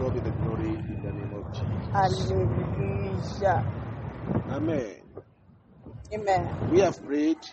God 0.00 0.14
be 0.14 0.20
the 0.20 0.30
glory 0.30 0.64
in 0.64 1.02
the 1.02 1.12
name 1.12 1.34
of 1.34 1.52
Jesus. 1.52 2.30
Hallelujah. 2.30 3.66
Amen. 4.50 4.96
Amen. 6.14 6.70
We 6.70 6.80
have 6.80 7.04
prayed, 7.04 7.46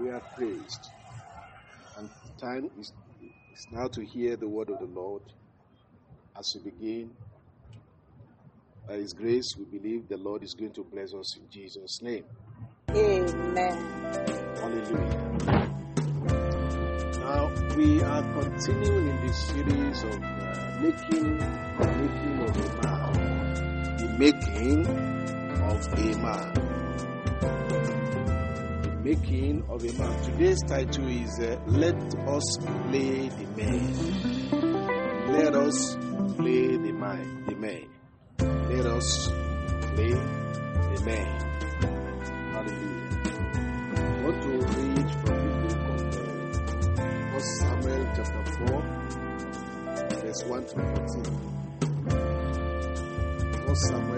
we 0.00 0.08
have 0.08 0.22
praised. 0.34 0.88
And 1.98 2.08
time 2.40 2.70
is, 2.80 2.94
is 3.52 3.66
now 3.70 3.88
to 3.88 4.02
hear 4.02 4.36
the 4.36 4.48
word 4.48 4.70
of 4.70 4.78
the 4.78 4.86
Lord 4.86 5.20
as 6.38 6.56
we 6.56 6.70
begin. 6.70 7.10
By 8.88 8.94
His 8.94 9.12
grace, 9.12 9.54
we 9.58 9.78
believe 9.78 10.08
the 10.08 10.16
Lord 10.16 10.44
is 10.44 10.54
going 10.54 10.72
to 10.72 10.84
bless 10.84 11.12
us 11.12 11.36
in 11.36 11.42
Jesus' 11.50 12.00
name. 12.00 12.24
Amen. 12.90 13.76
Hallelujah. 14.56 15.36
Now, 17.20 17.52
we 17.76 18.02
are 18.02 18.22
continuing 18.22 19.08
in 19.08 19.26
this 19.26 19.36
series 19.48 20.02
of 20.04 20.22
uh, 20.22 20.65
making, 20.80 21.38
making 21.38 22.40
of 22.40 22.56
a 22.56 22.68
man. 22.82 23.12
The 23.98 24.08
making 24.18 24.86
of 25.62 25.86
a 25.92 26.16
man. 26.22 26.52
The 28.82 28.90
making 29.02 29.64
of 29.68 29.84
a 29.84 29.92
man. 29.92 30.22
Today's 30.24 30.62
title 30.66 31.08
is 31.08 31.40
uh, 31.40 31.58
Let 31.66 31.96
Us 32.28 32.56
Play 32.88 33.28
the 33.28 33.46
Man. 33.56 33.94
Let 35.32 35.54
us 35.54 35.96
play 36.36 36.76
the 36.76 36.92
man. 36.92 37.44
The 37.46 37.54
man. 37.56 37.88
Let 38.38 38.86
us 38.86 39.28
play 39.94 40.12
the 40.12 41.02
man. 41.04 41.42
Hallelujah. 42.52 43.02
To 44.26 44.48
read 44.52 45.10
from 45.24 45.36
the 45.38 45.52
book 45.62 45.80
of 45.86 46.00
uh, 46.98 47.00
1 47.32 47.40
Samuel 47.40 48.02
chapter 48.16 48.44
4, 48.66 49.05
verse 50.36 50.48
1 50.48 50.64
to 50.66 50.74
14. 50.74 51.22
1 53.66 54.15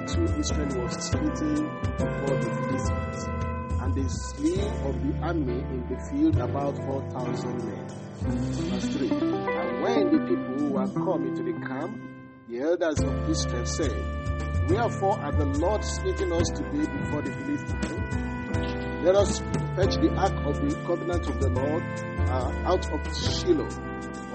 joined 0.00 0.06
battle, 0.06 0.40
Israel 0.40 0.82
was 0.82 1.06
smitten 1.06 1.68
before 1.96 2.36
the 2.40 2.50
Philistines. 2.54 3.24
And 3.80 3.94
they 3.94 4.08
slew 4.08 4.60
of 4.88 5.02
the 5.02 5.18
army 5.22 5.60
in 5.60 5.86
the 5.88 5.98
field 6.10 6.36
about 6.38 6.76
four 6.78 7.02
thousand 7.10 7.64
men. 7.64 7.88
Verse 8.20 8.88
3. 8.96 9.10
And 9.10 9.82
when 9.82 10.10
the 10.12 10.20
people 10.26 10.68
were 10.70 10.88
come 10.88 11.26
into 11.26 11.42
the 11.42 11.66
camp, 11.66 12.00
the 12.48 12.60
elders 12.60 13.00
of 13.00 13.30
Israel 13.30 13.66
said, 13.66 14.68
Wherefore 14.68 15.18
hath 15.18 15.38
the 15.38 15.46
Lord 15.46 15.84
smitten 15.84 16.32
us 16.32 16.48
today 16.54 16.90
before 16.98 17.22
the 17.22 17.32
Philistines? 17.32 19.04
Let 19.04 19.14
us 19.16 19.38
fetch 19.76 19.96
the 19.96 20.10
ark 20.16 20.32
of 20.46 20.60
the 20.60 20.74
covenant 20.86 21.28
of 21.28 21.40
the 21.40 21.50
Lord 21.50 21.82
uh, 22.28 22.52
out 22.66 22.90
of 22.92 23.16
Shiloh 23.16 23.68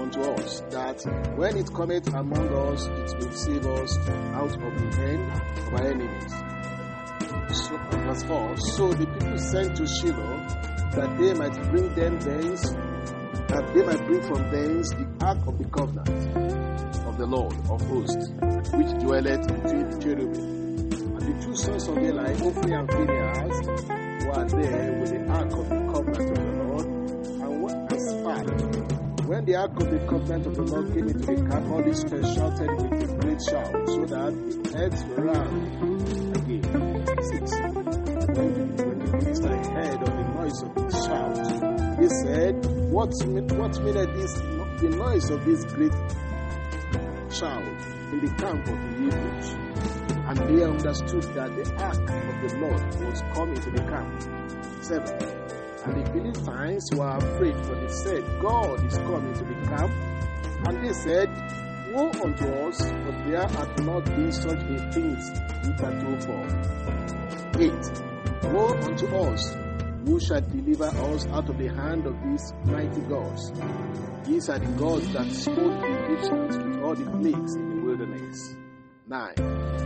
unto 0.00 0.20
us, 0.20 0.60
that 0.70 1.02
when 1.36 1.56
it 1.56 1.72
cometh 1.72 2.08
among 2.14 2.48
us, 2.48 2.86
it 2.86 3.18
will 3.18 3.32
save 3.32 3.66
us 3.66 3.98
out 4.34 4.52
of 4.52 4.60
the 4.60 4.96
hand 4.96 5.32
of 5.58 5.74
our 5.74 5.86
enemies. 5.86 6.32
So, 7.56 7.76
verse 7.90 8.22
4 8.24 8.56
So 8.58 8.92
the 8.92 9.06
people 9.06 9.38
sent 9.38 9.76
to 9.76 9.86
Shiloh 9.86 10.70
that 10.94 11.16
they 11.18 11.34
might 11.34 11.54
bring 11.70 11.94
them 11.94 12.18
thence, 12.20 12.62
that 13.48 13.70
they 13.74 13.82
might 13.82 14.04
bring 14.06 14.22
from 14.22 14.50
thence 14.50 14.90
the 14.90 15.06
ark 15.24 15.38
of 15.46 15.58
the 15.58 15.64
covenant 15.66 16.08
of 17.06 17.18
the 17.18 17.26
Lord 17.26 17.54
of 17.70 17.80
hosts, 17.88 18.30
which 18.74 18.90
dwelleth 19.02 19.46
between 19.46 19.90
the 19.90 19.98
cherubim. 20.00 20.60
And 21.16 21.20
the 21.20 21.44
two 21.44 21.54
sons 21.54 21.88
of 21.88 21.98
Eli, 21.98 22.34
Ophni 22.34 22.72
and 22.74 22.90
Phinehas, 22.90 23.66
were 24.26 24.60
there 24.60 24.98
with 25.00 25.10
the 25.10 25.26
ark 25.32 25.52
of 25.52 25.68
the 25.68 25.92
covenant 25.92 26.30
of 26.30 26.36
the 26.36 26.42
Lord, 26.42 26.59
what. 28.22 29.00
When 29.26 29.44
the 29.44 29.56
ark 29.56 29.80
of 29.80 29.90
the 29.90 29.98
covenant 30.08 30.46
of 30.46 30.56
the 30.56 30.62
Lord 30.62 30.92
came 30.92 31.08
into 31.08 31.18
the 31.20 31.48
camp, 31.48 31.70
all 31.70 31.86
Israel 31.86 32.34
shouted 32.34 32.70
with 32.70 33.10
a 33.10 33.16
great 33.20 33.42
shout, 33.42 33.70
so 33.88 34.04
that 34.06 34.32
the 34.64 34.78
heads 34.78 35.04
ran 35.16 35.70
again. 36.34 36.62
6. 37.22 37.50
When 38.36 38.76
the, 38.76 38.90
Philistines 39.10 39.68
heard 39.68 40.02
of 40.02 40.12
the 40.16 40.24
noise 40.34 40.62
of 40.62 40.74
the 40.74 40.90
shout, 41.06 41.98
they 42.00 42.08
said, 42.08 42.54
What, 42.90 43.12
what 43.56 43.80
meaneth 43.80 44.14
this, 44.14 44.34
the 44.80 44.88
noise 44.96 45.30
of 45.30 45.44
this 45.44 45.64
great 45.64 45.92
shout 47.32 47.62
in 48.12 48.20
the 48.24 48.34
camp 48.38 48.66
of 48.66 48.78
the 48.80 48.90
Hebrews? 48.98 49.48
And 50.26 50.38
they 50.38 50.64
understood 50.64 51.22
that 51.34 51.54
the 51.54 51.74
ark 51.76 51.98
of 51.98 52.50
the 52.50 52.56
Lord 52.58 52.82
was 53.04 53.22
coming 53.34 53.60
to 53.60 53.70
the 53.70 53.82
camp. 53.82 54.22
7. 54.82 55.39
And 55.84 56.04
the 56.04 56.10
Philistines 56.12 56.90
were 56.94 57.16
afraid, 57.16 57.56
for 57.64 57.74
they 57.74 57.88
said, 57.88 58.40
God 58.40 58.84
is 58.84 58.96
coming 58.98 59.32
to 59.34 59.44
the 59.44 59.54
camp. 59.66 59.92
And 60.66 60.84
they 60.84 60.92
said, 60.92 61.28
Woe 61.92 62.10
unto 62.22 62.46
us, 62.46 62.78
for 62.78 63.12
there 63.26 63.48
hath 63.48 63.80
not 63.80 64.04
been 64.04 64.30
such 64.30 64.62
a 64.62 64.92
thing 64.92 65.16
hitherto. 65.62 66.10
8. 67.58 67.72
Woe 68.52 68.78
unto 68.82 69.06
us, 69.16 69.56
who 70.04 70.20
shall 70.20 70.40
deliver 70.40 70.84
us 70.84 71.26
out 71.28 71.48
of 71.48 71.58
the 71.58 71.68
hand 71.68 72.06
of 72.06 72.14
these 72.22 72.52
mighty 72.64 73.00
gods? 73.02 73.52
These 74.24 74.48
are 74.48 74.58
the 74.58 74.72
gods 74.78 75.12
that 75.12 75.30
smote 75.32 75.80
the 75.80 76.04
Egyptians 76.04 76.56
with 76.58 76.82
all 76.82 76.94
the 76.94 77.10
plagues 77.10 77.54
in 77.54 77.76
the 77.76 77.82
wilderness. 77.84 78.54
9. 79.08 79.34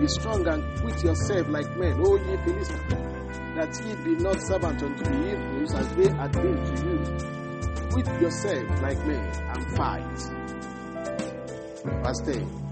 Be 0.01 0.09
strong 0.09 0.47
and 0.47 0.81
quit 0.81 1.03
yourself 1.03 1.49
like 1.49 1.77
men, 1.79 2.01
O 2.05 2.17
ye 2.17 2.37
Philistines, 2.45 3.14
that 3.55 3.81
ye 3.85 3.95
be 4.05 4.23
not 4.23 4.41
servant 4.43 4.83
unto 4.83 5.05
the 5.05 5.11
Hebrews 5.11 5.75
as 5.75 5.89
they 5.95 6.09
had 6.09 6.33
been 6.33 6.65
to 6.65 6.75
you. 6.85 7.35
Quit 7.91 8.21
yourself 8.21 8.83
like 8.83 8.99
men 9.07 9.25
and 9.55 9.77
fight. 9.77 10.19
Verse 12.03 12.21
10. 12.25 12.65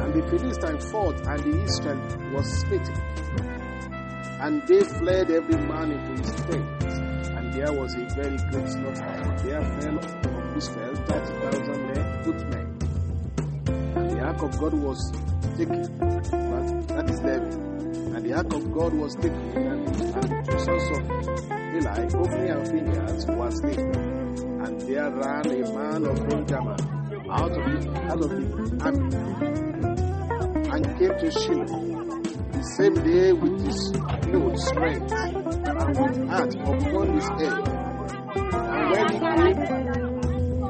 And 0.00 0.14
the 0.14 0.22
Philistines 0.30 0.90
fought, 0.90 1.16
and 1.26 1.40
the 1.40 1.62
Israel 1.64 2.32
was 2.32 2.46
smitten. 2.60 2.94
And 4.40 4.66
they 4.66 4.80
fled 4.80 5.30
every 5.30 5.56
man 5.66 5.90
into 5.90 6.22
his 6.22 6.34
tent. 6.46 6.82
And 7.36 7.52
there 7.52 7.72
was 7.72 7.94
a 7.94 8.06
very 8.14 8.38
great 8.50 8.68
slaughter. 8.68 9.36
There 9.42 9.62
fell 9.80 9.98
of 9.98 10.56
Israel 10.56 10.94
thirty 10.94 11.32
thousand 11.40 11.86
men, 11.86 12.22
footmen. 12.22 12.66
And 13.96 14.10
the 14.10 14.20
ark 14.20 14.42
of 14.42 14.58
God 14.58 14.74
was 14.74 15.12
taken. 15.58 15.82
But 15.98 16.88
that 16.88 17.10
is 17.10 17.20
eleven. 17.20 17.69
The 18.30 18.36
ark 18.36 18.52
of 18.52 18.72
God 18.72 18.94
was 18.94 19.16
taken, 19.16 19.56
and, 19.56 19.86
the 20.46 20.58
sons 20.60 20.86
of 20.94 21.02
Eli, 21.74 22.06
Ophni 22.14 22.48
and 22.48 22.62
Phinehas, 22.68 23.26
was 23.26 23.58
slain. 23.58 23.90
And 24.62 24.80
there 24.82 25.10
ran 25.10 25.46
a 25.50 25.74
man 25.74 26.04
of 26.06 26.14
Benjamin 26.28 26.80
out 27.28 27.50
of 27.50 27.56
the, 27.58 27.90
out 28.06 28.22
of 28.22 28.30
the 28.30 28.36
army 28.84 29.16
and 30.70 30.82
came 30.96 31.14
to 31.18 31.28
Shiloh 31.32 31.66
the 32.52 32.62
same 32.76 32.94
day 32.94 33.32
with 33.32 33.66
his 33.66 33.90
clothes 34.22 34.72
rent 34.76 35.10
and 35.10 35.34
with 35.98 36.28
hat 36.28 36.54
upon 36.54 37.06
his 37.14 37.28
head. 37.30 37.66
And 38.46 38.90
when 38.94 39.08
he 39.10 39.18
came, 39.34 39.58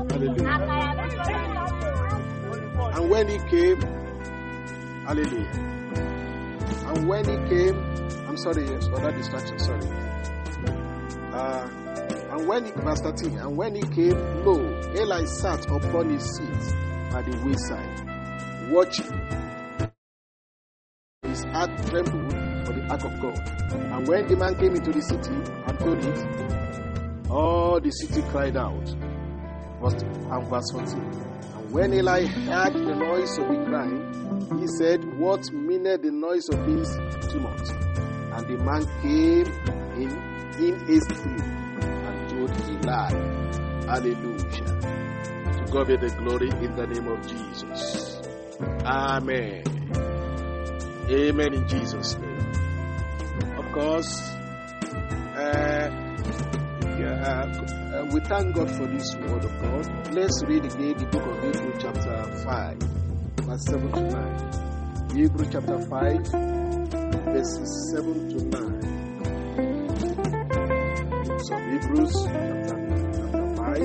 hallelujah. 0.08 0.56
And 2.94 3.04
when 3.10 3.28
he 3.28 3.38
came, 3.50 3.80
hallelujah. 5.04 5.79
And 6.90 7.06
when 7.06 7.24
he 7.24 7.36
came, 7.48 7.76
I'm 8.26 8.36
sorry, 8.36 8.68
yes, 8.68 8.88
that 8.88 9.14
distraction, 9.16 9.58
sorry. 9.60 9.86
Uh, 11.32 11.68
and 12.32 12.48
when 12.48 12.64
he, 12.64 12.72
verse 12.72 13.00
13, 13.00 13.38
and 13.38 13.56
when 13.56 13.76
he 13.76 13.82
came, 13.82 14.18
lo, 14.44 14.58
Eli 14.96 15.24
sat 15.24 15.64
upon 15.70 16.10
his 16.10 16.24
seat, 16.36 16.74
by 17.12 17.22
the 17.22 17.36
wayside, 17.46 18.70
watching. 18.72 19.06
His 21.22 21.44
heart 21.44 21.70
trembled 21.86 22.32
for 22.66 22.72
the 22.72 22.84
ark 22.90 23.04
of 23.04 23.20
God. 23.20 23.38
And 23.72 24.08
when 24.08 24.26
the 24.26 24.36
man 24.36 24.56
came 24.56 24.74
into 24.74 24.90
the 24.90 25.00
city 25.00 25.30
and 25.66 25.78
told 25.78 26.04
it, 26.04 27.30
all 27.30 27.80
the 27.80 27.90
city 27.92 28.22
cried 28.30 28.56
out. 28.56 28.88
And 29.80 30.48
verse 30.48 30.72
14. 30.72 31.20
When 31.70 31.94
Eli 31.94 32.26
heard 32.26 32.72
the 32.74 32.96
noise 32.96 33.38
of 33.38 33.46
the 33.46 33.64
crying, 33.64 34.58
he 34.58 34.66
said, 34.66 35.04
What 35.16 35.52
meaneth 35.52 36.02
the 36.02 36.10
noise 36.10 36.48
of 36.48 36.66
this 36.66 36.96
tumult? 37.30 37.70
And 37.70 38.46
the 38.48 38.58
man 38.58 38.84
came 39.00 39.46
in, 39.94 40.10
in 40.58 40.80
hastily 40.86 41.38
and 41.38 42.28
told 42.28 42.50
Eli. 42.68 43.10
Hallelujah. 43.86 44.66
To 45.58 45.72
God 45.72 45.86
be 45.86 45.96
the 45.96 46.12
glory 46.18 46.50
in 46.50 46.74
the 46.74 46.86
name 46.88 47.06
of 47.06 47.24
Jesus. 47.28 48.20
Amen. 48.84 49.62
Amen 51.08 51.54
in 51.54 51.68
Jesus' 51.68 52.18
name. 52.18 52.52
Of 53.56 53.72
course, 53.72 54.20
uh, 55.36 55.88
uh, 57.04 58.06
we 58.12 58.20
thank 58.20 58.54
God 58.54 58.70
for 58.70 58.86
this 58.86 59.14
word 59.16 59.44
of 59.44 59.60
God. 59.60 60.14
Let's 60.14 60.42
read 60.44 60.64
again 60.64 60.96
the 60.98 61.06
book 61.06 61.26
of 61.26 61.42
Hebrew, 61.42 61.72
chapter 61.78 62.24
5, 62.44 62.76
verse 63.46 63.64
7 63.66 63.92
to 63.92 64.00
9. 64.00 65.16
Hebrew, 65.16 65.46
chapter 65.50 65.78
5, 65.78 66.26
verses 67.24 67.90
7 67.94 68.28
to 68.30 68.38
9. 68.44 69.00
So, 71.40 71.56
Hebrews, 71.56 72.14
chapter, 72.26 72.76
chapter 73.16 73.44
5, 73.56 73.78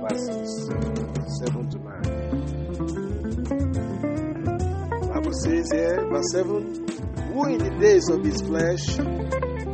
verses 0.00 0.48
7 1.44 1.70
to 1.70 1.78
9. 1.78 1.94
Bible 5.12 5.32
says 5.32 5.66
here, 5.72 6.00
verse 6.08 6.30
7 6.32 6.50
Who 7.32 7.40
in 7.46 7.58
the 7.58 7.70
days 7.80 8.08
of 8.10 8.24
his 8.24 8.40
flesh, 8.42 8.98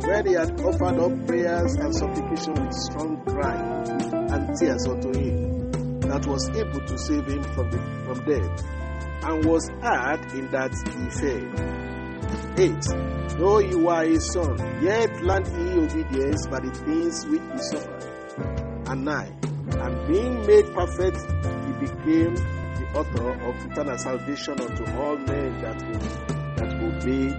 when 0.07 0.25
he 0.27 0.33
had 0.33 0.59
offered 0.61 0.99
up 0.99 1.27
prayers 1.27 1.75
and 1.75 1.95
supplication 1.95 2.53
with 2.53 2.73
strong 2.73 3.21
crying 3.25 4.31
and 4.31 4.57
tears 4.59 4.85
unto 4.87 5.17
him, 5.17 5.71
that 6.01 6.25
was 6.25 6.49
able 6.49 6.81
to 6.85 6.97
save 6.97 7.25
him 7.27 7.43
from, 7.53 7.69
the, 7.71 7.77
from 8.05 8.25
death, 8.25 8.65
and 9.23 9.45
was 9.45 9.69
heard 9.81 10.31
in 10.33 10.49
that 10.51 10.73
he 10.87 11.09
failed. 11.19 11.81
8. 12.57 13.37
Though 13.37 13.59
he 13.59 13.75
were 13.75 14.03
a 14.03 14.19
son, 14.19 14.57
yet 14.83 15.21
learned 15.21 15.47
he 15.47 15.77
obedience 15.79 16.47
by 16.47 16.59
the 16.59 16.71
things 16.85 17.25
which 17.27 17.41
he 17.41 17.57
suffered. 17.71 18.03
And 18.87 19.05
9. 19.05 19.39
And 19.71 20.07
being 20.07 20.45
made 20.45 20.73
perfect, 20.73 21.17
he 21.17 21.73
became 21.85 22.35
the 22.35 22.87
author 22.95 23.31
of 23.31 23.55
eternal 23.71 23.97
salvation 23.97 24.59
unto 24.59 24.85
all 24.97 25.17
men 25.17 25.61
that 25.61 25.81
will, 25.87 25.99
that 26.55 26.73
obey 26.83 27.31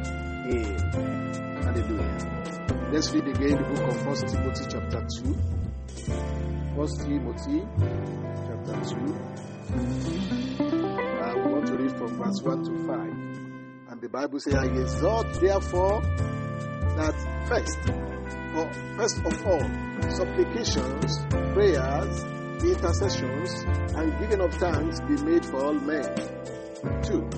him. 0.49 1.52
Hallelujah. 1.63 2.91
Let's 2.93 3.13
read 3.13 3.29
again 3.29 3.57
the 3.57 3.65
book 3.65 3.89
of 3.89 4.07
1 4.07 4.17
Timothy 4.27 4.65
chapter 4.69 5.07
2. 5.23 5.33
1 6.75 6.89
Timothy 6.99 7.63
chapter 8.47 8.77
2. 8.91 8.97
I 11.23 11.35
want 11.47 11.67
to 11.67 11.75
read 11.77 11.93
from 11.97 12.19
verse 12.19 12.43
1 12.43 12.65
to 12.65 12.87
5. 12.87 12.99
And 13.91 14.01
the 14.01 14.09
Bible 14.09 14.41
says, 14.41 14.55
I 14.55 14.65
exhort 14.67 15.33
therefore 15.41 16.03
that 16.97 17.15
first, 17.49 17.79
or 18.57 18.73
first 18.97 19.19
of 19.25 19.47
all, 19.47 19.65
supplications, 20.11 21.25
prayers, 21.55 22.25
intercessions, 22.65 23.65
and 23.97 24.19
giving 24.19 24.41
of 24.41 24.53
thanks 24.55 25.01
be 25.01 25.17
made 25.23 25.45
for 25.45 25.65
all 25.65 25.75
men. 25.75 26.15
Two, 27.03 27.29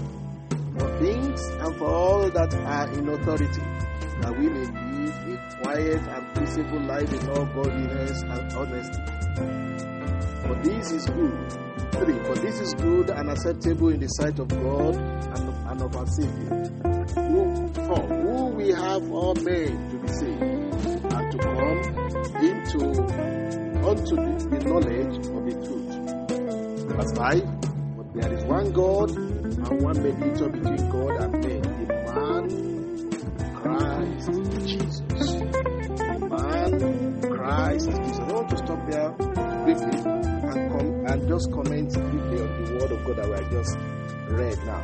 for 0.78 0.98
things 0.98 1.40
and 1.46 1.76
for 1.76 1.86
all 1.88 2.30
that 2.30 2.54
are 2.54 2.88
in 2.92 3.08
authority, 3.08 3.62
that 4.24 4.38
we 4.38 4.48
may 4.48 4.64
live 4.64 5.14
a 5.28 5.56
quiet 5.62 6.00
and 6.00 6.34
peaceable 6.34 6.80
life 6.80 7.12
in 7.12 7.28
all 7.28 7.44
godliness 7.44 8.22
and 8.22 8.52
honesty. 8.54 9.02
For 10.46 10.54
this 10.64 10.92
is 10.92 11.04
good. 11.06 11.52
Three, 11.92 12.18
for 12.24 12.34
this 12.36 12.58
is 12.58 12.72
good 12.74 13.10
and 13.10 13.30
acceptable 13.30 13.90
in 13.90 14.00
the 14.00 14.06
sight 14.08 14.38
of 14.38 14.48
God 14.48 14.96
and, 14.96 15.48
and 15.68 15.82
of 15.82 15.94
our 15.94 16.06
Savior, 16.06 16.72
who, 17.14 17.68
for 17.74 18.00
who 18.00 18.46
we 18.56 18.70
have 18.70 19.12
all 19.12 19.34
men 19.34 19.90
to 19.90 19.98
be 19.98 20.08
saved, 20.08 20.42
and 21.12 21.32
to 21.32 21.38
come 21.38 21.78
into 22.40 22.80
unto 23.84 24.16
the, 24.16 24.48
the 24.48 24.64
knowledge 24.64 25.16
of 25.20 25.44
the 25.44 25.54
truth. 25.66 25.84
Verse 26.96 27.12
5 27.12 27.96
But 27.96 28.14
there 28.14 28.32
is 28.32 28.44
one 28.44 28.72
God 28.72 29.10
and 29.10 29.82
one 29.82 30.02
mediator 30.02 30.48
between 30.48 30.88
God 30.88 31.22
and 31.22 31.44
men, 31.44 31.63
Jesus. 34.26 35.00
Man 36.20 37.20
Christ 37.20 37.90
Jesus. 37.90 38.18
I 38.18 38.32
want 38.32 38.48
to 38.50 38.56
stop 38.56 38.90
there 38.90 39.10
briefly 39.64 40.00
and 40.00 40.72
come 40.72 41.06
and 41.06 41.28
just 41.28 41.52
comment 41.52 41.92
briefly 41.92 42.40
on 42.40 42.64
the 42.64 42.72
word 42.78 42.92
of 42.92 43.04
God 43.04 43.16
that 43.16 43.28
we 43.28 43.34
have 43.34 43.50
just 43.50 43.76
read 44.28 44.58
now. 44.64 44.82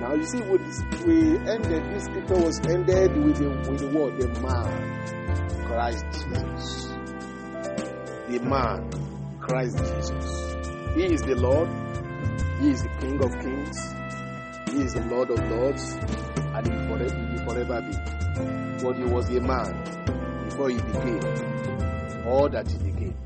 Now 0.00 0.14
you 0.14 0.24
see, 0.24 0.40
we, 0.42 0.58
we 1.04 1.38
ended 1.38 1.82
this 1.92 2.04
scripture 2.04 2.36
was 2.36 2.60
ended 2.66 3.16
with 3.16 3.38
the 3.38 3.48
with 3.68 3.80
the 3.80 3.88
word 3.88 4.16
the 4.20 4.28
man 4.40 5.66
Christ 5.66 6.04
Jesus. 6.12 6.86
The 8.28 8.38
man 8.40 8.90
Christ 9.40 9.78
Jesus. 9.78 10.54
He 10.94 11.04
is 11.12 11.22
the 11.22 11.34
Lord. 11.34 11.68
He 12.60 12.70
is 12.70 12.82
the 12.82 12.88
King 13.00 13.22
of 13.24 13.32
Kings. 13.40 13.76
He 14.70 14.82
is 14.82 14.94
the 14.94 15.04
Lord 15.06 15.30
of 15.30 15.38
Lords, 15.50 15.92
and 15.92 16.66
he 16.66 16.72
will 16.72 17.44
forever 17.44 17.80
be. 17.82 18.17
But 18.82 18.96
he 18.96 19.04
was 19.04 19.28
a 19.30 19.40
man 19.40 19.84
before 20.44 20.70
he 20.70 20.76
became 20.76 21.20
all 22.26 22.48
that 22.48 22.70
he 22.70 22.78
became. 22.78 23.16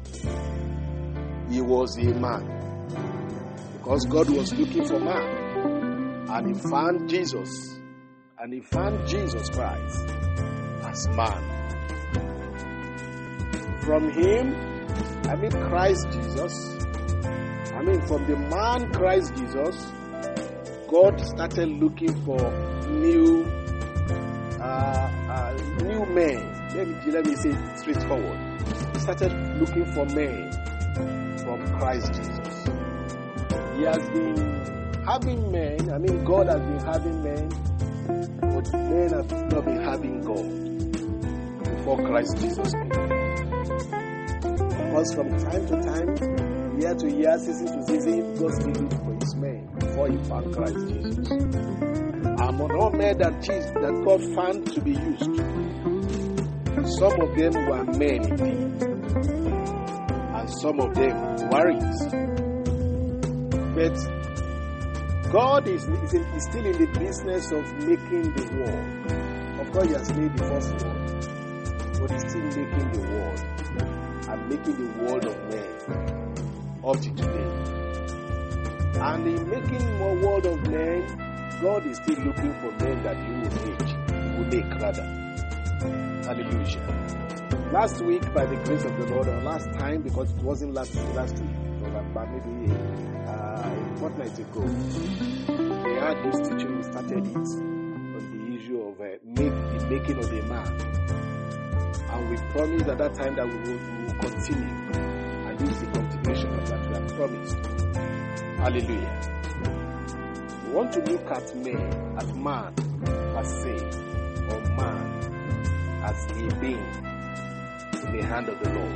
He 1.50 1.60
was 1.60 1.96
a 1.98 2.14
man 2.14 2.48
because 3.78 4.06
God 4.06 4.30
was 4.30 4.54
looking 4.54 4.86
for 4.86 5.00
man, 5.00 6.28
and 6.30 6.46
he 6.54 6.62
found 6.70 7.10
Jesus, 7.10 7.78
and 8.38 8.52
he 8.52 8.60
found 8.60 9.08
Jesus 9.08 9.50
Christ 9.50 10.06
as 10.84 11.08
man. 11.08 11.42
From 13.80 14.10
him, 14.12 14.54
I 15.28 15.34
mean 15.36 15.50
Christ 15.50 16.06
Jesus, 16.12 16.86
I 17.74 17.82
mean 17.82 18.00
from 18.06 18.24
the 18.26 18.36
man 18.36 18.92
Christ 18.92 19.34
Jesus, 19.34 19.92
God 20.88 21.20
started 21.20 21.68
looking 21.68 22.14
for 22.24 22.38
new, 22.88 23.44
uh, 24.62 25.10
uh, 25.28 25.52
new 25.82 26.06
men. 26.06 26.68
Let 26.74 26.86
me 26.86 27.12
let 27.12 27.26
me 27.26 27.34
say 27.34 27.50
it 27.50 27.78
straightforward. 27.78 28.38
He 28.94 29.00
started 29.00 29.32
looking 29.58 29.84
for 29.92 30.06
men 30.06 30.52
from 31.38 31.78
Christ 31.78 32.14
Jesus. 32.14 32.64
He 33.76 33.82
has 33.82 34.08
been 34.10 35.02
having 35.04 35.50
men. 35.50 35.90
I 35.90 35.98
mean, 35.98 36.24
God 36.24 36.46
has 36.46 36.60
been 36.60 36.80
having 36.80 37.22
men, 37.22 37.48
but 38.40 38.72
men 38.72 39.10
have 39.10 39.30
not 39.50 39.64
been 39.64 39.82
having 39.82 40.20
God 40.22 41.64
before 41.64 41.96
Christ 42.06 42.36
Jesus. 42.38 42.72
Because 44.78 45.14
from 45.14 45.30
time 45.30 45.66
to 45.66 45.82
time, 45.82 46.80
year 46.80 46.94
to 46.94 47.10
year, 47.10 47.38
season 47.38 47.66
to 47.66 47.86
season, 47.86 48.34
God 48.36 48.54
still 48.54 48.68
looking 48.68 48.98
for 49.04 49.14
His 49.20 49.34
men 49.34 49.66
before 49.78 50.08
He 50.08 50.16
found 50.28 50.54
Christ 50.54 50.78
Jesus. 50.88 51.91
Among 52.52 52.72
all 52.76 52.90
men 52.90 53.16
that 53.18 53.40
Jesus, 53.42 53.70
that 53.70 54.02
God 54.04 54.20
found 54.34 54.70
to 54.74 54.80
be 54.82 54.92
used, 54.92 55.24
some 56.98 57.20
of 57.20 57.34
them 57.34 57.54
were 57.66 57.84
men 57.96 58.20
and 60.34 60.50
some 60.60 60.78
of 60.80 60.94
them 60.94 61.48
warriors. 61.48 62.00
But 63.74 63.96
God 65.32 65.66
is, 65.66 65.82
is, 65.84 66.12
is 66.12 66.44
still 66.44 66.66
in 66.66 66.78
the 66.78 66.86
business 66.98 67.50
of 67.52 67.64
making 67.88 68.34
the 68.34 68.44
world. 68.58 68.86
Of 69.60 69.72
course, 69.72 69.86
He 69.86 69.92
has 69.94 70.12
made 70.12 70.36
the 70.36 70.44
first 70.44 70.70
world, 70.84 72.00
but 72.00 72.10
He's 72.10 72.24
still 72.28 72.42
making 72.42 72.92
the 72.92 73.00
world 73.08 73.40
and 74.28 74.48
making 74.50 74.76
the 74.76 74.88
world 75.04 75.24
of 75.24 75.36
men 75.48 75.72
up 76.84 77.00
to 77.00 77.10
today. 77.14 77.50
And 79.00 79.26
in 79.26 79.48
making 79.48 79.98
more 79.98 80.16
world 80.16 80.46
of 80.46 80.60
men, 80.68 81.21
God 81.62 81.86
is 81.86 81.96
still 81.98 82.18
looking 82.24 82.52
for 82.54 82.72
men 82.84 83.02
that 83.04 83.16
He 83.16 83.30
will 83.30 83.54
make, 83.62 83.78
will 84.36 84.46
make 84.50 84.82
rather. 84.82 85.04
Hallelujah. 86.26 87.70
Last 87.72 88.04
week, 88.04 88.22
by 88.34 88.46
the 88.46 88.56
grace 88.64 88.84
of 88.84 88.98
the 88.98 89.06
Lord, 89.06 89.28
or 89.28 89.40
last 89.42 89.66
time, 89.78 90.02
because 90.02 90.32
it 90.32 90.42
wasn't 90.42 90.74
last 90.74 90.92
week, 90.92 91.14
last 91.14 91.38
week, 91.38 91.54
was 91.80 91.94
about 91.94 92.28
maybe 92.32 92.72
uh, 93.28 93.62
a 93.62 93.96
fortnight 93.98 94.36
ago, 94.36 94.60
we 94.60 95.94
had 96.00 96.18
this 96.24 96.48
teaching, 96.48 96.76
we 96.76 96.82
started 96.82 97.26
it 97.28 97.36
on 97.36 98.48
the 98.48 98.56
issue 98.58 98.80
of 98.80 99.00
uh, 99.00 99.04
make, 99.24 99.78
the 99.78 99.86
making 99.88 100.18
of 100.18 100.32
a 100.32 100.42
man. 100.42 100.66
And 102.10 102.28
we 102.28 102.36
promised 102.50 102.88
at 102.88 102.98
that 102.98 103.14
time 103.14 103.36
that 103.36 103.46
we 103.46 103.56
will, 103.56 103.78
we 103.78 104.04
will 104.04 104.14
continue. 104.14 104.66
And 105.46 105.58
this 105.60 105.70
is 105.70 105.78
the 105.78 105.86
continuation 105.86 106.58
of 106.58 106.68
that 106.68 106.88
we 106.88 106.94
have 106.94 107.08
promised. 107.14 107.56
Hallelujah. 108.58 109.41
Want 110.72 110.92
to 110.94 111.00
look 111.00 111.30
at 111.30 111.54
man, 111.54 112.16
at 112.18 112.34
man 112.34 112.74
per 113.04 113.44
se, 113.44 113.76
or 114.48 114.60
man 114.74 115.06
as 116.02 116.24
a 116.30 116.48
being 116.60 116.94
in 118.02 118.16
the 118.16 118.22
hand 118.26 118.48
of 118.48 118.58
the 118.58 118.70
Lord. 118.72 118.92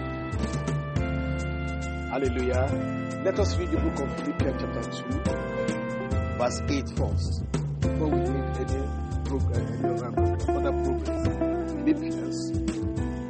Hallelujah. 2.10 2.66
Let 3.24 3.38
us 3.38 3.56
read 3.58 3.70
the 3.72 3.76
book 3.76 4.00
of 4.00 4.08
Philippians 4.16 4.62
chapter 4.62 4.82
2, 5.02 6.38
verse 6.38 6.60
8 6.66 6.88
first. 6.96 7.44
Before 7.80 8.08
we 8.08 8.20
make 8.20 8.56
any 8.56 8.82
progress, 9.26 9.66
any 9.70 9.90
other 9.92 10.72
progress. 10.82 11.22
Philippians, 11.72 12.38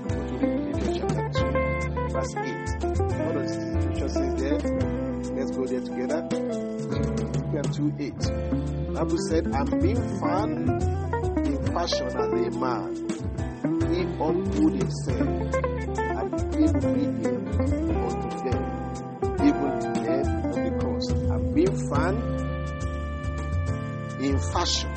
read 0.06 0.26
Philippians 0.38 0.98
chapter 0.98 1.26
2, 1.34 2.08
verse 2.10 2.34
8. 2.36 2.44
What 3.26 3.32
does 3.34 3.52
the 3.56 3.62
scripture 3.82 4.08
say 4.08 4.28
there? 4.38 4.60
Let's 5.34 5.50
go 5.50 5.62
there 5.66 5.80
together. 5.80 6.45
Philippians 7.56 7.76
2 7.78 7.92
8. 7.98 8.94
Bible 8.94 9.18
said, 9.30 9.46
I'm 9.54 9.80
being 9.80 10.20
found 10.20 10.68
in 11.46 11.56
fashion 11.72 12.06
as 12.06 12.16
a 12.16 12.50
man. 12.58 12.94
He 13.92 14.02
humbled 14.18 14.74
himself 14.76 15.28
and 15.96 16.30
became 16.50 16.76
obedient 16.76 17.48
unto 17.96 18.28
death, 18.44 18.66
even 19.40 19.72
death 20.04 20.28
of 20.44 20.54
the 20.54 20.70
cross. 20.78 21.06
I'm 21.30 21.44
being 21.54 21.76
found 21.88 22.18
in 24.22 24.38
fashion 24.52 24.90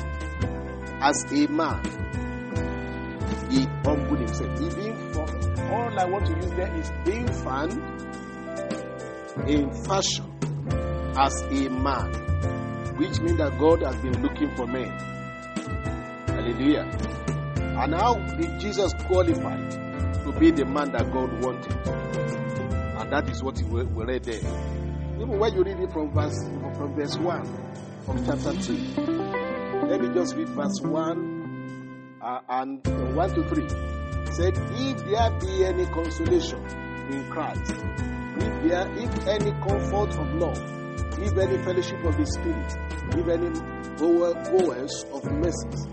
as 1.00 1.24
a 1.32 1.46
man. 1.46 1.80
He 3.48 3.64
humbled 3.84 4.18
himself. 4.18 4.58
He 4.58 4.68
being 4.68 4.98
found, 5.14 5.60
all 5.72 5.98
I 5.98 6.04
want 6.04 6.26
to 6.26 6.34
use 6.36 6.50
there 6.50 6.74
is 6.76 6.90
being 7.06 7.26
found 7.42 7.72
in 9.48 9.72
fashion 9.84 10.26
as 11.18 11.42
a 11.42 11.68
man, 11.68 12.19
which 13.00 13.18
means 13.20 13.38
that 13.38 13.58
God 13.58 13.80
has 13.80 13.96
been 13.96 14.20
looking 14.22 14.54
for 14.56 14.66
men. 14.66 14.90
Hallelujah. 16.26 16.82
And 17.80 17.94
how 17.94 18.14
did 18.36 18.60
Jesus 18.60 18.92
qualify 19.06 19.56
to 20.24 20.32
be 20.38 20.50
the 20.50 20.66
man 20.66 20.92
that 20.92 21.10
God 21.10 21.32
wanted? 21.42 21.72
And 22.98 23.10
that 23.10 23.30
is 23.30 23.42
what 23.42 23.60
we 23.62 23.82
read 23.84 24.24
there. 24.24 24.40
Even 25.16 25.38
when 25.38 25.54
you 25.54 25.64
read 25.64 25.80
it 25.80 25.90
from 25.90 26.12
verse 26.12 26.36
from 26.76 26.94
verse 26.94 27.16
1 27.16 27.70
of 28.08 28.26
chapter 28.26 28.52
2. 28.52 28.72
Let 29.88 30.00
me 30.02 30.08
just 30.14 30.36
read 30.36 30.48
verse 30.50 30.80
1 30.82 32.18
uh, 32.22 32.40
and 32.50 32.86
uh, 32.86 32.90
1 32.90 33.34
to 33.34 33.48
3. 33.48 33.64
It 33.64 34.34
said, 34.34 34.58
If 34.74 35.04
there 35.06 35.30
be 35.40 35.64
any 35.64 35.86
consolation 35.86 36.62
in 37.10 37.30
Christ, 37.30 37.72
if 37.72 38.68
there 38.68 38.88
if 38.98 39.26
any 39.26 39.52
comfort 39.52 40.18
of 40.18 40.34
love, 40.34 40.58
if 41.18 41.36
any 41.36 41.58
fellowship 41.64 42.04
of 42.04 42.16
the 42.16 42.26
Spirit, 42.26 42.89
if 43.16 43.28
any 43.28 43.50
goers 43.96 45.04
of 45.12 45.24
mercies, 45.30 45.86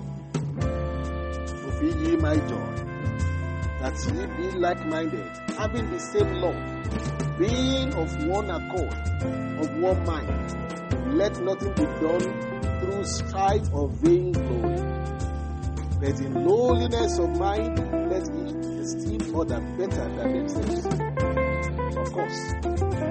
fulfill 1.62 1.98
ye 2.04 2.16
my 2.18 2.36
joy, 2.36 2.74
that 3.82 3.96
ye 4.08 4.26
be 4.38 4.58
like-minded, 4.58 5.30
having 5.58 5.90
the 5.92 6.00
same 6.00 6.34
love, 6.36 7.38
being 7.38 7.94
of 7.94 8.26
one 8.26 8.50
accord, 8.50 8.94
of 9.60 9.70
one 9.80 10.04
mind. 10.06 11.16
Let 11.18 11.40
nothing 11.42 11.74
be 11.74 11.86
done 11.86 12.80
through 12.80 13.04
strife 13.06 13.74
or 13.74 13.90
vain 13.90 14.32
glory, 14.34 14.82
but 16.00 16.20
in 16.20 16.46
lowliness 16.46 17.18
of 17.20 17.38
mind, 17.38 17.80
let 18.10 18.24
each 18.24 18.56
esteem 18.82 19.36
other 19.36 19.60
better 19.78 20.08
than 20.16 20.34
themselves. 20.34 20.86
Of 21.98 22.14
course, 22.14 22.54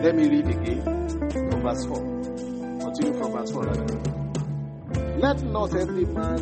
let 0.03 0.15
me 0.15 0.29
read 0.29 0.47
again 0.49 0.83
from 1.31 1.63
verse 1.63 1.85
4. 1.87 2.16
Continue 2.97 3.19
from 3.21 3.33
verse 3.33 3.51
4. 3.51 3.65
Let 5.19 5.43
not 5.43 5.75
every 5.77 6.07
man 6.07 6.41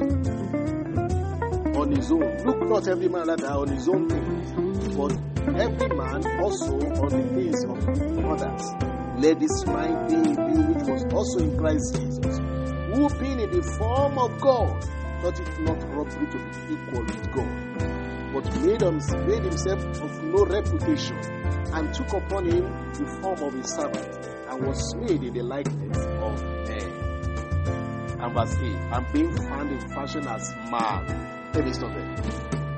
on 1.75 1.91
his 1.91 2.13
own. 2.13 2.45
Look 2.45 2.69
not 2.69 2.87
every 2.87 3.09
man 3.09 3.27
rather 3.27 3.49
on 3.49 3.69
his 3.71 3.89
own 3.89 4.09
things, 4.09 4.53
but 4.95 5.13
every 5.59 5.89
man 5.97 6.25
also 6.41 6.75
on 6.79 7.09
the 7.11 7.23
things 7.35 7.65
of 7.65 7.89
others. 8.25 8.73
Let 9.19 9.41
this 9.41 9.67
mind 9.67 10.09
be 10.09 10.15
in 10.15 10.37
you 10.55 10.63
which 10.75 10.87
was 10.87 11.05
also 11.13 11.39
in 11.43 11.59
Christ 11.59 11.97
Jesus, 11.97 12.39
who 12.39 13.09
being 13.19 13.41
in 13.41 13.51
the 13.51 13.63
form 13.77 14.17
of 14.17 14.41
God, 14.41 14.85
thought 15.23 15.41
it 15.41 15.61
not 15.61 15.83
robbery 15.93 16.27
to 16.31 16.39
be 16.39 16.75
equal 16.75 17.03
with 17.03 17.33
God, 17.33 18.33
but 18.33 18.45
made 18.63 19.43
himself 19.43 19.83
of 20.03 20.23
no 20.23 20.45
reputation, 20.45 21.19
and 21.73 21.93
took 21.93 22.13
upon 22.13 22.45
him 22.45 22.63
the 22.93 23.07
form 23.21 23.43
of 23.43 23.55
a 23.57 23.67
servant, 23.67 24.34
and 24.49 24.67
was 24.67 24.95
made 24.97 25.23
in 25.23 25.35
the 25.35 25.43
likeness 25.43 25.99
of 25.99 26.43
men. 26.43 26.91
And 28.21 28.35
verse 28.35 28.57
8, 28.57 28.63
and 28.63 29.13
being 29.13 29.37
found 29.37 29.71
in 29.71 29.81
fashion 29.91 30.27
as 30.27 30.55
man. 30.71 31.51
Let 31.55 31.65
me 31.65 31.73
stop 31.73 31.93
there. 31.93 32.15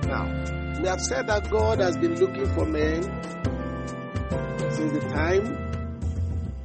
Now, 0.06 0.80
we 0.80 0.88
have 0.88 1.00
said 1.00 1.26
that 1.28 1.50
God 1.50 1.80
has 1.80 1.96
been 1.96 2.14
looking 2.14 2.46
for 2.54 2.64
men 2.66 3.02
since 4.73 4.92
the 4.92 5.08
time 5.11 5.44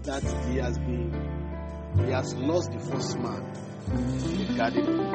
that 0.03 0.23
he 0.49 0.57
has 0.57 0.77
been, 0.79 1.11
he 2.05 2.11
has 2.11 2.33
lost 2.35 2.71
the 2.71 2.79
first 2.79 3.17
man 3.19 3.51
the 3.91 4.53
Garden. 4.57 5.11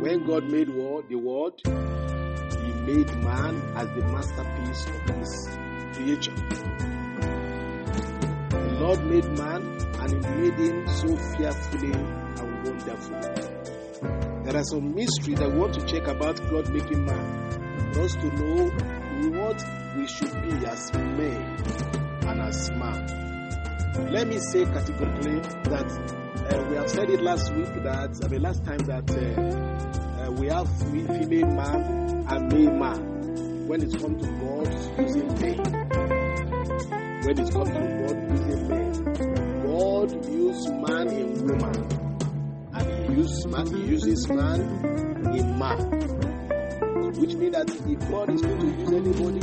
When 0.00 0.26
God 0.26 0.44
made 0.50 0.68
war, 0.68 1.02
the 1.08 1.16
world, 1.16 1.60
he 1.64 1.70
made 2.82 3.14
man 3.22 3.62
as 3.76 3.86
the 3.88 4.02
masterpiece 4.08 4.86
of 4.86 5.00
his 5.16 5.48
creation. 5.94 6.34
The 8.52 8.76
Lord 8.80 9.04
made 9.06 9.24
man 9.38 9.62
and 10.00 10.10
he 10.10 10.30
made 10.30 10.58
him 10.58 10.86
so 10.88 11.16
fearfully 11.36 11.92
and 11.92 12.66
wonderfully. 12.66 13.62
There 14.44 14.56
are 14.56 14.64
some 14.64 14.94
mystery 14.94 15.34
that 15.36 15.50
we 15.50 15.58
want 15.58 15.74
to 15.74 15.86
check 15.86 16.06
about 16.06 16.36
God 16.50 16.68
making 16.70 17.04
man. 17.04 17.92
For 17.94 18.02
us 18.02 18.14
to 18.16 18.26
know 18.36 18.68
what 19.38 19.64
we 19.96 20.06
should 20.06 20.32
be 20.42 20.66
as 20.66 20.92
men 20.92 21.56
and 22.26 22.40
as 22.42 22.70
man. 22.72 24.10
Let 24.10 24.26
me 24.28 24.38
say 24.38 24.64
categorically 24.64 25.40
that 25.70 25.90
uh, 26.52 26.66
we 26.68 26.76
have 26.76 26.90
said 26.90 27.08
it 27.10 27.22
last 27.22 27.54
week 27.54 27.72
that, 27.84 28.20
I 28.24 28.28
mean, 28.28 28.42
last 28.42 28.64
time 28.64 28.78
that 28.78 29.10
uh, 29.10 30.26
uh, 30.26 30.30
we 30.32 30.48
have 30.48 30.68
female 30.90 31.46
man 31.46 32.26
and 32.28 32.52
male 32.52 32.72
man 32.72 33.66
when 33.68 33.82
it 33.82 33.98
comes 33.98 34.22
to 34.22 34.30
God 34.40 34.98
using 34.98 35.28
men. 35.40 35.81
When 37.24 37.38
it 37.38 37.52
comes 37.52 37.70
to 37.70 37.78
God 38.02 38.16
using 38.32 38.68
men. 38.68 38.92
God 39.62 40.10
used 40.26 40.68
man 40.70 41.08
in 41.08 41.46
woman 41.46 41.76
and 42.74 42.86
he 43.10 43.20
uses 43.20 43.46
man, 43.46 43.66
he 43.66 43.80
uses 43.84 44.28
man 44.28 44.60
in 45.36 45.58
man. 45.58 45.78
Which 47.14 47.34
means 47.34 47.54
that 47.54 47.70
if 47.70 48.10
God 48.10 48.30
is 48.30 48.42
going 48.42 48.58
to 48.58 48.66
use 48.66 48.90
anybody, 48.90 49.40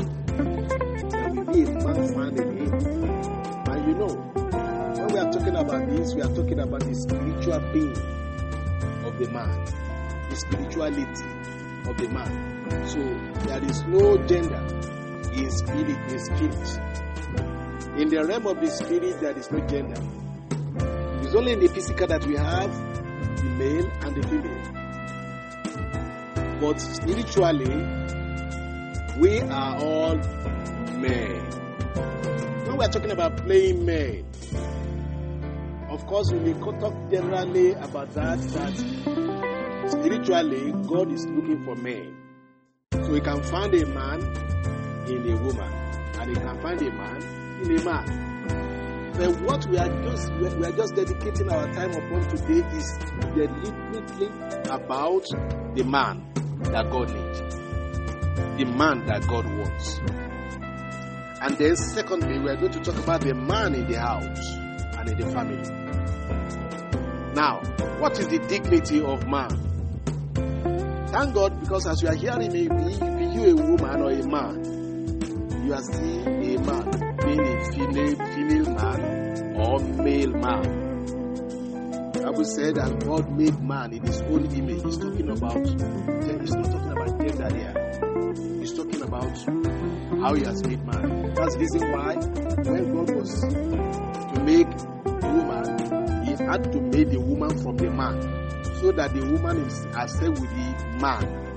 there 1.09 1.29
will 1.29 1.45
be 1.53 1.61
a 1.63 1.71
man 2.17 2.37
in 2.37 2.57
him. 2.57 2.73
And 3.69 3.87
you 3.87 3.95
know, 3.95 4.13
when 4.97 5.07
we 5.07 5.17
are 5.17 5.31
talking 5.31 5.55
about 5.55 5.87
this, 5.89 6.13
we 6.13 6.21
are 6.21 6.35
talking 6.35 6.59
about 6.59 6.81
the 6.81 6.93
spiritual 6.95 7.59
being 7.71 7.95
of 9.05 9.17
the 9.17 9.29
man, 9.31 9.65
the 10.29 10.35
spirituality 10.35 11.23
of 11.89 11.97
the 11.97 12.09
man. 12.09 12.87
So 12.89 12.99
there 13.47 13.63
is 13.63 13.83
no 13.83 14.17
gender 14.27 14.65
in 15.31 15.49
spirit, 15.49 16.11
in 16.11 16.19
spirit. 16.19 16.88
In 17.99 18.07
the 18.07 18.23
realm 18.25 18.47
of 18.47 18.61
the 18.61 18.67
spirit, 18.67 19.19
there 19.19 19.37
is 19.37 19.51
no 19.51 19.59
gender. 19.67 20.01
It's 21.21 21.35
only 21.35 21.51
in 21.51 21.59
the 21.59 21.67
physical 21.67 22.07
that 22.07 22.25
we 22.25 22.37
have 22.37 22.71
the 23.35 23.43
male 23.43 23.91
and 24.03 24.15
the 24.15 24.23
female. 24.25 24.63
But 26.61 26.79
spiritually, 26.79 27.75
we 29.19 29.41
are 29.41 29.83
all 29.83 30.15
men. 30.95 31.43
When 32.67 32.77
we 32.77 32.85
are 32.85 32.89
talking 32.89 33.11
about 33.11 33.35
playing 33.35 33.85
men, 33.85 34.25
of 35.89 36.05
course, 36.07 36.31
we 36.31 36.39
may 36.39 36.53
talk 36.53 36.95
generally 37.11 37.73
about 37.73 38.13
that, 38.13 38.39
that 38.39 39.89
spiritually, 39.89 40.71
God 40.87 41.11
is 41.11 41.25
looking 41.25 41.65
for 41.65 41.75
men. 41.75 42.15
So 42.93 43.13
he 43.13 43.19
can 43.19 43.43
find 43.43 43.73
a 43.73 43.85
man 43.87 44.21
in 45.05 45.29
a 45.29 45.35
woman, 45.43 45.73
and 46.17 46.29
he 46.29 46.35
can 46.37 46.61
find 46.61 46.81
a 46.81 46.91
man 46.93 47.38
in 47.63 47.79
a 47.79 47.83
man. 47.83 49.13
But 49.13 49.41
what 49.41 49.65
we 49.67 49.77
are 49.77 49.89
just 50.03 50.31
we 50.33 50.65
are 50.65 50.71
just 50.71 50.95
dedicating 50.95 51.49
our 51.51 51.65
time 51.73 51.91
upon 51.91 52.29
today 52.29 52.65
is 52.77 52.97
deliberately 53.33 54.27
about 54.69 55.25
the 55.75 55.83
man 55.83 56.25
that 56.71 56.89
God 56.89 57.09
needs, 57.13 57.39
the 58.57 58.65
man 58.65 59.05
that 59.07 59.27
God 59.27 59.45
wants. 59.45 59.99
And 61.41 61.57
then, 61.57 61.75
secondly, 61.75 62.39
we 62.39 62.49
are 62.49 62.55
going 62.55 62.71
to 62.73 62.79
talk 62.79 62.97
about 62.97 63.21
the 63.21 63.33
man 63.33 63.73
in 63.73 63.87
the 63.89 63.99
house 63.99 64.39
and 64.97 65.09
in 65.09 65.17
the 65.17 65.31
family. 65.31 65.69
Now, 67.33 67.61
what 67.99 68.19
is 68.19 68.27
the 68.27 68.39
dignity 68.39 69.01
of 69.01 69.25
man? 69.27 69.49
Thank 71.11 71.33
God, 71.33 71.59
because 71.61 71.87
as 71.87 72.01
you 72.01 72.09
are 72.09 72.15
hearing 72.15 72.51
me, 72.51 72.67
be, 72.67 72.93
you 73.35 73.51
a 73.51 73.55
woman 73.55 74.01
or 74.01 74.11
a 74.11 74.27
man, 74.27 75.65
you 75.65 75.73
are 75.73 75.81
still 75.81 76.27
a 76.27 76.57
man. 76.59 77.08
Meaning 77.29 77.57
a 77.57 77.71
female, 77.71 78.15
female 78.33 78.75
man 78.75 79.55
or 79.55 79.79
male 79.79 80.31
man. 80.31 80.79
Bible 82.13 82.43
said 82.45 82.75
that 82.75 83.03
God 83.05 83.31
made 83.31 83.59
man 83.59 83.93
in 83.93 84.05
his 84.05 84.21
own 84.21 84.45
image. 84.53 84.83
He's 84.83 84.97
talking 84.97 85.29
about, 85.29 85.65
he's 85.65 86.53
not 86.53 86.65
talking 86.65 86.91
about 86.91 87.19
gender 87.19 87.55
here. 87.55 87.73
He's 88.59 88.73
talking 88.73 89.01
about 89.01 89.37
how 90.21 90.33
he 90.35 90.43
has 90.43 90.65
made 90.65 90.85
man. 90.85 91.33
That's 91.33 91.55
the 91.55 91.59
reason 91.59 91.91
why 91.91 92.15
when 92.15 92.93
God 92.93 93.15
was 93.15 93.41
to 93.41 94.43
make 94.43 94.69
the 94.69 95.27
woman, 95.27 96.25
he 96.25 96.31
had 96.31 96.71
to 96.71 96.81
make 96.81 97.09
the 97.09 97.19
woman 97.19 97.57
from 97.57 97.77
the 97.77 97.89
man 97.89 98.21
so 98.79 98.91
that 98.91 99.13
the 99.13 99.25
woman 99.25 99.65
is 99.65 99.85
accepted 99.95 100.39
with 100.39 100.49
the 100.49 100.97
man. 101.01 101.48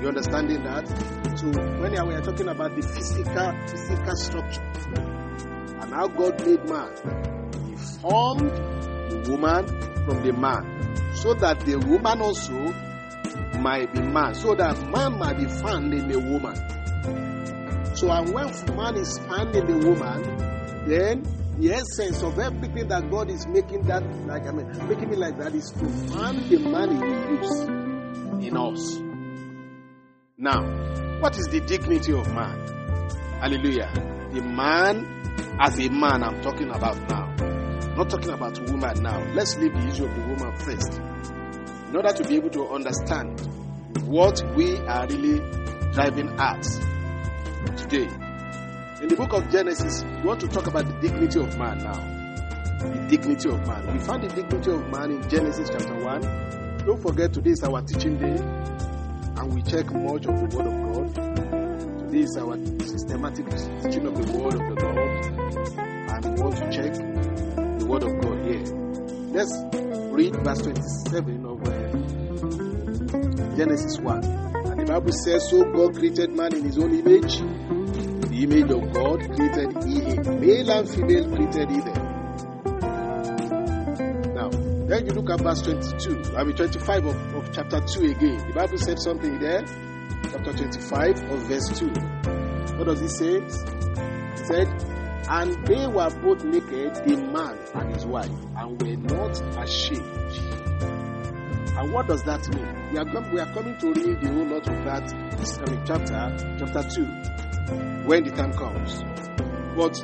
You 0.00 0.08
understanding 0.08 0.62
that? 0.64 0.86
So 1.38 1.46
when 1.80 1.92
we 1.92 2.14
are 2.14 2.20
talking 2.20 2.48
about 2.48 2.74
the 2.74 2.82
physical 2.82 3.52
physical 3.66 4.16
structure 4.16 4.62
and 5.80 5.92
how 5.92 6.08
God 6.08 6.44
made 6.46 6.64
man, 6.68 6.90
He 7.68 7.76
formed 8.00 8.50
the 8.50 9.30
woman 9.30 9.66
from 10.04 10.22
the 10.24 10.32
man, 10.32 11.14
so 11.14 11.34
that 11.34 11.60
the 11.60 11.76
woman 11.78 12.20
also 12.22 12.74
might 13.60 13.92
be 13.92 14.00
man, 14.00 14.34
so 14.34 14.54
that 14.54 14.78
man 14.90 15.18
might 15.18 15.36
be 15.36 15.46
found 15.46 15.92
in 15.94 16.08
the 16.08 16.18
woman. 16.18 16.56
So 17.96 18.10
and 18.12 18.32
when 18.32 18.76
man 18.76 18.96
is 18.96 19.18
found 19.18 19.54
in 19.56 19.66
the 19.66 19.88
woman, 19.88 20.22
then 20.88 21.22
the 21.58 21.72
essence 21.72 22.22
of 22.22 22.38
everything 22.38 22.86
that 22.88 23.10
God 23.10 23.30
is 23.30 23.46
making 23.48 23.82
that 23.86 24.02
like 24.26 24.46
I 24.46 24.52
mean 24.52 24.70
making 24.88 25.12
it 25.12 25.18
like 25.18 25.36
that 25.38 25.54
is 25.54 25.70
to 25.72 25.88
find 26.12 26.38
the 26.48 26.58
man 26.58 27.00
will 27.00 27.42
use 27.42 28.46
in 28.46 28.56
us. 28.56 29.07
Now, 30.40 30.62
what 31.18 31.36
is 31.36 31.48
the 31.48 31.58
dignity 31.58 32.12
of 32.12 32.32
man? 32.32 32.60
Hallelujah. 33.40 33.90
The 34.32 34.40
man 34.40 35.04
as 35.58 35.76
a 35.80 35.88
man 35.88 36.22
I'm 36.22 36.40
talking 36.42 36.70
about 36.70 36.96
now. 37.10 37.34
Not 37.96 38.08
talking 38.08 38.30
about 38.30 38.56
woman 38.70 39.02
now. 39.02 39.20
Let's 39.34 39.56
leave 39.56 39.72
the 39.72 39.84
issue 39.88 40.04
of 40.04 40.14
the 40.14 40.20
woman 40.20 40.56
first. 40.58 41.00
In 41.88 41.96
order 41.96 42.12
to 42.12 42.22
be 42.22 42.36
able 42.36 42.50
to 42.50 42.68
understand 42.68 43.40
what 44.06 44.40
we 44.54 44.76
are 44.76 45.08
really 45.08 45.40
driving 45.90 46.28
at 46.38 46.62
today. 47.76 48.06
In 49.02 49.08
the 49.08 49.16
book 49.16 49.32
of 49.32 49.50
Genesis, 49.50 50.04
we 50.04 50.22
want 50.22 50.38
to 50.42 50.46
talk 50.46 50.68
about 50.68 50.86
the 50.86 50.94
dignity 51.00 51.40
of 51.40 51.58
man 51.58 51.78
now. 51.78 51.98
The 52.78 53.06
dignity 53.08 53.48
of 53.48 53.66
man. 53.66 53.92
We 53.92 53.98
found 54.04 54.22
the 54.22 54.28
dignity 54.28 54.70
of 54.70 54.88
man 54.88 55.10
in 55.10 55.28
Genesis 55.28 55.68
chapter 55.68 55.96
1. 55.96 56.84
Don't 56.86 57.02
forget, 57.02 57.32
today 57.32 57.50
is 57.50 57.64
our 57.64 57.82
teaching 57.82 58.18
day 58.18 58.38
and 59.48 59.54
we 59.54 59.62
check 59.62 59.90
much 59.92 60.26
of 60.26 60.50
the 60.50 60.56
Word 60.56 60.66
of 60.66 60.74
God. 60.92 61.14
Today 62.00 62.20
is 62.20 62.36
our 62.36 62.56
systematic 62.86 63.46
teaching 63.82 64.06
of 64.06 64.14
the 64.14 64.32
Word 64.38 64.54
of 64.54 64.64
the 64.68 64.74
Lord, 64.84 64.98
and 65.78 66.24
we 66.24 66.42
want 66.42 66.56
to 66.56 66.70
check 66.70 66.92
the 67.78 67.86
Word 67.86 68.02
of 68.02 68.20
God 68.20 68.38
here. 68.44 68.64
Let's 69.32 69.52
read 70.12 70.36
verse 70.44 70.62
27 70.62 71.46
of 71.46 71.62
uh, 71.62 71.72
Genesis 73.56 73.98
1. 73.98 74.24
And 74.24 74.80
the 74.80 74.84
Bible 74.86 75.12
says, 75.12 75.48
So 75.48 75.64
God 75.64 75.94
created 75.94 76.30
man 76.30 76.54
in 76.54 76.64
his 76.64 76.78
own 76.78 76.92
image. 76.94 77.38
The 77.38 78.42
image 78.42 78.70
of 78.70 78.92
God 78.92 79.20
created 79.34 79.82
he 79.84 80.00
him. 80.00 80.40
Male 80.40 80.70
and 80.70 80.88
female 80.88 81.34
created 81.34 81.70
he 81.70 81.80
them. 81.80 82.07
You 85.08 85.14
look 85.14 85.30
at 85.30 85.40
verse 85.40 85.62
22, 85.62 86.36
I 86.36 86.44
mean 86.44 86.54
25 86.54 87.06
of, 87.06 87.34
of 87.34 87.52
chapter 87.52 87.80
2 87.80 88.04
again. 88.04 88.46
The 88.46 88.52
Bible 88.52 88.78
said 88.78 88.98
something 88.98 89.38
there, 89.38 89.64
chapter 90.24 90.52
25 90.52 91.30
of 91.30 91.42
verse 91.48 91.68
2. 91.78 91.86
What 92.76 92.84
does 92.86 93.00
it 93.00 93.08
say? 93.10 93.36
It 93.38 94.46
said, 94.46 94.68
And 95.30 95.66
they 95.66 95.86
were 95.86 96.10
both 96.20 96.44
naked, 96.44 96.94
the 97.06 97.16
man 97.32 97.58
and 97.74 97.94
his 97.94 98.04
wife, 98.06 98.30
and 98.56 98.82
were 98.82 98.96
not 99.16 99.40
ashamed. 99.58 100.04
And 101.78 101.92
what 101.92 102.06
does 102.06 102.22
that 102.24 102.46
mean? 102.54 102.92
We 102.92 102.98
are, 102.98 103.04
com- 103.04 103.32
we 103.32 103.40
are 103.40 103.52
coming 103.52 103.78
to 103.78 103.86
read 103.92 104.20
the 104.20 104.28
whole 104.28 104.46
lot 104.46 104.68
of 104.68 104.84
that 104.84 105.12
I 105.12 105.70
mean, 105.70 105.82
chapter, 105.86 106.56
chapter 106.58 106.88
2, 106.94 107.04
when 108.06 108.24
the 108.24 108.30
time 108.32 108.52
comes. 108.52 109.02
But 109.76 109.96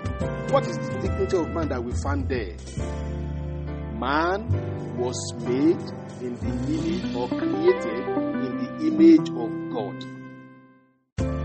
what 0.53 0.67
is 0.67 0.79
the 0.79 0.99
dignity 1.03 1.37
of 1.37 1.51
man 1.51 1.69
that 1.69 1.83
we 1.83 1.93
find 1.93 2.29
there? 2.29 2.55
Man 3.99 4.74
was 4.97 5.35
made 5.41 5.81
in 6.21 6.37
the 6.39 6.53
image 6.73 7.15
or 7.15 7.29
created 7.29 8.09
in 8.45 8.59
the 8.59 8.71
image 8.87 9.29
of 9.31 9.51
God, 9.73 10.03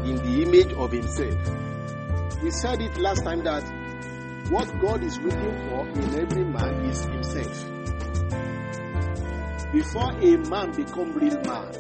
in 0.06 0.16
the 0.16 0.44
image 0.44 0.74
of 0.74 0.92
Himself. 0.92 2.42
We 2.42 2.52
said 2.52 2.82
it 2.82 2.98
last 2.98 3.24
time 3.24 3.44
that 3.44 3.64
what 4.50 4.68
God 4.80 5.04
is 5.04 5.18
looking 5.20 5.70
for 5.70 5.88
in 5.88 6.20
every 6.20 6.44
man 6.46 6.86
is 6.86 7.04
Himself. 7.06 7.66
Before 9.72 10.12
a 10.12 10.38
man 10.50 10.72
become 10.76 11.14
real 11.14 11.40
man, 11.42 11.72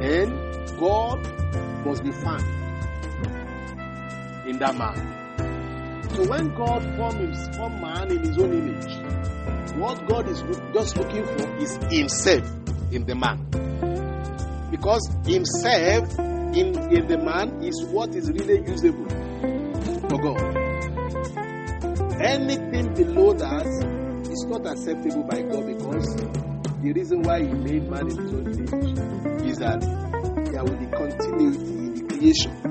then 0.00 0.76
God 0.78 1.20
must 1.84 2.02
be 2.04 2.12
found 2.12 2.44
in 4.46 4.58
that 4.58 4.76
man. 4.76 6.06
So 6.14 6.26
when 6.28 6.54
God 6.54 6.82
formed, 6.96 7.36
formed 7.56 7.80
man 7.80 8.10
in 8.10 8.22
his 8.22 8.38
own 8.38 8.52
image, 8.52 9.05
what 9.78 10.06
God 10.08 10.28
is 10.28 10.42
just 10.72 10.96
looking 10.96 11.24
for 11.24 11.56
is 11.58 11.76
himself 11.90 12.44
in 12.92 13.04
the 13.06 13.14
man. 13.14 13.38
Because 14.70 15.08
himself 15.24 16.18
in, 16.18 16.74
in 16.90 17.06
the 17.06 17.18
man 17.22 17.62
is 17.62 17.84
what 17.86 18.14
is 18.14 18.30
really 18.30 18.60
usable 18.66 19.08
for 20.08 20.18
God. 20.22 20.56
Anything 22.20 22.94
below 22.94 23.32
that 23.34 23.66
is 24.30 24.44
not 24.46 24.66
acceptable 24.66 25.24
by 25.24 25.42
God 25.42 25.66
because 25.66 26.16
the 26.16 26.92
reason 26.92 27.22
why 27.22 27.42
he 27.42 27.52
made 27.52 27.88
man 27.88 28.08
in 28.10 28.16
his 28.16 28.32
own 28.32 28.46
image 28.46 29.50
is 29.50 29.58
that 29.58 29.80
there 30.50 30.64
will 30.64 30.76
be 30.78 30.86
continuity 30.86 31.60
in 31.60 31.94
the 31.94 32.14
creation. 32.14 32.66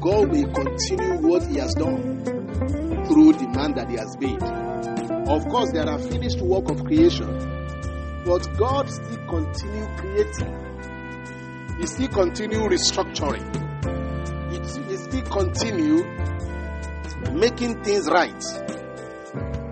God 0.00 0.30
will 0.30 0.52
continue 0.52 1.28
what 1.28 1.46
He 1.46 1.58
has 1.58 1.74
done 1.74 2.24
through 2.24 3.32
the 3.34 3.48
man 3.54 3.74
that 3.74 3.90
He 3.90 3.96
has 3.96 4.16
made. 4.18 4.67
Of 5.28 5.46
course, 5.48 5.72
there 5.72 5.86
are 5.88 5.98
finished 5.98 6.40
work 6.40 6.70
of 6.70 6.84
creation, 6.84 7.28
but 8.24 8.48
God 8.56 8.88
still 8.88 9.18
continue 9.28 9.86
creating. 9.98 10.54
He 11.78 11.86
still 11.86 12.08
continue 12.08 12.60
restructuring. 12.60 13.44
He 14.50 14.96
still 14.96 15.22
continue 15.22 16.04
making 17.34 17.84
things 17.84 18.08
right. 18.08 18.42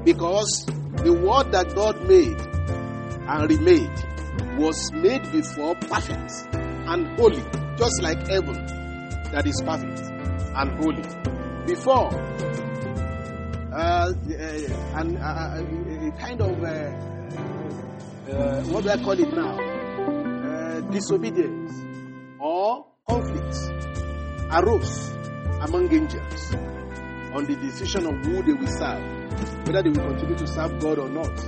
Because 0.04 0.66
the 1.02 1.12
world 1.12 1.50
that 1.52 1.74
God 1.74 2.06
made 2.06 2.38
and 3.28 3.50
remade 3.50 4.58
was 4.58 4.92
made 4.92 5.22
before 5.32 5.74
perfect 5.76 6.32
and 6.52 7.18
holy, 7.18 7.42
just 7.76 8.02
like 8.02 8.26
heaven 8.28 8.54
that 9.32 9.46
is 9.46 9.60
perfect 9.64 10.00
and 10.54 10.70
holy. 10.82 11.02
Before, 11.66 12.10
uh, 13.76 13.78
uh, 13.78 14.98
and 14.98 15.18
uh, 15.18 15.60
a 15.60 16.10
kind 16.18 16.40
of 16.40 16.64
uh, 16.64 18.62
what 18.72 18.84
do 18.84 18.90
I 18.90 18.96
call 18.96 19.12
it 19.20 19.32
now? 19.34 19.58
Uh, 19.58 20.80
disobedience 20.90 21.72
or 22.40 22.86
conflict 23.06 23.54
arose 24.50 25.10
among 25.60 25.92
angels 25.92 26.54
on 27.34 27.44
the 27.44 27.56
decision 27.60 28.06
of 28.06 28.24
who 28.24 28.42
they 28.42 28.54
will 28.54 28.66
serve, 28.66 29.02
whether 29.66 29.82
they 29.82 29.90
will 29.90 30.08
continue 30.08 30.36
to 30.36 30.46
serve 30.46 30.80
God 30.80 30.98
or 30.98 31.10
not, 31.10 31.38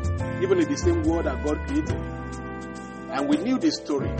even 0.42 0.58
in 0.60 0.68
the 0.68 0.76
same 0.76 1.02
world 1.04 1.24
that 1.24 1.42
God 1.42 1.56
created. 1.66 1.96
And 3.10 3.26
we 3.26 3.38
knew 3.38 3.58
this 3.58 3.76
story. 3.76 4.12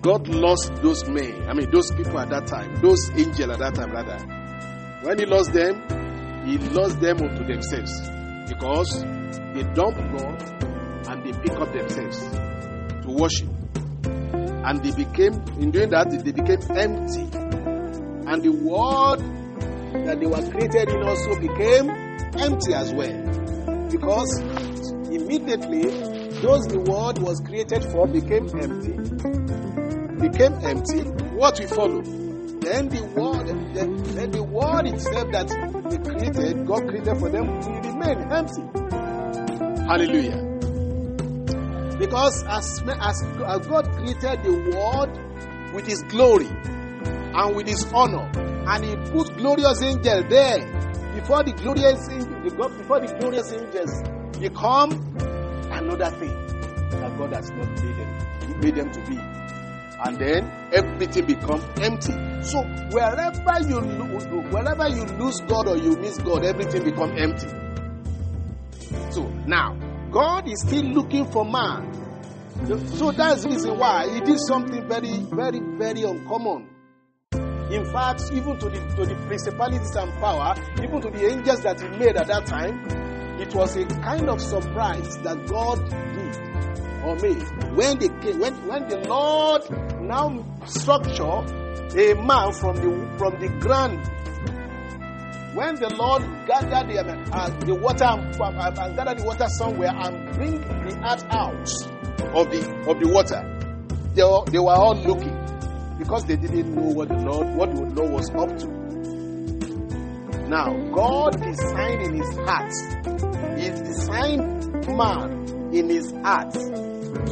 God 0.00 0.28
lost 0.28 0.76
those 0.76 1.06
men, 1.06 1.46
I 1.46 1.52
mean, 1.52 1.70
those 1.70 1.90
people 1.90 2.18
at 2.20 2.30
that 2.30 2.46
time, 2.46 2.80
those 2.80 3.10
angels 3.10 3.50
at 3.50 3.58
that 3.58 3.74
time, 3.74 3.90
rather. 3.90 4.16
When 5.02 5.18
He 5.18 5.26
lost 5.26 5.52
them, 5.52 5.82
He 6.48 6.58
lost 6.58 7.00
them 7.00 7.18
unto 7.18 7.44
themselves 7.44 7.92
because 8.48 9.02
they 9.54 9.62
dumped 9.74 10.00
God 10.16 10.42
and 11.08 11.24
they 11.24 11.32
pick 11.40 11.52
up 11.58 11.72
themselves 11.72 12.18
to 13.04 13.08
worship. 13.08 13.48
And 14.04 14.82
they 14.82 14.90
became, 14.92 15.34
in 15.60 15.70
doing 15.70 15.90
that, 15.90 16.10
they 16.10 16.32
became 16.32 16.60
empty. 16.76 17.28
And 18.30 18.42
the 18.42 18.50
world 18.50 19.20
that 20.06 20.20
they 20.20 20.26
were 20.26 20.50
created 20.50 20.88
in 20.90 21.02
also 21.02 21.38
became 21.40 21.90
empty 22.38 22.74
as 22.74 22.92
well. 22.94 23.88
Because 23.90 24.40
immediately, 25.10 25.82
those 26.40 26.66
the 26.66 26.84
world 26.88 27.22
was 27.22 27.40
created 27.40 27.84
for 27.84 28.06
became 28.06 28.48
empty 28.58 29.48
became 30.18 30.54
empty, 30.64 31.00
what 31.36 31.58
we 31.58 31.66
follow? 31.66 32.02
Then 32.68 32.88
the 32.90 33.02
world, 33.16 33.46
then, 33.74 33.96
then 34.14 34.30
the 34.30 34.42
world 34.42 34.86
itself 34.86 35.32
that 35.32 35.48
they 35.88 35.96
created, 36.04 36.66
God 36.66 36.86
created 36.86 37.16
for 37.16 37.30
them, 37.30 37.46
will 37.46 37.80
remain 37.80 38.30
empty. 38.30 38.60
Hallelujah. 39.88 40.36
Because 41.98 42.44
as, 42.44 42.82
as, 42.86 43.22
God 43.66 43.90
created 43.96 44.44
the 44.44 44.52
world 44.76 45.74
with 45.74 45.86
His 45.86 46.02
glory 46.08 46.46
and 46.46 47.56
with 47.56 47.66
His 47.66 47.90
honor 47.90 48.30
and 48.36 48.84
he 48.84 48.96
put 49.12 49.34
glorious 49.38 49.80
angels 49.82 50.24
there 50.28 50.58
before 51.14 51.42
the 51.44 51.52
glorious 51.52 52.06
before 52.76 53.00
the 53.00 53.16
glorious 53.18 53.50
angels 53.50 54.02
become 54.38 54.92
another 55.72 56.10
thing 56.18 56.36
that 56.90 57.16
God 57.16 57.32
has 57.32 57.50
not 57.50 57.82
made 57.82 57.96
them, 57.96 58.60
made 58.60 58.74
them 58.74 58.90
to 58.92 59.00
be. 59.08 59.37
And 60.04 60.16
then 60.16 60.70
everything 60.72 61.26
becomes 61.26 61.64
empty. 61.80 62.12
So 62.42 62.62
wherever 62.90 63.60
you 63.68 63.80
wherever 64.50 64.88
you 64.88 65.04
lose 65.18 65.40
God 65.40 65.68
or 65.68 65.76
you 65.76 65.96
miss 65.96 66.18
God, 66.18 66.44
everything 66.44 66.84
becomes 66.84 67.20
empty. 67.20 67.48
So 69.10 69.28
now 69.46 69.76
God 70.10 70.48
is 70.48 70.60
still 70.62 70.84
looking 70.84 71.30
for 71.30 71.44
man. 71.44 71.92
So 72.96 73.12
that's 73.12 73.42
the 73.42 73.50
reason 73.50 73.78
why 73.78 74.08
he 74.12 74.20
did 74.20 74.38
something 74.48 74.88
very, 74.88 75.18
very, 75.30 75.60
very 75.60 76.02
uncommon. 76.02 76.68
In 77.70 77.84
fact, 77.92 78.22
even 78.32 78.58
to 78.58 78.68
the 78.70 78.80
to 78.96 79.04
the 79.04 79.14
principalities 79.26 79.94
and 79.94 80.12
power, 80.14 80.54
even 80.82 81.00
to 81.02 81.10
the 81.10 81.26
angels 81.30 81.60
that 81.62 81.80
he 81.80 81.88
made 81.98 82.16
at 82.16 82.26
that 82.28 82.46
time, 82.46 82.88
it 83.40 83.54
was 83.54 83.76
a 83.76 83.84
kind 83.84 84.28
of 84.30 84.40
surprise 84.40 85.18
that 85.18 85.46
God 85.46 85.78
did 85.88 86.47
made 87.16 87.42
when 87.76 87.98
they 87.98 88.08
came, 88.20 88.38
when 88.40 88.54
when 88.66 88.88
the 88.88 88.98
Lord 89.08 89.62
now 90.00 90.44
structure 90.66 91.24
a 91.96 92.14
man 92.14 92.52
from 92.52 92.76
the 92.76 93.16
from 93.18 93.40
the 93.40 93.48
ground. 93.60 93.98
When 95.54 95.74
the 95.74 95.88
Lord 95.96 96.22
gathered 96.46 96.88
the, 96.88 97.00
uh, 97.32 97.48
the 97.60 97.74
water 97.74 98.04
and, 98.04 98.40
uh, 98.40 98.82
and 98.84 98.96
gather 98.96 99.14
the 99.14 99.24
water 99.24 99.46
somewhere 99.48 99.90
and 99.92 100.34
bring 100.36 100.60
the 100.60 100.94
earth 101.04 101.24
out 101.30 101.58
of 102.36 102.50
the 102.50 102.60
of 102.86 103.00
the 103.00 103.08
water, 103.12 103.42
they 104.14 104.22
were, 104.22 104.44
they 104.52 104.58
were 104.58 104.70
all 104.70 104.94
looking 104.94 105.36
because 105.98 106.24
they 106.26 106.36
didn't 106.36 106.74
know 106.74 106.92
what 106.92 107.08
the 107.08 107.16
Lord 107.16 107.56
what 107.56 107.74
the 107.74 107.82
Lord 107.82 108.12
was 108.12 108.30
up 108.30 108.56
to. 108.58 108.68
Now 110.48 110.72
God 110.94 111.42
designed 111.42 112.02
in 112.02 112.14
His 112.14 112.36
heart, 112.36 112.72
He 113.58 113.70
designed 113.70 114.86
man 114.96 115.72
in 115.72 115.88
His 115.88 116.12
heart. 116.22 116.54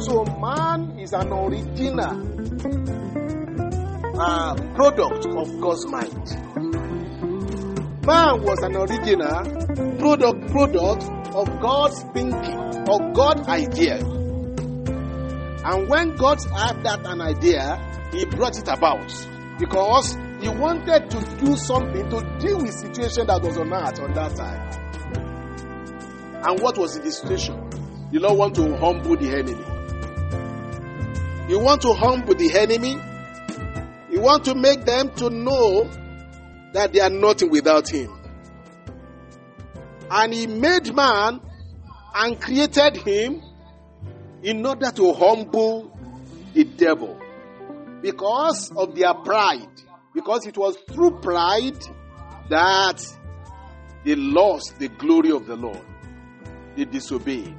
So 0.01 0.23
man 0.39 0.97
is 0.99 1.13
an 1.13 1.31
original 1.31 2.17
uh, 4.19 4.55
product 4.75 5.25
of 5.25 5.59
God's 5.59 5.85
mind. 5.87 6.25
Man 8.05 8.41
was 8.43 8.59
an 8.63 8.75
original 8.75 9.43
product 9.97 10.51
product 10.51 11.03
of 11.35 11.59
God's 11.59 12.01
thinking, 12.13 12.59
of 12.89 13.13
God's 13.13 13.47
idea. 13.47 13.97
And 15.65 15.89
when 15.89 16.15
God 16.15 16.39
had 16.55 16.83
that 16.83 17.05
an 17.05 17.21
idea, 17.21 17.77
He 18.13 18.25
brought 18.25 18.57
it 18.57 18.67
about 18.67 19.11
because 19.59 20.15
He 20.41 20.49
wanted 20.49 21.09
to 21.11 21.19
do 21.37 21.57
something 21.57 22.09
to 22.09 22.37
deal 22.39 22.59
with 22.61 22.73
situation 22.73 23.27
that 23.27 23.41
was 23.43 23.57
on 23.57 23.73
earth 23.73 23.99
on 23.99 24.13
that 24.13 24.35
time. 24.35 24.61
And 26.43 26.59
what 26.61 26.77
was 26.77 26.97
the 26.99 27.11
situation? 27.11 27.66
The 28.11 28.19
Lord 28.19 28.37
want 28.37 28.55
to 28.55 28.77
humble 28.77 29.17
the 29.17 29.29
enemy. 29.29 29.65
You 31.49 31.59
want 31.59 31.81
to 31.81 31.93
humble 31.93 32.35
the 32.35 32.57
enemy. 32.57 33.01
You 34.09 34.21
want 34.21 34.45
to 34.45 34.55
make 34.55 34.85
them 34.85 35.13
to 35.15 35.29
know 35.29 35.89
that 36.73 36.93
they 36.93 37.01
are 37.01 37.09
nothing 37.09 37.49
without 37.49 37.89
him. 37.89 38.13
And 40.09 40.33
he 40.33 40.47
made 40.47 40.95
man 40.95 41.41
and 42.15 42.39
created 42.39 42.97
him 42.97 43.41
in 44.41 44.65
order 44.65 44.91
to 44.91 45.13
humble 45.13 45.97
the 46.53 46.63
devil 46.63 47.19
because 48.01 48.71
of 48.75 48.95
their 48.95 49.13
pride. 49.13 49.67
Because 50.13 50.45
it 50.47 50.57
was 50.57 50.77
through 50.89 51.19
pride 51.19 51.77
that 52.49 53.05
they 54.05 54.15
lost 54.15 54.79
the 54.79 54.87
glory 54.87 55.31
of 55.31 55.45
the 55.45 55.55
Lord. 55.57 55.81
They 56.75 56.85
disobeyed. 56.85 57.55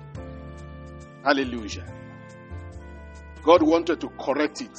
Hallelujah. 1.25 1.87
God 3.43 3.63
wanted 3.63 4.01
to 4.01 4.09
correct 4.11 4.61
it. 4.61 4.77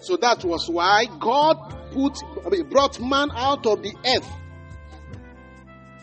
So 0.00 0.16
that 0.16 0.44
was 0.44 0.68
why 0.68 1.06
God 1.18 1.56
put, 1.92 2.18
I 2.44 2.50
mean, 2.50 2.68
brought 2.68 3.00
man 3.00 3.30
out 3.32 3.66
of 3.66 3.82
the 3.82 3.94
earth. 4.06 4.30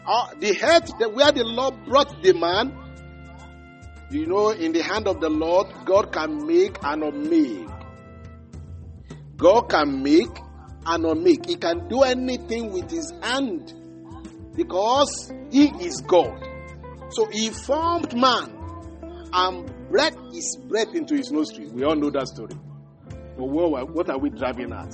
Uh, 0.06 0.28
the 0.40 0.50
earth 0.64 0.92
that 1.00 1.14
where 1.14 1.32
the 1.32 1.44
Lord 1.44 1.86
brought 1.86 2.22
the 2.22 2.34
man, 2.34 2.78
you 4.12 4.28
know, 4.28 4.50
in 4.50 4.72
the 4.72 4.84
hand 4.84 5.08
of 5.08 5.20
the 5.20 5.30
Lord, 5.30 5.68
God 5.86 6.12
can 6.12 6.46
make 6.46 6.78
and 6.84 7.04
unmake. 7.04 7.68
God 9.38 9.64
can 9.70 10.04
make 10.04 10.38
and 10.86 11.06
unmake. 11.06 11.48
He 11.48 11.56
can 11.56 11.88
do 11.88 12.04
anything 12.04 12.72
with 12.72 12.92
his 12.92 13.12
hand 13.22 13.74
because 14.56 15.32
he 15.52 15.68
is 15.84 16.02
God. 16.02 16.40
So 17.10 17.28
he 17.28 17.50
formed 17.50 18.16
man 18.16 18.55
and 19.36 19.90
breathed 19.90 20.34
his 20.34 20.58
breath 20.68 20.96
into 20.96 21.16
his 21.16 21.30
nostril. 21.30 21.70
We 21.74 21.84
all 21.84 21.96
know 21.96 22.10
that 22.12 22.28
story. 22.28 22.56
But 23.38 23.46
what, 23.46 23.90
what 23.94 24.10
are 24.10 24.18
we 24.18 24.30
driving 24.30 24.72
at? 24.72 24.92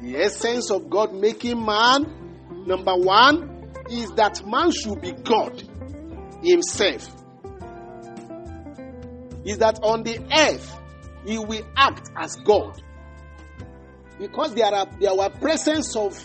The 0.00 0.16
essence 0.16 0.70
of 0.70 0.88
God 0.88 1.12
making 1.12 1.64
man, 1.64 2.64
number 2.66 2.94
one, 2.94 3.72
is 3.90 4.10
that 4.12 4.46
man 4.46 4.70
should 4.70 5.00
be 5.00 5.12
God 5.12 5.62
himself. 6.44 7.16
Is 9.44 9.58
that 9.58 9.80
on 9.82 10.04
the 10.04 10.20
earth 10.32 10.76
he 11.26 11.38
will 11.38 11.66
act 11.76 12.10
as 12.16 12.36
God. 12.36 12.80
Because 14.18 14.54
there 14.54 14.72
are 14.72 14.86
there 15.00 15.14
were 15.14 15.30
presence 15.30 15.96
of 15.96 16.22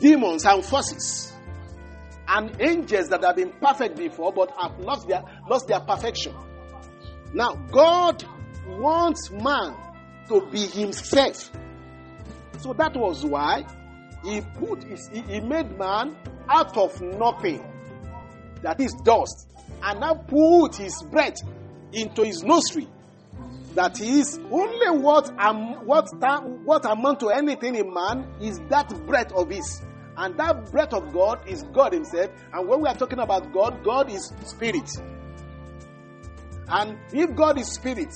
demons 0.00 0.44
and 0.44 0.64
forces 0.64 1.27
and 2.28 2.60
angels 2.60 3.08
that 3.08 3.24
have 3.24 3.36
been 3.36 3.52
perfect 3.60 3.96
before 3.96 4.32
but 4.32 4.50
have 4.58 4.78
lost 4.80 5.08
their 5.08 5.22
lost 5.48 5.66
their 5.68 5.80
perfection. 5.80 6.34
Now 7.32 7.54
God 7.70 8.24
wants 8.66 9.30
man 9.30 9.74
to 10.28 10.46
be 10.50 10.66
himself. 10.66 11.50
So 12.60 12.72
that 12.74 12.94
was 12.96 13.24
why 13.24 13.64
he 14.24 14.40
put 14.58 14.82
his, 14.82 15.08
he, 15.12 15.40
made 15.40 15.78
man 15.78 16.16
out 16.48 16.76
of 16.76 17.00
nothing, 17.00 17.64
that 18.62 18.80
is 18.80 18.92
dust, 19.04 19.48
and 19.82 20.00
now 20.00 20.14
put 20.14 20.76
his 20.76 21.02
breath 21.04 21.36
into 21.92 22.24
his 22.24 22.42
nostril. 22.42 22.88
That 23.74 24.00
is 24.00 24.40
only 24.50 24.98
what 24.98 25.30
um, 25.38 25.86
what 25.86 26.08
what 26.64 26.84
amount 26.84 27.20
to 27.20 27.28
anything 27.28 27.76
in 27.76 27.92
man 27.92 28.26
is 28.40 28.58
that 28.70 28.88
breath 29.06 29.32
of 29.32 29.50
his, 29.50 29.82
and 30.18 30.36
that 30.36 30.72
breath 30.72 30.92
of 30.92 31.12
God 31.12 31.46
is 31.46 31.62
God 31.72 31.92
Himself. 31.92 32.30
And 32.52 32.68
when 32.68 32.80
we 32.80 32.88
are 32.88 32.94
talking 32.96 33.20
about 33.20 33.52
God, 33.52 33.84
God 33.84 34.10
is 34.10 34.32
spirit. 34.44 34.90
And 36.66 36.98
if 37.12 37.34
God 37.36 37.58
is 37.58 37.72
spirit, 37.72 38.12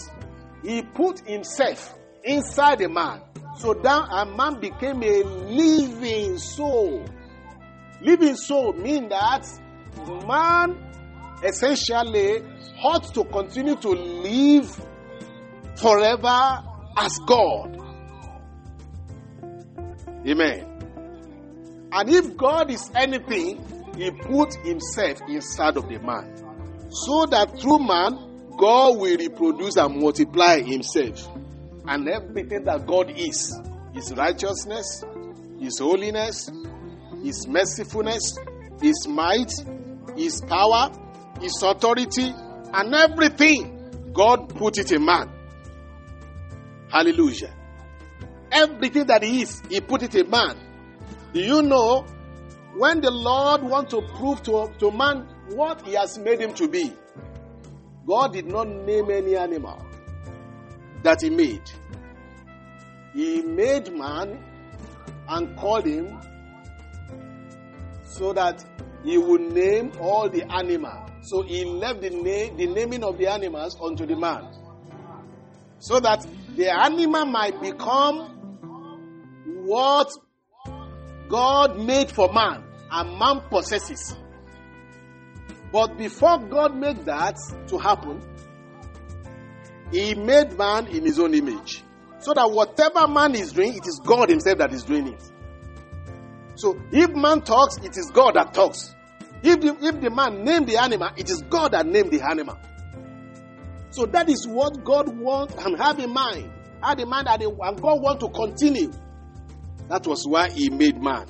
He 0.64 0.82
put 0.82 1.20
Himself 1.20 1.94
inside 2.24 2.80
a 2.80 2.88
man. 2.88 3.22
So 3.56 3.74
that 3.74 4.08
a 4.10 4.26
man 4.26 4.58
became 4.58 5.02
a 5.04 5.22
living 5.22 6.38
soul. 6.38 7.06
Living 8.00 8.34
soul 8.34 8.72
means 8.72 9.08
that 9.10 9.46
man 10.26 10.76
essentially 11.44 12.42
ought 12.82 13.14
to 13.14 13.24
continue 13.24 13.76
to 13.76 13.90
live 13.90 14.86
forever 15.76 16.64
as 16.96 17.16
God. 17.28 17.78
Amen. 20.26 20.71
And 21.92 22.08
if 22.08 22.36
God 22.36 22.70
is 22.70 22.90
anything, 22.94 23.62
He 23.96 24.10
put 24.10 24.54
Himself 24.64 25.20
inside 25.28 25.76
of 25.76 25.88
the 25.88 25.98
man. 25.98 26.90
So 26.90 27.26
that 27.26 27.60
through 27.60 27.80
man, 27.80 28.16
God 28.56 28.98
will 28.98 29.16
reproduce 29.16 29.76
and 29.76 30.00
multiply 30.00 30.60
Himself. 30.62 31.28
And 31.86 32.08
everything 32.08 32.64
that 32.64 32.86
God 32.86 33.10
is 33.10 33.54
His 33.92 34.12
righteousness, 34.14 35.04
His 35.60 35.78
holiness, 35.78 36.50
His 37.22 37.46
mercifulness, 37.46 38.38
His 38.80 39.06
might, 39.06 39.52
His 40.16 40.40
power, 40.40 40.90
His 41.40 41.62
authority, 41.62 42.32
and 42.72 42.94
everything, 42.94 44.12
God 44.14 44.48
put 44.48 44.78
it 44.78 44.92
in 44.92 45.04
man. 45.04 45.30
Hallelujah. 46.88 47.54
Everything 48.50 49.06
that 49.06 49.22
He 49.22 49.42
is, 49.42 49.62
He 49.68 49.80
put 49.80 50.02
it 50.02 50.14
in 50.14 50.30
man. 50.30 50.56
Do 51.32 51.40
you 51.40 51.62
know 51.62 52.04
when 52.76 53.00
the 53.00 53.10
Lord 53.10 53.62
wants 53.62 53.92
to 53.92 54.02
prove 54.02 54.42
to, 54.44 54.70
to 54.78 54.90
man 54.90 55.26
what 55.48 55.86
He 55.86 55.94
has 55.94 56.18
made 56.18 56.40
him 56.40 56.52
to 56.54 56.68
be? 56.68 56.92
God 58.06 58.32
did 58.32 58.46
not 58.46 58.68
name 58.68 59.10
any 59.10 59.36
animal 59.36 59.84
that 61.02 61.22
He 61.22 61.30
made. 61.30 61.62
He 63.14 63.42
made 63.42 63.92
man 63.92 64.42
and 65.28 65.56
called 65.56 65.86
him 65.86 66.20
so 68.04 68.32
that 68.32 68.64
He 69.04 69.16
would 69.16 69.40
name 69.40 69.92
all 70.00 70.28
the 70.28 70.44
animals. 70.52 71.10
So 71.22 71.42
He 71.42 71.64
left 71.64 72.02
the, 72.02 72.10
name, 72.10 72.56
the 72.56 72.66
naming 72.66 73.04
of 73.04 73.16
the 73.16 73.28
animals 73.28 73.76
unto 73.82 74.04
the 74.04 74.16
man. 74.16 74.48
So 75.78 75.98
that 76.00 76.26
the 76.56 76.70
animal 76.70 77.24
might 77.24 77.60
become 77.60 78.28
what 79.64 80.10
God 81.32 81.78
made 81.78 82.10
for 82.10 82.30
man 82.30 82.62
and 82.90 83.18
man 83.18 83.40
possesses. 83.48 84.14
But 85.72 85.96
before 85.96 86.38
God 86.38 86.76
made 86.76 87.06
that 87.06 87.36
to 87.68 87.78
happen, 87.78 88.20
He 89.90 90.14
made 90.14 90.58
man 90.58 90.88
in 90.88 91.06
His 91.06 91.18
own 91.18 91.32
image. 91.32 91.82
So 92.18 92.34
that 92.34 92.50
whatever 92.50 93.08
man 93.08 93.34
is 93.34 93.52
doing, 93.52 93.72
it 93.74 93.86
is 93.86 93.98
God 94.04 94.28
Himself 94.28 94.58
that 94.58 94.74
is 94.74 94.84
doing 94.84 95.08
it. 95.08 95.22
So 96.56 96.78
if 96.92 97.08
man 97.12 97.40
talks, 97.40 97.78
it 97.78 97.96
is 97.96 98.10
God 98.12 98.34
that 98.34 98.52
talks. 98.52 98.94
If 99.42 99.58
the, 99.62 99.74
if 99.80 100.02
the 100.02 100.10
man 100.10 100.44
named 100.44 100.68
the 100.68 100.76
animal, 100.76 101.08
it 101.16 101.30
is 101.30 101.42
God 101.48 101.72
that 101.72 101.86
named 101.86 102.10
the 102.10 102.20
animal. 102.20 102.58
So 103.88 104.04
that 104.04 104.28
is 104.28 104.46
what 104.46 104.84
God 104.84 105.08
wants 105.18 105.54
and 105.64 105.78
have 105.78 105.98
in 105.98 106.12
mind. 106.12 106.52
Had 106.82 107.00
in 107.00 107.08
mind 107.08 107.26
that 107.26 107.40
they, 107.40 107.46
and 107.46 107.80
God 107.80 108.02
want 108.02 108.20
to 108.20 108.28
continue. 108.28 108.92
That 109.92 110.06
was 110.06 110.26
why 110.26 110.48
He 110.48 110.70
made 110.70 111.02
man. 111.02 111.26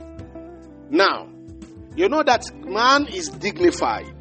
Now, 0.88 1.28
you 1.96 2.08
know 2.08 2.22
that 2.22 2.44
man 2.64 3.08
is 3.08 3.28
dignified, 3.28 4.14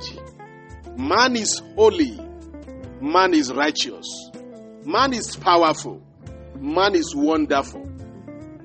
man 0.97 1.35
is 1.35 1.61
holy, 1.75 2.19
man 2.99 3.35
is 3.35 3.53
righteous, 3.53 4.31
man 4.83 5.13
is 5.13 5.35
powerful, 5.35 6.01
man 6.59 6.95
is 6.95 7.13
wonderful. 7.15 7.87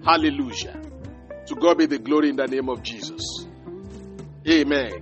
Hallelujah. 0.02 0.80
To 1.48 1.54
God 1.54 1.76
be 1.76 1.84
the 1.84 1.98
glory 1.98 2.30
in 2.30 2.36
the 2.36 2.46
name 2.46 2.70
of 2.70 2.82
Jesus. 2.82 3.46
Amen. 4.48 4.92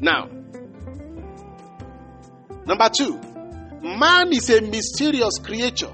Now, 0.00 0.28
number 2.64 2.88
two, 2.88 3.18
man 3.82 4.32
is 4.32 4.48
a 4.48 4.60
mysterious 4.60 5.40
creature. 5.42 5.92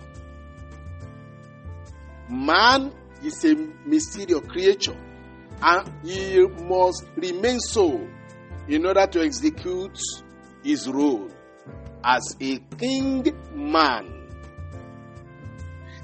Man 2.29 2.93
is 3.25 3.45
a 3.45 3.55
mysterious 3.87 4.41
creature, 4.49 4.97
and 5.61 5.93
he 6.05 6.47
must 6.65 7.07
remain 7.17 7.61
so 7.61 8.07
in 8.69 8.87
order 8.87 9.07
to 9.07 9.21
execute 9.23 9.99
his 10.63 10.89
role 10.89 11.31
as 12.05 12.37
a 12.41 12.59
king 12.79 13.27
man. 13.55 14.19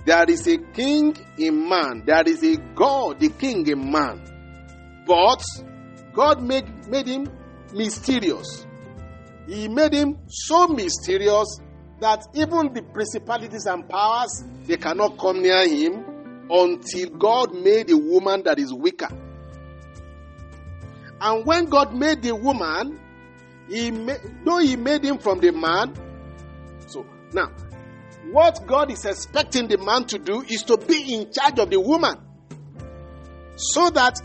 There 0.05 0.25
is 0.31 0.47
a 0.47 0.57
king 0.59 1.17
in 1.39 1.69
man, 1.69 2.05
there 2.07 2.27
is 2.27 2.43
a 2.43 2.57
God, 2.75 3.21
the 3.21 3.29
king 3.29 3.67
in 3.67 3.91
man. 3.91 4.25
But 5.07 5.43
God 6.15 6.43
made, 6.43 6.67
made 6.89 7.07
him 7.07 7.29
mysterious. 7.73 8.67
He 9.47 9.69
made 9.69 9.93
him 9.93 10.19
so 10.29 10.69
mysterious 10.69 11.61
that 12.01 12.25
even 12.35 12.73
the 12.73 12.83
principalities 12.83 13.67
and 13.67 13.89
powers 13.89 14.45
they 14.65 14.77
cannot 14.77 15.19
come 15.19 15.43
near 15.43 15.67
him 15.67 16.18
until 16.51 17.11
God 17.11 17.55
made 17.55 17.91
a 17.91 17.97
woman 17.97 18.43
that 18.45 18.59
is 18.59 18.73
weaker. 18.73 19.09
And 21.21 21.45
when 21.45 21.67
God 21.67 21.95
made 21.95 22.23
the 22.23 22.35
woman, 22.35 23.01
he 23.69 23.91
made, 23.91 24.21
though 24.45 24.59
he 24.59 24.77
made 24.77 25.05
him 25.05 25.19
from 25.19 25.41
the 25.41 25.53
man, 25.53 25.95
so 26.87 27.05
now 27.33 27.51
what 28.31 28.67
God 28.67 28.91
is 28.91 29.05
expecting 29.05 29.69
the 29.69 29.79
man 29.79 30.05
to 30.07 30.19
do 30.19 30.43
is 30.43 30.63
to 30.65 30.77
be 30.77 31.15
in 31.15 31.33
charge 31.33 31.59
of 31.59 31.71
the 31.71 31.81
woman. 31.81 32.17
So 33.57 33.91
that 33.91 34.21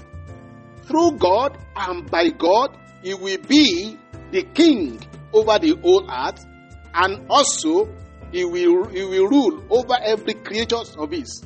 through 0.84 1.14
God 1.18 1.58
and 1.76 2.10
by 2.10 2.30
God, 2.30 2.78
he 3.02 3.14
will 3.14 3.40
be 3.40 3.98
the 4.32 4.44
king 4.44 5.00
over 5.32 5.58
the 5.60 5.76
whole 5.82 6.10
earth 6.10 6.46
and 6.94 7.26
also 7.30 7.90
he 8.32 8.46
will, 8.46 8.86
he 8.86 9.04
will 9.04 9.28
rule 9.28 9.64
over 9.70 9.96
every 10.04 10.34
creature 10.34 10.84
of 10.98 11.12
his. 11.12 11.44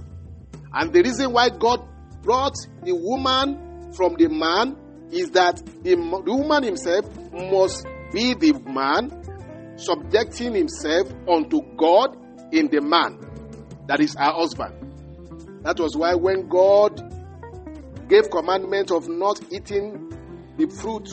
And 0.80 0.94
the 0.94 1.02
reason 1.02 1.34
why 1.34 1.50
God 1.50 1.82
brought 2.22 2.54
the 2.84 2.94
woman 2.94 3.94
from 3.94 4.14
the 4.14 4.28
man 4.28 4.78
is 5.12 5.32
that 5.32 5.58
the, 5.82 5.96
the 5.96 6.34
woman 6.36 6.62
himself 6.62 7.06
must 7.34 7.88
be 8.14 8.36
the 8.36 8.54
man 8.70 9.12
subjecting 9.78 10.54
himself 10.54 11.12
unto 11.28 11.62
God 11.76 12.16
in 12.54 12.68
the 12.68 12.80
man 12.80 13.18
that 13.88 14.00
is 14.02 14.14
her 14.16 14.32
husband. 14.32 14.76
That 15.64 15.80
was 15.80 15.98
why 15.98 16.14
when 16.14 16.48
God 16.48 17.02
gave 18.08 18.30
commandment 18.30 18.92
of 18.92 19.10
not 19.10 19.42
eating 19.52 20.14
the 20.58 20.68
fruit 20.68 21.10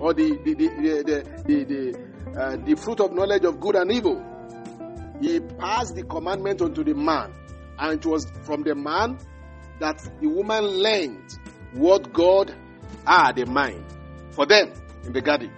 or 0.00 0.12
the 0.12 0.36
the 0.44 0.54
the 0.54 0.68
the, 0.68 1.44
the, 1.46 1.64
the, 1.64 2.40
uh, 2.40 2.56
the 2.64 2.74
fruit 2.74 2.98
of 2.98 3.12
knowledge 3.12 3.44
of 3.44 3.60
good 3.60 3.76
and 3.76 3.92
evil, 3.92 4.20
he 5.20 5.38
passed 5.40 5.94
the 5.94 6.02
commandment 6.02 6.60
unto 6.62 6.82
the 6.82 6.94
man, 6.94 7.32
and 7.78 7.98
it 8.00 8.06
was 8.06 8.26
from 8.44 8.62
the 8.62 8.74
man 8.74 9.18
that 9.80 10.00
the 10.20 10.28
woman 10.28 10.64
learned 10.64 11.38
what 11.72 12.12
God 12.12 12.54
had 13.06 13.38
in 13.38 13.52
mind 13.52 13.84
for 14.30 14.46
them 14.46 14.72
in 15.04 15.12
the 15.12 15.20
garden. 15.20 15.52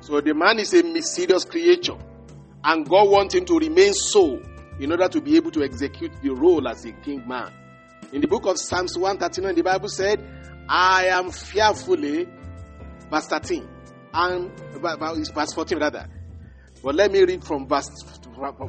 So 0.00 0.20
the 0.20 0.34
man 0.34 0.58
is 0.58 0.72
a 0.72 0.82
mysterious 0.82 1.44
creature. 1.44 1.96
And 2.62 2.88
God 2.88 3.08
wants 3.08 3.34
him 3.34 3.44
to 3.46 3.58
remain 3.58 3.92
so 3.92 4.40
in 4.80 4.90
order 4.90 5.08
to 5.08 5.20
be 5.20 5.36
able 5.36 5.50
to 5.52 5.62
execute 5.62 6.12
the 6.22 6.30
role 6.30 6.66
as 6.68 6.84
a 6.84 6.92
king 6.92 7.26
man. 7.26 7.52
In 8.12 8.20
the 8.20 8.28
book 8.28 8.46
of 8.46 8.58
Psalms 8.58 8.96
139, 8.96 9.54
the 9.54 9.62
Bible 9.62 9.88
said, 9.88 10.20
I 10.68 11.06
am 11.06 11.30
fearfully, 11.30 12.26
verse 13.10 13.26
13, 13.26 13.68
and 14.14 14.50
verse 14.80 15.52
14 15.52 15.78
rather. 15.78 16.08
But 16.82 16.94
let 16.94 17.10
me 17.10 17.22
read 17.22 17.44
from 17.44 17.66
verse 17.68 17.88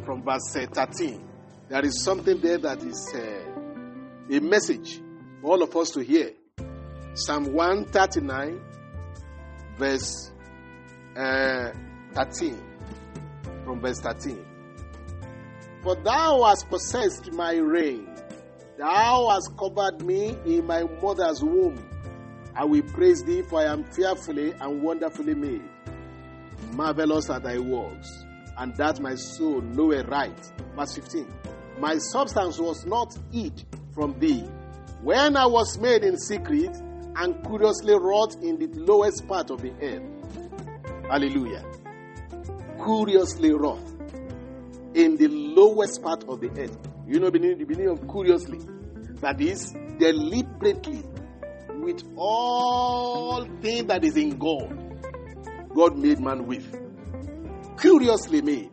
from 0.05 0.23
verse 0.23 0.55
uh, 0.55 0.65
13. 0.71 1.26
There 1.69 1.83
is 1.85 2.01
something 2.01 2.39
there 2.39 2.57
that 2.59 2.81
is 2.81 3.13
uh, 3.13 4.35
a 4.35 4.39
message 4.39 5.01
for 5.41 5.51
all 5.51 5.63
of 5.63 5.75
us 5.75 5.91
to 5.91 5.99
hear. 6.01 6.31
Psalm 7.13 7.51
139, 7.51 8.61
verse 9.77 10.31
uh, 11.17 11.71
13 12.13 12.63
from 13.65 13.81
verse 13.81 13.99
13. 13.99 14.45
For 15.83 15.95
thou 15.95 16.43
hast 16.43 16.69
possessed 16.69 17.33
my 17.33 17.55
reign, 17.55 18.07
thou 18.77 19.27
hast 19.29 19.51
covered 19.57 20.01
me 20.05 20.37
in 20.45 20.65
my 20.65 20.83
mother's 21.01 21.43
womb. 21.43 21.83
I 22.55 22.63
will 22.63 22.83
praise 22.83 23.23
thee, 23.23 23.41
for 23.41 23.59
I 23.59 23.65
am 23.65 23.83
fearfully 23.83 24.53
and 24.53 24.81
wonderfully 24.81 25.35
made. 25.35 25.69
Marvelous 26.71 27.29
are 27.29 27.41
thy 27.41 27.59
works, 27.59 28.09
and 28.57 28.73
that 28.77 29.01
my 29.01 29.15
soul 29.15 29.61
knoweth 29.61 30.07
right. 30.07 30.51
Verse 30.75 30.95
15. 30.95 31.27
My 31.79 31.97
substance 31.97 32.59
was 32.59 32.85
not 32.85 33.15
hid 33.31 33.63
from 33.93 34.19
thee, 34.19 34.41
when 35.01 35.37
I 35.37 35.45
was 35.45 35.77
made 35.77 36.03
in 36.03 36.17
secret 36.17 36.75
and 37.15 37.43
curiously 37.45 37.93
wrought 37.97 38.35
in 38.41 38.57
the 38.57 38.67
lowest 38.79 39.27
part 39.27 39.51
of 39.51 39.61
the 39.61 39.71
earth. 39.81 40.03
Hallelujah 41.09 41.63
curiously 42.87 43.51
wrought 43.51 43.85
in 44.93 45.17
the 45.17 45.27
lowest 45.27 46.01
part 46.01 46.23
of 46.29 46.39
the 46.39 46.49
earth. 46.61 46.77
You 47.05 47.19
know 47.19 47.29
the 47.29 47.39
meaning 47.39 47.89
of 47.89 48.07
curiously? 48.09 48.59
That 49.21 49.41
is 49.41 49.73
deliberately 49.99 51.03
with 51.81 52.03
all 52.15 53.45
things 53.61 53.87
that 53.87 54.03
is 54.03 54.15
in 54.15 54.37
God. 54.37 54.73
God 55.75 55.97
made 55.97 56.19
man 56.19 56.45
with. 56.47 56.65
Curiously 57.79 58.41
made. 58.41 58.71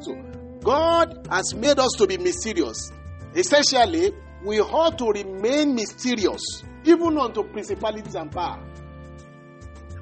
So 0.00 0.16
God 0.62 1.26
has 1.30 1.54
made 1.54 1.78
us 1.78 1.92
to 1.98 2.06
be 2.06 2.18
mysterious. 2.18 2.90
Essentially, 3.34 4.12
we 4.44 4.60
ought 4.60 4.98
to 4.98 5.10
remain 5.10 5.74
mysterious, 5.74 6.42
even 6.84 7.18
unto 7.18 7.42
principalities 7.44 8.14
and 8.14 8.30
powers. 8.30 8.66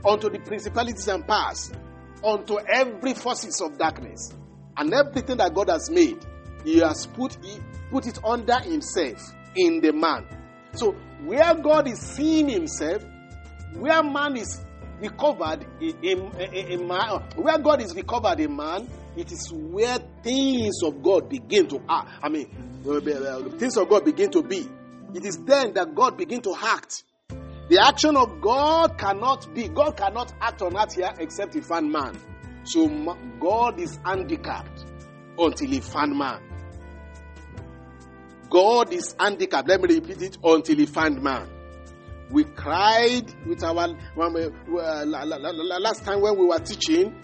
Unto 0.05 0.31
the 0.31 0.39
principalities 0.39 1.09
and 1.09 1.27
powers 1.27 1.73
unto 2.25 2.59
every 2.73 3.15
forces 3.15 3.61
of 3.61 3.79
darkness 3.79 4.35
and 4.77 4.93
everything 4.93 5.37
that 5.39 5.55
God 5.55 5.69
has 5.69 5.91
made, 5.91 6.19
He 6.65 6.79
has 6.79 7.07
put 7.07 7.37
it, 7.45 7.61
put 7.91 8.07
it 8.07 8.19
under 8.25 8.59
Himself 8.61 9.35
in 9.57 9.81
the 9.81 9.93
man. 9.93 10.27
So 10.73 10.93
where 11.25 11.55
God 11.55 11.89
is 11.89 11.99
seeing 11.99 12.49
Himself, 12.49 13.05
where 13.75 14.03
man 14.03 14.37
is 14.37 14.65
recovered 15.01 15.67
in, 15.81 15.97
in, 16.03 16.33
in, 16.53 16.87
man, 16.87 17.23
where 17.37 17.59
God 17.59 17.83
is 17.83 17.95
recovered 17.95 18.41
in 18.41 18.55
man, 18.57 18.89
it 19.19 19.33
is 19.33 19.53
where 19.53 19.99
things 20.23 20.81
of 20.85 21.03
God 21.03 21.29
begin 21.29 21.67
to 21.69 21.83
act. 21.89 22.09
I 22.23 22.29
mean, 22.29 22.47
things 23.59 23.77
of 23.77 23.89
God 23.89 24.05
begin 24.05 24.31
to 24.31 24.43
be. 24.43 24.69
It 25.13 25.25
is 25.25 25.39
then 25.39 25.75
that 25.75 25.95
God 25.95 26.17
begin 26.17 26.41
to 26.43 26.55
act. 26.57 27.03
The 27.69 27.81
action 27.85 28.17
of 28.17 28.41
God 28.41 28.97
cannot 28.97 29.53
be, 29.55 29.69
God 29.69 29.97
cannot 29.97 30.33
act 30.41 30.63
on 30.63 30.77
earth 30.79 30.95
here 30.95 31.13
except 31.19 31.55
he 31.55 31.61
found 31.61 31.91
man. 31.91 32.17
So 32.63 32.87
God 33.41 33.81
is 33.81 33.99
handicapped 34.05 34.85
until 35.37 35.69
he 35.69 35.81
found 35.81 36.17
man. 36.17 36.41
God 38.49 38.93
is 38.93 39.17
handicapped. 39.19 39.69
Let 39.69 39.83
me 39.83 39.97
repeat 39.97 40.23
it 40.23 40.39
until 40.45 40.77
he 40.77 40.87
found 40.87 41.21
man. 41.23 41.49
We 42.31 42.45
cried 42.45 43.25
with 43.47 43.65
our 43.65 43.89
uh, 44.17 45.05
last 45.07 46.05
time 46.05 46.21
when 46.21 46.39
we 46.39 46.45
were 46.47 46.59
teaching 46.59 47.15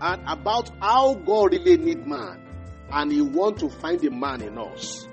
and 0.00 0.22
about 0.26 0.70
how 0.80 1.14
God 1.14 1.52
really 1.52 1.76
need 1.76 2.06
man, 2.06 2.46
and 2.90 3.12
He 3.12 3.22
want 3.22 3.58
to 3.60 3.68
find 3.68 4.02
a 4.04 4.10
man 4.10 4.42
in 4.42 4.58
us. 4.58 5.06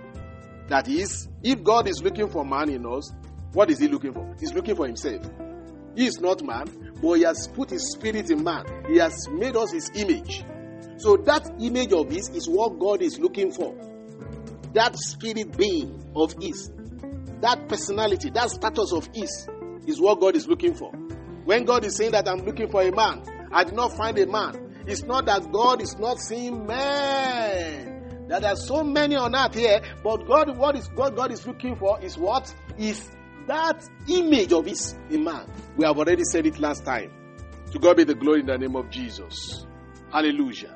That 0.68 0.88
is, 0.88 1.30
if 1.44 1.64
God 1.64 1.88
is 1.88 2.02
looking 2.04 2.28
for 2.30 2.44
man 2.44 2.70
in 2.70 2.86
us, 2.86 3.12
what 3.54 3.70
is 3.72 3.80
he 3.80 3.88
looking 3.88 4.14
for? 4.14 4.36
He's 4.40 4.54
looking 4.54 4.76
for 4.76 4.86
himself. 4.86 5.26
He 5.96 6.06
is 6.06 6.20
not 6.20 6.44
man, 6.44 6.94
but 7.02 7.14
he 7.14 7.24
has 7.24 7.48
put 7.48 7.70
his 7.70 7.94
spirit 7.94 8.30
in 8.30 8.44
man. 8.44 8.66
He 8.88 8.98
has 8.98 9.28
made 9.30 9.56
us 9.56 9.72
his 9.72 9.90
image. 9.96 10.44
So 10.98 11.18
that 11.18 11.50
image 11.60 11.94
of 11.94 12.12
his 12.12 12.30
is 12.30 12.48
what 12.50 12.78
God 12.78 13.02
is 13.02 13.18
looking 13.20 13.52
for. 13.52 13.76
That 14.74 14.96
spirit 14.98 15.58
being 15.58 16.12
of 16.16 16.34
his, 16.42 16.70
that 17.42 17.68
personality, 17.70 18.30
that 18.32 18.50
status 18.50 18.92
of 18.94 19.10
his 19.14 19.48
is 19.88 20.00
what 20.00 20.20
God 20.20 20.36
is 20.36 20.48
looking 20.48 20.76
for. 20.76 20.92
When 21.46 21.64
God 21.64 21.86
is 21.86 21.96
saying 21.96 22.12
that 22.12 22.28
I'm 22.28 22.46
looking 22.46 22.70
for 22.70 22.82
a 22.82 22.92
man, 22.92 23.24
I 23.52 23.64
did 23.64 23.74
not 23.74 23.96
find 23.96 24.18
a 24.20 24.28
man. 24.28 24.67
It's 24.88 25.04
not 25.04 25.26
that 25.26 25.52
God 25.52 25.82
is 25.82 25.98
not 26.00 26.20
seeing 26.20 26.66
men. 26.66 28.26
There 28.30 28.46
are 28.46 28.56
so 28.56 28.84
many 28.84 29.16
on 29.16 29.36
earth 29.36 29.54
here, 29.54 29.82
but 30.04 30.26
God, 30.26 30.58
what 30.58 30.76
is 30.78 30.88
God, 30.90 31.16
God 31.16 31.32
is 31.32 31.46
looking 31.46 31.76
for 31.76 32.00
is 32.02 32.18
what 32.18 32.54
is 32.78 33.10
that 33.48 33.86
image 34.08 34.52
of 34.54 34.66
His 34.66 34.98
in 35.10 35.24
man. 35.24 35.50
We 35.76 35.86
have 35.86 35.98
already 35.98 36.24
said 36.24 36.46
it 36.46 36.60
last 36.60 36.86
time. 36.86 37.12
To 37.72 37.80
God 37.80 37.98
be 37.98 38.06
the 38.06 38.16
glory 38.16 38.42
in 38.42 38.46
the 38.46 38.58
name 38.58 38.76
of 38.76 38.90
Jesus. 38.90 39.66
Hallelujah. 40.12 40.74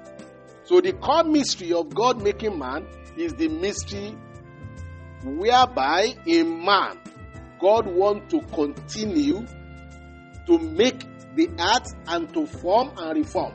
So 0.63 0.81
the 0.81 0.93
core 0.93 1.23
mystery 1.23 1.73
of 1.73 1.93
God 1.93 2.21
making 2.21 2.57
man 2.59 2.87
is 3.17 3.33
the 3.33 3.47
mystery 3.47 4.17
whereby 5.23 6.15
in 6.25 6.65
man 6.65 6.99
God 7.59 7.87
wants 7.87 8.33
to 8.33 8.41
continue 8.47 9.45
to 10.47 10.57
make 10.59 11.05
the 11.35 11.49
earth 11.59 11.93
and 12.07 12.33
to 12.33 12.45
form 12.45 12.91
and 12.97 13.17
reform. 13.19 13.53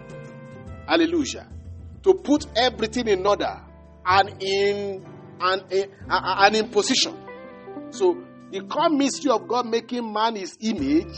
Hallelujah. 0.87 1.46
To 2.03 2.14
put 2.14 2.46
everything 2.57 3.09
in 3.09 3.27
order 3.27 3.61
and 4.05 4.42
in 4.42 5.05
and, 5.40 5.62
and 6.09 6.57
in 6.57 6.68
position. 6.68 7.14
So 7.90 8.16
the 8.51 8.61
core 8.62 8.88
mystery 8.88 9.31
of 9.33 9.46
God 9.49 9.66
making 9.66 10.12
man 10.12 10.37
his 10.37 10.57
image 10.61 11.14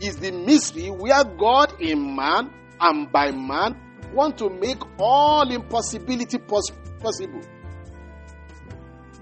is 0.00 0.16
the 0.16 0.32
mystery 0.32 0.90
where 0.90 1.22
God 1.24 1.80
in 1.80 2.14
man 2.16 2.52
and 2.80 3.10
by 3.12 3.30
man 3.30 3.76
want 4.12 4.38
to 4.38 4.50
make 4.50 4.78
all 4.98 5.48
impossibility 5.50 6.38
pos- 6.38 6.72
possible. 7.00 7.40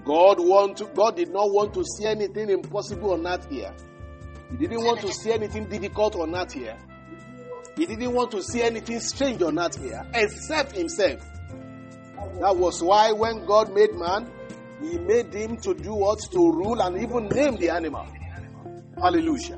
God 0.03 0.39
want 0.39 0.77
to, 0.77 0.85
God 0.85 1.15
did 1.17 1.29
not 1.29 1.51
want 1.51 1.73
to 1.75 1.83
see 1.85 2.05
anything 2.05 2.49
impossible 2.49 3.13
on 3.13 3.27
earth 3.27 3.47
here. 3.49 3.73
He 4.49 4.57
didn't 4.57 4.83
want 4.83 5.01
to 5.01 5.13
see 5.13 5.31
anything 5.31 5.65
difficult 5.69 6.15
on 6.15 6.35
earth 6.35 6.53
here. 6.53 6.77
He 7.79 7.85
didn't 7.85 8.11
want 8.11 8.31
to 8.31 8.43
see 8.43 8.61
anything 8.61 8.99
strange 8.99 9.41
on 9.41 9.57
earth 9.57 9.81
here 9.81 10.05
except 10.13 10.73
himself. 10.73 11.21
That 12.41 12.57
was 12.57 12.83
why 12.83 13.13
when 13.13 13.45
God 13.45 13.73
made 13.73 13.93
man, 13.93 14.29
he 14.81 14.97
made 14.97 15.33
him 15.33 15.55
to 15.61 15.73
do 15.73 15.93
what? 15.93 16.19
To 16.31 16.51
rule 16.51 16.81
and 16.81 17.01
even 17.01 17.29
name 17.29 17.55
the 17.55 17.69
animal. 17.69 18.05
Hallelujah. 19.01 19.57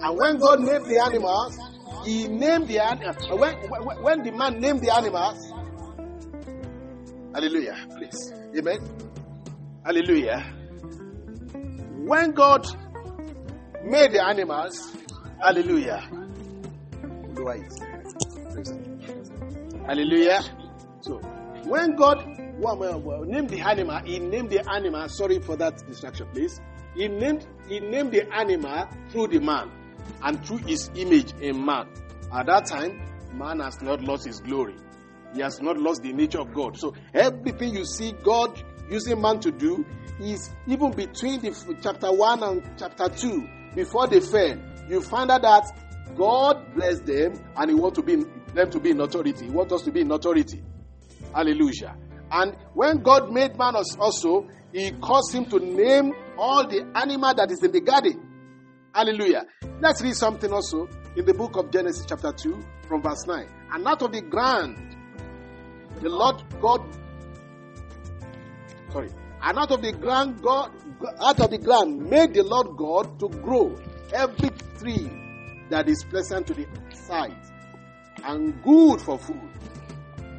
And 0.00 0.16
when 0.16 0.38
God 0.38 0.60
named 0.60 0.86
the 0.86 1.02
animals, 1.04 1.58
he 2.06 2.28
named 2.28 2.68
the 2.68 2.78
animals. 2.78 3.28
When, 3.28 3.56
when, 3.68 4.02
when 4.02 4.22
the 4.22 4.30
man 4.30 4.60
named 4.60 4.82
the 4.82 4.94
animals, 4.94 5.52
hallelujah, 7.34 7.76
please. 7.96 8.32
Amen. 8.56 8.78
Hallelujah. 9.84 10.54
When 12.06 12.30
God 12.30 12.64
made 13.84 14.12
the 14.12 14.24
animals, 14.24 14.96
hallelujah. 15.42 16.08
Hallelujah. 19.86 20.42
So, 21.00 21.18
when 21.64 21.96
God 21.96 22.26
named 23.26 23.50
the 23.50 23.60
animal, 23.60 24.00
he 24.04 24.18
named 24.18 24.50
the 24.50 24.68
animal, 24.70 25.08
sorry 25.08 25.40
for 25.40 25.56
that 25.56 25.86
distraction, 25.86 26.26
please. 26.32 26.60
He 26.94 27.08
named, 27.08 27.46
he 27.68 27.80
named 27.80 28.12
the 28.12 28.30
animal 28.34 28.88
through 29.10 29.28
the 29.28 29.38
man 29.40 29.70
and 30.22 30.44
through 30.44 30.58
his 30.58 30.90
image 30.94 31.32
in 31.40 31.64
man. 31.64 31.88
At 32.32 32.46
that 32.46 32.66
time, 32.66 33.00
man 33.32 33.60
has 33.60 33.80
not 33.80 34.02
lost 34.02 34.26
his 34.26 34.40
glory. 34.40 34.76
He 35.34 35.40
has 35.40 35.60
not 35.60 35.78
lost 35.78 36.02
the 36.02 36.12
nature 36.12 36.40
of 36.40 36.52
God. 36.52 36.76
So 36.76 36.94
everything 37.14 37.74
you 37.74 37.84
see 37.84 38.12
God 38.24 38.62
using 38.90 39.20
man 39.20 39.38
to 39.40 39.52
do 39.52 39.84
is 40.20 40.50
even 40.66 40.90
between 40.92 41.40
the 41.40 41.78
chapter 41.82 42.12
1 42.12 42.42
and 42.42 42.62
chapter 42.76 43.08
2, 43.08 43.48
before 43.74 44.08
they 44.08 44.20
fell, 44.20 44.58
you 44.88 45.00
find 45.00 45.30
out 45.30 45.42
that 45.42 45.89
God 46.16 46.74
blessed 46.74 47.06
them 47.06 47.34
and 47.56 47.70
He 47.70 47.74
wants 47.74 47.96
to 47.98 48.02
be 48.02 48.24
them 48.54 48.70
to 48.70 48.80
be 48.80 48.90
in 48.90 49.00
authority. 49.00 49.44
He 49.46 49.50
wants 49.50 49.72
us 49.72 49.82
to 49.82 49.92
be 49.92 50.00
in 50.00 50.10
authority. 50.10 50.62
Hallelujah. 51.34 51.96
And 52.30 52.56
when 52.74 53.02
God 53.02 53.32
made 53.32 53.56
man 53.56 53.74
also, 53.76 54.48
He 54.72 54.92
caused 54.92 55.34
him 55.34 55.46
to 55.46 55.58
name 55.58 56.12
all 56.38 56.66
the 56.66 56.86
animal 56.94 57.34
that 57.34 57.50
is 57.50 57.62
in 57.62 57.72
the 57.72 57.80
garden. 57.80 58.26
Hallelujah. 58.94 59.46
Let's 59.80 60.02
read 60.02 60.16
something 60.16 60.52
also 60.52 60.88
in 61.16 61.24
the 61.24 61.34
book 61.34 61.56
of 61.56 61.70
Genesis, 61.70 62.06
chapter 62.08 62.32
2, 62.32 62.60
from 62.88 63.02
verse 63.02 63.26
9. 63.26 63.46
And 63.72 63.86
out 63.86 64.02
of 64.02 64.12
the 64.12 64.22
ground, 64.22 64.76
the 66.00 66.08
Lord 66.08 66.42
God, 66.60 66.82
sorry, 68.92 69.10
and 69.42 69.58
out 69.58 69.70
of 69.70 69.82
the 69.82 69.92
ground, 69.92 70.42
God, 70.42 70.72
out 71.20 71.40
of 71.40 71.50
the 71.50 71.58
ground, 71.58 72.10
made 72.10 72.34
the 72.34 72.42
Lord 72.42 72.76
God 72.76 73.18
to 73.20 73.28
grow 73.28 73.76
every 74.12 74.50
tree 74.78 75.08
that 75.70 75.88
is 75.88 76.04
pleasant 76.04 76.46
to 76.48 76.54
the 76.54 76.66
sight 76.92 77.32
and 78.24 78.62
good 78.62 79.00
for 79.00 79.18
food 79.18 79.50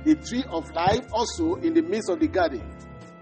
the 0.04 0.15
tree 0.15 0.44
of 0.50 0.70
life 0.72 1.06
also 1.12 1.56
in 1.56 1.74
the 1.74 1.82
midst 1.82 2.10
of 2.10 2.20
the 2.20 2.28
garden, 2.28 2.63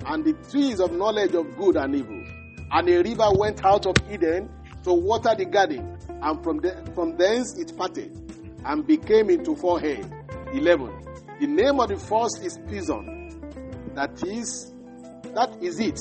and 0.06 0.24
the 0.24 0.34
trees 0.50 0.80
of 0.80 0.92
knowledge 0.92 1.34
of 1.36 1.56
good 1.58 1.76
and 1.76 1.96
evil. 1.96 2.24
And 2.72 2.88
a 2.90 2.98
river 3.02 3.28
went 3.38 3.66
out 3.66 3.86
of 3.86 3.96
Eden 4.10 4.50
to 4.84 4.94
water 4.94 5.36
the 5.38 5.46
garden, 5.46 5.98
and 6.22 6.44
from, 6.44 6.58
the, 6.60 6.90
from 6.96 7.18
thence 7.18 7.58
it 7.60 7.76
parted, 7.76 8.16
and 8.66 8.86
became 8.88 9.30
into 9.30 9.56
four 9.56 9.80
heads. 9.80 10.08
11. 10.54 10.90
The 11.40 11.48
name 11.48 11.80
of 11.80 11.90
the 11.90 11.98
first 11.98 12.44
is 12.44 12.58
Pison. 12.60 13.96
That 13.96 14.24
is, 14.26 14.74
that 15.36 15.62
is 15.62 15.80
it, 15.80 16.00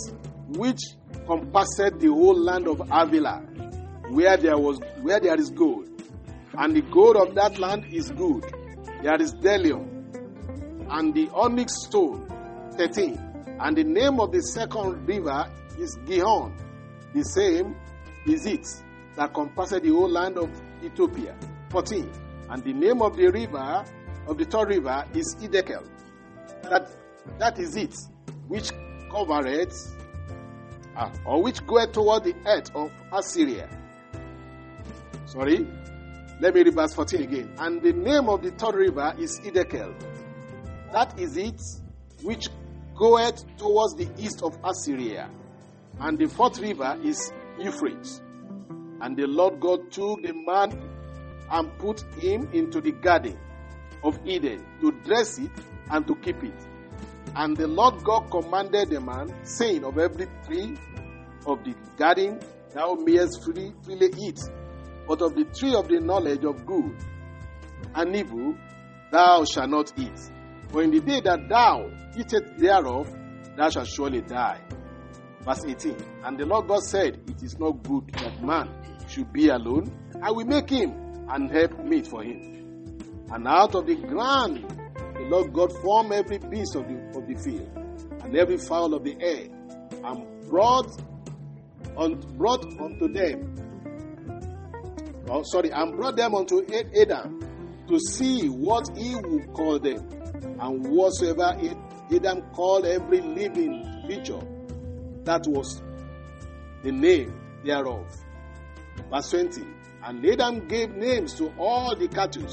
which 0.48 0.78
compassed 1.26 1.98
the 1.98 2.08
whole 2.08 2.38
land 2.38 2.66
of 2.68 2.78
Havilah, 2.88 3.40
where 4.10 4.36
there 4.36 4.56
was 4.56 4.78
where 5.02 5.20
there 5.20 5.38
is 5.38 5.50
gold. 5.50 5.87
And 6.56 6.74
the 6.74 6.82
gold 6.82 7.16
of 7.16 7.34
that 7.34 7.58
land 7.58 7.84
is 7.92 8.10
good. 8.10 8.44
There 9.02 9.20
is 9.20 9.34
bdellium 9.34 9.98
and 10.90 11.14
the 11.14 11.28
onyx 11.34 11.72
stone. 11.84 12.26
13. 12.76 13.56
And 13.60 13.76
the 13.76 13.84
name 13.84 14.20
of 14.20 14.32
the 14.32 14.40
second 14.40 15.06
river 15.06 15.50
is 15.78 15.96
Gihon. 16.06 16.56
The 17.14 17.24
same 17.24 17.76
is 18.26 18.46
it 18.46 18.66
that 19.16 19.34
compasses 19.34 19.80
the 19.80 19.88
whole 19.90 20.08
land 20.08 20.38
of 20.38 20.50
Ethiopia. 20.82 21.36
14. 21.70 22.10
And 22.50 22.62
the 22.64 22.72
name 22.72 23.02
of 23.02 23.16
the 23.16 23.28
river, 23.28 23.84
of 24.26 24.38
the 24.38 24.44
third 24.44 24.68
river, 24.68 25.04
is 25.14 25.34
Hiddekel. 25.40 25.86
That, 26.62 26.90
that 27.38 27.58
is 27.58 27.76
it, 27.76 27.94
which 28.46 28.70
covereth, 29.10 29.96
uh, 30.96 31.10
or 31.24 31.42
which 31.42 31.66
goeth 31.66 31.92
toward 31.92 32.24
the 32.24 32.34
earth 32.46 32.70
of 32.74 32.90
Assyria. 33.12 33.68
Sorry? 35.26 35.66
Let 36.40 36.54
me 36.54 36.62
read 36.62 36.74
verse 36.74 36.94
14 36.94 37.22
again. 37.22 37.52
And 37.58 37.82
the 37.82 37.92
name 37.92 38.28
of 38.28 38.42
the 38.42 38.52
third 38.52 38.76
river 38.76 39.12
is 39.18 39.40
Hiddekel. 39.40 39.92
That 40.92 41.18
is 41.18 41.36
it, 41.36 41.60
which 42.22 42.48
goeth 42.96 43.44
towards 43.56 43.94
the 43.96 44.08
east 44.18 44.42
of 44.42 44.56
Assyria. 44.62 45.28
And 45.98 46.16
the 46.16 46.28
fourth 46.28 46.60
river 46.60 46.96
is 47.02 47.32
Euphrates. 47.58 48.22
And 49.00 49.16
the 49.16 49.26
Lord 49.26 49.58
God 49.58 49.90
took 49.90 50.22
the 50.22 50.32
man 50.32 50.80
and 51.50 51.76
put 51.78 52.02
him 52.20 52.48
into 52.52 52.80
the 52.80 52.92
garden 52.92 53.36
of 54.04 54.18
Eden 54.24 54.64
to 54.80 54.92
dress 55.04 55.38
it 55.38 55.50
and 55.90 56.06
to 56.06 56.14
keep 56.16 56.42
it. 56.44 56.54
And 57.34 57.56
the 57.56 57.66
Lord 57.66 58.02
God 58.04 58.30
commanded 58.30 58.90
the 58.90 59.00
man, 59.00 59.34
saying, 59.44 59.84
Of 59.84 59.98
every 59.98 60.28
tree 60.46 60.76
of 61.46 61.64
the 61.64 61.74
garden 61.96 62.40
thou 62.72 62.94
mayest 62.94 63.42
freely 63.44 63.72
eat, 64.20 64.38
but 65.08 65.22
of 65.22 65.34
the 65.34 65.44
tree 65.46 65.74
of 65.74 65.88
the 65.88 65.98
knowledge 66.00 66.44
of 66.44 66.64
good 66.66 66.94
and 67.94 68.14
evil 68.14 68.54
thou 69.10 69.44
shalt 69.44 69.70
not 69.70 69.92
eat. 69.98 70.20
For 70.68 70.82
in 70.82 70.90
the 70.90 71.00
day 71.00 71.20
that 71.22 71.48
thou 71.48 71.90
eatest 72.16 72.58
thereof, 72.58 73.10
thou 73.56 73.70
shalt 73.70 73.88
surely 73.88 74.20
die. 74.20 74.60
Verse 75.40 75.64
18. 75.64 75.96
And 76.24 76.38
the 76.38 76.44
Lord 76.44 76.68
God 76.68 76.82
said, 76.82 77.20
It 77.26 77.42
is 77.42 77.58
not 77.58 77.82
good 77.82 78.12
that 78.12 78.42
man 78.44 78.68
should 79.08 79.32
be 79.32 79.48
alone. 79.48 79.90
I 80.22 80.30
will 80.30 80.44
make 80.44 80.68
him 80.68 80.92
and 81.30 81.50
help 81.50 81.78
meet 81.84 82.06
for 82.06 82.22
him. 82.22 83.24
And 83.30 83.48
out 83.48 83.74
of 83.74 83.86
the 83.86 83.96
ground 83.96 84.66
the 85.14 85.24
Lord 85.24 85.52
God 85.52 85.72
formed 85.82 86.12
every 86.12 86.38
beast 86.38 86.76
of 86.76 86.86
the, 86.86 87.18
of 87.18 87.26
the 87.26 87.34
field 87.34 87.70
and 88.22 88.36
every 88.36 88.56
fowl 88.58 88.94
of 88.94 89.04
the 89.04 89.16
air 89.20 89.48
and 90.04 90.48
brought, 90.48 90.86
brought 92.36 92.64
unto 92.78 93.12
them, 93.12 93.54
oh, 95.30 95.42
sorry, 95.44 95.70
and 95.70 95.96
brought 95.96 96.16
them 96.16 96.34
unto 96.34 96.64
Adam 97.00 97.40
to 97.88 97.98
see 97.98 98.48
what 98.48 98.88
he 98.96 99.14
would 99.14 99.52
call 99.52 99.78
them. 99.78 100.08
And 100.60 100.86
whatsoever 100.88 101.56
Adam 102.12 102.42
called 102.52 102.86
every 102.86 103.20
living 103.20 104.02
creature, 104.06 104.40
that 105.24 105.44
was 105.46 105.82
the 106.82 106.92
name 106.92 107.38
thereof. 107.64 108.06
Verse 109.10 109.30
20. 109.30 109.62
And 110.04 110.24
Adam 110.24 110.68
gave 110.68 110.90
names 110.94 111.34
to 111.34 111.52
all 111.58 111.94
the 111.96 112.08
cattle, 112.08 112.46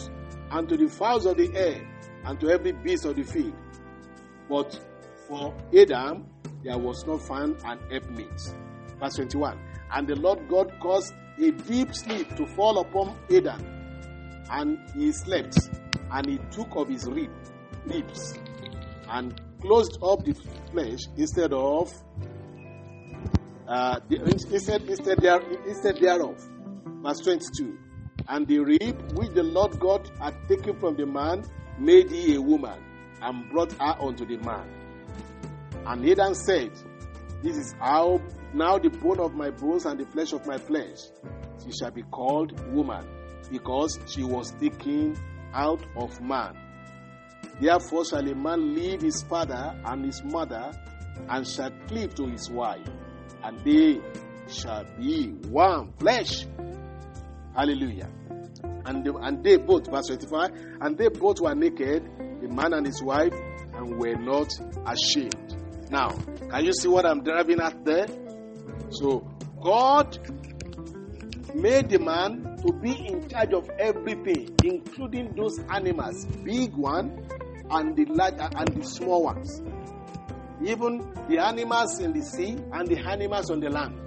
and 0.52 0.68
to 0.70 0.78
the 0.78 0.88
fowls 0.88 1.26
of 1.26 1.38
the 1.38 1.52
air, 1.56 1.88
and 2.26 2.40
to 2.40 2.50
every 2.50 2.72
beast 2.72 3.06
of 3.06 3.16
the 3.16 3.24
field. 3.24 3.54
But 4.50 4.80
for 5.28 5.54
Adam 5.78 6.28
there 6.64 6.78
was 6.78 7.06
not 7.06 7.22
found 7.22 7.58
an 7.66 7.80
helpmate. 7.92 8.54
Verse 9.00 9.16
21. 9.16 9.60
And 9.96 10.08
the 10.08 10.16
Lord 10.16 10.48
God 10.50 10.74
caused 10.82 11.14
a 11.40 11.52
deep 11.52 11.96
sleep 11.96 12.36
to 12.36 12.46
fall 12.46 12.80
upon 12.80 13.18
Adam, 13.34 13.66
and 14.52 14.78
he 14.94 15.12
slept, 15.14 15.58
and 16.12 16.30
he 16.30 16.38
took 16.52 16.76
of 16.76 16.90
his 16.90 17.06
rib, 17.10 17.32
ribs, 17.86 18.38
and 19.10 19.42
closed 19.62 19.98
up 20.04 20.24
the 20.26 20.34
flesh 20.72 21.00
instead 21.16 21.54
of 21.54 21.92
uh, 23.68 24.00
the, 24.10 24.22
instead 24.52 24.82
instead, 24.84 25.20
there, 25.20 25.40
instead 25.66 25.98
thereof. 25.98 26.38
Verse 27.02 27.20
22. 27.20 27.78
And 28.28 28.48
the 28.48 28.60
rib 28.60 29.18
which 29.18 29.32
the 29.32 29.44
Lord 29.44 29.80
God 29.80 30.10
had 30.20 30.36
taken 30.48 30.78
from 30.80 30.98
the 30.98 31.06
man 31.06 31.46
made 31.80 32.12
he 32.12 32.36
a 32.36 32.42
woman 32.42 32.84
and 33.22 33.50
brought 33.50 33.72
her 33.74 33.96
unto 34.02 34.26
the 34.26 34.38
man. 34.38 34.68
And 35.86 36.08
Adam 36.10 36.34
said, 36.34 36.72
This 37.42 37.58
is 37.58 37.74
how 37.80 38.20
now 38.56 38.78
the 38.78 38.90
bone 38.90 39.20
of 39.20 39.34
my 39.36 39.50
bones 39.52 39.86
and 39.86 40.00
the 40.00 40.06
flesh 40.06 40.32
of 40.34 40.46
my 40.48 40.58
flesh. 40.58 41.00
She 41.64 41.72
shall 41.72 41.92
be 41.92 42.04
called 42.04 42.58
woman, 42.74 43.06
because 43.52 44.00
she 44.08 44.24
was 44.24 44.52
taken 44.60 45.16
out 45.54 45.86
of 45.96 46.20
man. 46.22 46.58
Therefore 47.60 48.06
shall 48.06 48.28
a 48.28 48.36
man 48.36 48.74
leave 48.74 49.02
his 49.02 49.24
father 49.24 49.80
and 49.86 50.06
his 50.06 50.24
mother, 50.24 50.72
and 51.30 51.48
shall 51.48 51.72
cleave 51.88 52.16
to 52.16 52.28
his 52.28 52.50
wife, 52.50 52.88
and 53.44 53.60
they 53.64 54.02
shall 54.48 54.86
be 55.00 55.28
one 55.50 55.94
flesh. 56.00 56.46
Hallelujah. 57.56 58.10
And 58.86 59.04
they, 59.04 59.12
and 59.22 59.44
they 59.44 59.58
both, 59.58 59.90
verse 59.90 60.08
25, 60.08 60.52
and 60.82 60.98
they 60.98 61.10
both 61.10 61.40
were 61.40 61.56
naked, 61.56 62.04
the 62.42 62.48
man 62.50 62.74
and 62.74 62.86
his 62.86 63.02
wife, 63.02 63.34
and 63.74 63.98
were 63.98 64.16
not 64.16 64.50
ashamed. 64.86 65.56
Now, 65.90 66.10
can 66.50 66.66
you 66.66 66.74
see 66.74 66.88
what 66.88 67.06
I'm 67.06 67.24
driving 67.24 67.60
at 67.62 67.84
there? 67.86 68.08
So, 68.90 69.28
God 69.62 70.18
made 71.56 71.90
the 71.90 72.00
man 72.00 72.58
to 72.66 72.74
be 72.74 72.92
in 73.08 73.28
charge 73.30 73.54
of 73.54 73.70
everything, 73.80 74.56
including 74.64 75.34
those 75.36 75.60
animals, 75.70 76.26
big 76.44 76.74
one 76.74 77.26
and 77.72 77.96
the 77.96 78.06
large 78.06 78.36
uh, 78.36 78.50
and 78.56 78.68
the 78.70 78.84
small 78.86 79.24
ones. 79.24 79.62
Even 80.64 81.00
the 81.30 81.38
animals 81.40 82.00
in 82.00 82.14
the 82.14 82.22
sea 82.22 82.58
and 82.74 82.88
the 82.88 82.98
animals 83.00 83.50
on 83.50 83.60
the 83.60 83.70
land. 83.70 84.00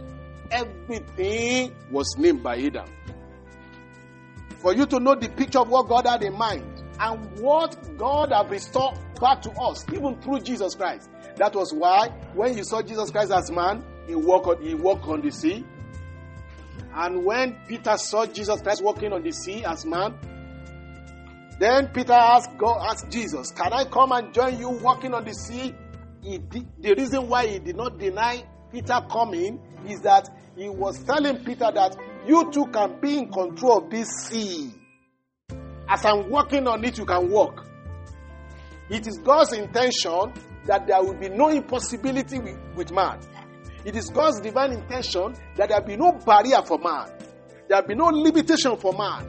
Everything 0.50 1.74
was 1.90 2.14
named 2.16 2.42
by 2.42 2.56
Adam. 2.58 2.86
For 4.58 4.74
you 4.74 4.86
to 4.86 4.98
know 4.98 5.14
the 5.14 5.28
picture 5.28 5.60
of 5.60 5.68
what 5.68 5.88
God 5.88 6.06
had 6.06 6.22
in 6.22 6.36
mind 6.36 6.82
and 6.98 7.40
what 7.40 7.76
God 7.96 8.32
has 8.32 8.48
restored 8.50 8.98
back 9.20 9.42
to 9.42 9.50
us, 9.52 9.84
even 9.92 10.20
through 10.20 10.40
Jesus 10.40 10.74
Christ. 10.74 11.10
That 11.36 11.54
was 11.54 11.72
why 11.72 12.08
when 12.34 12.56
you 12.56 12.64
saw 12.64 12.82
Jesus 12.82 13.10
Christ 13.10 13.30
as 13.30 13.50
man, 13.50 13.84
he 14.09 14.14
walked 14.14 14.46
on, 14.46 14.62
he 14.62 14.74
walked 14.74 15.06
on 15.06 15.20
the 15.20 15.30
sea. 15.30 15.64
And 16.94 17.24
when 17.24 17.56
Peter 17.68 17.96
saw 17.96 18.26
Jesus 18.26 18.61
Christ 18.62 18.82
walking 18.82 19.12
on 19.12 19.22
the 19.22 19.30
sea 19.30 19.64
as 19.64 19.84
man, 19.86 20.14
then 21.61 21.88
Peter 21.88 22.12
asked 22.12 22.56
God, 22.56 22.78
asked 22.90 23.11
Jesus, 23.11 23.52
"Can 23.52 23.72
I 23.72 23.84
come 23.84 24.12
and 24.12 24.32
join 24.32 24.59
you 24.59 24.70
walking 24.70 25.14
on 25.14 25.24
the 25.24 25.34
sea?" 25.34 25.74
Did, 26.22 26.66
the 26.78 26.94
reason 26.94 27.28
why 27.28 27.46
he 27.46 27.59
did 27.59 27.76
not 27.76 27.98
deny 27.98 28.44
Peter 28.72 29.00
coming 29.11 29.61
is 29.86 30.00
that 30.00 30.28
he 30.56 30.68
was 30.68 31.02
telling 31.04 31.44
Peter 31.44 31.70
that 31.72 31.96
you 32.26 32.50
too 32.50 32.66
can 32.66 33.00
be 33.00 33.18
in 33.18 33.30
control 33.32 33.78
of 33.78 33.90
this 33.90 34.09
sea. 34.09 34.72
As 35.88 36.04
I'm 36.04 36.28
walking 36.30 36.66
on 36.66 36.84
it, 36.84 36.98
you 36.98 37.06
can 37.06 37.30
walk. 37.30 37.64
It 38.90 39.06
is 39.06 39.18
God's 39.18 39.52
intention 39.52 40.32
that 40.66 40.86
there 40.86 41.02
will 41.02 41.14
be 41.14 41.28
no 41.28 41.48
impossibility 41.48 42.38
with, 42.38 42.59
with 42.76 42.92
man. 42.92 43.20
It 43.84 43.96
is 43.96 44.10
God's 44.10 44.40
divine 44.40 44.72
intention 44.72 45.34
that 45.56 45.68
there 45.68 45.80
be 45.80 45.96
no 45.96 46.12
barrier 46.12 46.62
for 46.64 46.78
man. 46.78 47.10
There 47.68 47.82
be 47.82 47.94
no 47.94 48.06
limitation 48.06 48.76
for 48.76 48.92
man. 48.92 49.28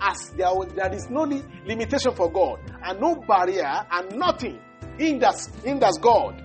As 0.00 0.30
there, 0.36 0.48
there 0.74 0.92
is 0.92 1.08
no 1.10 1.22
li- 1.22 1.42
limitation 1.64 2.12
for 2.14 2.30
God, 2.30 2.58
and 2.82 3.00
no 3.00 3.14
barrier, 3.16 3.86
and 3.90 4.16
nothing 4.16 4.58
hinders, 4.98 5.48
hinders 5.64 5.98
God. 6.00 6.42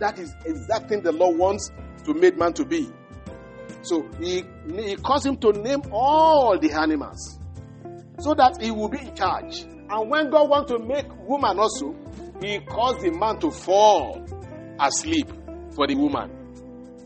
That 0.00 0.18
is 0.18 0.34
exactly 0.44 0.98
the 1.00 1.12
Lord 1.12 1.36
wants 1.36 1.70
to 2.04 2.14
make 2.14 2.36
man 2.36 2.52
to 2.54 2.64
be. 2.64 2.90
So 3.82 4.08
he, 4.18 4.44
he 4.74 4.96
caused 4.96 5.26
him 5.26 5.36
to 5.38 5.52
name 5.52 5.82
all 5.92 6.58
the 6.58 6.72
animals 6.72 7.38
so 8.18 8.34
that 8.34 8.60
he 8.60 8.70
will 8.70 8.88
be 8.88 8.98
in 8.98 9.14
charge. 9.14 9.62
And 9.88 10.10
when 10.10 10.30
God 10.30 10.48
wants 10.48 10.72
to 10.72 10.78
make 10.78 11.06
woman 11.26 11.58
also, 11.58 11.94
he 12.40 12.58
caused 12.60 13.00
the 13.00 13.10
man 13.10 13.38
to 13.40 13.50
fall 13.50 14.24
asleep 14.78 15.28
for 15.74 15.86
the 15.86 15.94
woman 15.94 16.39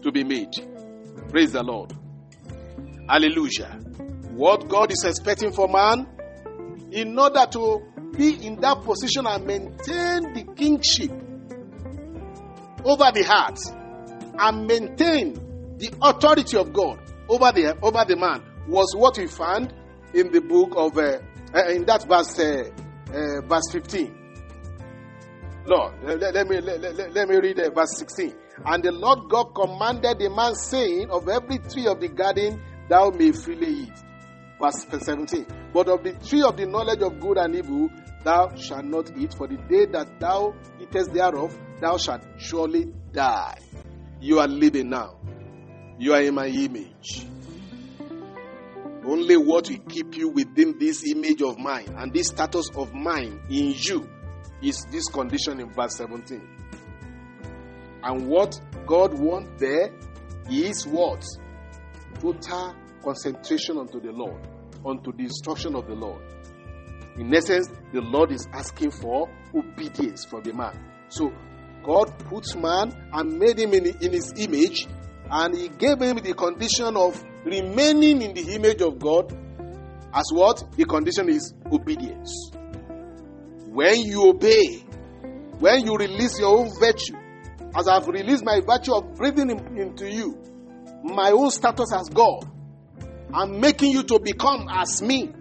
to 0.05 0.13
be 0.13 0.23
made. 0.23 0.53
Praise 1.31 1.53
the 1.53 1.63
Lord. 1.63 1.93
Hallelujah. 3.09 3.81
What 4.31 4.69
God 4.69 4.93
is 4.93 5.05
expecting 5.05 5.53
for 5.53 5.69
man 5.69 6.07
in 6.93 7.19
order 7.19 7.47
to 7.51 7.83
be 8.17 8.47
in 8.47 8.61
that 8.61 8.83
position 8.83 9.27
and 9.27 9.45
maintain 9.45 10.33
the 10.33 10.45
kingship 10.55 11.11
over 12.85 13.11
the 13.13 13.25
heart 13.27 13.59
and 14.39 14.67
maintain 14.67 15.35
the 15.79 15.93
authority 16.03 16.57
of 16.57 16.73
God 16.73 17.01
over 17.29 17.51
the 17.53 17.77
over 17.83 18.05
the 18.07 18.17
man 18.17 18.43
was 18.69 18.95
what 18.97 19.19
we 19.19 19.27
found 19.27 19.73
in 20.13 20.31
the 20.31 20.41
book 20.41 20.75
of 20.77 20.97
uh, 20.97 21.19
uh, 21.55 21.69
in 21.71 21.85
that 21.87 22.07
verse 22.07 22.39
uh, 22.39 22.71
uh 23.09 23.41
verse 23.47 23.71
15 23.73 24.15
Lord 25.67 25.95
let, 26.03 26.35
let 26.35 26.47
me 26.47 26.61
let, 26.61 26.81
let, 26.81 27.13
let, 27.13 27.29
me 27.29 27.37
read 27.37 27.59
uh, 27.59 27.71
verse 27.71 27.97
16 27.99 28.35
and 28.65 28.83
the 28.83 28.93
Lord 28.93 29.29
God 29.29 29.55
commanded 29.55 30.19
the 30.19 30.31
man 30.31 30.55
saying 30.55 31.11
of 31.11 31.29
every 31.29 31.59
tree 31.59 31.87
of 31.87 32.01
the 32.01 32.09
garden 32.09 32.63
thou 32.89 33.11
may 33.11 33.33
freely 33.33 33.85
eat 33.85 33.93
verse 34.61 34.87
17 34.89 35.47
but 35.73 35.89
of 35.89 36.03
the 36.05 36.13
tree 36.27 36.43
of 36.43 36.57
the 36.57 36.67
knowledge 36.67 37.03
of 37.03 37.19
good 37.21 37.39
and 37.39 37.55
evil 37.57 37.89
thou 38.25 38.55
shalt 38.55 38.85
not 38.85 39.11
eat 39.17 39.35
for 39.35 39.47
the 39.49 39.57
day 39.69 39.87
that 39.87 40.21
thou 40.21 40.55
eatest 40.81 41.13
thereof 41.13 41.57
thou 41.81 41.97
shalt 41.97 42.23
surely 42.39 42.93
die 43.13 43.59
you 44.21 44.39
are 44.39 44.49
living 44.49 44.89
now 44.89 45.17
you 45.99 46.13
are 46.13 46.23
in 46.23 46.35
my 46.35 46.47
image. 46.49 47.27
Only 49.05 49.37
what 49.37 49.69
will 49.69 49.79
keep 49.89 50.17
you 50.17 50.29
within 50.29 50.79
this 50.79 51.05
image 51.09 51.43
of 51.43 51.59
mine 51.59 51.95
and 51.99 52.13
this 52.13 52.29
status 52.29 52.69
of 52.75 52.93
mine 52.93 53.41
in 53.51 53.75
you 53.77 54.09
is 54.63 54.87
this 54.91 55.07
condition 55.09 55.61
in 55.61 55.71
verse 55.73 55.97
17. 55.97 56.41
And 58.05 58.29
what 58.29 58.61
God 58.87 59.19
wants 59.19 59.51
there 59.59 59.91
is 60.51 60.87
what? 60.87 61.25
Total 62.21 62.75
concentration 63.03 63.79
unto 63.79 64.01
the 64.01 64.13
Lord, 64.13 64.47
unto 64.85 65.11
the 65.13 65.25
instruction 65.25 65.75
of 65.75 65.87
the 65.87 65.95
Lord. 65.95 66.23
In 67.17 67.35
essence, 67.35 67.69
the 67.93 68.01
Lord 68.03 68.31
is 68.31 68.47
asking 68.53 68.91
for 68.91 69.29
obedience 69.55 70.25
from 70.27 70.43
the 70.43 70.53
man. 70.53 70.79
So 71.09 71.33
God 71.83 72.19
puts 72.27 72.55
man 72.55 72.93
and 73.13 73.39
made 73.39 73.59
him 73.59 73.73
in, 73.73 73.87
in 73.87 74.13
his 74.13 74.33
image 74.37 74.87
and 75.31 75.55
he 75.57 75.69
gave 75.69 76.01
him 76.01 76.17
the 76.17 76.35
condition 76.35 76.97
of 76.97 77.23
remaining 77.45 78.21
in 78.21 78.35
the 78.35 78.55
image 78.55 78.83
of 78.83 78.99
God 78.99 79.33
as 80.13 80.25
what? 80.33 80.63
The 80.77 80.85
condition 80.85 81.29
is 81.29 81.55
obedience. 81.73 82.51
When 83.67 84.01
you 84.03 84.29
obey, 84.31 84.85
when 85.59 85.85
you 85.87 85.97
release 85.97 86.39
your 86.39 86.57
own 86.59 86.71
virtue, 86.79 87.17
as 87.77 87.89
I've 87.89 88.07
released 88.07 88.45
my 88.45 88.61
virtue 88.61 88.95
of 88.95 89.15
breathing 89.17 89.51
in, 89.51 89.79
into 89.79 90.11
you, 90.11 90.39
my 91.03 91.31
own 91.31 91.51
status 91.51 91.93
as 91.93 92.09
God, 92.09 92.49
I'm 93.33 93.61
making 93.61 93.93
you 93.93 94.03
to 94.05 94.19
become 94.19 94.69
as 94.71 95.03
me. 95.03 95.33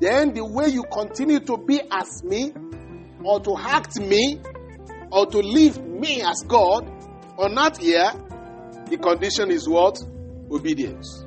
Then 0.00 0.34
the 0.34 0.44
way 0.44 0.68
you 0.68 0.84
continue 0.92 1.40
to 1.40 1.56
be 1.56 1.80
as 1.90 2.22
me, 2.22 2.52
or 3.24 3.40
to 3.40 3.56
act 3.58 3.98
me, 3.98 4.40
or 5.10 5.26
to 5.26 5.38
live 5.38 5.82
me 5.84 6.22
as 6.22 6.44
God 6.46 6.88
on 7.38 7.54
that 7.54 7.78
here 7.78 8.12
the 8.88 8.96
condition 8.96 9.50
is 9.50 9.68
what? 9.68 9.98
Obedience. 10.50 11.24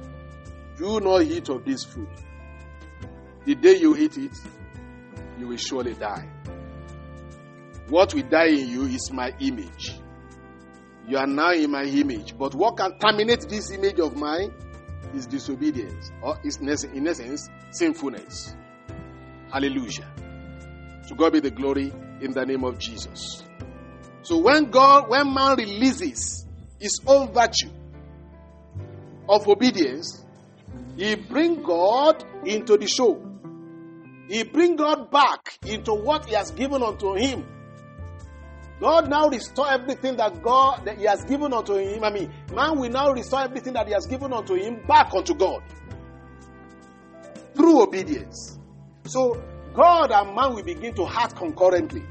Do 0.78 1.00
not 1.00 1.22
eat 1.22 1.48
of 1.50 1.64
this 1.64 1.84
fruit. 1.84 2.10
The 3.46 3.54
day 3.54 3.76
you 3.78 3.96
eat 3.96 4.18
it, 4.18 4.32
you 5.38 5.48
will 5.48 5.58
surely 5.58 5.94
die. 5.94 6.28
What 7.88 8.16
will 8.16 8.24
die 8.24 8.48
in 8.48 8.68
you 8.68 8.86
is 8.86 9.12
my 9.12 9.32
image. 9.40 10.00
You 11.08 11.18
are 11.18 11.28
now 11.28 11.52
in 11.52 11.72
my 11.72 11.84
image. 11.84 12.38
But 12.38 12.56
what 12.56 12.78
can 12.78 12.98
terminate 13.00 13.48
this 13.50 13.72
image 13.72 14.00
of 14.00 14.16
mine 14.16 14.54
is 15.16 15.26
disobedience, 15.26 16.12
or 16.22 16.40
is 16.44 16.58
in 16.58 17.08
essence 17.08 17.50
sinfulness. 17.72 18.56
Hallelujah. 19.52 20.08
To 21.08 21.16
God 21.16 21.34
be 21.34 21.40
the 21.40 21.52
glory 21.52 21.92
in 22.22 22.32
the 22.32 22.46
name 22.46 22.64
of 22.64 22.78
Jesus. 22.78 23.44
So 24.22 24.38
when 24.38 24.70
God, 24.70 25.10
when 25.10 25.34
man 25.34 25.58
releases 25.58 26.46
his 26.80 27.02
own 27.06 27.34
virtue 27.34 27.72
of 29.28 29.48
obedience, 29.48 30.24
he 30.96 31.16
bring 31.16 31.64
God 31.64 32.24
into 32.46 32.78
the 32.78 32.88
show. 32.88 33.22
He 34.30 34.44
bring 34.44 34.76
God 34.78 35.12
back 35.12 35.58
into 35.66 35.94
what 35.94 36.26
he 36.26 36.36
has 36.36 36.52
given 36.52 36.84
unto 36.84 37.16
him. 37.16 37.46
God 38.82 39.10
now 39.10 39.30
restore 39.30 39.72
everything 39.72 40.18
that 40.18 40.42
God 40.42 40.86
that 40.86 40.98
he 40.98 41.04
has 41.06 41.24
given 41.26 41.54
unto 41.54 41.76
him. 41.76 42.04
I 42.04 42.10
mean, 42.10 42.34
man 42.52 42.80
will 42.80 42.90
now 42.90 43.12
restore 43.12 43.42
everything 43.42 43.74
that 43.74 43.86
he 43.86 43.94
has 43.94 44.08
given 44.08 44.34
unto 44.34 44.56
him 44.56 44.82
back 44.88 45.14
unto 45.14 45.36
God 45.36 45.62
through 47.54 47.84
obedience. 47.84 48.58
So 49.06 49.40
God 49.76 50.12
and 50.12 50.36
man 50.36 50.56
will 50.56 50.64
begin 50.64 50.96
to 50.96 51.06
act 51.08 51.36
concurrently. 51.36 52.04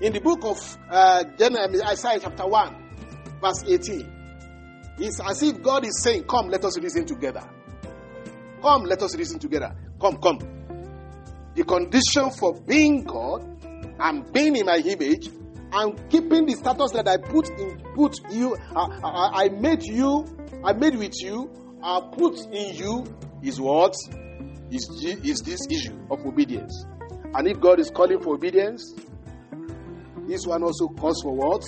In 0.00 0.14
the 0.14 0.20
book 0.20 0.42
of 0.42 0.78
uh, 0.90 1.22
Isaiah 1.38 2.18
chapter 2.20 2.46
1, 2.46 2.76
verse 3.42 3.64
18, 3.66 4.12
it's 4.98 5.20
as 5.20 5.42
if 5.42 5.62
God 5.62 5.84
is 5.84 6.02
saying, 6.02 6.24
Come, 6.24 6.48
let 6.48 6.64
us 6.64 6.78
reason 6.78 7.04
together. 7.04 7.46
Come, 8.62 8.84
let 8.84 9.02
us 9.02 9.14
reason 9.16 9.38
together. 9.38 9.76
Come, 10.00 10.16
come. 10.16 10.38
The 11.54 11.64
condition 11.64 12.30
for 12.30 12.58
being 12.62 13.04
God 13.04 13.42
and 13.98 14.32
being 14.32 14.56
in 14.56 14.64
my 14.64 14.76
image 14.78 15.28
and 15.72 16.10
keeping 16.10 16.46
the 16.46 16.54
status 16.54 16.92
that 16.92 17.08
I 17.08 17.16
put 17.16 17.48
in, 17.58 17.78
put 17.94 18.14
you, 18.30 18.56
uh, 18.74 18.88
I, 19.04 19.44
I 19.44 19.48
made 19.48 19.82
you, 19.82 20.24
I 20.64 20.72
made 20.72 20.96
with 20.96 21.14
you, 21.22 21.50
I 21.82 22.00
put 22.12 22.38
in 22.52 22.74
you 22.74 23.04
is 23.42 23.60
what? 23.60 23.94
Is, 24.70 24.88
is 25.04 25.40
this 25.40 25.60
issue 25.70 25.96
of 26.10 26.24
obedience. 26.26 26.84
And 27.34 27.46
if 27.46 27.60
God 27.60 27.78
is 27.80 27.90
calling 27.90 28.20
for 28.20 28.34
obedience, 28.34 28.94
this 30.26 30.46
one 30.46 30.62
also 30.62 30.88
calls 30.88 31.22
for 31.22 31.34
what? 31.34 31.64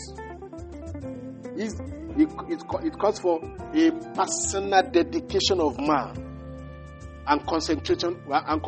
It, 1.56 1.72
it, 2.16 2.62
it 2.84 2.98
calls 2.98 3.20
for 3.20 3.40
a 3.74 3.90
personal 4.14 4.82
dedication 4.82 5.60
of 5.60 5.78
man 5.78 6.24
and 7.26 7.46
concentration 7.46 8.20
and 8.28 8.62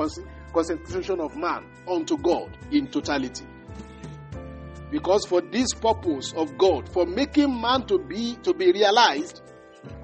concentration 0.52 1.20
of 1.20 1.36
man 1.36 1.64
unto 1.88 2.16
God 2.18 2.56
in 2.70 2.86
totality. 2.88 3.46
Because 4.90 5.24
for 5.26 5.40
this 5.40 5.72
purpose 5.74 6.32
of 6.34 6.58
God, 6.58 6.88
for 6.92 7.06
making 7.06 7.60
man 7.60 7.86
to 7.86 7.98
be 7.98 8.36
to 8.42 8.52
be 8.52 8.72
realized, 8.72 9.42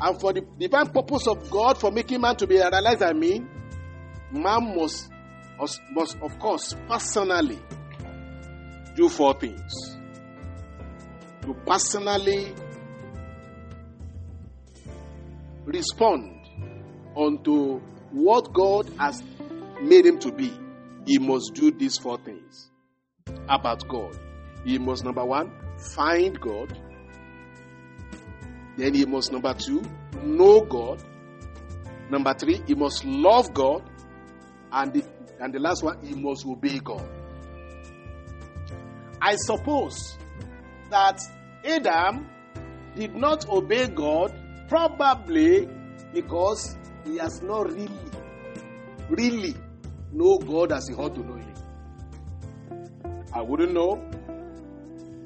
and 0.01 0.20
for 0.20 0.32
the 0.32 0.43
divine 0.59 0.89
purpose 0.91 1.26
of 1.26 1.51
God 1.51 1.78
for 1.78 1.91
making 1.91 2.20
man 2.20 2.37
to 2.37 2.47
be 2.47 2.57
realized, 2.57 3.03
I 3.03 3.12
mean, 3.12 3.49
man 4.30 4.76
must 4.76 5.11
must 5.93 6.16
of 6.22 6.39
course 6.39 6.74
personally 6.89 7.59
do 8.95 9.09
four 9.09 9.34
things. 9.34 9.72
To 11.43 11.55
personally 11.66 12.55
respond 15.64 16.41
unto 17.16 17.80
what 18.11 18.53
God 18.53 18.91
has 18.99 19.22
made 19.80 20.07
him 20.07 20.18
to 20.20 20.32
be, 20.32 20.53
he 21.07 21.18
must 21.18 21.55
do 21.55 21.70
these 21.70 21.99
four 21.99 22.18
things 22.18 22.70
about 23.49 23.87
God. 23.89 24.18
He 24.67 24.79
must, 24.79 25.05
number 25.05 25.25
one, 25.25 25.53
find 25.95 26.39
God. 26.41 26.77
Then 28.77 28.95
he 28.95 29.07
must, 29.07 29.31
number 29.31 29.55
two, 29.55 29.81
know 30.25 30.62
God. 30.62 31.05
Number 32.11 32.35
three, 32.35 32.61
he 32.67 32.75
must 32.75 33.05
love 33.05 33.55
God. 33.55 33.89
And 34.73 34.93
the, 34.93 35.05
and 35.39 35.55
the 35.55 35.61
last 35.61 35.85
one, 35.85 36.05
he 36.05 36.17
must 36.17 36.45
obey 36.45 36.81
God. 36.81 37.09
I 39.23 39.37
suppose 39.37 40.17
that 40.91 41.21
Adam 41.64 42.29
did 42.97 43.14
not 43.14 43.49
obey 43.49 43.87
God 43.87 44.35
probably 44.69 45.69
because 46.12 46.77
he 47.05 47.19
has 47.19 47.41
not 47.41 47.71
really, 47.71 48.11
really 49.11 49.55
know 50.12 50.39
God 50.39 50.73
as 50.73 50.89
he 50.89 50.95
ought 50.97 51.14
to 51.14 51.21
know 51.21 51.37
him. 51.37 51.55
I 53.33 53.43
wouldn't 53.43 53.73
know. 53.73 54.03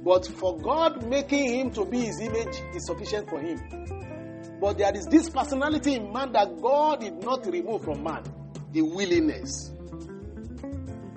But 0.02 0.26
for 0.26 0.56
God 0.58 1.06
making 1.06 1.52
him 1.52 1.70
to 1.72 1.84
be 1.84 2.00
his 2.00 2.20
image 2.20 2.62
is 2.74 2.86
sufficient 2.86 3.28
for 3.28 3.38
him. 3.38 3.58
But 4.60 4.78
there 4.78 4.94
is 4.94 5.06
this 5.06 5.28
personality 5.30 5.94
in 5.94 6.12
man 6.12 6.32
that 6.32 6.60
God 6.60 7.00
did 7.00 7.22
not 7.22 7.46
remove 7.46 7.84
from 7.84 8.02
man 8.02 8.22
the 8.72 8.82
willingness. 8.82 9.72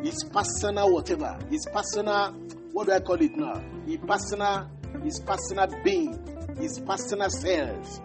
His 0.02 0.24
personal 0.26 0.94
whatever, 0.94 1.38
his 1.50 1.66
personal, 1.72 2.32
what 2.72 2.88
do 2.88 2.94
I 2.94 3.00
call 3.00 3.22
it 3.22 3.36
now? 3.38 3.64
His 3.86 3.98
personal, 3.98 4.70
his 5.04 5.20
personal 5.20 5.68
being, 5.84 6.20
his 6.58 6.80
personal 6.80 7.30
self 7.30 8.02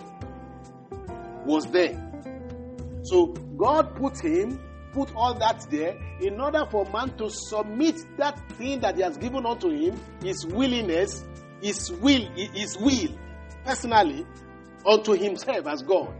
was 1.44 1.66
there. 1.66 2.04
So 3.02 3.26
God 3.56 3.96
put 3.96 4.20
him, 4.20 4.60
put 4.92 5.14
all 5.14 5.34
that 5.34 5.66
there 5.70 5.96
in 6.20 6.40
order 6.40 6.64
for 6.70 6.84
man 6.86 7.16
to 7.18 7.28
submit 7.30 7.96
that 8.16 8.38
thing 8.52 8.80
that 8.80 8.96
he 8.96 9.02
has 9.02 9.16
given 9.18 9.44
unto 9.46 9.70
him, 9.70 10.00
his 10.22 10.46
willingness, 10.46 11.24
his 11.60 11.90
will, 11.92 12.28
his 12.34 12.76
will, 12.78 13.08
personally, 13.64 14.26
unto 14.86 15.12
himself 15.12 15.66
as 15.66 15.82
God. 15.82 16.14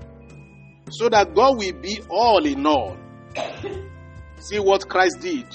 So 0.91 1.09
that 1.09 1.35
God 1.35 1.59
will 1.59 1.73
be 1.81 2.01
all 2.09 2.45
in 2.45 2.65
all. 2.67 2.97
See 4.41 4.59
what 4.59 4.89
Christ 4.89 5.21
did 5.21 5.47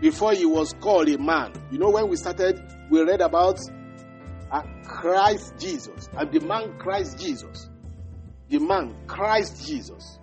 before 0.00 0.32
he 0.34 0.46
was 0.46 0.72
called 0.80 1.08
a 1.08 1.18
man. 1.18 1.52
You 1.70 1.78
know, 1.78 1.90
when 1.90 2.08
we 2.08 2.16
started, 2.16 2.60
we 2.90 3.02
read 3.02 3.20
about 3.20 3.58
uh, 4.50 4.62
Christ 4.84 5.54
Jesus 5.58 6.08
and 6.16 6.30
the 6.32 6.40
man 6.40 6.78
Christ 6.78 7.18
Jesus. 7.18 7.68
The 8.48 8.58
man 8.58 8.96
Christ 9.06 9.66
Jesus. 9.66 10.18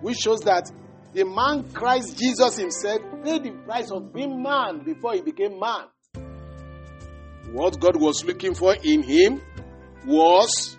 Which 0.00 0.18
shows 0.18 0.40
that 0.40 0.70
the 1.14 1.24
man 1.24 1.62
Christ 1.72 2.18
Jesus 2.18 2.56
himself 2.58 3.00
paid 3.22 3.44
the 3.44 3.52
price 3.64 3.90
of 3.90 4.12
being 4.12 4.42
man 4.42 4.80
before 4.84 5.14
he 5.14 5.22
became 5.22 5.58
man. 5.60 5.84
What 7.52 7.78
God 7.78 7.96
was 7.96 8.24
looking 8.24 8.54
for 8.54 8.74
in 8.74 9.02
him 9.02 9.40
was 10.04 10.76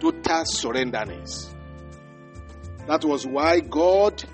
total 0.00 0.44
surrenderness. 0.46 1.54
That 2.86 3.04
was 3.04 3.26
why 3.26 3.60
God, 3.60 4.24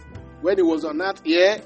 when 0.41 0.57
he 0.57 0.63
was 0.63 0.85
on 0.85 1.03
earth 1.03 1.21
here 1.25 1.61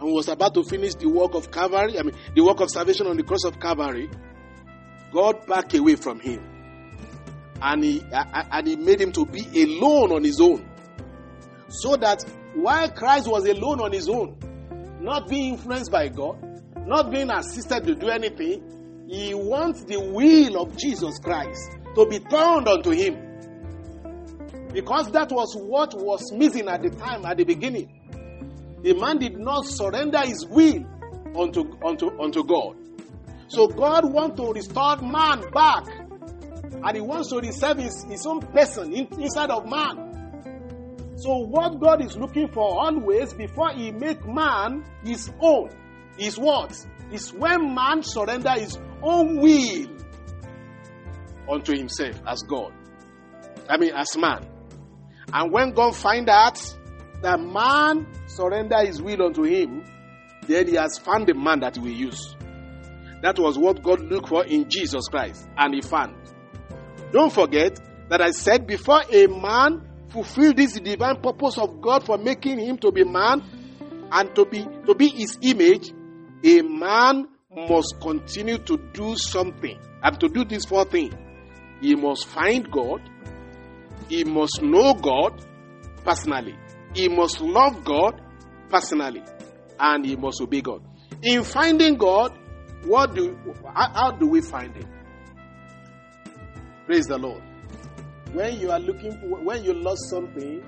and 0.00 0.12
was 0.12 0.28
about 0.28 0.54
to 0.54 0.62
finish 0.62 0.94
the 0.94 1.08
work 1.08 1.34
of 1.34 1.50
Calvary, 1.50 1.98
I 1.98 2.02
mean, 2.04 2.14
the 2.34 2.44
work 2.44 2.60
of 2.60 2.70
salvation 2.70 3.08
on 3.08 3.16
the 3.16 3.24
cross 3.24 3.44
of 3.44 3.58
Calvary, 3.58 4.08
God 5.12 5.44
backed 5.48 5.74
away 5.74 5.96
from 5.96 6.20
him. 6.20 6.44
And 7.60 7.82
he, 7.82 8.04
and 8.12 8.68
he 8.68 8.76
made 8.76 9.00
him 9.00 9.10
to 9.12 9.26
be 9.26 9.40
alone 9.64 10.12
on 10.12 10.22
his 10.22 10.40
own. 10.40 10.67
So 11.68 11.96
that 11.96 12.24
while 12.54 12.90
Christ 12.90 13.28
was 13.28 13.46
alone 13.46 13.80
on 13.80 13.92
his 13.92 14.08
own, 14.08 14.36
not 15.00 15.28
being 15.28 15.54
influenced 15.54 15.90
by 15.90 16.08
God, 16.08 16.38
not 16.86 17.10
being 17.10 17.30
assisted 17.30 17.84
to 17.84 17.94
do 17.94 18.08
anything, 18.08 19.06
he 19.08 19.34
wants 19.34 19.84
the 19.84 19.98
will 19.98 20.60
of 20.60 20.76
Jesus 20.76 21.18
Christ 21.18 21.70
to 21.94 22.06
be 22.06 22.18
turned 22.18 22.68
unto 22.68 22.90
him. 22.90 23.24
Because 24.72 25.10
that 25.12 25.30
was 25.30 25.54
what 25.56 25.94
was 25.98 26.30
missing 26.32 26.68
at 26.68 26.82
the 26.82 26.90
time, 26.90 27.24
at 27.24 27.36
the 27.38 27.44
beginning. 27.44 27.94
The 28.82 28.94
man 28.94 29.18
did 29.18 29.38
not 29.38 29.64
surrender 29.66 30.20
his 30.20 30.46
will 30.46 30.84
unto, 31.38 31.76
unto, 31.84 32.18
unto 32.20 32.44
God. 32.44 32.76
So 33.48 33.66
God 33.66 34.12
wants 34.12 34.40
to 34.40 34.52
restore 34.52 34.98
man 34.98 35.42
back. 35.52 35.86
And 36.80 36.94
he 36.94 37.00
wants 37.00 37.30
to 37.30 37.38
reserve 37.40 37.78
his, 37.78 38.04
his 38.04 38.24
own 38.26 38.40
person 38.40 38.92
in, 38.92 39.06
inside 39.20 39.50
of 39.50 39.68
man. 39.68 40.07
So 41.18 41.38
what 41.38 41.80
God 41.80 42.04
is 42.04 42.16
looking 42.16 42.46
for 42.48 42.80
always 42.80 43.34
before 43.34 43.70
he 43.70 43.90
make 43.90 44.24
man 44.24 44.84
his 45.02 45.30
own 45.40 45.70
is 46.16 46.38
what? 46.38 46.78
Is 47.10 47.32
when 47.32 47.74
man 47.74 48.04
surrender 48.04 48.52
his 48.52 48.78
own 49.02 49.40
will 49.40 49.86
unto 51.50 51.76
himself 51.76 52.20
as 52.24 52.42
God. 52.42 52.72
I 53.68 53.78
mean 53.78 53.92
as 53.96 54.16
man. 54.16 54.46
And 55.32 55.52
when 55.52 55.72
God 55.72 55.96
find 55.96 56.28
out 56.28 56.58
that 57.22 57.40
man 57.40 58.06
surrender 58.28 58.78
his 58.86 59.02
will 59.02 59.20
unto 59.22 59.42
him, 59.42 59.84
then 60.46 60.68
he 60.68 60.74
has 60.74 60.98
found 60.98 61.26
the 61.26 61.34
man 61.34 61.60
that 61.60 61.78
we 61.78 61.92
use. 61.92 62.36
That 63.22 63.40
was 63.40 63.58
what 63.58 63.82
God 63.82 64.00
looked 64.02 64.28
for 64.28 64.44
in 64.44 64.70
Jesus 64.70 65.08
Christ, 65.08 65.48
and 65.56 65.74
he 65.74 65.80
found. 65.82 66.14
Don't 67.10 67.32
forget 67.32 67.80
that 68.08 68.20
I 68.22 68.30
said 68.30 68.68
before 68.68 69.02
a 69.10 69.26
man 69.26 69.87
fulfill 70.10 70.54
this 70.54 70.78
divine 70.80 71.20
purpose 71.20 71.58
of 71.58 71.80
God 71.80 72.04
for 72.04 72.18
making 72.18 72.58
him 72.58 72.78
to 72.78 72.90
be 72.92 73.04
man 73.04 73.42
and 74.10 74.34
to 74.34 74.44
be 74.44 74.66
to 74.86 74.94
be 74.94 75.08
his 75.08 75.38
image, 75.42 75.92
a 76.44 76.62
man 76.62 77.28
must 77.54 77.96
continue 78.00 78.58
to 78.58 78.78
do 78.92 79.16
something 79.16 79.78
and 80.02 80.20
to 80.20 80.28
do 80.28 80.44
this 80.44 80.64
four 80.64 80.84
things. 80.84 81.14
He 81.80 81.94
must 81.94 82.26
find 82.26 82.70
God, 82.70 83.00
he 84.08 84.24
must 84.24 84.62
know 84.62 84.94
God 84.94 85.44
personally, 86.04 86.56
he 86.94 87.08
must 87.08 87.40
love 87.40 87.84
God 87.84 88.20
personally, 88.68 89.22
and 89.78 90.04
he 90.04 90.16
must 90.16 90.40
obey 90.40 90.60
God. 90.60 90.82
In 91.22 91.42
finding 91.42 91.96
God, 91.96 92.36
what 92.84 93.14
do 93.14 93.36
how, 93.64 93.90
how 93.92 94.10
do 94.12 94.26
we 94.26 94.40
find 94.40 94.74
him? 94.74 94.88
Praise 96.86 97.06
the 97.06 97.18
Lord. 97.18 97.42
When 98.32 98.60
you 98.60 98.70
are 98.70 98.80
looking 98.80 99.12
for, 99.18 99.42
when 99.42 99.64
you 99.64 99.72
lost 99.74 100.10
something, 100.10 100.62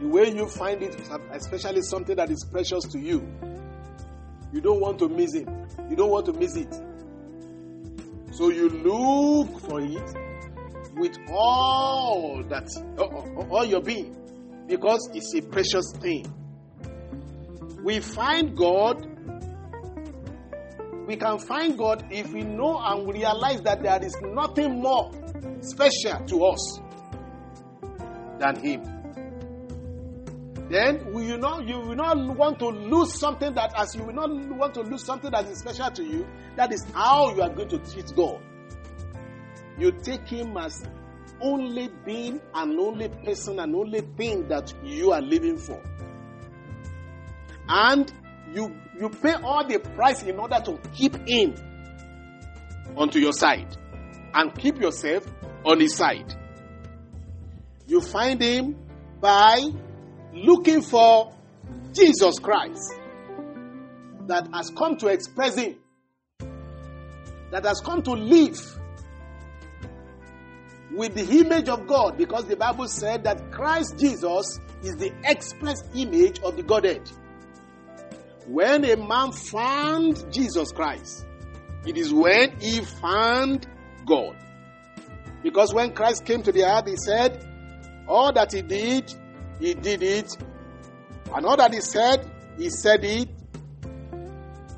the 0.00 0.06
way 0.06 0.30
you 0.32 0.48
find 0.48 0.82
it, 0.82 0.96
especially 1.32 1.82
something 1.82 2.16
that 2.16 2.30
is 2.30 2.46
precious 2.50 2.84
to 2.92 2.98
you, 2.98 3.26
you 4.52 4.60
don't 4.60 4.80
want 4.80 4.98
to 5.00 5.08
miss 5.08 5.34
it. 5.34 5.48
You 5.88 5.96
don't 5.96 6.10
want 6.10 6.26
to 6.26 6.32
miss 6.32 6.56
it. 6.56 6.72
So 8.32 8.50
you 8.50 8.68
look 8.68 9.60
for 9.60 9.80
it 9.80 10.14
with 10.94 11.16
all 11.28 12.42
that, 12.48 12.68
all 13.50 13.64
your 13.64 13.82
being, 13.82 14.16
because 14.66 15.10
it's 15.14 15.34
a 15.34 15.42
precious 15.42 15.92
thing. 16.00 16.26
We 17.82 18.00
find 18.00 18.56
God, 18.56 19.06
we 21.06 21.16
can 21.16 21.38
find 21.38 21.76
God 21.76 22.04
if 22.10 22.32
we 22.32 22.42
know 22.42 22.78
and 22.78 23.12
realize 23.12 23.62
that 23.62 23.82
there 23.82 24.02
is 24.02 24.16
nothing 24.22 24.80
more 24.80 25.10
special 25.60 26.24
to 26.26 26.44
us 26.44 26.80
than 28.38 28.56
Him. 28.56 29.00
Then 30.70 31.04
you 31.12 31.36
know 31.36 31.58
you 31.60 31.80
will 31.80 31.96
not 31.96 32.16
want 32.36 32.60
to 32.60 32.68
lose 32.68 33.18
something 33.18 33.54
that 33.54 33.72
as 33.76 33.94
you 33.96 34.04
will 34.04 34.14
not 34.14 34.30
want 34.56 34.74
to 34.74 34.82
lose 34.82 35.04
something 35.04 35.30
that 35.32 35.46
is 35.48 35.58
special 35.58 35.90
to 35.90 36.04
you. 36.04 36.26
That 36.56 36.72
is 36.72 36.86
how 36.94 37.34
you 37.34 37.42
are 37.42 37.50
going 37.50 37.68
to 37.70 37.78
treat 37.78 38.12
God. 38.14 38.40
You 39.78 39.90
take 39.90 40.28
Him 40.28 40.56
as 40.56 40.84
only 41.40 41.90
being 42.04 42.40
and 42.54 42.78
only 42.78 43.08
person 43.08 43.58
and 43.58 43.74
only 43.74 44.02
thing 44.16 44.46
that 44.48 44.72
you 44.84 45.10
are 45.12 45.20
living 45.22 45.58
for. 45.58 45.82
And 47.68 48.12
you 48.54 48.72
you 48.98 49.08
pay 49.08 49.34
all 49.42 49.66
the 49.66 49.78
price 49.78 50.22
in 50.22 50.38
order 50.38 50.60
to 50.64 50.78
keep 50.92 51.16
Him 51.28 51.54
onto 52.96 53.18
your 53.18 53.32
side 53.32 53.76
and 54.34 54.54
keep 54.56 54.80
yourself 54.80 55.26
on 55.64 55.80
His 55.80 55.96
side. 55.96 56.34
You 57.86 58.00
find 58.00 58.40
Him 58.40 58.76
by 59.20 59.70
looking 60.32 60.82
for 60.82 61.32
Jesus 61.92 62.38
Christ 62.38 62.94
that 64.26 64.48
has 64.52 64.70
come 64.70 64.96
to 64.98 65.08
express 65.08 65.56
Him, 65.56 65.76
that 67.50 67.64
has 67.64 67.80
come 67.80 68.02
to 68.02 68.12
live 68.12 68.60
with 70.92 71.14
the 71.14 71.40
image 71.40 71.68
of 71.68 71.86
God, 71.86 72.16
because 72.16 72.46
the 72.46 72.56
Bible 72.56 72.88
said 72.88 73.24
that 73.24 73.52
Christ 73.52 73.98
Jesus 73.98 74.58
is 74.82 74.96
the 74.96 75.12
express 75.24 75.82
image 75.94 76.40
of 76.40 76.56
the 76.56 76.62
Godhead. 76.62 77.10
When 78.46 78.84
a 78.84 78.96
man 78.96 79.32
found 79.32 80.32
Jesus 80.32 80.72
Christ, 80.72 81.26
it 81.86 81.96
is 81.96 82.12
when 82.12 82.58
he 82.60 82.80
found 82.80 83.66
God. 84.06 84.36
Because 85.42 85.72
when 85.72 85.92
Christ 85.92 86.24
came 86.24 86.42
to 86.42 86.52
the 86.52 86.64
earth, 86.64 86.86
he 86.86 86.96
said, 86.96 87.44
All 88.06 88.32
that 88.32 88.52
he 88.52 88.62
did, 88.62 89.12
he 89.58 89.74
did 89.74 90.02
it. 90.02 90.36
And 91.34 91.46
all 91.46 91.56
that 91.56 91.72
he 91.72 91.80
said, 91.80 92.30
he 92.58 92.70
said 92.70 93.04
it 93.04 93.28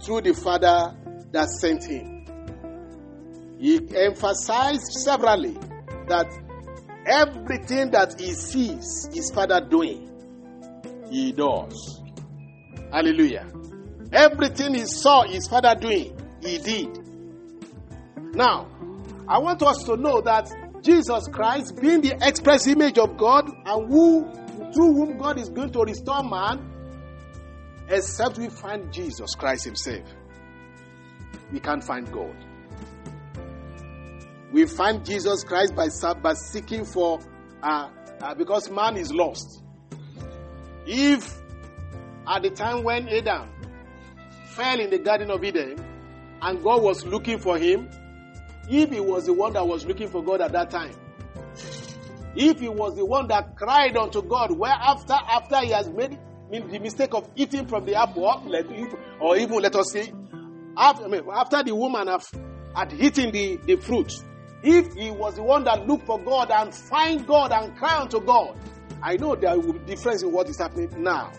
through 0.05 0.23
the 0.23 0.35
Father 0.35 0.95
that 1.33 1.49
sent 1.49 1.85
him. 1.85 2.25
He 3.59 3.81
emphasized 3.97 4.93
severally 5.05 5.57
that 6.09 6.27
everything 7.07 7.91
that 7.93 8.21
he 8.21 8.35
sees 8.35 9.09
his 9.13 9.31
Father 9.31 9.61
doing, 9.61 10.11
he 11.11 11.33
does. 11.33 12.01
Hallelujah. 12.93 13.47
Everything 14.13 14.75
he 14.75 14.85
saw 14.85 15.23
his 15.23 15.47
Father 15.49 15.75
doing, 15.81 16.17
he 16.43 16.59
did. 16.59 16.99
Now, 18.35 18.69
I 19.33 19.39
want 19.39 19.63
us 19.63 19.83
to 19.85 19.97
know 19.97 20.21
that 20.21 20.51
Jesus 20.83 21.27
Christ, 21.29 21.81
being 21.81 22.03
the 22.03 22.19
express 22.21 22.67
image 22.67 22.99
of 22.99 23.17
God, 23.17 23.49
and 23.65 23.91
who 23.91 24.31
through 24.75 24.93
whom 24.93 25.17
God 25.17 25.39
is 25.39 25.49
going 25.49 25.73
to 25.73 25.81
restore 25.81 26.23
man, 26.23 26.71
except 27.89 28.37
we 28.37 28.51
find 28.51 28.93
Jesus 28.93 29.35
Christ 29.35 29.65
Himself, 29.65 30.07
we 31.51 31.61
can't 31.61 31.83
find 31.83 32.13
God. 32.13 32.37
We 34.53 34.67
find 34.67 35.03
Jesus 35.03 35.45
Christ 35.45 35.75
by, 35.75 35.89
by 36.21 36.35
seeking 36.35 36.85
for, 36.85 37.19
uh, 37.63 37.89
uh, 38.21 38.35
because 38.35 38.69
man 38.69 38.99
is 38.99 39.15
lost. 39.15 39.63
If 40.85 41.41
at 42.29 42.43
the 42.43 42.51
time 42.51 42.85
when 42.85 43.09
Adam 43.09 43.49
fell 44.49 44.79
in 44.79 44.91
the 44.91 44.99
Garden 44.99 45.31
of 45.31 45.43
Eden 45.43 45.83
and 46.43 46.63
God 46.63 46.83
was 46.83 47.07
looking 47.07 47.39
for 47.39 47.57
him, 47.57 47.89
if 48.69 48.91
he 48.91 49.01
was 49.01 49.27
the 49.27 49.33
one 49.33 49.53
that 49.55 49.67
was 49.67 49.85
looking 49.85 50.09
for 50.09 50.23
God 50.23 50.41
at 50.41 50.53
that 50.53 50.71
time, 50.71 50.95
if 52.35 52.61
he 52.61 52.69
was 52.69 52.97
the 52.97 53.05
one 53.05 53.29
that 53.29 53.57
cried 53.57 53.97
unto 53.97 54.23
God, 54.23 54.57
where 54.57 54.73
after 54.73 55.13
after 55.15 55.61
he 55.61 55.71
has 55.73 55.89
made 55.91 56.19
the 56.51 56.79
mistake 56.79 57.15
of 57.15 57.29
eating 57.37 57.67
from 57.67 57.85
the 57.87 57.95
apple, 57.95 58.25
or 59.21 59.37
even 59.37 59.59
let 59.61 59.75
us 59.77 59.93
say, 59.93 60.13
after, 60.77 61.05
I 61.05 61.09
mean, 61.09 61.23
after 61.33 61.63
the 61.63 61.75
woman 61.75 62.09
have, 62.09 62.27
had 62.75 62.93
eaten 62.95 63.31
the, 63.33 63.57
the 63.67 63.77
fruit, 63.77 64.13
if 64.63 64.95
he 64.95 65.11
was 65.11 65.35
the 65.35 65.43
one 65.43 65.65
that 65.65 65.87
looked 65.87 66.07
for 66.07 66.19
God 66.19 66.51
and 66.51 66.75
find 66.75 67.27
God 67.27 67.53
and 67.53 67.77
cry 67.77 68.01
unto 68.01 68.21
God, 68.21 68.57
I 69.03 69.17
know 69.17 69.35
there 69.35 69.59
will 69.59 69.73
be 69.75 69.79
difference 69.81 70.23
in 70.23 70.31
what 70.33 70.49
is 70.49 70.59
happening 70.59 70.91
now. 71.03 71.33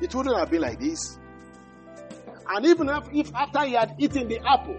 It 0.00 0.14
wouldn't 0.14 0.36
have 0.36 0.50
been 0.50 0.60
like 0.60 0.78
this. 0.78 1.18
And 2.48 2.66
even 2.66 2.88
if, 2.88 3.04
if 3.12 3.34
after 3.34 3.64
he 3.64 3.72
had 3.72 3.94
eaten 3.98 4.28
the 4.28 4.38
apple, 4.46 4.76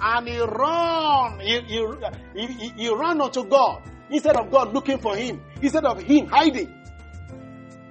and 0.00 0.28
he 0.28 0.38
run, 0.40 1.40
he, 1.40 1.60
he, 1.60 2.46
he, 2.46 2.68
he 2.76 2.94
ran 2.94 3.20
unto 3.20 3.44
God, 3.44 3.82
Instead 4.10 4.36
of 4.36 4.50
God 4.50 4.72
looking 4.72 4.98
for 4.98 5.14
him, 5.16 5.42
instead 5.60 5.84
of 5.84 6.00
him 6.02 6.26
hiding, 6.26 6.72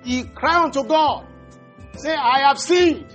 he 0.03 0.23
cried 0.23 0.65
unto 0.65 0.83
God, 0.83 1.27
say, 1.95 2.13
I 2.13 2.47
have 2.47 2.59
sinned. 2.59 3.05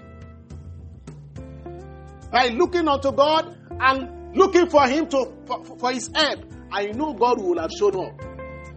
By 2.31 2.49
looking 2.49 2.87
unto 2.89 3.13
God 3.13 3.57
and 3.81 4.37
looking 4.37 4.69
for 4.69 4.87
him 4.87 5.09
to 5.09 5.33
for, 5.47 5.65
for 5.65 5.93
his 5.93 6.11
help, 6.15 6.45
I 6.71 6.87
know 6.87 7.13
God 7.13 7.41
will 7.41 7.59
have 7.59 7.71
shown 7.73 7.97
up. 8.07 8.19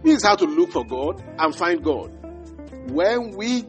This 0.02 0.16
is 0.16 0.22
how 0.24 0.36
to 0.36 0.44
look 0.44 0.72
for 0.72 0.84
God 0.84 1.22
and 1.38 1.54
find 1.54 1.82
God. 1.82 2.12
When 2.90 3.30
we 3.36 3.64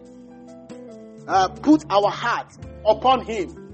uh, 1.27 1.49
put 1.49 1.83
our 1.89 2.09
heart 2.09 2.53
upon 2.85 3.25
Him 3.25 3.66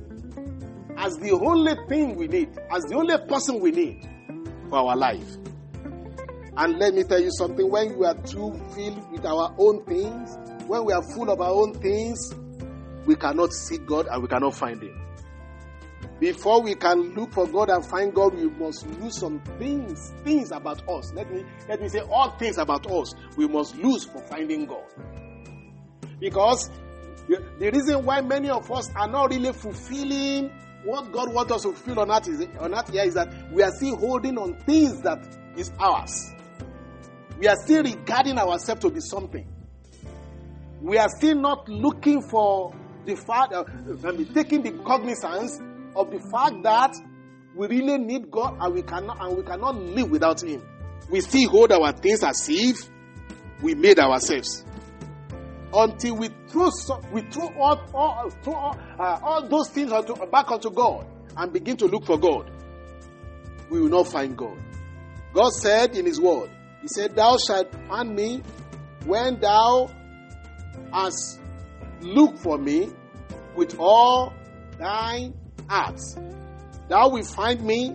as 1.03 1.17
the 1.17 1.31
only 1.31 1.75
thing 1.89 2.15
we 2.15 2.27
need, 2.27 2.49
as 2.71 2.83
the 2.85 2.95
only 2.95 3.17
person 3.27 3.59
we 3.59 3.71
need 3.71 4.07
for 4.69 4.77
our 4.79 4.95
life. 4.95 5.35
And 6.55 6.79
let 6.79 6.93
me 6.93 7.03
tell 7.03 7.19
you 7.19 7.31
something 7.31 7.69
when 7.69 7.97
we 7.97 8.05
are 8.05 8.15
too 8.21 8.53
filled 8.73 9.11
with 9.11 9.25
our 9.25 9.53
own 9.57 9.83
things, 9.83 10.37
when 10.67 10.85
we 10.85 10.93
are 10.93 11.01
full 11.13 11.29
of 11.29 11.41
our 11.41 11.51
own 11.51 11.73
things, 11.73 12.33
we 13.05 13.15
cannot 13.15 13.51
seek 13.51 13.85
God 13.85 14.07
and 14.07 14.21
we 14.21 14.29
cannot 14.29 14.55
find 14.55 14.81
Him. 14.81 14.99
Before 16.21 16.61
we 16.61 16.75
can 16.75 17.13
look 17.15 17.33
for 17.33 17.47
God 17.47 17.69
and 17.69 17.83
find 17.85 18.13
God, 18.13 18.35
we 18.35 18.47
must 18.47 18.87
lose 19.01 19.17
some 19.17 19.41
things, 19.59 20.13
things 20.23 20.51
about 20.51 20.87
us. 20.87 21.11
Let 21.13 21.29
me 21.29 21.43
let 21.67 21.81
me 21.81 21.89
say 21.89 21.99
all 21.99 22.29
things 22.37 22.57
about 22.57 22.89
us 22.89 23.13
we 23.35 23.45
must 23.47 23.75
lose 23.75 24.05
for 24.05 24.19
finding 24.19 24.65
God. 24.65 24.85
Because 26.19 26.69
the 27.27 27.71
reason 27.71 28.05
why 28.05 28.21
many 28.21 28.49
of 28.49 28.71
us 28.71 28.89
are 28.95 29.07
not 29.07 29.31
really 29.31 29.51
fulfilling 29.51 30.49
what 30.83 31.11
God 31.11 31.33
wants 31.33 31.51
us 31.53 31.63
to 31.63 31.73
feel 31.73 31.99
on 31.99 32.11
earth 32.11 32.27
is 32.27 32.45
on 32.59 32.73
earth 32.73 32.91
here 32.91 33.03
is 33.03 33.13
that 33.13 33.51
we 33.51 33.63
are 33.63 33.71
still 33.71 33.95
holding 33.97 34.37
on 34.37 34.55
things 34.65 35.01
that 35.01 35.19
is 35.57 35.71
ours. 35.79 36.31
We 37.39 37.47
are 37.47 37.55
still 37.63 37.83
regarding 37.83 38.37
ourselves 38.37 38.81
to 38.81 38.89
be 38.89 38.99
something. 38.99 39.47
We 40.81 40.97
are 40.97 41.09
still 41.09 41.35
not 41.35 41.67
looking 41.69 42.21
for 42.21 42.73
the 43.05 43.15
fact, 43.15 43.53
uh, 43.53 43.63
taking 44.33 44.61
the 44.63 44.71
cognizance 44.83 45.59
of 45.95 46.11
the 46.11 46.19
fact 46.31 46.63
that 46.63 46.95
we 47.55 47.67
really 47.67 47.97
need 47.97 48.31
God 48.31 48.57
and 48.59 48.73
we 48.73 48.81
cannot 48.81 49.17
and 49.21 49.37
we 49.37 49.43
cannot 49.43 49.75
live 49.75 50.09
without 50.09 50.41
Him. 50.43 50.61
We 51.09 51.21
still 51.21 51.49
hold 51.49 51.71
our 51.71 51.91
things 51.93 52.23
as 52.23 52.47
if 52.49 52.89
we 53.61 53.75
made 53.75 53.99
ourselves. 53.99 54.65
Until 55.75 56.17
we 56.17 56.29
throw 56.49 56.69
we 57.11 57.21
throw 57.23 57.47
all 57.59 57.81
all, 57.93 58.31
all, 58.45 58.77
uh, 58.99 59.19
all 59.23 59.47
those 59.47 59.69
things 59.69 59.91
onto, 59.91 60.13
back 60.27 60.51
onto 60.51 60.69
God 60.69 61.07
and 61.35 61.51
begin 61.51 61.77
to 61.77 61.85
look 61.87 62.05
for 62.05 62.19
God, 62.19 62.51
we 63.71 63.81
will 63.81 63.89
not 63.89 64.07
find 64.07 64.37
God. 64.37 64.57
God 65.33 65.49
said 65.49 65.95
in 65.95 66.05
His 66.05 66.21
Word, 66.21 66.51
He 66.81 66.87
said, 66.87 67.15
"Thou 67.15 67.37
shalt 67.37 67.73
find 67.87 68.15
me 68.15 68.43
when 69.05 69.39
thou 69.39 69.89
hast 70.91 71.39
looked 72.01 72.39
for 72.39 72.57
me 72.57 72.89
with 73.55 73.77
all 73.79 74.31
thine 74.77 75.33
heart. 75.67 75.99
Thou 76.87 77.09
wilt 77.09 77.25
find 77.25 77.61
me 77.63 77.89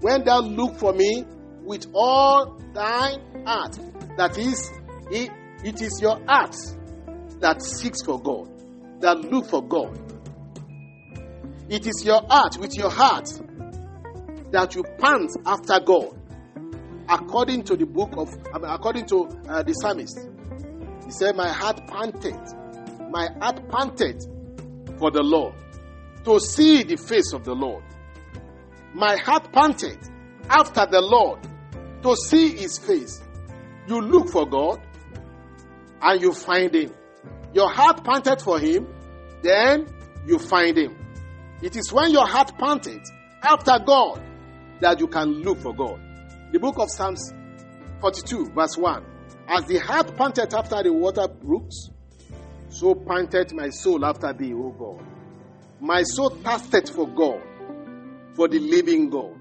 when 0.00 0.24
thou 0.24 0.40
look 0.40 0.76
for 0.76 0.92
me 0.92 1.24
with 1.62 1.86
all 1.94 2.60
thine 2.74 3.44
heart. 3.46 3.78
That 4.16 4.36
is, 4.36 4.70
it, 5.10 5.30
it 5.62 5.80
is 5.80 6.00
your 6.00 6.18
heart 6.26 6.56
that 7.40 7.62
seeks 7.62 8.02
for 8.02 8.20
God, 8.20 8.48
that 9.00 9.18
look 9.18 9.46
for 9.46 9.62
God. 9.62 9.98
It 11.68 11.86
is 11.86 12.04
your 12.04 12.22
heart 12.28 12.58
with 12.58 12.76
your 12.76 12.90
heart 12.90 13.28
that 14.50 14.74
you 14.74 14.84
pant 14.98 15.30
after 15.46 15.80
God. 15.80 16.16
according 17.10 17.64
to 17.64 17.76
the 17.76 17.86
book 17.86 18.12
of, 18.16 18.28
I 18.54 18.58
mean, 18.58 18.70
according 18.70 19.06
to 19.06 19.24
uh, 19.48 19.62
the 19.62 19.72
psalmist. 19.72 20.28
He 21.04 21.10
said, 21.10 21.34
My 21.36 21.48
heart 21.48 21.86
panted, 21.88 22.38
my 23.10 23.28
heart 23.40 23.68
panted 23.68 24.22
for 24.98 25.10
the 25.10 25.22
Lord, 25.22 25.54
to 26.24 26.38
see 26.38 26.84
the 26.84 26.96
face 26.96 27.32
of 27.32 27.44
the 27.44 27.54
Lord. 27.54 27.82
My 28.94 29.16
heart 29.16 29.52
panted 29.52 29.98
after 30.48 30.86
the 30.86 31.00
Lord, 31.00 31.40
to 32.02 32.16
see 32.16 32.50
his 32.56 32.78
face. 32.78 33.20
You 33.88 34.00
look 34.00 34.28
for 34.28 34.48
God 34.48 34.80
and 36.00 36.20
you 36.22 36.32
find 36.32 36.74
him. 36.74 36.92
Your 37.52 37.70
heart 37.70 38.04
panted 38.04 38.40
for 38.40 38.58
him, 38.58 38.86
then 39.42 39.86
you 40.26 40.38
find 40.38 40.76
him. 40.76 40.96
It 41.62 41.76
is 41.76 41.92
when 41.92 42.10
your 42.10 42.26
heart 42.26 42.56
panted 42.58 43.02
after 43.42 43.78
God 43.84 44.22
that 44.80 45.00
you 45.00 45.08
can 45.08 45.42
look 45.42 45.58
for 45.60 45.74
God. 45.74 46.00
The 46.52 46.58
book 46.58 46.78
of 46.78 46.90
Psalms 46.90 47.32
42, 48.00 48.50
verse 48.54 48.76
1. 48.76 49.04
As 49.48 49.64
the 49.66 49.78
hart 49.78 50.16
panted 50.16 50.54
after 50.54 50.82
the 50.82 50.92
water 50.92 51.26
brooks, 51.28 51.90
so 52.68 52.94
panted 52.94 53.52
my 53.52 53.68
soul 53.70 54.04
after 54.04 54.32
thee, 54.32 54.54
O 54.54 54.70
God. 54.70 55.04
My 55.80 56.02
soul 56.02 56.30
thirsted 56.30 56.88
for 56.88 57.08
God, 57.08 57.42
for 58.34 58.48
the 58.48 58.58
living 58.58 59.10
God. 59.10 59.36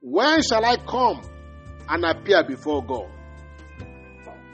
When 0.00 0.42
shall 0.42 0.64
I 0.64 0.76
come 0.76 1.22
and 1.88 2.04
appear 2.04 2.44
before 2.44 2.84
God? 2.84 3.10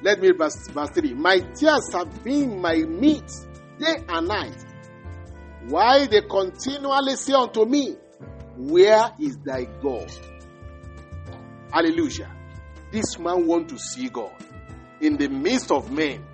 Let 0.02 0.20
me 0.20 0.28
read 0.28 0.38
verse, 0.38 0.68
verse 0.68 0.90
3. 0.90 1.14
My 1.14 1.38
tears 1.38 1.92
have 1.92 2.24
been 2.24 2.60
my 2.60 2.76
meat 2.76 3.30
day 3.78 4.04
and 4.08 4.28
night. 4.28 4.64
Why 5.68 6.06
they 6.06 6.22
continually 6.22 7.14
say 7.16 7.34
unto 7.34 7.64
me, 7.64 7.96
Where 8.56 9.12
is 9.20 9.38
thy 9.38 9.64
God? 9.80 10.10
Hallelujah. 11.72 12.30
This 12.90 13.18
man 13.18 13.46
want 13.46 13.68
to 13.70 13.78
see 13.78 14.08
God 14.08 14.34
in 15.00 15.16
the 15.16 15.28
midst 15.28 15.70
of 15.70 15.90
men 15.90 16.24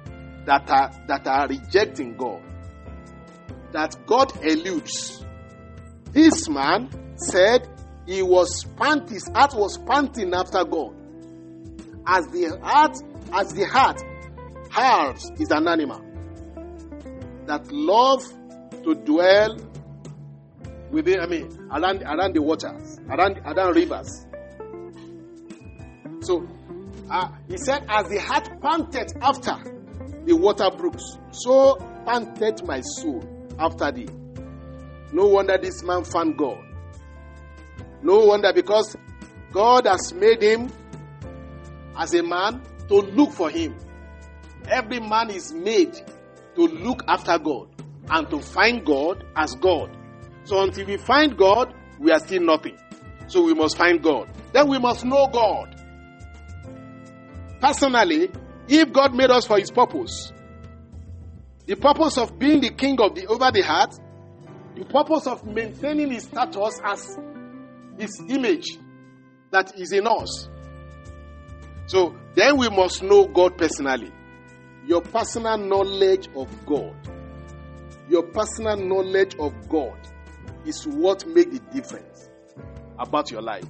that 0.44 0.68
are 0.70 0.90
that 1.06 1.26
are 1.26 1.46
rejecting 1.46 2.16
God. 2.16 2.42
That 3.72 3.96
God 4.06 4.32
eludes. 4.44 5.24
This 6.10 6.48
man 6.48 6.88
said 7.16 7.68
he 8.06 8.22
was 8.22 8.64
panting, 8.76 9.14
his 9.14 9.28
heart 9.34 9.52
was 9.54 9.76
panting 9.78 10.32
after 10.32 10.64
God. 10.64 10.94
As 12.06 12.26
the 12.28 12.58
hart, 12.62 12.96
as 13.32 13.52
the 13.52 13.64
hart, 13.66 14.00
hart 14.70 15.20
is 15.40 15.50
an 15.50 15.68
animal 15.68 16.02
that 17.46 17.70
love 17.72 18.22
to 18.84 18.94
dwell 18.94 19.56
within, 20.90 21.20
I 21.20 21.26
mean, 21.26 21.48
around, 21.70 22.02
around 22.02 22.34
the 22.34 22.42
waters, 22.42 22.98
around, 23.08 23.38
around 23.44 23.74
rivers. 23.74 24.26
So, 26.20 26.46
uh, 27.10 27.28
he 27.48 27.56
said, 27.56 27.84
as 27.88 28.08
the 28.08 28.18
hart 28.20 28.60
panted 28.60 29.12
after 29.20 29.56
the 30.24 30.34
water 30.34 30.70
brooks, 30.76 31.18
so 31.30 31.76
panted 32.04 32.64
my 32.66 32.80
soul 32.80 33.22
after 33.58 33.90
thee. 33.92 34.08
No 35.12 35.26
wonder 35.26 35.56
this 35.58 35.82
man 35.82 36.04
found 36.04 36.36
God. 36.36 36.62
No 38.02 38.26
wonder 38.26 38.52
because 38.52 38.96
God 39.52 39.86
has 39.86 40.12
made 40.12 40.42
him 40.42 40.70
as 41.96 42.14
a 42.14 42.22
man 42.22 42.62
to 42.88 42.94
look 42.94 43.32
for 43.32 43.50
him. 43.50 43.76
Every 44.68 45.00
man 45.00 45.30
is 45.30 45.52
made 45.52 45.94
to 46.56 46.66
look 46.66 47.02
after 47.06 47.38
God 47.38 47.68
and 48.10 48.28
to 48.30 48.40
find 48.40 48.84
God 48.84 49.24
as 49.36 49.54
God. 49.54 49.96
So 50.44 50.60
until 50.62 50.86
we 50.86 50.96
find 50.96 51.36
God, 51.36 51.74
we 51.98 52.10
are 52.10 52.18
still 52.20 52.42
nothing. 52.42 52.76
So 53.26 53.44
we 53.44 53.54
must 53.54 53.76
find 53.76 54.02
God. 54.02 54.28
Then 54.52 54.68
we 54.68 54.78
must 54.78 55.04
know 55.04 55.28
God. 55.28 55.74
Personally, 57.60 58.30
if 58.68 58.92
God 58.92 59.14
made 59.14 59.30
us 59.30 59.46
for 59.46 59.58
his 59.58 59.70
purpose, 59.70 60.32
the 61.66 61.76
purpose 61.76 62.16
of 62.16 62.38
being 62.38 62.60
the 62.60 62.70
king 62.70 62.98
of 63.00 63.14
the 63.14 63.26
over 63.26 63.50
the 63.50 63.62
heart, 63.62 63.94
the 64.74 64.84
purpose 64.84 65.26
of 65.26 65.44
maintaining 65.44 66.10
his 66.12 66.24
status 66.24 66.80
as 66.82 67.18
his 67.98 68.22
image 68.28 68.78
that 69.50 69.78
is 69.78 69.92
in 69.92 70.06
us. 70.06 70.48
So 71.86 72.14
then 72.38 72.56
we 72.56 72.68
must 72.68 73.02
know 73.02 73.26
God 73.26 73.58
personally. 73.58 74.12
Your 74.86 75.02
personal 75.02 75.58
knowledge 75.58 76.28
of 76.36 76.48
God, 76.64 76.94
your 78.08 78.22
personal 78.22 78.76
knowledge 78.76 79.34
of 79.40 79.52
God 79.68 79.98
is 80.64 80.86
what 80.86 81.26
makes 81.26 81.58
the 81.58 81.64
difference 81.72 82.30
about 82.96 83.32
your 83.32 83.42
life. 83.42 83.64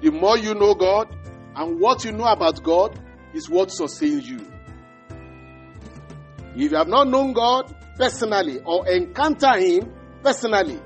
The 0.00 0.10
more 0.10 0.38
you 0.38 0.54
know 0.54 0.74
God 0.74 1.14
and 1.54 1.78
what 1.78 2.04
you 2.06 2.12
know 2.12 2.24
about 2.24 2.62
God 2.62 2.98
is 3.34 3.50
what 3.50 3.70
sustains 3.70 4.26
you. 4.26 4.50
If 6.56 6.70
you 6.72 6.76
have 6.78 6.88
not 6.88 7.06
known 7.06 7.34
God 7.34 7.74
personally 7.98 8.60
or 8.64 8.88
encounter 8.88 9.58
Him 9.58 9.92
personally, 10.22 10.80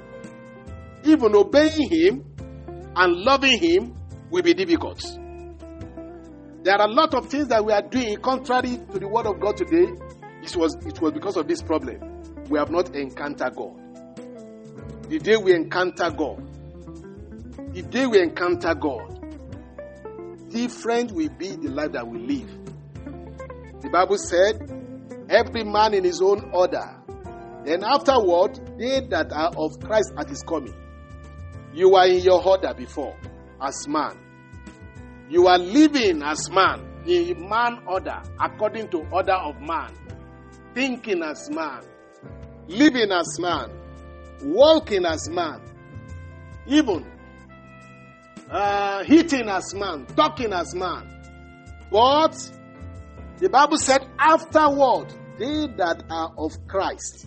even 1.04 1.34
obeying 1.36 1.88
Him 1.88 2.24
and 2.96 3.14
loving 3.14 3.58
Him 3.58 3.96
will 4.30 4.42
be 4.42 4.52
difficult. 4.52 5.00
There 6.64 6.74
are 6.74 6.88
a 6.88 6.90
lot 6.90 7.12
of 7.12 7.28
things 7.28 7.48
that 7.48 7.62
we 7.62 7.74
are 7.74 7.82
doing 7.82 8.16
contrary 8.22 8.80
to 8.90 8.98
the 8.98 9.06
Word 9.06 9.26
of 9.26 9.38
God 9.38 9.54
today. 9.54 9.84
It 10.42 10.56
was, 10.56 10.74
it 10.86 10.98
was 10.98 11.12
because 11.12 11.36
of 11.36 11.46
this 11.46 11.60
problem. 11.60 12.00
We 12.48 12.58
have 12.58 12.70
not 12.70 12.96
encountered 12.96 13.54
God. 13.54 13.78
The 15.10 15.18
day 15.18 15.36
we 15.36 15.52
encounter 15.52 16.10
God, 16.10 16.42
the 17.74 17.82
day 17.82 18.06
we 18.06 18.18
encounter 18.18 18.74
God, 18.74 19.20
different 20.48 21.12
will 21.12 21.28
be 21.28 21.50
the 21.50 21.68
life 21.68 21.92
that 21.92 22.08
we 22.08 22.18
live. 22.18 22.48
The 23.82 23.90
Bible 23.90 24.16
said, 24.16 24.56
every 25.28 25.64
man 25.64 25.92
in 25.92 26.04
his 26.04 26.22
own 26.22 26.50
order. 26.54 26.96
Then 27.66 27.84
afterward, 27.84 28.58
they 28.78 29.00
that 29.10 29.30
are 29.32 29.52
of 29.54 29.78
Christ 29.80 30.14
at 30.16 30.30
his 30.30 30.42
coming. 30.42 30.74
You 31.74 31.90
were 31.90 32.06
in 32.06 32.20
your 32.20 32.42
order 32.42 32.72
before, 32.72 33.18
as 33.60 33.86
man. 33.86 34.23
You 35.28 35.46
are 35.46 35.58
living 35.58 36.22
as 36.22 36.50
man, 36.50 36.84
in 37.06 37.48
man 37.48 37.82
order, 37.86 38.22
according 38.40 38.88
to 38.90 38.98
order 39.10 39.32
of 39.32 39.60
man. 39.60 39.92
Thinking 40.74 41.22
as 41.22 41.50
man. 41.50 41.82
Living 42.68 43.10
as 43.10 43.38
man. 43.38 43.70
Walking 44.42 45.04
as 45.06 45.28
man. 45.30 45.60
Even 46.66 47.06
uh, 48.50 49.04
eating 49.08 49.48
as 49.48 49.74
man, 49.74 50.06
talking 50.16 50.52
as 50.52 50.74
man. 50.74 51.10
But 51.90 52.34
the 53.38 53.48
Bible 53.48 53.78
said, 53.78 54.06
afterward, 54.18 55.12
they 55.38 55.66
that 55.76 56.04
are 56.10 56.32
of 56.38 56.52
Christ. 56.66 57.26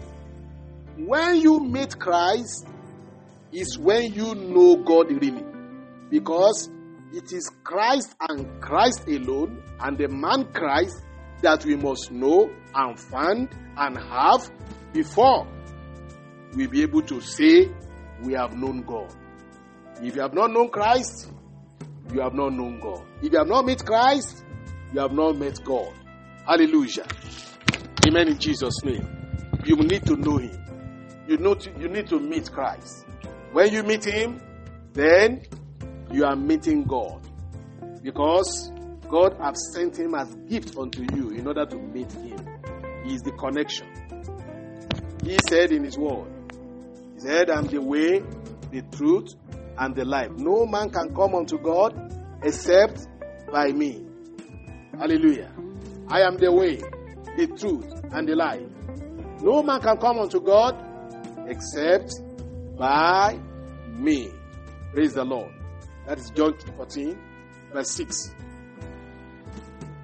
When 0.97 1.41
you 1.41 1.59
meet 1.59 1.99
Christ, 1.99 2.65
is 3.51 3.77
when 3.77 4.13
you 4.13 4.35
know 4.35 4.77
God 4.77 5.11
really. 5.11 5.43
Because 6.09 6.69
it 7.13 7.31
is 7.31 7.49
Christ 7.63 8.15
and 8.29 8.61
Christ 8.61 9.07
alone, 9.07 9.63
and 9.79 9.97
the 9.97 10.07
man 10.07 10.51
Christ, 10.53 11.03
that 11.41 11.63
we 11.65 11.75
must 11.75 12.11
know 12.11 12.49
and 12.73 12.99
find 12.99 13.49
and 13.77 13.97
have 13.97 14.49
before 14.93 15.47
we 16.55 16.67
be 16.67 16.81
able 16.81 17.01
to 17.03 17.21
say 17.21 17.71
we 18.23 18.33
have 18.33 18.55
known 18.55 18.81
God. 18.81 19.13
If 20.01 20.15
you 20.15 20.21
have 20.21 20.33
not 20.33 20.51
known 20.51 20.69
Christ, 20.69 21.31
you 22.13 22.21
have 22.21 22.33
not 22.33 22.53
known 22.53 22.79
God. 22.79 23.03
If 23.21 23.31
you 23.31 23.37
have 23.37 23.47
not 23.47 23.65
met 23.65 23.85
Christ, 23.85 24.43
you 24.93 24.99
have 24.99 25.11
not 25.11 25.37
met 25.37 25.63
God. 25.63 25.93
Hallelujah. 26.45 27.05
Amen 28.07 28.29
in 28.29 28.39
Jesus' 28.39 28.83
name. 28.83 29.07
You 29.65 29.75
need 29.75 30.05
to 30.05 30.15
know 30.15 30.37
Him. 30.37 31.25
You, 31.27 31.37
to, 31.37 31.71
you 31.79 31.89
need 31.89 32.07
to 32.07 32.19
meet 32.19 32.51
Christ. 32.51 33.05
When 33.51 33.71
you 33.73 33.83
meet 33.83 34.05
Him, 34.05 34.41
then 34.93 35.41
you 36.11 36.25
are 36.25 36.35
meeting 36.35 36.83
God. 36.83 37.21
Because 38.01 38.71
God 39.09 39.37
has 39.41 39.55
sent 39.73 39.97
Him 39.97 40.15
as 40.15 40.33
gift 40.49 40.77
unto 40.77 41.01
you 41.15 41.29
in 41.31 41.47
order 41.47 41.65
to 41.65 41.75
meet 41.77 42.11
Him. 42.11 42.45
He 43.05 43.13
is 43.15 43.21
the 43.21 43.31
connection. 43.31 43.87
He 45.23 45.37
said 45.49 45.71
in 45.71 45.83
His 45.83 45.97
word, 45.97 46.27
He 47.15 47.21
said, 47.21 47.49
I'm 47.49 47.67
the 47.67 47.81
way, 47.81 48.19
the 48.71 48.81
truth, 48.95 49.33
and 49.77 49.95
the 49.95 50.05
life. 50.05 50.31
No 50.31 50.65
man 50.65 50.89
can 50.89 51.13
come 51.15 51.35
unto 51.35 51.57
God 51.57 51.93
except 52.43 53.07
by 53.51 53.71
me. 53.71 54.05
Hallelujah. 54.97 55.51
I 56.07 56.21
am 56.21 56.37
the 56.37 56.51
way, 56.51 56.77
the 57.35 57.47
truth, 57.57 57.85
and 58.11 58.27
the 58.27 58.35
life. 58.35 58.61
No 59.41 59.61
man 59.61 59.81
can 59.81 59.97
come 59.97 60.19
unto 60.19 60.39
God 60.39 60.75
except 61.47 62.13
by 62.77 63.39
me. 63.89 64.31
Praise 64.93 65.13
the 65.13 65.23
Lord. 65.23 65.53
That 66.07 66.19
is 66.19 66.29
John 66.31 66.57
14, 66.77 67.19
verse 67.73 67.91
6. 67.91 68.33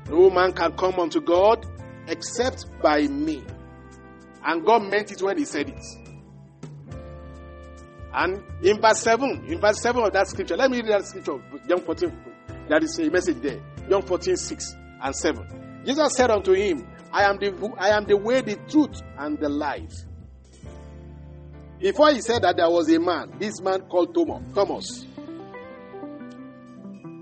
No 0.09 0.29
man 0.29 0.51
can 0.51 0.73
come 0.73 0.99
unto 0.99 1.21
God 1.21 1.65
except 2.07 2.65
by 2.81 3.07
me. 3.07 3.41
And 4.43 4.65
God 4.65 4.83
meant 4.83 5.11
it 5.11 5.21
when 5.21 5.37
He 5.37 5.45
said 5.45 5.69
it. 5.69 5.85
And 8.13 8.43
in 8.61 8.81
verse 8.81 8.99
7, 8.99 9.45
in 9.47 9.61
verse 9.61 9.81
7 9.81 10.03
of 10.03 10.11
that 10.11 10.27
scripture, 10.27 10.57
let 10.57 10.69
me 10.69 10.81
read 10.81 10.89
that 10.89 11.05
scripture, 11.05 11.41
John 11.69 11.79
14, 11.79 12.11
That 12.67 12.83
is 12.83 12.99
a 12.99 13.09
message 13.09 13.41
there. 13.41 13.61
John 13.89 14.01
14, 14.01 14.35
6 14.35 14.75
and 15.03 15.15
7. 15.15 15.83
Jesus 15.85 16.13
said 16.15 16.29
unto 16.29 16.51
him, 16.51 16.85
I 17.13 17.23
am 17.23 17.37
the 17.37 17.73
I 17.77 17.89
am 17.89 18.05
the 18.05 18.17
way, 18.17 18.41
the 18.41 18.55
truth, 18.69 19.01
and 19.17 19.39
the 19.39 19.47
life. 19.49 19.93
Before 21.79 22.11
he 22.11 22.21
said 22.21 22.41
that 22.41 22.57
there 22.57 22.69
was 22.69 22.89
a 22.91 22.99
man, 22.99 23.33
this 23.39 23.61
man 23.61 23.81
called 23.81 24.13
Thomas. 24.13 24.41
Thomas. 24.53 25.05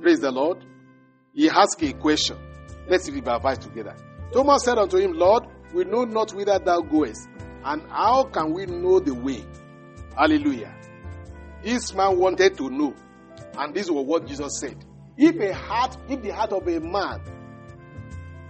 Praise 0.01 0.19
the 0.19 0.31
Lord. 0.31 0.65
He 1.33 1.47
asked 1.49 1.81
a 1.83 1.93
question. 1.93 2.37
Let's 2.87 3.09
revise 3.09 3.59
together. 3.59 3.95
Thomas 4.33 4.63
said 4.63 4.79
unto 4.79 4.97
him, 4.97 5.13
Lord, 5.13 5.43
we 5.73 5.83
know 5.85 6.05
not 6.05 6.31
whither 6.33 6.57
thou 6.57 6.81
goest, 6.81 7.29
and 7.63 7.83
how 7.89 8.23
can 8.23 8.51
we 8.53 8.65
know 8.65 8.99
the 8.99 9.13
way? 9.13 9.45
Hallelujah. 10.17 10.73
This 11.63 11.93
man 11.93 12.17
wanted 12.17 12.57
to 12.57 12.69
know, 12.69 12.95
and 13.57 13.75
this 13.75 13.91
was 13.91 14.05
what 14.05 14.25
Jesus 14.25 14.59
said. 14.59 14.83
If 15.17 15.39
a 15.39 15.53
heart, 15.53 15.95
if 16.09 16.21
the 16.23 16.31
heart 16.31 16.51
of 16.53 16.67
a 16.67 16.79
man 16.79 17.21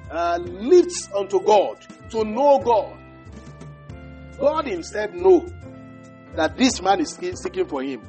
uh, 0.10 0.40
lifts 0.42 1.10
unto 1.14 1.42
God 1.44 1.86
to 2.12 2.24
know 2.24 2.60
God, 2.64 2.98
God 4.40 4.68
Himself 4.68 5.12
know 5.12 5.46
that 6.36 6.56
this 6.56 6.82
man 6.82 7.02
is 7.02 7.20
seeking 7.44 7.68
for 7.68 7.84
Him, 7.84 8.02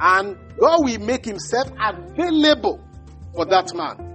and 0.00 0.36
God 0.58 0.84
will 0.84 0.98
make 1.00 1.24
Himself 1.24 1.70
available 1.78 2.82
for 3.34 3.44
that 3.46 3.74
man. 3.74 4.06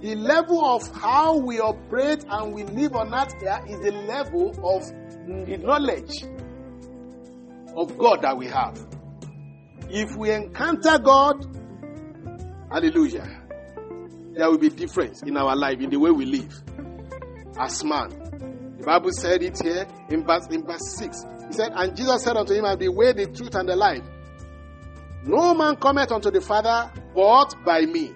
The 0.00 0.14
level 0.14 0.64
of 0.64 0.88
how 0.94 1.38
we 1.38 1.58
operate 1.58 2.24
and 2.28 2.52
we 2.52 2.64
live 2.64 2.94
on 2.94 3.12
earth 3.14 3.34
here 3.40 3.60
is 3.66 3.80
the 3.80 3.92
level 4.06 4.50
of 4.62 4.86
the 5.26 5.56
knowledge 5.56 6.22
of 7.74 7.98
God 7.98 8.22
that 8.22 8.36
we 8.36 8.46
have. 8.46 8.86
If 9.88 10.16
we 10.16 10.30
encounter 10.30 10.98
God, 10.98 11.44
hallelujah, 12.70 13.42
there 14.34 14.50
will 14.50 14.58
be 14.58 14.68
difference 14.68 15.22
in 15.22 15.36
our 15.36 15.56
life, 15.56 15.80
in 15.80 15.90
the 15.90 15.98
way 15.98 16.10
we 16.10 16.26
live 16.26 16.62
as 17.58 17.82
man. 17.82 18.10
The 18.78 18.84
Bible 18.84 19.10
said 19.12 19.42
it 19.42 19.58
here 19.60 19.86
in 20.10 20.24
verse, 20.24 20.46
in 20.50 20.64
verse 20.64 20.96
6. 20.98 21.24
He 21.48 21.52
said, 21.52 21.72
And 21.74 21.96
Jesus 21.96 22.22
said 22.22 22.36
unto 22.36 22.54
him, 22.54 22.64
I 22.64 22.72
am 22.72 22.78
the 22.78 22.88
way, 22.88 23.12
the 23.12 23.26
truth, 23.26 23.54
and 23.54 23.68
the 23.68 23.76
life. 23.76 24.02
No 25.26 25.54
man 25.54 25.76
cometh 25.76 26.12
unto 26.12 26.30
the 26.30 26.40
Father 26.40 26.90
but 27.14 27.54
by 27.64 27.80
me. 27.82 28.14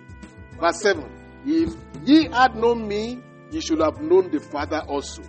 Verse 0.60 0.80
7. 0.80 1.42
If 1.44 1.74
ye 2.04 2.28
had 2.28 2.54
known 2.54 2.86
me, 2.86 3.20
ye 3.50 3.60
should 3.60 3.80
have 3.80 4.00
known 4.00 4.30
the 4.30 4.38
Father 4.38 4.82
also. 4.86 5.22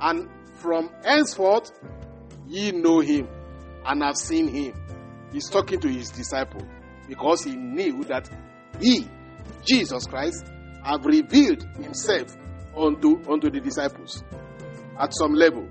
And 0.00 0.28
from 0.54 0.90
henceforth 1.04 1.72
ye 2.46 2.70
know 2.70 3.00
him 3.00 3.28
and 3.84 4.02
have 4.02 4.16
seen 4.16 4.46
him. 4.46 4.74
He's 5.32 5.48
talking 5.50 5.80
to 5.80 5.88
his 5.88 6.10
disciple 6.10 6.62
because 7.08 7.42
he 7.42 7.56
knew 7.56 8.04
that 8.04 8.30
he, 8.80 9.08
Jesus 9.64 10.06
Christ, 10.06 10.46
have 10.84 11.04
revealed 11.04 11.62
himself 11.80 12.36
unto, 12.76 13.20
unto 13.28 13.50
the 13.50 13.60
disciples 13.60 14.22
at 14.98 15.12
some 15.14 15.34
level. 15.34 15.68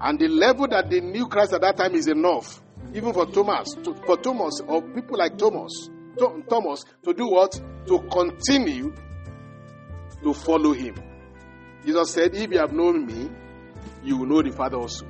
And 0.00 0.18
the 0.18 0.28
level 0.28 0.68
that 0.68 0.90
they 0.90 1.00
knew 1.00 1.26
Christ 1.26 1.52
at 1.52 1.60
that 1.62 1.76
time 1.76 1.94
is 1.94 2.06
enough, 2.06 2.61
even 2.94 3.12
for 3.12 3.26
Thomas, 3.26 3.74
to, 3.82 3.94
for 4.06 4.16
Thomas 4.16 4.60
or 4.66 4.82
people 4.82 5.18
like 5.18 5.38
Thomas, 5.38 5.90
to, 6.18 6.42
Thomas, 6.48 6.84
to 7.04 7.14
do 7.14 7.26
what? 7.26 7.52
To 7.86 7.98
continue 8.10 8.92
to 10.22 10.34
follow 10.34 10.72
him. 10.72 10.94
Jesus 11.84 12.10
said, 12.12 12.34
If 12.34 12.50
you 12.50 12.58
have 12.58 12.72
known 12.72 13.06
me, 13.06 13.30
you 14.04 14.16
will 14.16 14.26
know 14.26 14.42
the 14.42 14.52
Father 14.52 14.78
also. 14.78 15.06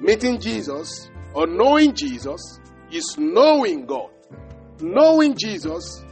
Meeting 0.00 0.40
Jesus 0.40 1.10
or 1.34 1.46
knowing 1.46 1.94
Jesus 1.94 2.60
is 2.90 3.16
knowing 3.18 3.86
God. 3.86 4.10
Knowing 4.80 5.36
Jesus 5.36 6.04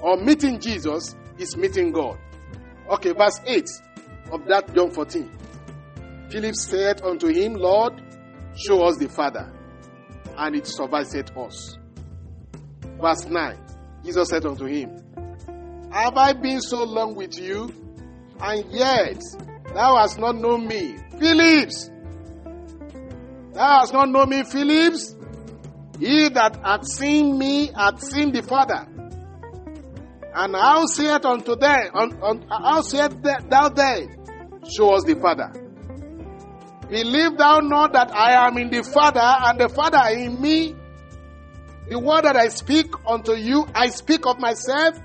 or 0.00 0.16
meeting 0.16 0.60
Jesus 0.60 1.16
is 1.38 1.56
meeting 1.56 1.92
God. 1.92 2.18
Okay, 2.90 3.12
verse 3.12 3.40
8 3.44 3.68
of 4.32 4.46
that 4.46 4.74
John 4.74 4.90
14. 4.90 5.30
Philip 6.30 6.54
said 6.54 7.02
unto 7.02 7.28
him, 7.28 7.54
Lord, 7.54 8.02
show 8.54 8.82
us 8.84 8.96
the 8.98 9.08
Father, 9.08 9.50
and 10.38 10.56
it 10.56 10.66
sufficeth 10.66 11.36
us. 11.36 11.76
Verse 13.00 13.26
9. 13.26 13.58
Jesus 14.04 14.28
said 14.28 14.46
unto 14.46 14.64
him, 14.66 14.96
Have 15.92 16.16
I 16.16 16.32
been 16.32 16.60
so 16.60 16.84
long 16.84 17.14
with 17.14 17.38
you, 17.38 17.72
and 18.40 18.64
yet 18.72 19.20
thou 19.74 19.96
hast 19.96 20.18
not 20.18 20.36
known 20.36 20.66
me? 20.66 20.96
Phillips, 21.18 21.90
thou 23.52 23.80
hast 23.80 23.92
not 23.92 24.08
known 24.08 24.30
me, 24.30 24.44
Phillips? 24.44 25.16
He 25.98 26.28
that 26.28 26.60
hath 26.64 26.86
seen 26.86 27.36
me 27.36 27.72
hath 27.74 28.00
seen 28.00 28.32
the 28.32 28.42
Father. 28.42 28.86
And 30.34 30.54
how 30.54 30.86
saith 30.86 31.24
unto 31.24 31.56
them, 31.56 31.90
un, 31.94 32.18
un, 32.22 32.46
how 32.48 32.80
saith 32.82 33.20
thou 33.22 33.68
then, 33.70 34.14
Show 34.70 34.94
us 34.94 35.02
the 35.04 35.16
Father. 35.16 35.67
Believe 36.88 37.36
thou 37.36 37.60
not 37.60 37.92
that 37.92 38.14
I 38.14 38.46
am 38.46 38.56
in 38.56 38.70
the 38.70 38.82
Father, 38.82 39.20
and 39.20 39.60
the 39.60 39.68
Father 39.68 40.00
in 40.18 40.40
me? 40.40 40.74
The 41.88 41.98
word 41.98 42.24
that 42.24 42.36
I 42.36 42.48
speak 42.48 42.86
unto 43.06 43.32
you, 43.32 43.66
I 43.74 43.88
speak 43.88 44.26
of 44.26 44.38
myself. 44.38 44.98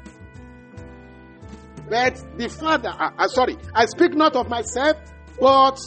But 1.90 2.22
the 2.38 2.48
Father, 2.48 2.90
uh, 2.90 3.12
uh, 3.18 3.28
sorry, 3.28 3.58
I 3.74 3.86
speak 3.86 4.14
not 4.14 4.36
of 4.36 4.50
myself, 4.50 4.98
but 5.40 5.78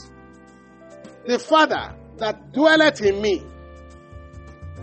the 1.26 1.38
Father 1.38 1.94
that 2.18 2.52
dwelleth 2.52 3.00
in 3.00 3.20
me, 3.22 3.44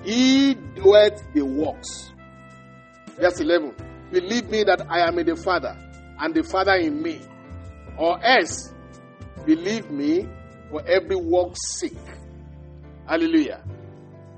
he 0.04 0.56
doeth 0.56 1.24
the 1.34 1.44
works. 1.44 2.12
Verse 3.20 3.40
11. 3.40 3.76
Believe 4.12 4.50
me 4.50 4.64
that 4.64 4.86
I 4.90 5.08
am 5.08 5.18
in 5.20 5.28
the 5.28 5.36
Father, 5.36 5.78
and 6.20 6.34
the 6.34 6.44
Father 6.44 6.74
in 6.74 7.02
me. 7.02 7.22
Or 7.98 8.24
else, 8.24 8.74
believe 9.46 9.90
me 9.92 10.28
for 10.74 10.82
every 10.88 11.16
work's 11.16 11.80
sake. 11.80 11.94
Hallelujah. 13.08 13.64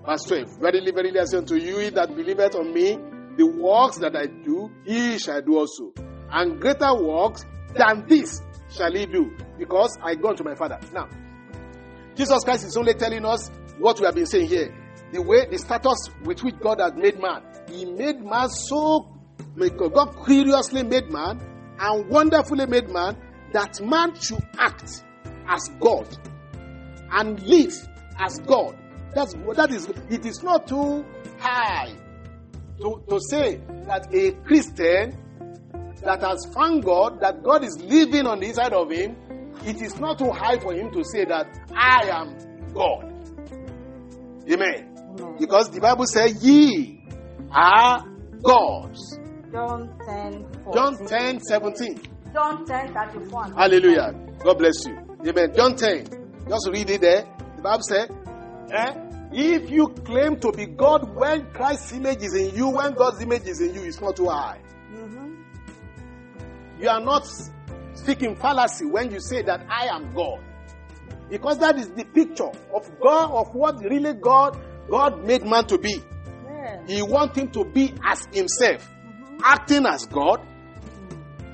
Verse 0.06 0.24
12. 0.24 0.60
Verily, 0.60 0.92
verily, 0.92 1.18
I 1.18 1.24
say 1.24 1.38
unto 1.38 1.56
you, 1.56 1.78
he 1.78 1.90
that 1.92 2.14
believeth 2.14 2.56
on 2.56 2.74
me, 2.74 2.98
the 3.38 3.46
works 3.46 4.00
that 4.00 4.18
I 4.18 4.26
do, 4.26 4.70
he 4.84 5.18
shall 5.18 5.42
do 5.42 5.58
also. 5.58 5.94
And 6.30 6.60
greater 6.60 6.94
works 6.94 7.46
than 7.74 8.06
this 8.10 8.42
shall 8.70 8.92
he 8.92 9.06
do, 9.06 9.32
because 9.58 9.98
I 10.04 10.16
go 10.16 10.30
unto 10.30 10.44
my 10.44 10.56
Father. 10.56 10.78
Now, 10.92 11.08
Jesus 12.16 12.44
Christ 12.44 12.66
is 12.66 12.76
only 12.76 12.96
telling 12.96 13.24
us 13.24 13.50
what 13.80 13.98
we 14.02 14.06
have 14.06 14.16
been 14.16 14.26
saying 14.26 14.48
here. 14.48 14.76
The 15.14 15.22
way, 15.22 15.46
the 15.50 15.58
status 15.58 16.10
with 16.26 16.44
which 16.44 16.60
God 16.60 16.82
has 16.82 16.94
made 16.96 17.18
man. 17.22 17.44
He 17.72 17.86
made 17.86 18.20
man 18.20 18.50
so, 18.50 19.08
God 19.58 20.26
curiously 20.26 20.84
made 20.84 21.10
man 21.10 21.40
and 21.80 22.10
wonderfully 22.10 22.66
made 22.66 22.90
man 22.90 23.16
that 23.54 23.80
man 23.82 24.20
should 24.20 24.44
act 24.60 25.05
as 25.48 25.70
God 25.80 26.08
and 27.12 27.42
live 27.44 27.74
as 28.20 28.40
God. 28.40 28.78
That's 29.14 29.34
that 29.56 29.72
is 29.72 29.88
it 30.10 30.26
is 30.26 30.44
not 30.44 30.68
too 30.68 31.06
high 31.40 31.94
to, 32.80 33.04
to 33.10 33.20
say 33.30 33.62
that 33.88 34.14
a 34.14 34.32
Christian 34.46 35.18
that 36.04 36.22
has 36.22 36.46
found 36.54 36.84
God, 36.84 37.20
that 37.22 37.42
God 37.42 37.64
is 37.64 37.82
living 37.82 38.28
on 38.28 38.40
the 38.40 38.48
inside 38.48 38.74
of 38.74 38.92
him, 38.92 39.16
it 39.66 39.82
is 39.82 39.98
not 40.00 40.20
too 40.20 40.32
high 40.32 40.60
for 40.60 40.74
him 40.74 40.92
to 40.92 41.04
say 41.04 41.26
that 41.26 41.48
I 41.74 42.10
am 42.10 42.74
God. 42.74 43.12
Amen. 44.52 44.92
Because 45.40 45.70
the 45.72 45.80
Bible 45.80 46.06
says, 46.06 46.44
Ye 46.44 47.04
are 47.52 48.06
gods. 48.44 49.20
John 49.52 49.98
10 50.06 50.74
John 50.74 50.98
14. 50.98 51.08
10 51.08 51.40
17. 51.40 52.02
John 52.34 52.66
10 52.66 52.94
31. 52.94 53.54
Hallelujah. 53.54 54.14
God 54.44 54.58
bless 54.58 54.86
you. 54.86 55.05
Amen. 55.28 55.54
John 55.56 55.76
10. 55.76 56.46
Just 56.48 56.70
read 56.72 56.90
it 56.90 57.02
there. 57.02 57.26
The 57.56 57.62
Bible 57.64 57.82
says, 57.82 58.10
eh? 58.72 58.94
If 59.32 59.72
you 59.72 59.88
claim 59.88 60.40
to 60.42 60.52
be 60.52 60.68
God 60.68 61.16
when 61.16 61.52
Christ's 61.52 61.94
image 61.94 62.22
is 62.22 62.36
in 62.36 62.56
you, 62.56 62.70
when 62.70 62.94
God's 62.94 63.22
image 63.22 63.48
is 63.48 63.60
in 63.60 63.74
you, 63.74 63.82
it's 63.82 64.00
not 64.00 64.16
too 64.16 64.30
high. 64.30 64.62
Mhm. 64.94 65.36
You 66.80 66.90
are 66.90 67.02
not 67.02 67.28
speaking 67.96 68.36
fallacy 68.36 68.86
when 68.86 69.12
you 69.12 69.20
say 69.20 69.42
that 69.42 69.66
I 69.68 69.88
am 69.88 70.14
God. 70.14 70.42
Because 71.28 71.58
that 71.58 71.78
is 71.80 71.90
the 71.90 72.06
picture 72.06 72.52
of 72.74 73.00
God, 73.00 73.32
of 73.32 73.56
what 73.56 73.80
really 73.84 74.14
God, 74.14 74.58
God 74.90 75.26
made 75.26 75.44
man 75.44 75.66
to 75.66 75.80
be. 75.80 76.04
Yeah. 76.46 76.86
He 76.86 77.02
wants 77.02 77.36
him 77.36 77.50
to 77.52 77.66
be 77.66 77.96
as 78.06 78.28
himself, 78.32 78.88
acting 79.44 79.88
as 79.88 80.06
God. 80.06 80.40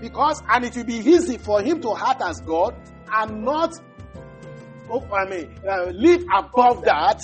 Because, 0.02 0.44
and 0.50 0.66
it 0.66 0.76
will 0.76 0.84
be 0.84 0.98
easy 0.98 1.38
for 1.38 1.62
him 1.62 1.80
to 1.82 1.96
act 1.96 2.22
as 2.22 2.42
God 2.42 2.76
and 3.12 3.44
not, 3.44 3.74
oh, 4.90 5.06
I 5.14 5.30
mean, 5.30 5.56
uh, 5.68 5.92
live 5.94 6.24
above 6.34 6.84
that, 6.86 7.24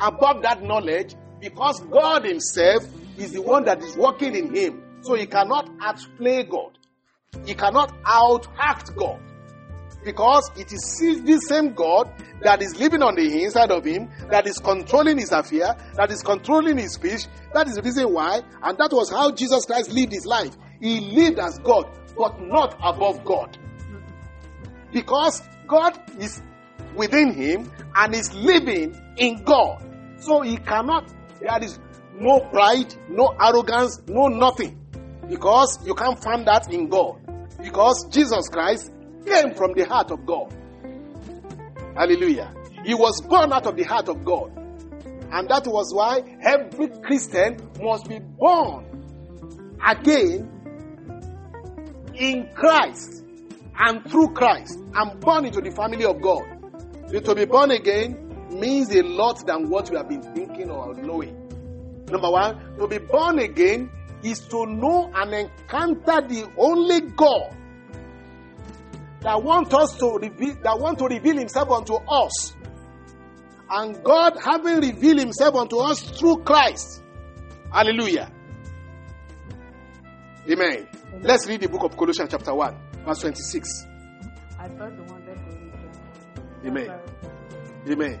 above 0.00 0.42
that 0.42 0.62
knowledge, 0.62 1.14
because 1.40 1.80
God 1.80 2.24
himself 2.24 2.84
is 3.18 3.32
the 3.32 3.42
one 3.42 3.64
that 3.64 3.82
is 3.82 3.96
working 3.96 4.34
in 4.34 4.54
him. 4.54 4.82
So 5.02 5.14
he 5.14 5.26
cannot 5.26 5.68
outplay 5.80 6.44
God. 6.44 6.78
He 7.44 7.54
cannot 7.54 7.92
out 8.06 8.46
act 8.58 8.94
God. 8.94 9.20
Because 10.04 10.50
it 10.56 10.72
is 10.72 11.22
this 11.24 11.46
same 11.48 11.74
God 11.74 12.12
that 12.42 12.60
is 12.60 12.76
living 12.78 13.02
on 13.02 13.14
the 13.14 13.42
inside 13.44 13.70
of 13.70 13.84
him, 13.84 14.10
that 14.30 14.46
is 14.46 14.58
controlling 14.58 15.18
his 15.18 15.30
affair, 15.30 15.76
that 15.94 16.10
is 16.10 16.22
controlling 16.22 16.78
his 16.78 16.94
speech. 16.94 17.26
That 17.54 17.68
is 17.68 17.74
the 17.74 17.82
reason 17.82 18.12
why, 18.12 18.42
and 18.62 18.78
that 18.78 18.90
was 18.92 19.10
how 19.10 19.30
Jesus 19.30 19.64
Christ 19.64 19.90
lived 19.90 20.12
his 20.12 20.26
life. 20.26 20.56
He 20.80 21.00
lived 21.00 21.38
as 21.38 21.58
God, 21.58 21.86
but 22.16 22.40
not 22.40 22.74
above 22.82 23.24
God. 23.24 23.56
Because 24.92 25.42
God 25.66 25.98
is 26.18 26.42
within 26.94 27.32
him 27.32 27.70
and 27.94 28.14
is 28.14 28.32
living 28.34 29.00
in 29.16 29.42
God. 29.44 29.82
So 30.18 30.42
he 30.42 30.56
cannot, 30.56 31.12
there 31.40 31.62
is 31.62 31.78
no 32.14 32.40
pride, 32.40 32.94
no 33.08 33.34
arrogance, 33.40 34.00
no 34.06 34.28
nothing. 34.28 34.78
Because 35.28 35.84
you 35.86 35.94
can't 35.94 36.22
find 36.22 36.46
that 36.46 36.72
in 36.72 36.88
God. 36.88 37.18
Because 37.62 38.06
Jesus 38.10 38.48
Christ 38.48 38.92
came 39.24 39.54
from 39.54 39.72
the 39.74 39.86
heart 39.86 40.10
of 40.10 40.26
God. 40.26 40.52
Hallelujah. 41.96 42.52
He 42.84 42.94
was 42.94 43.20
born 43.22 43.52
out 43.52 43.66
of 43.66 43.76
the 43.76 43.84
heart 43.84 44.08
of 44.08 44.24
God. 44.24 44.50
And 45.32 45.48
that 45.48 45.66
was 45.66 45.94
why 45.94 46.20
every 46.42 46.88
Christian 47.00 47.56
must 47.80 48.08
be 48.08 48.18
born 48.18 48.86
again 49.84 50.48
in 52.14 52.50
Christ 52.54 53.21
and 53.78 54.08
through 54.10 54.34
Christ 54.34 54.78
and 54.94 55.20
born 55.20 55.46
into 55.46 55.60
the 55.60 55.70
family 55.70 56.04
of 56.04 56.20
God. 56.20 56.44
To 57.12 57.34
be 57.34 57.44
born 57.44 57.70
again 57.70 58.48
means 58.50 58.94
a 58.94 59.02
lot 59.02 59.46
than 59.46 59.68
what 59.68 59.90
we 59.90 59.96
have 59.96 60.08
been 60.08 60.22
thinking 60.34 60.70
or 60.70 60.94
knowing. 60.94 61.36
Number 62.10 62.30
one, 62.30 62.76
to 62.78 62.86
be 62.86 62.98
born 62.98 63.38
again 63.38 63.90
is 64.22 64.40
to 64.48 64.66
know 64.66 65.10
and 65.14 65.32
encounter 65.34 66.20
the 66.28 66.50
only 66.56 67.00
God 67.00 67.56
that 69.20 69.42
wants 69.42 69.74
us 69.74 69.96
to 69.98 70.18
reveal, 70.18 70.56
that 70.62 70.78
want 70.78 70.98
to 70.98 71.06
reveal 71.06 71.36
himself 71.38 71.70
unto 71.70 71.94
us. 71.94 72.54
And 73.70 74.02
God 74.02 74.36
having 74.44 74.80
revealed 74.80 75.20
himself 75.20 75.54
unto 75.54 75.78
us 75.78 76.02
through 76.02 76.42
Christ. 76.44 77.02
Hallelujah. 77.72 78.30
Amen. 80.50 80.88
Let's 81.20 81.46
read 81.46 81.60
the 81.60 81.68
book 81.68 81.84
of 81.84 81.96
Colossians 81.96 82.30
chapter 82.30 82.52
1, 82.52 82.76
verse 83.04 83.20
26. 83.20 83.86
I 84.58 84.68
thought 84.68 84.92
you 84.92 85.02
wanted 85.04 85.36
to 85.36 85.56
read 85.56 85.72
that. 85.72 86.66
Amen. 86.66 86.86
Sorry. 86.86 87.00
Amen. 87.92 88.20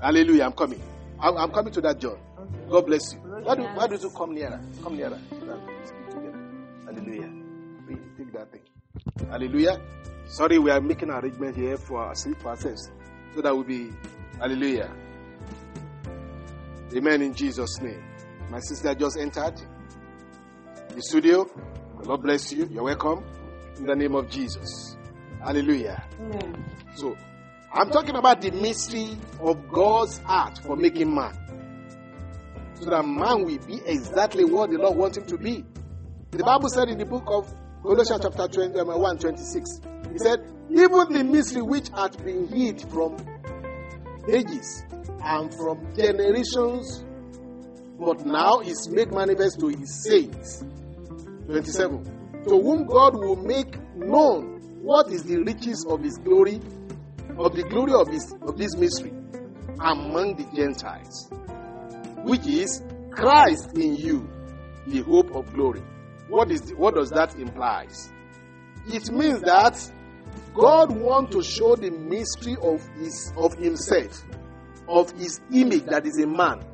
Hallelujah. 0.00 0.44
I'm 0.44 0.52
coming. 0.52 0.80
I'm, 1.20 1.36
I'm 1.36 1.50
coming 1.50 1.72
to 1.74 1.80
that, 1.82 1.98
John. 1.98 2.16
Okay. 2.38 2.70
God 2.70 2.86
bless 2.86 3.12
you. 3.12 3.18
Why, 3.18 3.54
do, 3.54 3.62
why 3.62 3.86
don't 3.86 4.02
you 4.02 4.10
come 4.10 4.34
nearer? 4.34 4.60
Come 4.82 4.96
nearer. 4.96 5.18
Hallelujah. 6.86 7.30
Please 7.86 7.98
Take 8.16 8.32
that 8.32 8.50
thing. 8.52 8.62
Hallelujah. 9.28 9.80
Sorry, 10.26 10.58
we 10.58 10.70
are 10.70 10.80
making 10.80 11.10
arrangement 11.10 11.56
here 11.56 11.76
for 11.76 12.00
our 12.02 12.14
sleep 12.14 12.38
process. 12.38 12.90
So 13.34 13.42
that 13.42 13.54
will 13.54 13.64
be 13.64 13.90
hallelujah. 14.38 14.90
Amen 16.96 17.22
in 17.22 17.34
Jesus' 17.34 17.80
name. 17.80 18.02
My 18.48 18.58
sister 18.60 18.94
just 18.94 19.16
entered 19.18 19.54
the 20.88 21.02
studio. 21.02 21.44
God 22.02 22.22
bless 22.22 22.52
you. 22.52 22.66
You're 22.66 22.82
welcome. 22.84 23.24
In 23.80 23.86
the 23.86 23.96
name 23.96 24.14
of 24.14 24.28
Jesus. 24.28 24.94
Hallelujah. 25.42 26.04
Amen. 26.20 26.64
So, 26.96 27.16
I'm 27.72 27.88
talking 27.88 28.14
about 28.14 28.42
the 28.42 28.50
mystery 28.50 29.16
of 29.40 29.70
God's 29.70 30.18
heart 30.18 30.58
for 30.58 30.76
making 30.76 31.14
man. 31.14 31.32
So 32.74 32.90
that 32.90 33.06
man 33.06 33.46
will 33.46 33.58
be 33.66 33.80
exactly 33.86 34.44
what 34.44 34.68
the 34.70 34.76
Lord 34.76 34.98
wants 34.98 35.16
him 35.16 35.24
to 35.26 35.38
be. 35.38 35.64
The 36.32 36.44
Bible 36.44 36.68
said 36.68 36.88
in 36.90 36.98
the 36.98 37.06
book 37.06 37.24
of 37.26 37.50
Colossians 37.82 38.20
chapter 38.22 38.48
20, 38.48 38.78
um, 38.80 39.00
1, 39.00 39.18
26, 39.18 39.80
He 40.12 40.18
said, 40.18 40.40
Even 40.68 41.12
the 41.14 41.24
mystery 41.24 41.62
which 41.62 41.88
had 41.88 42.22
been 42.22 42.48
hid 42.48 42.82
from 42.90 43.16
ages 44.30 44.84
and 45.24 45.54
from 45.54 45.94
generations, 45.96 47.02
but 47.98 48.26
now 48.26 48.60
is 48.60 48.90
made 48.90 49.10
manifest 49.10 49.58
to 49.60 49.68
his 49.68 50.04
saints. 50.04 50.62
27. 51.46 52.19
To 52.48 52.60
whom 52.60 52.86
God 52.86 53.14
will 53.14 53.36
make 53.36 53.78
known 53.96 54.60
what 54.82 55.10
is 55.10 55.24
the 55.24 55.38
riches 55.38 55.84
of 55.88 56.02
his 56.02 56.16
glory, 56.18 56.60
of 57.36 57.54
the 57.54 57.64
glory 57.68 57.92
of, 57.92 58.08
his, 58.08 58.34
of 58.42 58.56
this 58.56 58.76
mystery 58.76 59.12
among 59.80 60.36
the 60.36 60.44
Gentiles, 60.54 61.28
which 62.24 62.46
is 62.46 62.82
Christ 63.10 63.76
in 63.76 63.96
you, 63.96 64.28
the 64.86 65.02
hope 65.02 65.34
of 65.34 65.52
glory. 65.52 65.82
What 66.28 66.50
is 66.50 66.62
the, 66.62 66.76
what 66.76 66.94
does 66.94 67.10
that 67.10 67.34
imply? 67.36 67.88
It 68.86 69.10
means 69.10 69.40
that 69.42 69.78
God 70.54 70.90
wants 70.92 71.34
to 71.34 71.42
show 71.42 71.76
the 71.76 71.90
mystery 71.90 72.56
of 72.62 72.86
his 72.98 73.32
of 73.36 73.54
himself, 73.54 74.24
of 74.88 75.10
his 75.12 75.40
image 75.52 75.84
that 75.86 76.06
is 76.06 76.18
a 76.18 76.26
man 76.26 76.64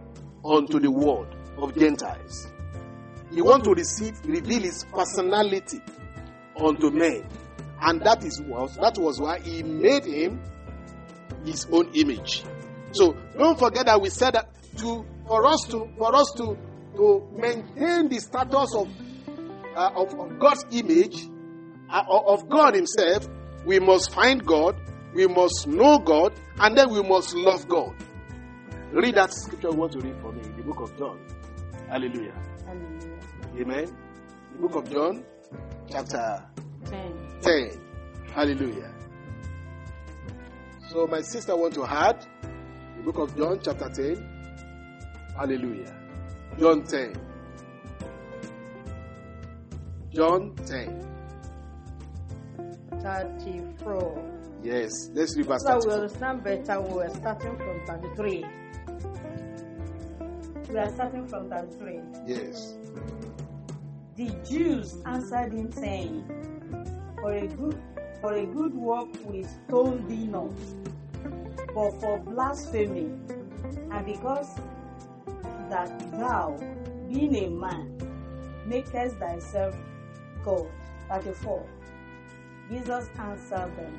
unto 0.45 0.79
the 0.79 0.91
world 0.91 1.35
of 1.59 1.77
Gentiles. 1.77 2.53
He 3.37 3.43
wants 3.43 3.68
to 3.68 3.74
receive, 3.74 4.18
reveal 4.24 4.62
his 4.62 4.84
personality 4.84 5.78
unto 6.57 6.91
men. 6.91 7.22
And 7.82 8.01
that 8.01 8.24
is 8.24 8.41
was 8.41 8.76
that 8.76 8.97
was 8.97 9.20
why 9.20 9.41
he 9.41 9.62
made 9.62 10.07
him 10.07 10.43
his 11.45 11.66
own 11.70 11.91
image. 11.93 12.45
So 12.93 13.14
don't 13.37 13.59
forget 13.59 13.84
that 13.87 14.01
we 14.01 14.09
said 14.09 14.32
that 14.37 14.49
to 14.78 15.05
for 15.28 15.47
us 15.47 15.66
to 15.68 15.87
for 15.99 16.16
us 16.16 16.32
to 16.39 16.57
to 16.97 17.28
maintain 17.37 18.09
the 18.09 18.20
status 18.20 18.74
of 18.74 18.89
uh, 19.76 19.91
of, 19.95 20.18
of 20.18 20.39
God's 20.39 20.64
image 20.70 21.28
uh, 21.91 22.05
of 22.09 22.49
God 22.49 22.74
Himself, 22.74 23.28
we 23.66 23.78
must 23.80 24.14
find 24.14 24.47
God, 24.47 24.80
we 25.12 25.26
must 25.26 25.66
know 25.66 25.99
God, 25.99 26.32
and 26.59 26.74
then 26.74 26.89
we 26.89 27.03
must 27.03 27.34
love 27.34 27.68
God. 27.68 27.95
Read 28.93 29.16
that 29.16 29.34
scripture 29.34 29.68
you 29.72 29.76
want 29.76 29.93
to 29.93 29.99
read 29.99 30.16
for 30.22 30.32
me, 30.32 30.41
in 30.43 30.57
the 30.57 30.62
book 30.62 30.80
of 30.80 30.97
John. 30.97 31.20
Hallelujah. 31.89 32.32
Hallelujah. 32.64 33.16
Amen. 33.59 33.87
The 34.53 34.59
book 34.59 34.75
of 34.77 34.91
John, 34.93 35.25
chapter 35.91 36.45
10. 36.91 37.41
10. 37.41 37.71
Hallelujah. 38.35 38.93
So 40.91 41.07
my 41.07 41.23
sister 41.23 41.57
want 41.57 41.73
to 41.75 41.87
add 41.87 42.27
the 42.99 43.03
book 43.03 43.17
of 43.17 43.35
John 43.35 43.59
chapter 43.65 43.89
10. 43.89 45.35
Hallelujah. 45.37 45.97
John 46.59 46.85
10. 46.85 47.15
John 50.15 50.55
10. 50.67 51.03
34. 53.01 54.33
Yes. 54.63 54.91
Let's 55.15 55.35
read 55.37 55.47
verse 55.47 55.63
So 55.63 55.81
we 55.87 55.93
understand 55.95 56.45
better 56.45 56.81
we're 56.83 57.09
starting 57.09 57.57
from 57.57 57.87
33. 57.87 58.45
We 60.69 60.79
are 60.79 60.91
starting 60.91 61.27
from 61.27 61.49
33. 61.49 62.01
Yes. 62.27 62.75
The 64.17 64.31
Jews 64.49 64.97
answered 65.05 65.53
him 65.53 65.71
saying, 65.71 66.25
For 67.21 67.33
a 67.35 67.47
good 67.47 67.79
for 68.23 68.33
a 68.33 68.47
good 68.47 68.75
work 68.75 69.09
we 69.27 69.45
stone 69.45 70.09
thee 70.09 70.27
not, 70.27 70.57
but 71.75 72.01
for 72.01 72.19
blasphemy, 72.21 73.12
and 73.91 74.07
because 74.07 74.55
that 75.69 75.93
thou, 76.12 76.57
being 77.12 77.37
a 77.37 77.51
man, 77.51 77.93
makest 78.67 79.17
thyself 79.17 79.77
God. 80.43 80.67
34. 81.11 81.67
Jesus 82.71 83.11
answered 83.19 83.77
them, 83.77 83.99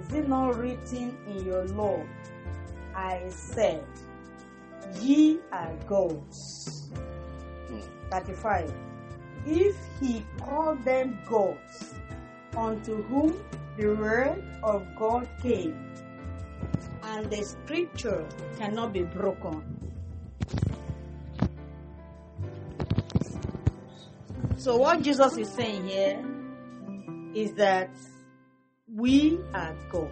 Is 0.00 0.14
it 0.14 0.28
not 0.28 0.56
written 0.56 1.16
in 1.26 1.44
your 1.46 1.64
law? 1.68 2.00
I 2.94 3.24
said, 3.30 3.84
Ye 5.00 5.38
are 5.50 5.74
gods. 5.88 6.90
Hmm. 7.68 7.80
35. 8.10 8.89
If 9.46 9.76
he 10.00 10.24
called 10.38 10.84
them 10.84 11.18
gods, 11.26 11.94
unto 12.56 13.02
whom 13.04 13.42
the 13.76 13.94
word 13.94 14.42
of 14.62 14.86
God 14.96 15.28
came, 15.42 15.94
and 17.02 17.30
the 17.30 17.42
scripture 17.42 18.26
cannot 18.58 18.92
be 18.92 19.02
broken. 19.02 19.62
So, 24.56 24.76
what 24.76 25.02
Jesus 25.02 25.38
is 25.38 25.48
saying 25.48 25.88
here 25.88 26.22
is 27.34 27.54
that 27.54 27.90
we 28.94 29.38
are 29.54 29.74
God. 29.90 30.10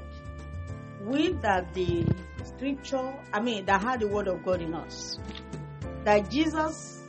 We 1.05 1.33
that 1.43 1.75
the 1.75 2.07
scripture, 2.45 3.15
I 3.33 3.41
mean, 3.41 3.67
that 3.67 3.83
had 3.83 4.01
the 4.01 4.09
word 4.09 4.29
of 4.29 4.45
God 4.45 4.63
in 4.63 4.75
us. 4.75 5.19
That 6.05 6.31
Jesus 6.31 7.03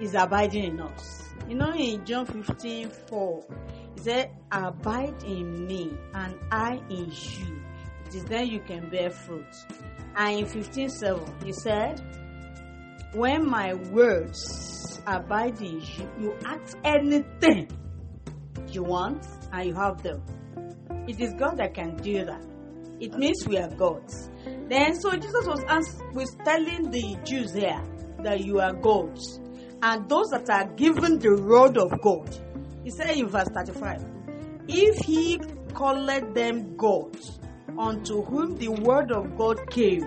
is 0.00 0.14
abiding 0.14 0.64
in 0.64 0.80
us. 0.80 1.23
You 1.48 1.56
know, 1.56 1.72
in 1.74 2.04
John 2.04 2.26
15 2.26 2.90
4, 3.08 3.44
he 3.96 4.00
said, 4.02 4.30
Abide 4.50 5.22
in 5.24 5.66
me 5.66 5.92
and 6.14 6.34
I 6.50 6.80
in 6.88 7.10
you. 7.10 7.62
It 8.06 8.14
is 8.14 8.24
then 8.24 8.46
you 8.46 8.60
can 8.60 8.88
bear 8.90 9.10
fruit. 9.10 9.46
And 10.16 10.40
in 10.40 10.46
15 10.46 10.88
7, 10.88 11.20
he 11.44 11.52
said, 11.52 12.00
When 13.12 13.48
my 13.48 13.74
words 13.74 15.00
abide 15.06 15.60
in 15.60 15.80
you, 15.80 16.10
you 16.20 16.36
ask 16.44 16.76
anything 16.84 17.68
you 18.68 18.82
want 18.82 19.26
and 19.52 19.68
you 19.68 19.74
have 19.74 20.02
them. 20.02 20.22
It 21.06 21.20
is 21.20 21.34
God 21.34 21.58
that 21.58 21.74
can 21.74 21.96
do 21.96 22.24
that. 22.24 22.42
It 23.00 23.12
means 23.14 23.46
we 23.46 23.58
are 23.58 23.68
gods. 23.68 24.30
Then, 24.68 24.98
so 24.98 25.10
Jesus 25.12 25.46
was, 25.46 25.62
ans- 25.64 26.00
was 26.14 26.34
telling 26.44 26.90
the 26.90 27.18
Jews 27.24 27.52
here 27.52 27.82
that 28.22 28.40
you 28.44 28.60
are 28.60 28.72
gods. 28.72 29.40
And 29.84 30.08
those 30.08 30.30
that 30.30 30.48
are 30.48 30.64
given 30.76 31.18
the 31.18 31.36
word 31.42 31.76
of 31.76 32.00
God. 32.00 32.34
He 32.84 32.90
said 32.90 33.18
in 33.18 33.28
verse 33.28 33.48
35 33.54 34.02
If 34.66 35.04
he 35.04 35.38
called 35.74 36.08
them 36.34 36.74
gods, 36.78 37.38
unto 37.78 38.22
whom 38.22 38.56
the 38.56 38.68
word 38.68 39.12
of 39.12 39.36
God 39.36 39.58
came, 39.68 40.04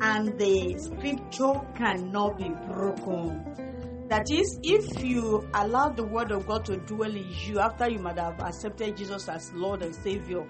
and 0.00 0.36
the 0.36 0.76
scripture 0.78 1.60
cannot 1.76 2.38
be 2.38 2.48
broken. 2.66 4.06
That 4.08 4.28
is, 4.32 4.58
if 4.64 5.04
you 5.04 5.48
allow 5.54 5.90
the 5.90 6.04
word 6.04 6.32
of 6.32 6.48
God 6.48 6.64
to 6.64 6.76
dwell 6.78 7.14
in 7.14 7.32
you 7.46 7.60
after 7.60 7.88
you 7.88 8.00
might 8.00 8.18
have 8.18 8.40
accepted 8.40 8.96
Jesus 8.96 9.28
as 9.28 9.52
Lord 9.52 9.82
and 9.82 9.94
Savior, 9.94 10.44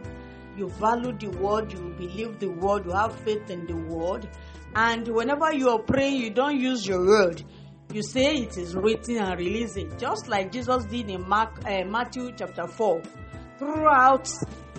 you 0.57 0.71
value 0.71 1.13
the 1.13 1.29
word, 1.37 1.71
you 1.71 1.95
believe 1.99 2.39
the 2.39 2.49
word, 2.49 2.87
you 2.87 2.93
have 2.93 3.15
faith 3.21 3.51
in 3.51 3.67
the 3.67 3.77
word, 3.77 4.27
and 4.75 5.07
whenever 5.09 5.53
you 5.53 5.69
are 5.69 5.81
praying, 5.81 6.17
you 6.17 6.31
don't 6.31 6.59
use 6.59 6.87
your 6.87 7.07
word. 7.07 7.45
You 7.93 8.03
say 8.03 8.37
it 8.37 8.57
is 8.57 8.75
written 8.75 9.19
and 9.19 9.39
release 9.39 9.77
it, 9.77 9.99
just 9.99 10.27
like 10.27 10.51
Jesus 10.51 10.87
did 10.87 11.11
in 11.11 11.29
Mark, 11.29 11.61
uh, 11.67 11.85
Matthew 11.85 12.33
chapter 12.35 12.67
4. 12.67 13.03
Throughout, 13.59 14.31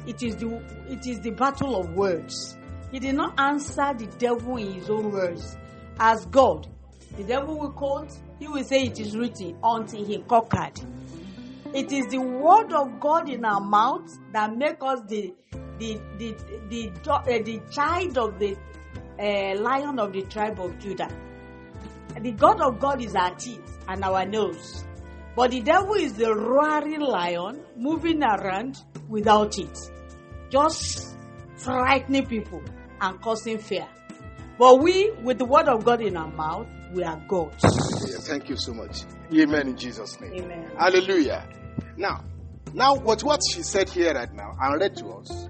it 0.07 0.23
is 0.23 0.35
the 0.37 0.47
it 0.89 1.05
is 1.05 1.19
the 1.19 1.29
battle 1.29 1.75
of 1.79 1.91
words. 1.93 2.57
He 2.91 2.97
did 2.99 3.13
not 3.13 3.39
answer 3.39 3.93
the 3.95 4.07
devil 4.17 4.57
in 4.57 4.73
his 4.73 4.89
own 4.89 5.11
words. 5.11 5.55
As 5.99 6.25
God, 6.25 6.67
the 7.15 7.23
devil 7.23 7.59
will 7.59 7.71
quote, 7.71 8.11
he 8.39 8.47
will 8.47 8.63
say 8.63 8.81
it 8.85 8.99
is 8.99 9.15
written 9.15 9.59
until 9.63 10.03
he 10.03 10.17
conquered. 10.27 10.79
It 11.71 11.91
is 11.91 12.07
the 12.07 12.19
word 12.19 12.73
of 12.73 12.99
God 12.99 13.29
in 13.29 13.45
our 13.45 13.61
mouth 13.61 14.09
that 14.31 14.57
make 14.57 14.77
us 14.81 15.01
the 15.07 15.35
the 15.77 15.99
the 16.17 16.35
the, 16.67 16.91
the, 17.03 17.11
uh, 17.11 17.21
the 17.23 17.61
child 17.71 18.17
of 18.17 18.39
the 18.39 18.57
uh, 19.19 19.61
lion 19.61 19.99
of 19.99 20.13
the 20.13 20.23
tribe 20.23 20.59
of 20.59 20.79
Judah. 20.79 21.09
The 22.21 22.31
God 22.31 22.61
of 22.61 22.79
God 22.79 23.01
is 23.01 23.15
our 23.15 23.35
teeth 23.35 23.77
and 23.87 24.03
our 24.03 24.25
nose. 24.25 24.85
But 25.35 25.51
the 25.51 25.61
devil 25.61 25.95
is 25.95 26.13
the 26.13 26.33
roaring 26.33 27.01
lion 27.01 27.63
moving 27.75 28.21
around 28.23 28.77
without 29.09 29.57
it. 29.57 29.77
Just 30.49 31.17
frightening 31.57 32.27
people 32.27 32.61
and 33.01 33.19
causing 33.21 33.57
fear. 33.57 33.87
But 34.59 34.79
we, 34.81 35.11
with 35.23 35.39
the 35.39 35.45
word 35.45 35.67
of 35.67 35.83
God 35.83 36.01
in 36.01 36.15
our 36.15 36.29
mouth, 36.29 36.67
we 36.93 37.03
are 37.03 37.19
gods. 37.27 37.63
Yeah, 38.07 38.19
thank 38.19 38.49
you 38.49 38.55
so 38.55 38.73
much. 38.73 39.03
Amen 39.33 39.69
in 39.69 39.77
Jesus' 39.77 40.19
name. 40.21 40.33
Amen. 40.43 40.71
Hallelujah. 40.77 41.47
Now, 41.97 42.23
now 42.73 42.93
what 42.95 43.23
what 43.23 43.41
she 43.51 43.63
said 43.63 43.89
here 43.89 44.13
right 44.13 44.31
now 44.31 44.51
and 44.61 44.79
read 44.79 44.95
to 44.97 45.07
us, 45.07 45.47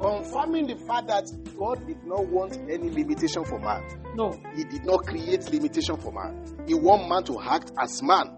confirming 0.00 0.66
the 0.66 0.76
fact 0.76 1.08
that 1.08 1.24
God 1.58 1.86
did 1.86 2.04
not 2.04 2.26
want 2.26 2.56
any 2.70 2.90
limitation 2.90 3.44
for 3.44 3.58
man. 3.58 3.82
No. 4.14 4.38
He 4.54 4.64
did 4.64 4.84
not 4.84 5.06
create 5.06 5.50
limitation 5.52 5.96
for 5.96 6.12
man. 6.12 6.44
He 6.66 6.74
want 6.74 7.08
man 7.08 7.24
to 7.24 7.40
act 7.40 7.72
as 7.78 8.02
man. 8.02 8.36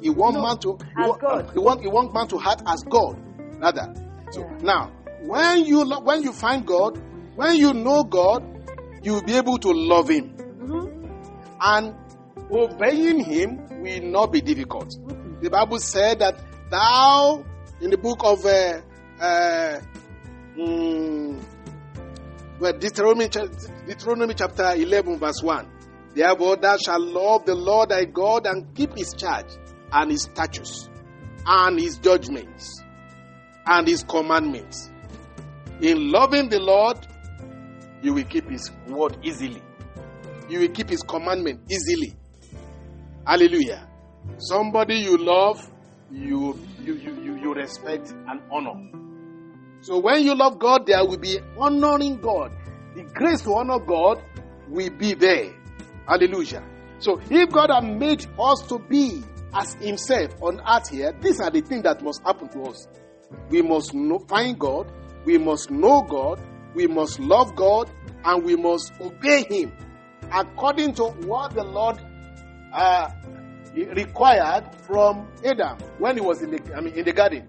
He 0.00 0.10
want 0.10 0.34
No, 0.36 0.42
man 0.42 0.58
to 0.58 0.78
he 0.96 1.12
God. 1.20 1.50
He 1.52 1.58
want 1.58 1.80
he 1.82 1.88
want 1.88 2.12
man 2.12 2.28
to 2.28 2.40
act 2.40 2.62
as 2.66 2.82
God. 2.84 3.18
Rather. 3.58 3.94
So 4.30 4.40
Yeah. 4.40 4.58
now, 4.62 4.92
when 5.22 5.64
you 5.64 5.84
lo- 5.84 6.00
when 6.00 6.22
you 6.22 6.32
find 6.32 6.66
God, 6.66 7.00
when 7.36 7.56
you 7.56 7.72
know 7.72 8.02
God, 8.04 8.42
you 9.02 9.14
will 9.14 9.22
be 9.22 9.36
able 9.36 9.58
to 9.58 9.70
love 9.72 10.08
Him, 10.10 10.34
Mhm. 10.36 11.08
and 11.60 11.94
obeying 12.50 13.20
Him 13.20 13.58
will 13.82 14.02
not 14.02 14.32
be 14.32 14.40
difficult. 14.40 14.90
The 15.40 15.48
Bible 15.50 15.78
said 15.78 16.18
that 16.18 16.38
thou, 16.70 17.44
in 17.80 17.90
the 17.90 17.98
book 17.98 18.20
of 18.24 18.44
uh, 18.44 18.80
uh, 19.20 19.80
mm, 20.56 21.42
well, 22.58 22.72
Deuteronomy, 22.72 23.28
Deuteronomy 23.86 24.34
chapter 24.34 24.72
11, 24.74 25.18
verse 25.18 25.42
1. 25.42 25.68
Therefore, 26.14 26.56
thou 26.56 26.76
shalt 26.78 27.02
love 27.02 27.44
the 27.44 27.54
Lord 27.54 27.90
thy 27.90 28.04
God 28.06 28.46
and 28.46 28.74
keep 28.74 28.96
his 28.96 29.12
charge, 29.12 29.46
and 29.92 30.10
his 30.10 30.22
statutes, 30.22 30.88
and 31.46 31.78
his 31.78 31.98
judgments, 31.98 32.82
and 33.66 33.86
his 33.86 34.02
commandments. 34.02 34.90
In 35.82 36.10
loving 36.10 36.48
the 36.48 36.58
Lord, 36.58 36.96
you 38.02 38.14
will 38.14 38.24
keep 38.24 38.48
his 38.48 38.70
word 38.88 39.18
easily. 39.22 39.62
You 40.48 40.60
will 40.60 40.68
keep 40.68 40.88
his 40.88 41.02
commandment 41.02 41.60
easily. 41.70 42.16
Hallelujah. 43.26 43.86
Somebody 44.38 44.94
you 44.96 45.18
love, 45.18 45.70
you, 46.10 46.58
you, 46.82 46.94
you, 46.94 47.14
you, 47.20 47.36
you 47.36 47.54
respect 47.54 48.10
and 48.28 48.40
honor. 48.50 49.05
So 49.80 49.98
when 49.98 50.22
you 50.22 50.34
love 50.34 50.58
God, 50.58 50.86
there 50.86 51.04
will 51.04 51.18
be 51.18 51.38
honoring 51.58 52.16
God. 52.20 52.52
The 52.94 53.02
grace 53.04 53.42
to 53.42 53.54
honor 53.54 53.78
God 53.78 54.22
will 54.68 54.90
be 54.90 55.14
there. 55.14 55.54
Hallelujah. 56.08 56.62
So 56.98 57.20
if 57.30 57.50
God 57.50 57.70
has 57.70 57.84
made 57.84 58.26
us 58.38 58.62
to 58.68 58.78
be 58.78 59.22
as 59.54 59.74
Himself 59.74 60.34
on 60.42 60.60
earth 60.60 60.88
here, 60.90 61.12
these 61.20 61.40
are 61.40 61.50
the 61.50 61.60
things 61.60 61.82
that 61.84 62.02
must 62.02 62.22
happen 62.22 62.48
to 62.48 62.62
us. 62.70 62.88
We 63.50 63.62
must 63.62 63.92
know, 63.94 64.18
find 64.20 64.58
God, 64.58 64.90
we 65.24 65.38
must 65.38 65.70
know 65.70 66.02
God, 66.02 66.40
we 66.74 66.86
must 66.86 67.20
love 67.20 67.54
God, 67.54 67.90
and 68.24 68.44
we 68.44 68.56
must 68.56 68.92
obey 69.00 69.44
Him 69.48 69.72
according 70.32 70.94
to 70.94 71.04
what 71.04 71.54
the 71.54 71.64
Lord 71.64 72.00
uh, 72.72 73.10
required 73.74 74.64
from 74.86 75.28
Adam 75.44 75.78
when 75.98 76.16
he 76.16 76.20
was 76.20 76.42
in 76.42 76.50
the, 76.50 76.74
I 76.74 76.80
mean, 76.80 76.94
in 76.94 77.04
the 77.04 77.12
garden. 77.12 77.46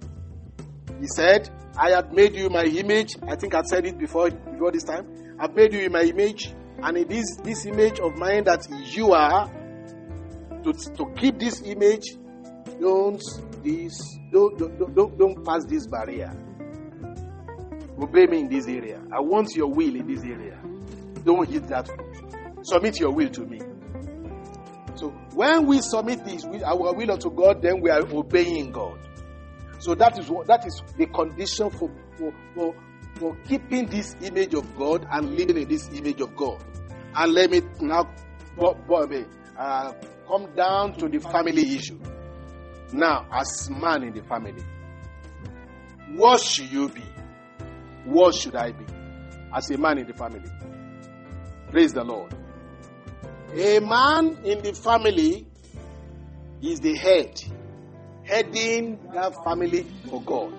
He 0.99 1.07
said, 1.15 1.49
I 1.78 1.91
have 1.91 2.11
made 2.11 2.36
you 2.36 2.49
my 2.49 2.63
image. 2.65 3.15
I 3.28 3.36
think 3.36 3.53
I've 3.53 3.67
said 3.67 3.86
it 3.86 3.97
before, 3.97 4.32
before 4.32 4.71
this 4.71 4.84
time. 4.84 5.36
I've 5.39 5.55
made 5.55 5.73
you 5.73 5.82
in 5.82 5.91
my 5.91 6.01
image. 6.01 6.53
And 6.82 6.97
it 6.97 7.11
is 7.11 7.39
this 7.43 7.65
image 7.65 7.99
of 7.99 8.17
mine 8.17 8.43
that 8.45 8.67
you 8.95 9.13
are. 9.13 9.51
To, 10.63 10.73
to 10.73 11.05
keep 11.15 11.39
this 11.39 11.61
image, 11.61 12.17
don't 12.82 13.21
this 13.63 14.17
don't, 14.32 14.57
don't, 14.57 14.95
don't, 14.95 15.17
don't 15.17 15.45
pass 15.45 15.63
this 15.65 15.88
barrier. 15.88 16.32
Obey 17.99 18.25
me 18.25 18.39
in 18.39 18.49
this 18.49 18.67
area. 18.67 19.01
I 19.11 19.19
want 19.21 19.55
your 19.55 19.67
will 19.67 19.95
in 19.95 20.07
this 20.07 20.23
area. 20.23 20.59
Don't 21.23 21.47
hit 21.49 21.67
that. 21.69 21.89
Submit 22.63 22.99
your 22.99 23.11
will 23.11 23.30
to 23.30 23.41
me. 23.45 23.61
So 24.95 25.09
when 25.34 25.65
we 25.67 25.82
submit 25.82 26.25
this, 26.25 26.43
our 26.65 26.93
will 26.93 27.11
unto 27.11 27.32
God, 27.32 27.61
then 27.61 27.82
we 27.82 27.89
are 27.89 28.01
obeying 28.01 28.71
God. 28.71 28.99
So 29.80 29.95
that 29.95 30.17
is 30.17 30.30
what 30.30 30.47
that 30.47 30.65
is 30.65 30.82
the 30.97 31.06
condition 31.07 31.69
for 31.69 31.91
for, 32.18 32.34
for, 32.56 32.76
for 33.15 33.35
keeping 33.47 33.88
this 33.88 34.15
image 34.22 34.53
of 34.53 34.76
God 34.76 35.07
and 35.11 35.35
living 35.35 35.57
in 35.57 35.68
this 35.68 35.89
image 35.93 36.22
of 36.22 36.35
God. 36.35 36.64
And 37.15 37.34
let 37.34 37.51
me 37.51 37.61
now 37.80 38.10
uh, 39.57 39.93
come 40.27 40.56
down 40.56 40.93
to 40.97 41.07
the 41.07 41.19
family 41.19 41.76
issue. 41.76 41.99
Now, 42.93 43.27
as 43.31 43.69
man 43.69 44.03
in 44.03 44.14
the 44.14 44.23
family, 44.23 44.64
what 46.15 46.41
should 46.41 46.72
you 46.72 46.89
be? 46.89 47.03
What 48.06 48.34
should 48.34 48.56
I 48.56 48.72
be? 48.72 48.85
As 49.53 49.69
a 49.72 49.77
man 49.77 49.97
in 49.97 50.07
the 50.07 50.14
family. 50.14 50.49
Praise 51.72 51.93
the 51.93 52.03
Lord. 52.03 52.34
A 53.53 53.80
man 53.80 54.39
in 54.43 54.61
the 54.61 54.73
family 54.73 55.47
is 56.61 56.80
the 56.80 56.95
head, 56.95 57.41
heading 58.27 58.99
that 59.13 59.33
family 59.43 59.87
for 60.09 60.21
God. 60.21 60.53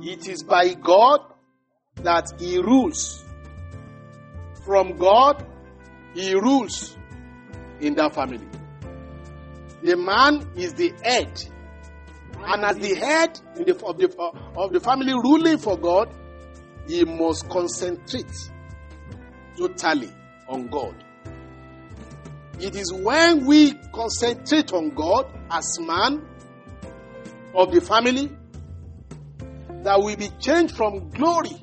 It 0.00 0.28
is 0.28 0.42
by 0.42 0.74
God 0.74 1.20
that 1.96 2.32
he 2.38 2.58
rules. 2.58 3.24
From 4.64 4.96
God, 4.96 5.46
he 6.14 6.34
rules 6.34 6.96
in 7.80 7.94
that 7.94 8.14
family. 8.14 8.46
The 9.82 9.96
man 9.96 10.48
is 10.56 10.74
the 10.74 10.92
head. 11.02 11.42
And 12.40 12.64
as 12.64 12.76
the 12.76 12.94
head 12.94 13.40
of, 13.84 13.98
the, 13.98 14.32
of 14.56 14.72
the 14.72 14.80
family 14.80 15.12
ruling 15.12 15.58
for 15.58 15.76
God, 15.76 16.12
he 16.86 17.04
must 17.04 17.48
concentrate 17.48 18.50
totally 19.56 20.10
on 20.48 20.68
God. 20.68 20.94
It 22.60 22.74
is 22.74 22.92
when 22.92 23.46
we 23.46 23.74
concentrate 23.92 24.72
on 24.72 24.90
God 24.90 25.37
as 25.50 25.78
man 25.80 26.26
of 27.54 27.72
the 27.72 27.80
family 27.80 28.30
that 29.82 30.00
we 30.02 30.16
be 30.16 30.28
changed 30.40 30.76
from 30.76 31.08
glory 31.10 31.56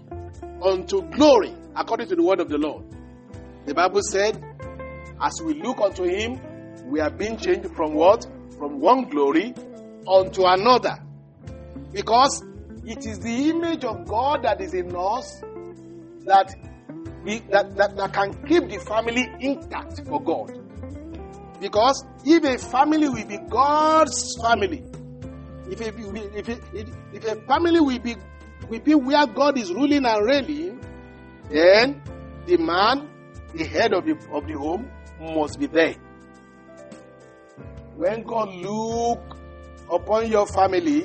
unto 0.61 1.01
glory 1.11 1.53
according 1.75 2.07
to 2.07 2.15
the 2.15 2.23
word 2.23 2.39
of 2.39 2.49
the 2.49 2.57
Lord. 2.57 2.83
The 3.65 3.73
Bible 3.73 4.01
said, 4.01 4.43
as 5.21 5.33
we 5.43 5.61
look 5.61 5.79
unto 5.79 6.03
him, 6.03 6.39
we 6.85 6.99
are 6.99 7.09
being 7.09 7.37
changed 7.37 7.69
from 7.75 7.93
what? 7.93 8.27
From 8.57 8.79
one 8.79 9.09
glory 9.09 9.53
unto 10.07 10.43
another. 10.45 10.97
Because 11.91 12.43
it 12.85 13.05
is 13.05 13.19
the 13.19 13.49
image 13.49 13.83
of 13.83 14.07
God 14.07 14.43
that 14.43 14.61
is 14.61 14.73
in 14.73 14.95
us 14.95 15.41
that, 16.25 16.53
we, 17.23 17.39
that, 17.49 17.75
that, 17.75 17.95
that 17.97 18.13
can 18.13 18.33
keep 18.45 18.69
the 18.69 18.77
family 18.79 19.27
intact 19.39 20.05
for 20.07 20.21
God. 20.21 20.64
Because 21.59 22.03
if 22.25 22.43
a 22.43 22.57
family 22.57 23.07
will 23.09 23.25
be 23.25 23.37
God's 23.49 24.35
family, 24.41 24.83
if 25.69 25.81
a, 25.81 25.87
if 26.37 26.47
a, 26.47 26.59
if, 27.13 27.25
a 27.25 27.35
family 27.47 27.79
will 27.79 27.99
be 27.99 28.15
will 28.69 28.79
be 28.81 28.95
where 28.95 29.25
God 29.27 29.57
is 29.57 29.71
ruling 29.71 30.05
and 30.05 30.25
reigning, 30.25 30.79
then 31.49 32.01
the 32.45 32.57
man, 32.57 33.09
the 33.53 33.63
head 33.63 33.93
of 33.93 34.05
the 34.05 34.17
of 34.31 34.45
the 34.47 34.53
home, 34.53 34.89
must 35.19 35.59
be 35.59 35.67
there. 35.67 35.95
When 37.95 38.23
God 38.23 38.49
look 38.55 39.37
upon 39.91 40.29
your 40.29 40.45
family, 40.47 41.03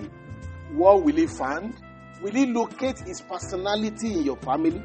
what 0.73 1.05
will 1.05 1.17
he 1.17 1.27
find? 1.27 1.75
Will 2.23 2.33
he 2.33 2.47
locate 2.47 2.99
his 2.99 3.21
personality 3.21 4.13
in 4.13 4.25
your 4.25 4.37
family? 4.39 4.83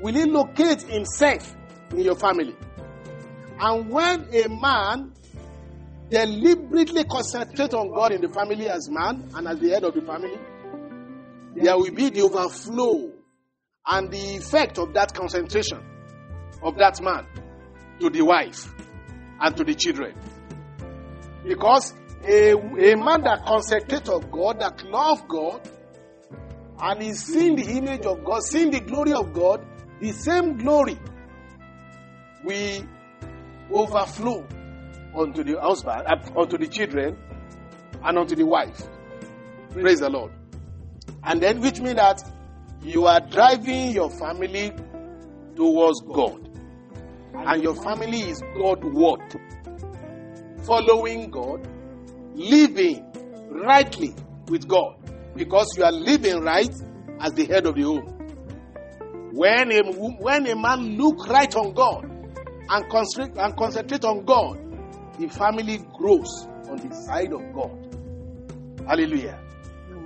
Will 0.00 0.14
he 0.14 0.24
locate 0.24 0.82
himself 0.82 1.56
in 1.92 2.00
your 2.00 2.16
family? 2.16 2.54
And 3.58 3.90
when 3.90 4.28
a 4.34 4.48
man 4.48 5.12
deliberately 6.10 7.04
concentrates 7.04 7.74
on 7.74 7.90
God 7.90 8.12
in 8.12 8.20
the 8.20 8.28
family 8.28 8.68
as 8.68 8.88
man 8.90 9.30
and 9.34 9.48
as 9.48 9.58
the 9.58 9.70
head 9.70 9.84
of 9.84 9.94
the 9.94 10.02
family, 10.02 10.38
there 11.54 11.76
will 11.76 11.90
be 11.90 12.10
the 12.10 12.22
overflow 12.22 13.10
and 13.86 14.10
the 14.10 14.36
effect 14.36 14.78
of 14.78 14.92
that 14.94 15.14
concentration 15.14 15.78
of 16.62 16.76
that 16.76 17.00
man 17.00 17.26
to 18.00 18.10
the 18.10 18.22
wife 18.22 18.72
and 19.40 19.56
to 19.56 19.64
the 19.64 19.74
children. 19.74 20.14
Because 21.44 21.94
a, 22.26 22.52
a 22.52 22.96
man 22.96 23.22
that 23.22 23.44
concentrates 23.46 24.08
on 24.08 24.28
God, 24.30 24.60
that 24.60 24.84
loves 24.84 25.22
God, 25.28 25.68
and 26.78 27.02
is 27.02 27.24
seeing 27.24 27.56
the 27.56 27.64
image 27.64 28.04
of 28.04 28.22
God, 28.24 28.42
seeing 28.42 28.70
the 28.70 28.80
glory 28.80 29.12
of 29.12 29.32
God, 29.32 29.64
the 30.00 30.12
same 30.12 30.58
glory 30.58 30.98
will 32.44 32.82
overflow 33.72 34.46
onto 35.14 35.42
the 35.42 35.58
husband, 35.60 36.02
uh, 36.06 36.16
onto 36.38 36.58
the 36.58 36.66
children, 36.66 37.16
and 38.04 38.18
onto 38.18 38.36
the 38.36 38.44
wife. 38.44 38.82
Praise 39.72 40.00
the 40.00 40.10
Lord. 40.10 40.32
And 41.24 41.42
then, 41.42 41.60
which 41.60 41.80
means 41.80 41.96
that 41.96 42.22
you 42.82 43.06
are 43.06 43.20
driving 43.20 43.90
your 43.90 44.10
family 44.10 44.72
towards 45.56 46.00
God. 46.02 46.48
And 47.34 47.62
your 47.62 47.74
family 47.74 48.20
is 48.20 48.40
God 48.56 48.84
what? 48.84 49.34
Following 50.64 51.30
God, 51.30 51.66
living 52.34 53.04
rightly 53.50 54.14
with 54.48 54.68
God. 54.68 54.96
Because 55.34 55.76
you 55.76 55.84
are 55.84 55.92
living 55.92 56.40
right 56.40 56.70
as 57.20 57.32
the 57.32 57.44
head 57.46 57.66
of 57.66 57.74
the 57.74 57.82
home. 57.82 58.12
When 59.32 59.70
a, 59.72 59.82
when 59.82 60.46
a 60.46 60.56
man 60.56 60.96
look 60.96 61.28
right 61.28 61.54
on 61.56 61.74
God 61.74 62.15
and 62.68 62.88
concentrate, 62.90 63.36
and 63.38 63.56
concentrate 63.56 64.04
on 64.04 64.24
God, 64.24 64.58
the 65.18 65.28
family 65.28 65.78
grows 65.96 66.46
on 66.68 66.76
the 66.76 66.94
side 66.94 67.32
of 67.32 67.52
God. 67.52 67.86
Hallelujah. 68.86 69.40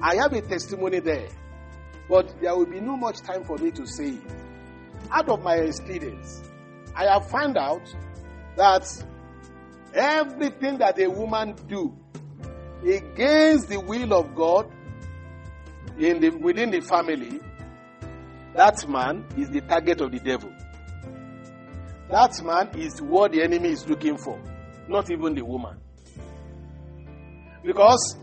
I 0.02 0.16
have 0.16 0.32
a 0.32 0.40
testimony 0.42 1.00
there, 1.00 1.28
but 2.08 2.34
there 2.40 2.56
will 2.56 2.66
be 2.66 2.80
no 2.80 2.96
much 2.96 3.20
time 3.20 3.44
for 3.44 3.56
me 3.58 3.70
to 3.72 3.86
say 3.86 4.10
it. 4.10 4.22
Out 5.10 5.28
of 5.28 5.42
my 5.42 5.56
experience, 5.56 6.42
I 6.94 7.04
have 7.04 7.28
found 7.28 7.56
out 7.56 7.82
that 8.56 8.86
everything 9.92 10.78
that 10.78 10.98
a 10.98 11.08
woman 11.08 11.54
do 11.68 11.96
against 12.82 13.68
the 13.68 13.80
will 13.80 14.14
of 14.14 14.34
God 14.34 14.70
in 15.98 16.20
the, 16.20 16.30
within 16.30 16.70
the 16.70 16.80
family, 16.80 17.40
that 18.54 18.88
man 18.88 19.24
is 19.36 19.50
the 19.50 19.60
target 19.60 20.00
of 20.00 20.12
the 20.12 20.20
devil. 20.20 20.52
That 22.10 22.42
man 22.42 22.70
is 22.80 23.00
what 23.00 23.32
the 23.32 23.42
enemy 23.42 23.68
is 23.68 23.88
looking 23.88 24.16
for, 24.16 24.40
not 24.88 25.10
even 25.10 25.34
the 25.34 25.44
woman. 25.44 25.78
Because 27.64 28.16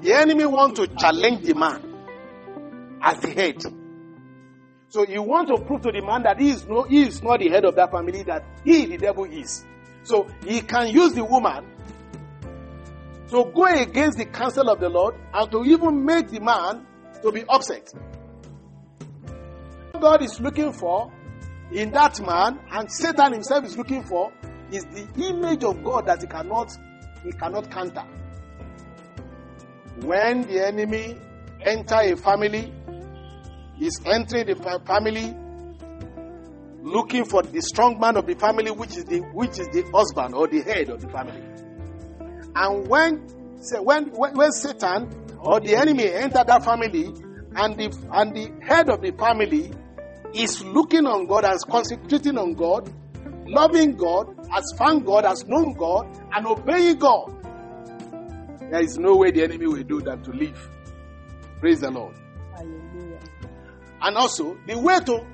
the 0.00 0.12
enemy 0.12 0.46
wants 0.46 0.78
to 0.78 0.86
challenge 0.86 1.44
the 1.44 1.54
man 1.54 1.82
as 3.02 3.18
the 3.20 3.30
head. 3.30 3.56
So 4.88 5.06
you 5.06 5.22
want 5.22 5.48
to 5.48 5.58
prove 5.64 5.82
to 5.82 5.92
the 5.92 6.02
man 6.02 6.22
that 6.22 6.38
he 6.40 6.50
is, 6.50 6.66
no, 6.66 6.84
he 6.84 7.02
is 7.02 7.22
not 7.22 7.40
the 7.40 7.48
head 7.48 7.64
of 7.64 7.74
that 7.76 7.90
family, 7.90 8.22
that 8.24 8.44
he, 8.64 8.86
the 8.86 8.98
devil, 8.98 9.24
is. 9.24 9.64
So 10.02 10.28
he 10.46 10.60
can 10.60 10.88
use 10.88 11.12
the 11.12 11.24
woman 11.24 11.64
to 13.30 13.50
go 13.54 13.64
against 13.64 14.18
the 14.18 14.26
counsel 14.26 14.68
of 14.68 14.80
the 14.80 14.88
Lord 14.88 15.14
and 15.32 15.50
to 15.50 15.64
even 15.64 16.04
make 16.04 16.28
the 16.28 16.40
man 16.40 16.86
to 17.22 17.32
be 17.32 17.44
upset. 17.48 17.88
God 20.00 20.22
is 20.22 20.40
looking 20.40 20.72
for 20.72 21.12
in 21.72 21.90
that 21.92 22.20
man, 22.20 22.58
and 22.72 22.90
Satan 22.90 23.32
himself 23.32 23.64
is 23.64 23.76
looking 23.76 24.02
for, 24.02 24.32
is 24.72 24.84
the 24.86 25.06
image 25.24 25.64
of 25.64 25.82
God 25.84 26.06
that 26.06 26.20
he 26.20 26.26
cannot, 26.26 26.70
he 27.24 27.32
cannot 27.32 27.70
counter. 27.70 28.04
When 30.02 30.42
the 30.42 30.66
enemy 30.66 31.16
enter 31.62 32.00
a 32.00 32.16
family, 32.16 32.72
is 33.80 34.00
entering 34.04 34.46
the 34.46 34.80
family, 34.86 35.34
looking 36.82 37.24
for 37.24 37.42
the 37.42 37.60
strong 37.62 37.98
man 37.98 38.16
of 38.16 38.26
the 38.26 38.34
family, 38.34 38.70
which 38.70 38.96
is 38.96 39.04
the 39.04 39.20
which 39.32 39.58
is 39.58 39.68
the 39.68 39.82
husband 39.94 40.34
or 40.34 40.48
the 40.48 40.62
head 40.62 40.90
of 40.90 41.00
the 41.00 41.08
family. 41.08 41.42
And 42.54 42.88
when 42.88 43.18
when 43.82 44.06
when 44.10 44.52
Satan 44.52 45.36
or 45.38 45.60
the 45.60 45.76
enemy 45.76 46.10
enter 46.12 46.44
that 46.44 46.64
family, 46.64 47.06
and 47.56 47.76
the 47.76 48.08
and 48.12 48.34
the 48.34 48.52
head 48.64 48.90
of 48.90 49.00
the 49.00 49.12
family 49.12 49.72
is 50.34 50.64
looking 50.64 51.06
on 51.06 51.26
God 51.26 51.44
and 51.44 51.58
concentrating 51.68 52.38
on 52.38 52.54
God, 52.54 52.92
loving 53.46 53.96
God, 53.96 54.34
has 54.50 54.64
found 54.78 55.04
God, 55.04 55.24
has 55.24 55.44
known 55.46 55.74
God, 55.74 56.06
and 56.32 56.46
obeying 56.46 56.98
God, 56.98 57.36
there 58.70 58.82
is 58.82 58.98
no 58.98 59.16
way 59.16 59.32
the 59.32 59.42
enemy 59.42 59.66
will 59.66 59.82
do 59.82 60.00
that 60.02 60.22
to 60.24 60.30
live. 60.30 60.70
Praise 61.58 61.80
the 61.80 61.90
Lord. 61.90 62.16
Hallelujah. 62.54 63.18
And 64.00 64.16
also, 64.16 64.56
the 64.66 64.78
way 64.78 65.00
to 65.00 65.26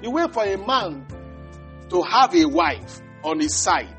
the 0.00 0.10
way 0.10 0.26
for 0.30 0.44
a 0.44 0.56
man 0.56 1.06
to 1.88 2.02
have 2.02 2.34
a 2.34 2.44
wife 2.44 3.00
on 3.22 3.40
his 3.40 3.56
side 3.56 3.96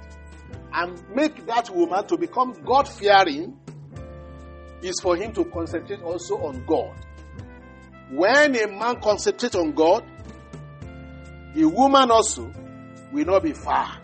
and 0.71 1.03
make 1.13 1.45
that 1.47 1.69
woman 1.69 2.07
to 2.07 2.17
become 2.17 2.53
God 2.63 2.87
fearing 2.87 3.57
is 4.81 4.99
for 5.01 5.15
him 5.15 5.33
to 5.33 5.45
concentrate 5.45 6.01
also 6.01 6.35
on 6.37 6.63
God. 6.65 6.95
When 8.11 8.55
a 8.55 8.67
man 8.67 9.01
concentrates 9.01 9.55
on 9.55 9.73
God, 9.73 10.05
the 11.55 11.63
woman 11.63 12.11
also 12.11 12.51
will 13.13 13.25
not 13.25 13.41
be 13.41 13.53
far. 13.53 13.97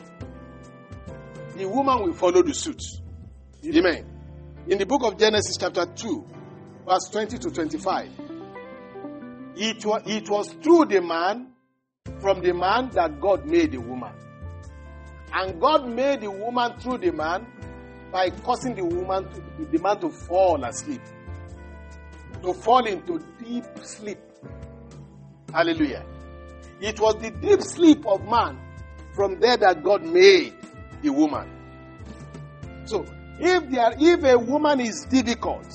The 1.58 1.68
woman 1.68 2.02
will 2.04 2.14
follow 2.14 2.42
the 2.42 2.54
suit. 2.54 2.82
Amen. 3.66 4.06
In 4.68 4.78
the 4.78 4.86
book 4.86 5.04
of 5.04 5.20
Genesis, 5.20 5.58
chapter 5.58 5.86
2, 5.86 6.26
verse 6.88 7.10
20 7.12 7.38
to 7.40 7.52
25, 7.52 8.10
it 9.58 9.86
was, 9.86 10.02
it 10.06 10.30
was 10.30 10.48
through 10.64 10.86
the 10.86 11.02
man, 11.02 11.52
from 12.20 12.42
the 12.42 12.54
man, 12.54 12.90
that 12.92 13.20
God 13.20 13.46
made 13.46 13.74
the 13.74 13.82
woman. 13.82 14.14
And 15.34 15.60
God 15.60 15.90
made 15.90 16.22
the 16.22 16.32
woman 16.32 16.80
through 16.80 17.00
the 17.00 17.12
man 17.12 17.46
by 18.14 18.30
causing 18.30 18.76
the 18.76 18.86
woman, 18.86 19.30
to, 19.30 19.66
the 19.66 19.80
man 19.80 20.00
to 20.00 20.10
fall 20.10 20.64
asleep, 20.64 21.02
to 22.44 22.54
fall 22.54 22.86
into 22.86 23.20
deep 23.44 23.66
sleep. 23.84 24.20
Hallelujah. 25.54 26.06
It 26.82 27.00
was 27.00 27.16
the 27.22 27.30
deep 27.30 27.62
sleep 27.62 28.06
of 28.08 28.26
man 28.26 28.60
from 29.14 29.40
there 29.40 29.56
that 29.58 29.84
God 29.84 30.04
made 30.04 30.54
the 31.02 31.10
woman. 31.10 31.48
So, 32.86 33.06
if 33.40 33.70
there, 33.70 33.94
if 34.00 34.24
a 34.24 34.38
woman 34.38 34.82
is 34.82 35.06
difficult, 35.10 35.68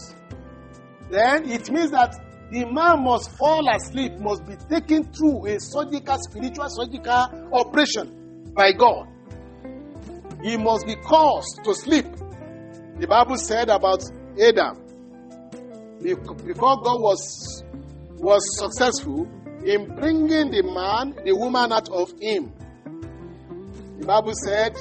then 1.10 1.48
it 1.48 1.70
means 1.70 1.92
that 1.92 2.14
the 2.50 2.64
man 2.64 3.04
must 3.04 3.36
fall 3.36 3.68
asleep, 3.68 4.18
must 4.18 4.44
be 4.46 4.56
taken 4.68 5.04
through 5.12 5.46
a 5.46 5.60
surgical, 5.60 6.16
spiritual, 6.18 6.66
surgical 6.68 7.50
operation 7.52 8.52
by 8.54 8.72
God. 8.72 9.06
He 10.42 10.56
must 10.56 10.86
be 10.86 10.96
caused 10.96 11.60
to 11.64 11.74
sleep. 11.74 12.06
The 12.98 13.06
Bible 13.08 13.36
said 13.36 13.68
about 13.68 14.02
Adam, 14.40 14.82
before 16.02 16.82
God 16.82 17.00
was, 17.00 17.64
was 18.18 18.42
successful 18.58 19.28
in 19.66 19.96
bringing 19.96 20.52
the 20.52 20.62
man, 20.62 21.12
the 21.24 21.34
woman 21.34 21.72
out 21.72 21.88
of 21.88 22.12
him. 22.20 22.52
The 23.98 24.06
Bible 24.06 24.34
said 24.34 24.76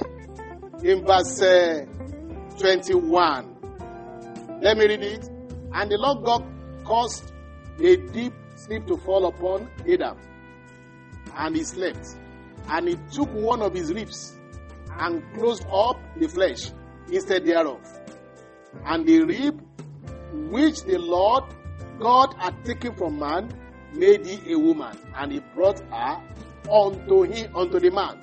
in 0.83 1.03
verse 1.03 1.41
uh, 1.41 1.85
21. 2.59 4.59
Let 4.61 4.77
me 4.77 4.87
read 4.87 5.01
it. 5.01 5.27
And 5.73 5.89
the 5.89 5.97
Lord 5.97 6.23
God 6.23 6.45
caused 6.83 7.31
a 7.79 7.95
deep 7.97 8.33
sleep 8.55 8.85
to 8.85 8.97
fall 8.97 9.25
upon 9.25 9.67
Adam. 9.91 10.19
And 11.35 11.55
he 11.55 11.63
slept. 11.63 12.05
And 12.69 12.87
he 12.87 12.95
took 13.11 13.33
one 13.33 13.63
of 13.63 13.73
his 13.73 13.91
ribs 13.91 14.37
and 14.99 15.23
closed 15.33 15.65
up 15.65 15.99
the 16.15 16.27
flesh 16.27 16.69
instead 17.11 17.45
thereof. 17.45 17.81
And 18.85 19.07
the 19.07 19.23
rib 19.23 19.61
which 20.51 20.83
the 20.83 20.99
Lord 20.99 21.45
God 21.99 22.35
had 22.37 22.63
taken 22.63 22.95
from 22.95 23.17
man 23.17 23.49
made 23.95 24.25
he 24.25 24.53
a 24.53 24.59
woman, 24.59 24.97
and 25.15 25.31
he 25.31 25.39
brought 25.53 25.79
her 25.91 26.21
unto 26.71 27.23
him 27.23 27.55
unto 27.55 27.79
the 27.79 27.89
man. 27.91 28.19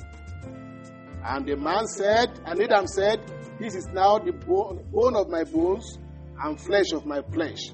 And 1.24 1.47
the 1.47 1.57
man 1.57 1.86
said, 1.86 2.40
and 2.47 2.61
Adam 2.61 2.86
said, 2.86 3.20
This 3.59 3.74
is 3.74 3.86
now 3.89 4.19
the 4.19 4.32
bone, 4.32 4.85
bone 4.93 5.15
of 5.16 5.28
my 5.28 5.44
bones 5.44 5.99
and 6.43 6.61
flesh 6.61 6.93
of 6.93 7.07
my 7.07 7.23
flesh. 7.32 7.70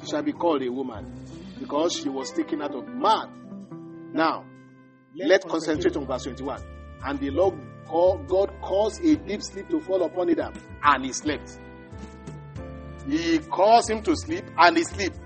She 0.00 0.06
shall 0.06 0.22
be 0.22 0.32
called 0.32 0.62
a 0.62 0.70
woman, 0.70 1.12
because 1.60 1.94
she 1.96 2.08
was 2.08 2.30
taken 2.32 2.62
out 2.62 2.74
of 2.74 2.86
man. 2.88 4.10
Now, 4.12 4.44
let's 5.14 5.44
concentrate 5.44 5.96
on 5.96 6.06
verse 6.06 6.24
21. 6.24 6.62
And 7.04 7.18
the 7.20 7.30
Lord 7.30 7.54
God 8.28 8.52
caused 8.62 9.04
a 9.04 9.16
deep 9.16 9.42
sleep 9.42 9.68
to 9.68 9.80
fall 9.80 10.02
upon 10.02 10.30
Adam, 10.30 10.54
and 10.82 11.04
he 11.04 11.12
slept. 11.12 11.58
He 13.08 13.38
caused 13.38 13.90
him 13.90 14.02
to 14.02 14.16
sleep, 14.16 14.44
and 14.58 14.76
he 14.76 14.84
slept. 14.84 15.18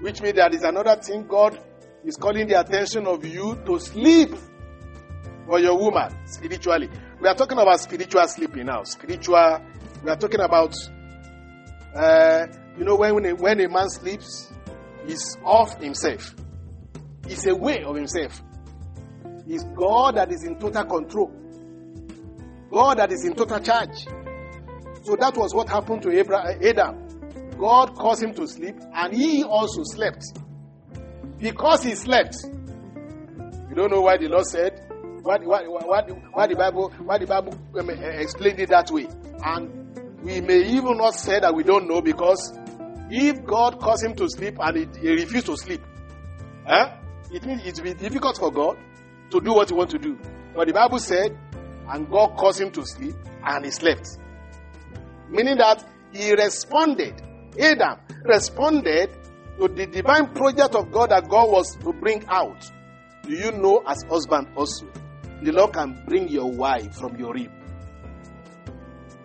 Which 0.00 0.20
means 0.20 0.34
there 0.34 0.52
is 0.54 0.62
another 0.62 0.96
thing 0.96 1.26
God 1.26 1.58
is 2.04 2.16
calling 2.16 2.46
the 2.46 2.60
attention 2.60 3.06
of 3.06 3.24
you 3.24 3.58
to 3.66 3.78
sleep 3.80 4.34
for 5.46 5.58
your 5.58 5.78
woman 5.78 6.14
spiritually. 6.26 6.88
We 7.20 7.28
are 7.28 7.34
talking 7.34 7.58
about 7.58 7.80
spiritual 7.80 8.26
sleeping 8.28 8.66
now. 8.66 8.82
Spiritual, 8.84 9.60
we 10.04 10.10
are 10.10 10.16
talking 10.16 10.40
about, 10.40 10.74
uh, 11.94 12.46
you 12.76 12.84
know, 12.84 12.96
when, 12.96 13.14
when 13.14 13.26
a, 13.26 13.34
when 13.34 13.60
a 13.60 13.68
man 13.68 13.88
sleeps, 13.88 14.52
he's 15.06 15.36
off 15.44 15.80
himself. 15.80 16.34
He's 17.26 17.46
away 17.46 17.82
of 17.82 17.96
himself. 17.96 18.42
It's 19.48 19.64
God 19.64 20.16
that 20.16 20.30
is 20.30 20.44
in 20.44 20.58
total 20.58 20.84
control. 20.84 21.32
God 22.70 22.98
that 22.98 23.12
is 23.12 23.24
in 23.24 23.34
total 23.34 23.60
charge. 23.60 24.04
So 25.04 25.16
that 25.16 25.36
was 25.36 25.54
what 25.54 25.68
happened 25.68 26.02
to 26.02 26.10
Abraham, 26.10 26.60
Adam. 26.62 27.05
God 27.58 27.94
caused 27.94 28.22
him 28.22 28.34
to 28.34 28.46
sleep, 28.46 28.76
and 28.94 29.14
he 29.14 29.42
also 29.44 29.82
slept. 29.84 30.24
Because 31.38 31.82
he 31.82 31.94
slept, 31.94 32.36
you 33.68 33.74
don't 33.74 33.90
know 33.90 34.00
why 34.02 34.16
the 34.16 34.28
Lord 34.28 34.46
said, 34.46 34.86
why, 35.22 35.38
why, 35.38 35.66
why, 35.66 36.02
why 36.32 36.46
the 36.46 36.54
Bible, 36.54 36.90
why 36.98 37.18
the 37.18 37.26
Bible 37.26 37.58
um, 37.78 37.90
explained 37.90 38.60
it 38.60 38.68
that 38.68 38.90
way. 38.90 39.08
And 39.44 40.22
we 40.22 40.40
may 40.40 40.62
even 40.70 40.96
not 40.98 41.14
say 41.14 41.40
that 41.40 41.54
we 41.54 41.64
don't 41.64 41.88
know 41.88 42.00
because 42.00 42.56
if 43.10 43.44
God 43.44 43.80
caused 43.80 44.04
him 44.04 44.14
to 44.16 44.28
sleep 44.28 44.56
and 44.60 44.76
he, 44.76 45.00
he 45.00 45.10
refused 45.14 45.46
to 45.46 45.56
sleep, 45.56 45.80
eh, 46.66 46.90
it 47.32 47.44
means 47.44 47.62
it 47.66 47.76
will 47.76 47.92
be 47.92 47.94
difficult 47.94 48.38
for 48.38 48.52
God 48.52 48.78
to 49.30 49.40
do 49.40 49.52
what 49.52 49.68
he 49.68 49.74
wants 49.74 49.92
to 49.94 49.98
do. 49.98 50.18
But 50.54 50.68
the 50.68 50.72
Bible 50.72 50.98
said, 51.00 51.36
and 51.88 52.08
God 52.08 52.36
caused 52.36 52.60
him 52.60 52.70
to 52.72 52.86
sleep 52.86 53.14
and 53.44 53.64
he 53.64 53.70
slept. 53.70 54.18
Meaning 55.28 55.58
that 55.58 55.84
he 56.12 56.32
responded, 56.34 57.20
Adam 57.58 57.98
responded 58.24 59.10
to 59.58 59.68
the 59.68 59.86
divine 59.86 60.32
project 60.34 60.74
of 60.74 60.90
God 60.90 61.10
that 61.10 61.28
God 61.28 61.50
was 61.50 61.76
to 61.76 61.92
bring 61.92 62.24
out. 62.28 62.70
Do 63.22 63.32
you 63.32 63.52
know, 63.52 63.82
as 63.86 64.02
husband 64.08 64.48
also, 64.56 64.86
the 65.42 65.52
Lord 65.52 65.72
can 65.72 66.02
bring 66.06 66.28
your 66.28 66.50
wife 66.50 66.94
from 66.94 67.16
your 67.16 67.34
rib. 67.34 67.50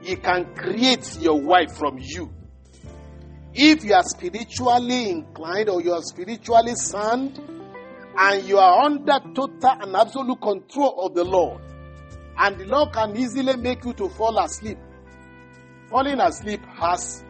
He 0.02 0.16
can 0.16 0.56
create 0.56 1.18
your 1.20 1.40
wife 1.40 1.78
from 1.78 1.98
you. 2.00 2.34
If 3.54 3.84
you 3.84 3.94
are 3.94 4.04
spiritually 4.04 5.10
inclined 5.10 5.70
or 5.70 5.82
you 5.82 5.94
are 5.94 6.02
spiritually 6.02 6.76
sound 6.76 7.40
and 8.18 8.44
you 8.48 8.58
are 8.58 8.82
under 8.84 9.20
total 9.36 9.78
and 9.82 9.96
absolute 9.96 10.42
control 10.42 11.06
of 11.06 11.14
the 11.14 11.24
Lord, 11.24 11.62
and 12.38 12.58
the 12.60 12.66
Lord 12.66 12.94
can 12.94 13.16
easily 13.16 13.56
make 13.58 13.84
you 13.84 13.94
to 13.94 14.10
fall 14.10 14.40
asleep. 14.40 14.78
Falling 15.90 16.20
asleep 16.20 16.62
has 16.66 17.24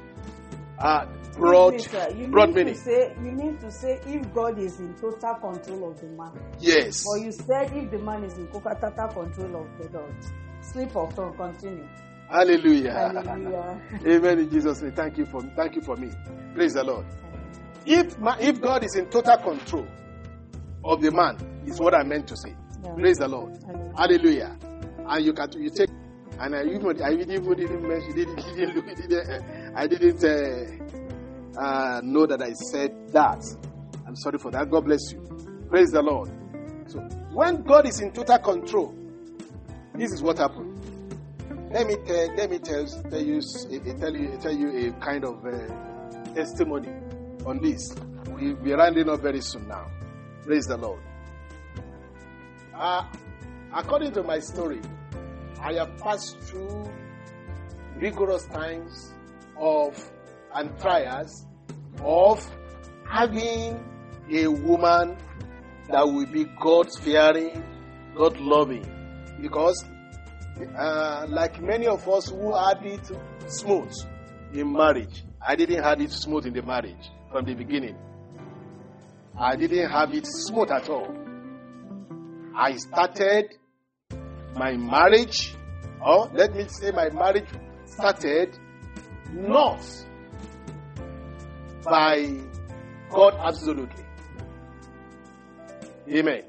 uh, 0.81 1.05
me, 1.37 2.21
you 2.21 2.27
meaning. 2.55 2.73
To 2.73 2.79
say, 2.79 3.15
you 3.23 3.31
mean 3.31 3.57
to 3.59 3.71
say 3.71 3.99
if 4.05 4.33
God 4.33 4.59
is 4.59 4.79
in 4.79 4.93
total 4.95 5.35
control 5.35 5.91
of 5.91 6.01
the 6.01 6.07
man, 6.07 6.31
Yes. 6.59 7.03
or 7.07 7.17
you 7.19 7.31
said 7.31 7.71
if 7.73 7.91
the 7.91 7.99
man 7.99 8.23
is 8.23 8.37
in 8.37 8.47
total 8.47 8.75
control 9.07 9.63
of 9.63 9.77
the 9.77 9.97
Lord, 9.97 10.15
sleep 10.61 10.95
or 10.95 11.11
turn, 11.13 11.33
continue. 11.33 11.87
Hallelujah. 12.29 12.93
Hallelujah. 12.93 13.81
Amen 14.07 14.39
in 14.39 14.49
Jesus' 14.49 14.81
name. 14.81 14.93
Thank 14.93 15.17
you 15.17 15.25
for 15.25 15.41
thank 15.55 15.75
you 15.75 15.81
for 15.81 15.95
me. 15.97 16.09
Praise 16.53 16.73
the 16.73 16.83
Lord. 16.83 17.05
If 17.85 18.17
ma- 18.19 18.37
if 18.39 18.61
God 18.61 18.83
is 18.83 18.95
in 18.95 19.09
total 19.09 19.37
control 19.37 19.87
of 20.83 21.01
the 21.01 21.11
man, 21.11 21.37
is 21.65 21.79
what 21.79 21.93
I 21.93 22.03
meant 22.03 22.27
to 22.27 22.37
say. 22.37 22.55
Yeah. 22.83 22.93
Praise 22.93 23.17
the 23.17 23.27
Lord. 23.27 23.57
Hallelujah. 23.65 23.93
Hallelujah. 23.97 24.57
And 25.07 25.25
you 25.25 25.33
can 25.33 25.51
you 25.61 25.69
take 25.69 25.89
and 26.39 26.55
I 26.55 26.63
even 26.63 27.01
I 27.03 27.11
even 27.13 27.29
didn't 27.55 27.87
mention 27.87 28.15
didn't, 28.15 28.35
didn't 28.55 28.75
look 28.75 28.85
didn't, 28.95 29.43
I 29.73 29.87
didn't 29.87 30.23
uh, 30.23 31.61
uh, 31.61 32.01
know 32.03 32.25
that 32.25 32.41
I 32.41 32.53
said 32.53 33.13
that. 33.13 33.43
I'm 34.05 34.15
sorry 34.15 34.37
for 34.37 34.51
that. 34.51 34.69
God 34.69 34.85
bless 34.85 35.11
you. 35.11 35.21
Praise 35.69 35.91
the 35.91 36.01
Lord. 36.01 36.29
So 36.87 36.99
when 37.31 37.63
God 37.63 37.87
is 37.87 38.01
in 38.01 38.11
total 38.11 38.37
control, 38.39 38.95
this 39.95 40.11
is 40.11 40.21
what 40.21 40.37
happened. 40.39 40.77
Let 41.71 41.87
me 41.87 41.95
tell, 42.05 42.35
let 42.35 42.49
me 42.49 42.59
tell, 42.59 42.85
tell 42.85 43.21
you 43.21 43.37
eh, 43.71 43.93
tell 43.97 44.13
you 44.13 44.37
tell 44.41 44.51
you 44.51 44.89
a 44.89 44.91
kind 44.99 45.23
of 45.23 45.45
uh, 45.45 46.33
testimony 46.33 46.89
on 47.45 47.61
this. 47.61 47.95
We 48.27 48.53
we're 48.55 48.77
rounding 48.77 49.09
up 49.09 49.21
very 49.21 49.39
soon 49.39 49.69
now. 49.69 49.89
Praise 50.43 50.65
the 50.65 50.75
Lord. 50.75 50.99
Uh, 52.75 53.05
according 53.73 54.11
to 54.13 54.23
my 54.23 54.39
story, 54.39 54.81
I 55.61 55.73
have 55.75 55.97
passed 55.97 56.41
through 56.41 56.91
rigorous 57.95 58.45
times 58.47 59.13
of 59.61 60.11
and 60.55 60.77
trials 60.79 61.45
of 62.03 62.43
having 63.07 63.79
a 64.33 64.47
woman 64.47 65.15
that 65.89 66.05
will 66.05 66.25
be 66.25 66.45
God 66.59 66.87
fearing, 67.01 67.63
God 68.15 68.37
loving. 68.39 68.85
Because, 69.41 69.85
uh, 70.77 71.25
like 71.29 71.61
many 71.61 71.87
of 71.87 72.07
us 72.09 72.29
who 72.29 72.55
had 72.55 72.83
it 72.83 73.11
smooth 73.47 73.93
in 74.53 74.71
marriage, 74.71 75.23
I 75.45 75.55
didn't 75.55 75.83
have 75.83 76.01
it 76.01 76.11
smooth 76.11 76.45
in 76.45 76.53
the 76.53 76.61
marriage 76.61 77.09
from 77.31 77.45
the 77.45 77.53
beginning. 77.53 77.97
I 79.37 79.55
didn't 79.55 79.89
have 79.89 80.13
it 80.13 80.25
smooth 80.27 80.71
at 80.71 80.89
all. 80.89 81.15
I 82.55 82.75
started 82.75 83.45
my 84.55 84.75
marriage, 84.75 85.55
or 86.05 86.29
let 86.33 86.53
me 86.55 86.67
say 86.67 86.91
my 86.91 87.09
marriage 87.09 87.49
started 87.85 88.57
not 89.33 89.81
by 91.83 92.37
God 93.09 93.35
absolutely. 93.39 94.03
Amen. 96.09 96.43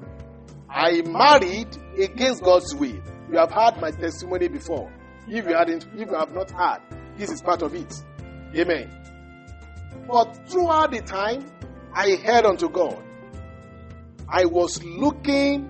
I 0.69 1.01
married 1.01 1.77
against 1.99 2.43
God's 2.43 2.73
will. 2.75 2.99
You 3.31 3.37
have 3.37 3.51
heard 3.51 3.77
my 3.79 3.91
testimony 3.91 4.47
before. 4.47 4.91
If 5.27 5.45
you 5.47 5.53
hadn't, 5.53 5.87
if 5.95 6.07
you 6.09 6.15
have 6.15 6.33
not 6.33 6.51
heard, 6.51 6.81
this 7.17 7.31
is 7.31 7.41
part 7.41 7.61
of 7.61 7.73
it. 7.73 7.93
Amen. 8.55 8.89
But 10.07 10.49
throughout 10.49 10.91
the 10.91 11.01
time, 11.01 11.49
I 11.93 12.09
held 12.23 12.45
unto 12.45 12.69
God. 12.69 13.01
I 14.27 14.45
was 14.45 14.83
looking 14.83 15.69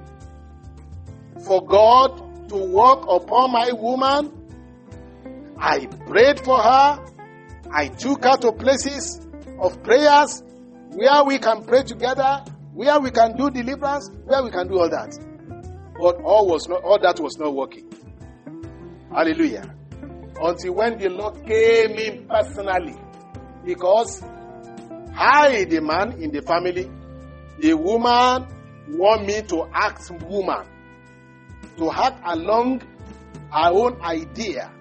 for 1.45 1.65
God 1.65 2.49
to 2.49 2.55
work 2.55 3.03
upon 3.09 3.51
my 3.51 3.71
woman. 3.73 4.42
I 5.57 5.85
prayed 6.07 6.39
for 6.39 6.57
her. 6.57 6.99
I 7.71 7.87
took 7.87 8.23
her 8.23 8.37
to 8.37 8.51
places 8.51 9.25
of 9.59 9.81
prayers 9.83 10.43
where 10.91 11.23
we 11.23 11.39
can 11.39 11.63
pray 11.63 11.83
together, 11.83 12.43
where 12.73 12.99
we 12.99 13.11
can 13.11 13.35
do 13.37 13.49
deliverance, 13.49 14.09
where 14.25 14.43
we 14.43 14.51
can 14.51 14.67
do 14.67 14.79
all 14.79 14.89
that. 14.89 15.17
But 15.99 16.21
all 16.23 16.47
was 16.47 16.67
not 16.67 16.83
all 16.83 16.99
that 16.99 17.19
was 17.19 17.37
not 17.37 17.53
working. 17.55 17.89
Hallelujah. 19.11 19.73
Until 20.41 20.73
when 20.73 20.97
the 20.97 21.09
Lord 21.09 21.35
came 21.45 21.91
in 21.91 22.27
personally. 22.27 22.95
Because 23.63 24.21
I, 25.15 25.65
the 25.69 25.79
man 25.81 26.21
in 26.21 26.31
the 26.31 26.41
family, 26.41 26.89
the 27.59 27.73
woman 27.75 28.47
want 28.89 29.25
me 29.25 29.41
to 29.43 29.69
act 29.71 30.11
woman, 30.23 30.65
to 31.77 31.91
act 31.91 32.21
along 32.25 32.81
her 33.51 33.69
own 33.71 34.01
idea, 34.01 34.71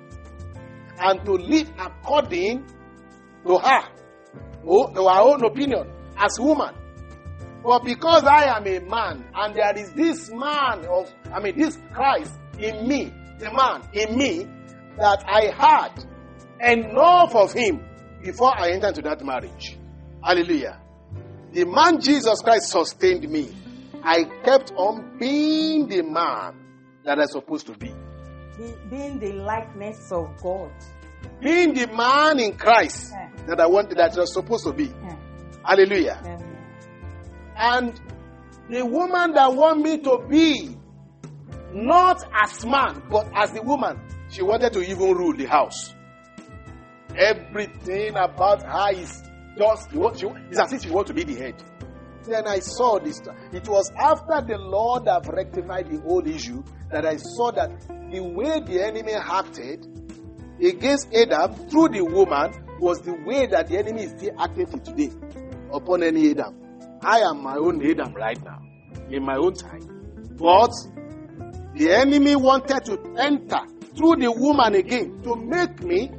and 0.98 1.24
to 1.24 1.32
live 1.32 1.70
according 1.78 2.66
to 3.47 3.59
her, 3.59 3.82
to 4.64 5.09
her 5.09 5.20
own 5.20 5.44
opinion 5.44 5.90
as 6.16 6.39
woman. 6.39 6.74
But 7.62 7.85
because 7.85 8.24
I 8.24 8.56
am 8.56 8.66
a 8.66 8.81
man, 8.81 9.24
and 9.35 9.55
there 9.55 9.77
is 9.77 9.93
this 9.93 10.31
man 10.31 10.85
of, 10.86 11.12
I 11.32 11.40
mean, 11.40 11.56
this 11.56 11.78
Christ 11.93 12.32
in 12.59 12.89
me, 12.89 13.12
the 13.39 13.52
man 13.52 13.89
in 13.93 14.16
me, 14.16 14.47
that 14.98 15.24
I 15.27 15.52
had 15.56 16.05
enough 16.60 17.35
of 17.35 17.52
him 17.52 17.85
before 18.23 18.56
I 18.59 18.70
entered 18.70 18.98
into 18.98 19.02
that 19.02 19.24
marriage. 19.24 19.78
Hallelujah. 20.23 20.81
The 21.52 21.64
man 21.64 22.01
Jesus 22.01 22.40
Christ 22.43 22.69
sustained 22.69 23.28
me. 23.28 23.51
I 24.02 24.24
kept 24.44 24.73
on 24.73 25.19
being 25.19 25.86
the 25.86 26.02
man 26.02 26.59
that 27.05 27.19
I'm 27.19 27.27
supposed 27.28 27.66
to 27.66 27.77
be. 27.77 27.93
Be, 28.59 28.74
being 28.91 29.19
the 29.19 29.33
likeness 29.33 30.12
of 30.12 30.37
God. 30.43 30.70
Being 31.41 31.74
the 31.74 31.87
man 31.89 32.39
in 32.41 32.57
Christ 32.57 33.12
Yeah. 33.12 33.31
that 33.47 33.61
I 33.61 33.66
wanted, 33.66 33.99
that 33.99 34.12
I 34.16 34.20
was 34.20 34.33
supposed 34.35 34.65
to 34.66 34.73
be. 34.73 34.85
Yeah. 34.87 35.16
Hallelujah. 35.65 36.20
Amen. 36.24 36.49
And 37.57 38.01
the 38.69 38.85
woman 38.85 39.33
that 39.35 39.53
want 39.55 39.81
me 39.83 39.99
to 39.99 40.19
be, 40.29 40.77
not 41.73 42.23
as 42.33 42.65
man, 42.66 43.03
but 43.11 43.29
as 43.35 43.53
the 43.53 43.62
woman, 43.62 44.01
she 44.31 44.43
wanted 44.43 44.73
to 44.74 44.83
even 44.83 45.15
rule 45.15 45.35
the 45.35 45.47
house. 45.47 45.95
Everything 47.16 48.16
about 48.16 48.62
her 48.62 48.93
is 48.99 49.23
just, 49.59 49.93
want, 49.93 50.23
you, 50.23 50.35
it's 50.51 50.59
as 50.59 50.73
if 50.73 50.85
you 50.85 50.93
want 50.93 51.07
to 51.09 51.15
be 51.15 51.24
the 51.24 51.35
head. 51.35 51.55
Then 52.27 52.47
I 52.47 52.61
saw 52.61 52.99
this. 52.99 53.20
It 53.53 53.69
was 53.69 53.90
after 53.99 54.40
the 54.47 54.59
Lord 54.59 55.07
have 55.09 55.27
rectified 55.28 55.90
the 55.90 56.01
whole 56.01 56.27
issue 56.27 56.62
that 56.90 57.05
I 57.05 57.16
saw 57.16 57.51
that 57.53 57.70
the 58.11 58.20
way 58.20 58.61
the 58.61 58.85
enemy 58.85 59.12
acted 59.12 59.86
against 60.62 61.12
Adam 61.15 61.55
through 61.69 61.89
the 61.89 62.03
woman 62.05 62.53
was 62.81 63.01
the 63.01 63.15
way 63.27 63.47
that 63.47 63.69
the 63.69 63.78
enemy 63.78 64.05
is 64.05 64.11
still 64.11 64.35
acting 64.40 64.66
today 64.66 65.11
upon 65.73 66.03
any 66.03 66.31
Adam. 66.31 66.55
I 67.03 67.20
am 67.20 67.43
my 67.43 67.57
own 67.57 67.85
Adam 67.85 68.12
right 68.15 68.43
now, 68.44 68.61
in 69.11 69.24
my 69.24 69.36
own 69.36 69.55
time. 69.55 70.36
But 70.36 70.73
the 71.74 71.90
enemy 71.90 72.36
wanted 72.36 72.85
to 72.85 72.99
enter 73.19 73.61
through 73.97 74.16
the 74.16 74.31
woman 74.31 74.74
again 74.74 75.20
to 75.23 75.36
make 75.36 75.82
me. 75.82 76.11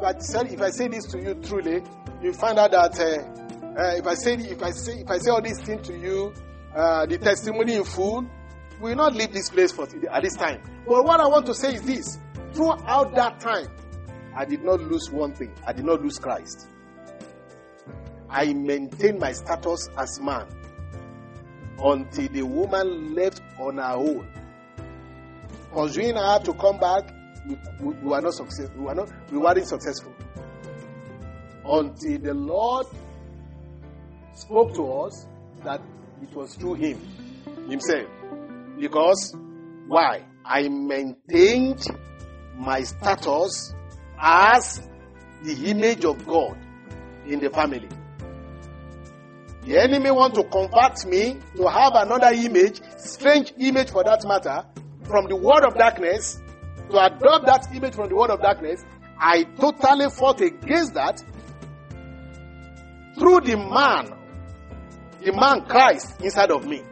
But 0.00 0.22
if 0.50 0.60
I 0.60 0.70
say 0.70 0.88
this 0.88 1.06
to 1.12 1.20
you 1.22 1.34
truly, 1.42 1.82
you 2.22 2.32
find 2.32 2.58
out 2.58 2.70
that 2.72 2.98
uh, 2.98 3.43
uh, 3.76 3.96
if 3.96 4.06
I 4.06 4.14
say 4.14 4.34
if 4.34 4.62
I 4.62 4.70
say 4.70 5.00
if 5.00 5.10
I 5.10 5.18
say 5.18 5.30
all 5.30 5.42
these 5.42 5.60
things 5.60 5.86
to 5.88 5.98
you, 5.98 6.32
uh, 6.74 7.06
the 7.06 7.18
testimony 7.18 7.74
in 7.74 7.84
full, 7.84 8.24
we 8.80 8.90
will 8.90 8.96
not 8.96 9.14
leave 9.14 9.32
this 9.32 9.50
place 9.50 9.72
for 9.72 9.86
today, 9.86 10.08
at 10.10 10.22
this 10.22 10.36
time. 10.36 10.60
But 10.86 11.04
what 11.04 11.20
I 11.20 11.26
want 11.26 11.46
to 11.46 11.54
say 11.54 11.74
is 11.74 11.82
this: 11.82 12.18
throughout 12.52 13.14
that 13.16 13.40
time, 13.40 13.68
I 14.36 14.44
did 14.44 14.62
not 14.62 14.80
lose 14.80 15.10
one 15.10 15.34
thing. 15.34 15.52
I 15.66 15.72
did 15.72 15.84
not 15.84 16.02
lose 16.02 16.18
Christ. 16.18 16.68
I 18.30 18.52
maintained 18.52 19.18
my 19.18 19.32
status 19.32 19.88
as 19.96 20.20
man 20.20 20.46
until 21.78 22.28
the 22.28 22.42
woman 22.42 23.14
left 23.14 23.40
on 23.58 23.76
her 23.78 23.94
own. 23.94 24.28
Pursuing 25.72 26.14
her 26.14 26.38
to 26.44 26.54
come 26.54 26.78
back, 26.78 27.12
we, 27.48 27.56
we, 27.80 27.94
we 27.94 28.08
were 28.08 28.20
not 28.20 28.34
successful. 28.34 28.76
We 28.78 28.84
were 28.84 28.94
not. 28.94 29.10
We 29.32 29.38
weren't 29.38 29.66
successful 29.66 30.14
until 31.64 32.18
the 32.18 32.34
Lord 32.34 32.86
spoke 34.34 34.74
to 34.74 34.92
us 34.92 35.26
that 35.64 35.80
it 36.22 36.34
was 36.34 36.54
through 36.54 36.74
Him 36.74 37.00
Himself. 37.68 38.08
Because 38.78 39.34
why? 39.86 40.24
I 40.44 40.68
maintained 40.68 41.86
my 42.56 42.82
status 42.82 43.74
as 44.20 44.86
the 45.42 45.70
image 45.70 46.04
of 46.04 46.26
God 46.26 46.56
in 47.26 47.40
the 47.40 47.50
family. 47.50 47.88
The 49.64 49.78
enemy 49.78 50.10
want 50.10 50.34
to 50.34 50.44
convert 50.44 51.06
me 51.06 51.40
to 51.56 51.66
have 51.68 51.92
another 51.94 52.28
image, 52.34 52.80
strange 52.98 53.54
image 53.58 53.90
for 53.90 54.04
that 54.04 54.22
matter, 54.26 54.64
from 55.04 55.26
the 55.28 55.36
world 55.36 55.64
of 55.64 55.74
darkness, 55.74 56.40
to 56.90 56.98
adopt 57.02 57.46
that 57.46 57.74
image 57.74 57.94
from 57.94 58.10
the 58.10 58.14
world 58.14 58.30
of 58.30 58.42
darkness. 58.42 58.84
I 59.18 59.44
totally 59.58 60.10
fought 60.10 60.42
against 60.42 60.92
that 60.94 61.24
through 63.18 63.40
the 63.40 63.56
man, 63.56 64.12
the 65.24 65.32
man 65.32 65.64
Christ 65.66 66.20
inside 66.20 66.50
of 66.50 66.66
me. 66.66 66.82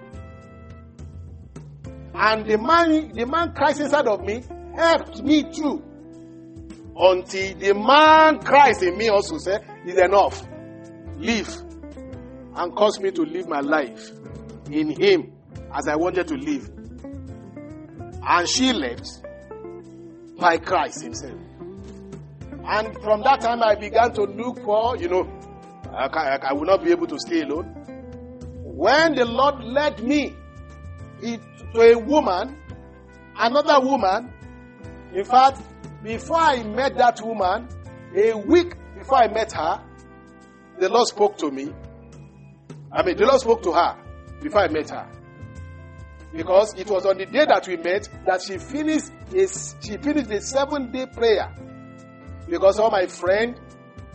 And 2.15 2.47
the 2.47 2.59
man, 2.59 3.13
the 3.13 3.27
man 3.27 3.53
Christ 3.55 3.81
inside 3.81 4.07
of 4.07 4.21
me 4.23 4.43
helped 4.75 5.23
me 5.23 5.43
too. 5.53 5.83
Until 6.95 7.55
the 7.57 7.75
man 7.75 8.41
Christ 8.41 8.83
in 8.83 8.97
me 8.97 9.09
also 9.09 9.39
said, 9.39 9.65
is 9.87 9.99
enough. 9.99 10.47
Live. 11.17 11.49
And 12.55 12.75
caused 12.77 13.01
me 13.01 13.11
to 13.13 13.23
live 13.23 13.49
my 13.49 13.61
life 13.61 14.11
in 14.71 14.91
Him 14.91 15.33
as 15.75 15.89
I 15.89 15.97
wanted 15.97 16.29
to 16.29 16.35
live. 16.35 16.71
And 18.25 18.49
she 18.49 18.73
left 18.73 19.23
by 20.39 20.59
Christ 20.59 21.03
Himself. 21.03 21.39
And 22.65 22.95
from 23.03 23.23
that 23.23 23.41
time, 23.41 23.63
I 23.63 23.75
began 23.75 24.13
to 24.13 24.23
look 24.23 24.63
for, 24.63 24.97
you 24.97 25.09
know, 25.09 25.29
I, 25.91 26.07
I, 26.07 26.39
I 26.51 26.53
will 26.53 26.67
not 26.67 26.85
be 26.85 26.91
able 26.93 27.07
to 27.09 27.19
stay 27.19 27.43
alone. 27.43 27.83
When 28.75 29.15
the 29.15 29.27
Lord 29.27 29.63
led 29.65 30.03
me 30.03 30.35
to 31.21 31.81
a 31.81 31.95
woman, 31.95 32.57
another 33.37 33.87
woman, 33.87 34.33
in 35.13 35.25
fact, 35.27 35.61
before 36.03 36.39
I 36.39 36.63
met 36.63 36.97
that 36.97 37.21
woman, 37.21 37.69
a 38.17 38.33
week 38.33 38.75
before 38.99 39.19
I 39.19 39.29
met 39.29 39.53
her, 39.53 39.85
the 40.81 40.89
Lord 40.89 41.07
spoke 41.07 41.37
to 41.39 41.51
me. 41.51 41.71
I 42.91 43.03
mean, 43.03 43.19
the 43.19 43.27
Lord 43.27 43.43
spoke 43.43 43.63
to 43.65 43.73
her 43.73 43.95
before 44.41 44.63
I 44.63 44.69
met 44.69 44.89
her. 44.89 45.07
Because 46.35 46.73
it 46.79 46.89
was 46.89 47.05
on 47.05 47.19
the 47.19 47.27
day 47.27 47.45
that 47.45 47.69
we 47.69 47.77
met 47.77 48.09
that 48.25 48.41
she 48.41 48.57
finished 48.57 49.11
a, 49.35 49.49
she 49.85 49.99
finished 49.99 50.31
a 50.31 50.41
seven 50.41 50.91
day 50.91 51.05
prayer. 51.05 51.55
Because 52.49 52.79
all 52.79 52.91
my 52.91 53.07
friend, 53.07 53.61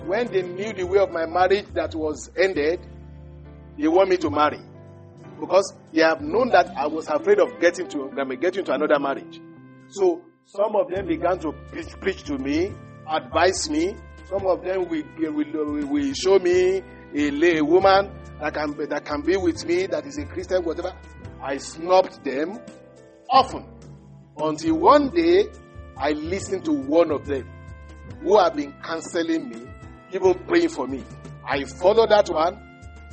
when 0.08 0.26
they 0.32 0.42
knew 0.42 0.74
the 0.74 0.84
way 0.84 0.98
of 0.98 1.12
my 1.12 1.28
marriage 1.28 1.68
that 1.76 1.94
was 1.94 2.32
ended, 2.36 2.80
they 3.78 3.88
want 3.88 4.10
me 4.10 4.18
to 4.18 4.30
marry. 4.30 4.60
Because 5.40 5.74
they 5.94 6.02
have 6.02 6.22
known 6.22 6.50
that 6.50 6.68
I 6.76 6.88
was 6.88 7.08
afraid 7.08 7.40
of 7.40 7.60
getting 7.60 7.88
to 7.90 8.10
getting 8.40 8.66
to 8.66 8.74
another 8.74 9.00
marriage. 9.00 9.40
So 9.90 10.22
some 10.46 10.76
of 10.76 10.90
them 10.90 11.08
began 11.08 11.40
to 11.40 11.52
preach, 11.72 11.92
preach 12.00 12.24
to 12.24 12.38
me, 12.38 12.74
advise 13.08 13.70
me. 13.70 13.96
Some 14.30 14.46
of 14.48 14.64
them 14.64 14.90
will, 14.90 15.04
will, 15.34 15.88
will 15.88 16.14
show 16.14 16.40
me 16.40 16.82
a, 17.16 17.58
a 17.58 17.62
woman 17.62 18.12
that 18.42 18.54
can, 18.54 18.76
that 18.90 19.06
can 19.06 19.22
be 19.22 19.38
with 19.38 19.66
me, 19.66 19.88
that 19.88 20.06
is 20.06 20.18
a 20.18 20.26
Christian, 20.26 20.64
whatever. 20.64 20.94
I 21.42 21.58
snubbed 21.58 22.24
them 22.26 22.60
often 23.30 23.66
until 24.38 24.76
one 24.76 25.10
day 25.10 25.46
I 25.96 26.12
listened 26.12 26.66
to 26.66 26.72
one 26.74 27.12
of 27.12 27.26
them 27.26 27.48
who 28.22 28.38
have 28.38 28.56
been 28.56 28.74
counseling 28.84 29.50
me, 29.50 29.62
even 30.14 30.34
praying 30.48 30.70
for 30.70 30.88
me. 30.88 31.04
I 31.46 31.64
followed 31.64 32.10
that 32.10 32.30
one 32.30 32.67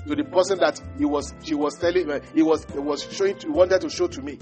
to 0.06 0.14
the 0.14 0.24
person 0.24 0.58
that 0.58 0.80
he 0.98 1.04
was 1.04 1.32
she 1.42 1.54
was 1.54 1.78
telling 1.78 2.10
uh, 2.10 2.20
he 2.34 2.42
was 2.42 2.64
he 2.72 2.78
was 2.78 3.02
showing 3.12 3.36
to, 3.38 3.50
wanted 3.50 3.80
to 3.80 3.88
show 3.90 4.06
to 4.06 4.22
me. 4.22 4.38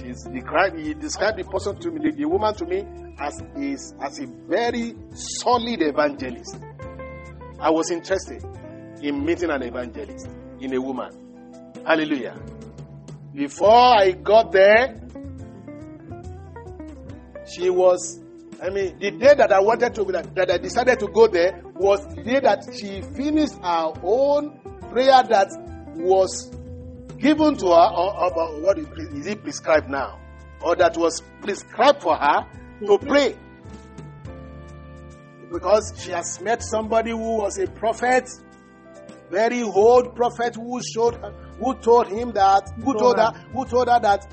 She's 0.00 0.24
described 0.24 0.78
he 0.78 0.94
described 0.94 1.38
the 1.38 1.44
person 1.44 1.78
to 1.80 1.90
me, 1.90 2.10
the, 2.10 2.16
the 2.16 2.24
woman 2.26 2.54
to 2.56 2.66
me 2.66 2.84
as 3.18 3.40
is 3.56 3.94
as 4.00 4.18
a 4.20 4.26
very 4.48 4.94
solid 5.14 5.82
evangelist. 5.82 6.58
I 7.60 7.70
was 7.70 7.90
interested 7.90 8.44
in 9.02 9.24
meeting 9.24 9.50
an 9.50 9.62
evangelist 9.62 10.28
in 10.60 10.74
a 10.74 10.80
woman. 10.80 11.10
Hallelujah. 11.86 12.36
Before 13.34 13.70
I 13.98 14.12
got 14.12 14.52
there, 14.52 15.00
she 17.52 17.68
was, 17.68 18.20
I 18.62 18.70
mean, 18.70 18.98
the 18.98 19.10
day 19.10 19.34
that 19.34 19.52
I 19.52 19.60
wanted 19.60 19.94
to, 19.96 20.04
that 20.04 20.50
I 20.50 20.58
decided 20.58 20.98
to 21.00 21.08
go 21.08 21.26
there 21.26 21.62
was 21.74 22.06
the 22.14 22.22
day 22.22 22.40
that 22.40 22.64
she 22.78 23.02
finished 23.16 23.54
her 23.62 23.92
own 24.02 24.60
prayer 24.94 25.24
that 25.28 25.50
was 25.96 26.50
given 27.18 27.56
to 27.56 27.66
her, 27.66 27.72
or, 27.72 28.16
or, 28.16 28.38
or 28.38 28.60
what 28.60 28.78
is, 28.78 28.86
is 29.18 29.26
it 29.26 29.42
prescribed 29.42 29.90
now? 29.90 30.20
Or 30.62 30.76
that 30.76 30.96
was 30.96 31.20
prescribed 31.42 32.00
for 32.00 32.16
her 32.16 32.46
to 32.86 32.98
pray. 32.98 33.36
Because 35.52 35.92
she 35.98 36.12
has 36.12 36.40
met 36.40 36.62
somebody 36.62 37.10
who 37.10 37.38
was 37.38 37.58
a 37.58 37.66
prophet, 37.66 38.28
very 39.30 39.62
old 39.62 40.14
prophet 40.14 40.54
who 40.54 40.80
showed 40.82 41.16
her, 41.16 41.32
who 41.58 41.74
told 41.74 42.06
him 42.08 42.30
that, 42.32 42.70
who 42.82 42.94
told 42.96 43.18
her, 43.18 43.32
who 43.52 43.64
told 43.66 43.88
her 43.88 43.98
that 44.00 44.32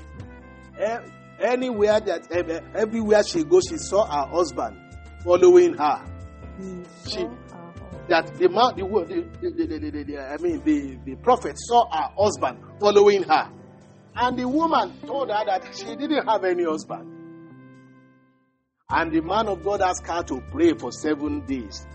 eh, 0.78 0.98
anywhere 1.40 1.98
that 1.98 2.30
eh, 2.30 2.60
everywhere 2.74 3.24
she 3.24 3.42
goes, 3.42 3.64
she 3.68 3.78
saw 3.78 4.06
her 4.06 4.30
husband 4.30 4.76
following 5.24 5.74
her. 5.74 6.04
She, 7.08 7.26
that 8.08 8.34
the 8.36 8.48
man, 8.48 8.74
the, 8.76 8.84
the, 9.40 9.90
the, 9.90 10.04
the, 10.04 10.18
I 10.18 10.36
mean, 10.38 10.62
the, 10.64 10.98
the 11.04 11.16
prophet 11.16 11.54
saw 11.56 11.88
her 11.90 12.12
husband 12.18 12.58
following 12.80 13.22
her. 13.24 13.50
And 14.14 14.38
the 14.38 14.46
woman 14.46 14.92
told 15.06 15.30
her 15.30 15.44
that 15.46 15.74
she 15.74 15.96
didn't 15.96 16.26
have 16.26 16.44
any 16.44 16.64
husband. 16.64 17.08
And 18.90 19.10
the 19.12 19.22
man 19.22 19.48
of 19.48 19.64
God 19.64 19.80
asked 19.80 20.06
her 20.06 20.22
to 20.24 20.42
pray 20.50 20.74
for 20.74 20.92
seven 20.92 21.46
days, 21.46 21.86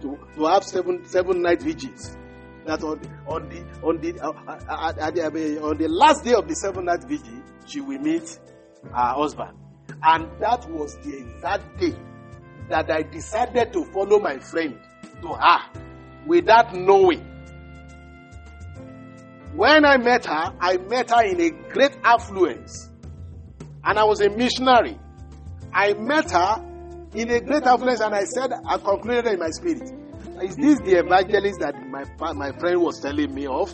to, 0.00 0.18
to 0.36 0.46
have 0.46 0.64
seven, 0.64 1.04
seven 1.06 1.42
night 1.42 1.60
vigils. 1.62 2.16
That 2.64 2.82
on 2.82 3.00
on 3.26 3.48
the, 3.48 3.86
on 3.86 3.98
the, 4.00 4.18
uh, 4.20 4.32
uh, 4.46 4.92
uh, 4.98 5.68
on 5.68 5.78
the 5.78 5.88
last 5.88 6.24
day 6.24 6.34
of 6.34 6.48
the 6.48 6.54
seven 6.54 6.84
night 6.86 7.04
vigil, 7.04 7.42
she 7.66 7.80
will 7.80 7.98
meet 7.98 8.38
her 8.84 9.14
husband. 9.14 9.56
And 10.02 10.28
that 10.40 10.68
was 10.70 10.96
the 10.98 11.18
exact 11.18 11.78
day 11.80 11.94
that 12.68 12.90
I 12.90 13.02
decided 13.02 13.72
to 13.72 13.84
follow 13.92 14.18
my 14.18 14.38
friend 14.38 14.78
to 15.22 15.28
her 15.28 15.80
without 16.26 16.74
knowing. 16.74 17.24
When 19.54 19.84
I 19.84 19.96
met 19.96 20.26
her, 20.26 20.54
I 20.60 20.76
met 20.76 21.10
her 21.10 21.24
in 21.24 21.40
a 21.40 21.50
great 21.72 21.96
affluence. 22.04 22.90
And 23.82 23.98
I 23.98 24.04
was 24.04 24.20
a 24.20 24.28
missionary. 24.28 24.98
I 25.72 25.94
met 25.94 26.30
her 26.30 26.64
in 27.14 27.30
a 27.30 27.40
great 27.40 27.64
affluence 27.64 28.00
and 28.00 28.14
I 28.14 28.24
said, 28.24 28.52
I 28.52 28.78
concluded 28.78 29.26
in 29.26 29.38
my 29.38 29.50
spirit, 29.50 29.82
is 30.42 30.56
this 30.56 30.78
the 30.80 31.00
evangelist 31.04 31.60
that 31.60 31.74
my, 31.88 32.04
my 32.32 32.52
friend 32.58 32.80
was 32.80 33.00
telling 33.00 33.34
me 33.34 33.46
of? 33.46 33.72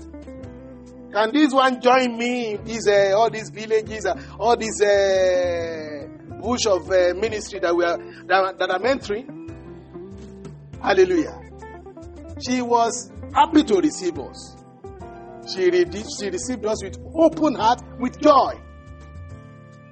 Can 1.12 1.32
this 1.32 1.52
one 1.52 1.80
join 1.80 2.16
me 2.16 2.54
in 2.54 2.64
these, 2.64 2.88
uh, 2.88 3.12
all 3.16 3.30
these 3.30 3.50
villages, 3.50 4.06
uh, 4.06 4.20
all 4.38 4.56
these 4.56 4.80
uh, 4.80 6.08
bush 6.40 6.66
of 6.66 6.90
uh, 6.90 7.14
ministry 7.14 7.60
that 7.60 7.74
we 7.74 7.84
are 7.84 7.98
that, 8.26 8.58
that 8.58 8.70
I'm 8.74 8.84
entering? 8.84 9.43
Hallelujah. 10.84 11.40
She 12.46 12.60
was 12.60 13.10
happy 13.32 13.62
to 13.64 13.76
receive 13.80 14.18
us. 14.18 14.54
She, 15.50 15.70
re- 15.70 15.86
she 16.20 16.28
received 16.28 16.66
us 16.66 16.84
with 16.84 16.98
open 17.14 17.54
heart, 17.54 17.80
with 17.98 18.20
joy. 18.20 18.60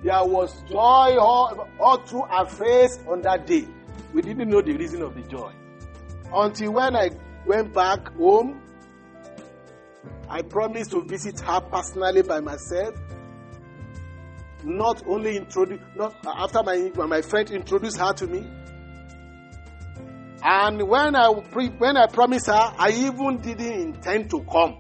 There 0.05 0.23
was 0.25 0.53
joy 0.69 1.17
all, 1.19 1.67
all 1.81 1.97
through 2.05 2.25
her 2.31 2.45
face 2.45 2.99
on 3.09 3.23
that 3.23 3.47
day. 3.47 3.67
We 4.13 4.21
didn't 4.21 4.51
know 4.51 4.61
the 4.61 4.77
reason 4.77 5.01
of 5.01 5.15
the 5.15 5.23
joy. 5.23 5.55
Until 6.31 6.73
when 6.73 6.95
I 6.95 7.09
went 7.47 7.73
back 7.73 8.13
home, 8.15 8.61
I 10.29 10.43
promised 10.43 10.91
to 10.91 11.03
visit 11.05 11.41
her 11.41 11.61
personally 11.61 12.21
by 12.21 12.41
myself. 12.41 12.95
Not 14.63 15.03
only 15.07 15.39
introduce, 15.39 15.81
not 15.97 16.15
after 16.27 16.63
my 16.63 16.91
my 17.07 17.23
friend 17.23 17.51
introduced 17.51 17.97
her 17.97 18.13
to 18.13 18.27
me. 18.27 18.47
And 20.45 20.89
when 20.89 21.15
I 21.15 21.33
pre, 21.53 21.69
when 21.69 21.97
I 21.97 22.07
promised 22.07 22.47
her, 22.47 22.73
I 22.77 22.91
even 22.91 23.39
didn't 23.41 23.95
intend 23.97 24.31
to 24.31 24.41
come. 24.45 24.77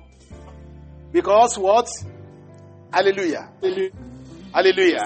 Because 1.12 1.56
what? 1.58 1.88
Hallelujah. 2.92 3.48
Hallelujah. 4.52 5.04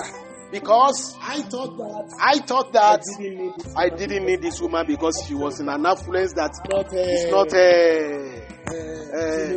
Because 0.51 1.15
I 1.21 1.43
thought 1.43 1.77
that 1.77 2.11
I 2.21 2.39
thought 2.39 2.73
that 2.73 3.03
I 3.03 3.19
didn't 3.19 3.39
need 3.39 3.53
this. 3.59 3.75
I 3.77 3.89
didn't 3.91 4.25
need 4.27 4.41
this 4.43 4.61
woman 4.61 4.87
because 4.87 5.23
she 5.27 5.35
was 5.35 5.61
in 5.61 5.69
an 5.69 5.85
affluence 5.85 6.33
that 6.35 6.53
Not, 6.71 6.87
uh, 6.87 6.97
is 6.97 7.31
not 7.31 7.53
uh, 7.53 7.57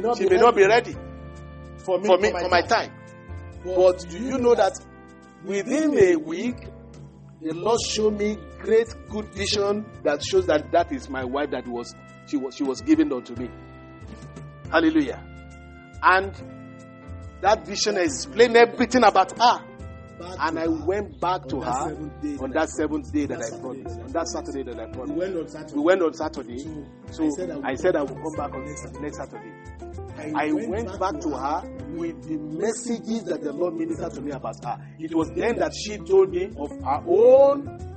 uh, 0.09 0.15
she 0.15 0.27
may 0.27 0.37
not 0.37 0.55
be 0.55 0.65
ready 0.65 0.95
for 1.85 1.99
me, 1.99 2.07
for 2.07 2.17
me 2.17 2.31
for 2.31 2.49
my 2.49 2.61
time. 2.61 2.91
But 3.63 3.99
do 4.09 4.17
you 4.17 4.37
know 4.39 4.55
that 4.55 4.73
within 5.45 5.97
a 5.97 6.15
week, 6.17 6.57
the 7.41 7.53
Lord 7.53 7.79
showed 7.87 8.17
me 8.17 8.37
great 8.59 8.93
good 9.09 9.25
vision 9.33 9.85
that 10.03 10.21
shows 10.23 10.45
that 10.47 10.71
that 10.71 10.91
is 10.91 11.09
my 11.09 11.23
wife 11.23 11.51
that 11.51 11.67
was 11.67 11.95
she 12.27 12.37
was 12.37 12.55
she 12.55 12.63
was 12.63 12.81
given 12.81 13.11
unto 13.13 13.33
me. 13.35 13.49
Hallelujah. 14.71 15.23
And 16.03 16.33
that 17.41 17.65
vision 17.65 17.97
explained 17.97 18.55
everything 18.57 19.03
about 19.03 19.31
her. 19.37 19.65
Back 20.19 20.35
And 20.41 20.59
I 20.59 20.67
went 20.67 21.19
back 21.21 21.47
to 21.47 21.61
her 21.61 21.71
on 22.41 22.51
that- 22.51 22.69
seventh 22.69 23.11
day 23.13 23.25
that 23.27 23.39
I 23.41 23.57
promised. 23.57 23.99
On 24.01 24.11
that 24.11 24.27
Saturday 24.27 24.63
that 24.63 24.77
I 24.77 24.85
We 25.05 25.11
went 25.13 25.37
on 25.37 25.47
Saturday. 25.47 25.73
We 25.75 25.81
went 25.81 26.01
on 26.01 26.13
Saturday. 26.13 26.57
So, 26.59 27.29
So 27.29 27.61
I 27.63 27.75
said 27.75 27.95
I 27.95 28.03
would 28.03 28.11
I 28.11 28.13
come 28.15 28.23
come 28.23 28.35
back 28.35 28.53
on 28.53 28.65
next 28.65 28.99
next, 28.99 29.17
Saturday. 29.17 29.53
I 30.35 30.51
went 30.51 30.99
back 30.99 31.19
to 31.21 31.29
her 31.29 31.63
with 31.95 32.23
the 32.27 32.37
messages 32.37 33.23
that 33.25 33.41
the 33.41 33.53
Lord 33.53 33.75
ministered 33.75 34.13
to 34.13 34.21
me 34.21 34.31
about 34.31 34.63
her. 34.65 34.77
It 34.99 35.15
was 35.15 35.29
then 35.35 35.57
that 35.59 35.73
she 35.73 35.97
told 35.97 36.31
me 36.31 36.51
of 36.57 36.71
her 36.71 37.03
own 37.07 37.89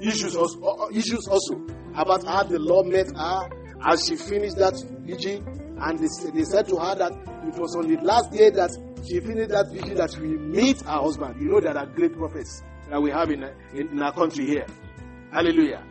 issues 0.00 0.36
also, 0.36 0.62
uh, 0.62 0.88
issues 0.90 1.26
also 1.28 1.60
about 1.96 2.24
how 2.24 2.42
the 2.44 2.58
Lord 2.58 2.86
met 2.86 3.08
her 3.16 3.48
as 3.90 4.06
she 4.06 4.16
finished 4.16 4.56
that 4.56 4.74
vigil, 5.00 5.42
and 5.80 5.98
they, 5.98 6.30
they 6.34 6.44
said 6.44 6.66
to 6.68 6.76
her 6.76 6.94
that 6.94 7.12
it 7.46 7.58
was 7.58 7.74
on 7.76 7.88
the 7.88 7.96
last 8.02 8.30
day 8.30 8.50
that 8.50 8.70
she 9.08 9.20
finished 9.20 9.50
that 9.50 9.70
vigil 9.72 9.96
that 9.96 10.16
we 10.20 10.36
meet 10.36 10.80
her 10.82 11.00
husband. 11.00 11.40
You 11.40 11.52
know 11.52 11.60
there 11.60 11.76
are 11.76 11.86
great 11.86 12.16
prophets 12.16 12.62
that 12.90 13.00
we 13.00 13.10
have 13.10 13.30
in, 13.30 13.44
in, 13.72 13.88
in 13.88 14.02
our 14.02 14.12
country 14.12 14.46
here. 14.46 14.66
Hallelujah. 15.32 15.84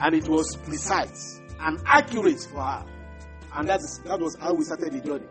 And 0.00 0.14
it 0.14 0.28
was 0.28 0.56
precise 0.56 1.40
and 1.60 1.78
accurate 1.86 2.40
for 2.50 2.60
her. 2.60 2.84
And 3.54 3.68
that's, 3.68 3.98
that 4.04 4.20
was 4.20 4.36
how 4.40 4.54
we 4.54 4.64
started 4.64 4.92
the 4.92 5.00
journey. 5.00 5.26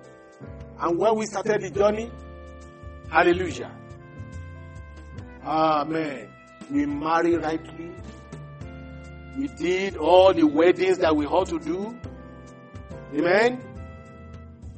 And 0.79 0.97
when 0.97 1.15
we 1.15 1.25
started 1.25 1.61
the 1.61 1.69
journey, 1.69 2.11
hallelujah. 3.09 3.71
Amen. 5.43 6.29
We 6.71 6.85
married 6.85 7.41
rightly. 7.41 7.91
We 9.37 9.47
did 9.47 9.97
all 9.97 10.33
the 10.33 10.43
weddings 10.43 10.97
that 10.99 11.15
we 11.15 11.25
had 11.25 11.47
to 11.47 11.59
do. 11.59 11.97
Amen. 13.15 13.61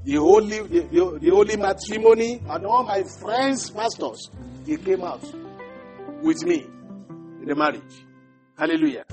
The 0.03 0.15
holy, 0.15 0.59
the, 0.61 0.80
the, 0.81 1.19
the 1.19 1.30
holy 1.30 1.57
matrimony, 1.57 2.41
and 2.47 2.65
all 2.65 2.84
my 2.84 3.03
friends, 3.03 3.69
pastors, 3.69 4.30
they 4.65 4.77
came 4.77 5.03
out 5.03 5.22
with 6.22 6.43
me 6.43 6.68
in 7.41 7.45
the 7.45 7.55
marriage. 7.55 8.05
Hallelujah. 8.57 9.05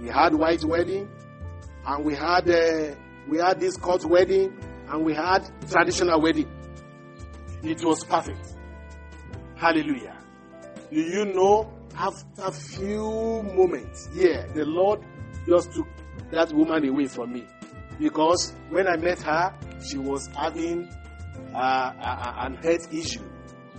We 0.00 0.08
had 0.08 0.34
white 0.34 0.64
wedding, 0.64 1.08
and 1.86 2.04
we 2.04 2.14
had 2.14 2.48
uh, 2.48 2.94
we 3.28 3.38
had 3.38 3.60
this 3.60 3.76
court 3.76 4.04
wedding, 4.04 4.56
and 4.88 5.04
we 5.04 5.14
had 5.14 5.48
traditional 5.70 6.20
wedding. 6.20 6.48
It 7.62 7.84
was 7.84 8.04
perfect. 8.04 8.54
Hallelujah. 9.56 10.16
Do 10.90 11.00
you 11.00 11.24
know? 11.26 11.72
After 11.98 12.52
few 12.52 13.42
moments, 13.42 14.10
yeah, 14.14 14.44
the 14.52 14.66
Lord 14.66 15.00
just 15.48 15.72
took 15.72 15.86
that 16.30 16.52
woman 16.52 16.86
away 16.86 17.06
from 17.06 17.32
me 17.32 17.46
because 17.98 18.52
when 18.68 18.86
I 18.86 18.96
met 18.98 19.22
her, 19.22 19.54
she 19.82 19.96
was 19.96 20.26
having 20.36 20.90
uh, 21.54 21.58
a- 21.58 22.04
a- 22.04 22.34
an 22.44 22.56
health 22.56 22.92
issue 22.92 23.22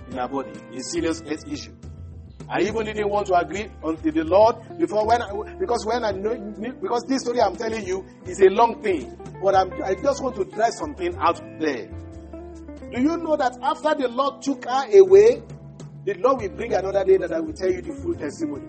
in 0.09 0.17
her 0.17 0.27
body, 0.27 0.49
a 0.75 0.79
serious 0.81 1.19
health 1.19 1.47
issue. 1.47 1.75
I 2.49 2.61
even 2.61 2.85
didn't 2.85 3.09
want 3.09 3.27
to 3.27 3.35
agree 3.35 3.69
until 3.83 4.11
the 4.11 4.23
Lord 4.23 4.55
before 4.77 5.05
when 5.05 5.21
I, 5.21 5.57
because 5.59 5.85
when 5.85 6.03
I 6.05 6.11
know 6.11 6.35
because 6.81 7.03
this 7.03 7.23
story 7.23 7.41
I'm 7.41 7.55
telling 7.57 7.85
you 7.85 8.05
is 8.25 8.39
a 8.41 8.49
long 8.49 8.81
thing, 8.81 9.17
but 9.43 9.53
I'm, 9.53 9.71
I 9.83 9.95
just 9.95 10.23
want 10.23 10.35
to 10.37 10.45
try 10.45 10.69
something 10.69 11.15
out 11.17 11.41
there. 11.59 11.87
Do 12.91 13.01
you 13.01 13.17
know 13.17 13.35
that 13.35 13.57
after 13.61 13.95
the 13.95 14.07
Lord 14.07 14.41
took 14.41 14.63
her 14.63 14.97
away, 14.97 15.43
the 16.05 16.13
Lord 16.15 16.41
will 16.41 16.49
bring 16.49 16.73
another 16.73 17.03
day 17.03 17.17
that 17.17 17.33
I 17.33 17.41
will 17.41 17.51
tell 17.53 17.69
you 17.69 17.81
the 17.81 17.93
full 17.93 18.15
testimony. 18.15 18.67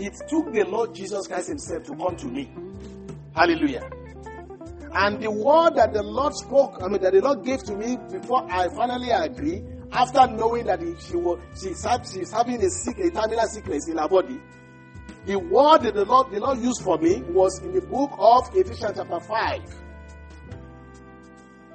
It 0.00 0.14
took 0.28 0.52
the 0.52 0.64
Lord 0.64 0.94
Jesus 0.94 1.28
Christ 1.28 1.48
Himself 1.48 1.84
to 1.84 1.96
come 1.96 2.16
to 2.16 2.26
me. 2.26 2.50
Hallelujah. 3.34 3.88
And 4.92 5.22
the 5.22 5.30
word 5.30 5.76
that 5.76 5.92
the 5.92 6.02
Lord 6.02 6.34
spoke, 6.34 6.80
I 6.82 6.88
mean, 6.88 7.00
that 7.02 7.12
the 7.12 7.20
Lord 7.20 7.44
gave 7.44 7.62
to 7.64 7.76
me 7.76 7.98
before 8.10 8.50
I 8.50 8.68
finally 8.74 9.10
agree, 9.10 9.62
after 9.92 10.26
knowing 10.26 10.66
that 10.66 10.80
he- 10.82 10.96
she 10.98 11.16
was 11.16 11.38
she's, 11.54 11.86
she's 12.12 12.30
having 12.32 12.62
a 12.62 12.70
sick, 12.70 12.98
a 12.98 13.10
terminal 13.10 13.46
sickness 13.46 13.88
in 13.88 13.98
her 13.98 14.08
body, 14.08 14.40
the 15.26 15.36
word 15.38 15.82
that 15.82 15.94
the 15.94 16.04
Lord 16.04 16.30
the 16.30 16.40
Lord 16.40 16.58
used 16.58 16.82
for 16.82 16.98
me 16.98 17.22
was 17.22 17.58
in 17.60 17.72
the 17.72 17.80
book 17.80 18.10
of 18.18 18.48
Ephesians 18.54 18.94
chapter 18.96 19.20
5. 19.20 19.60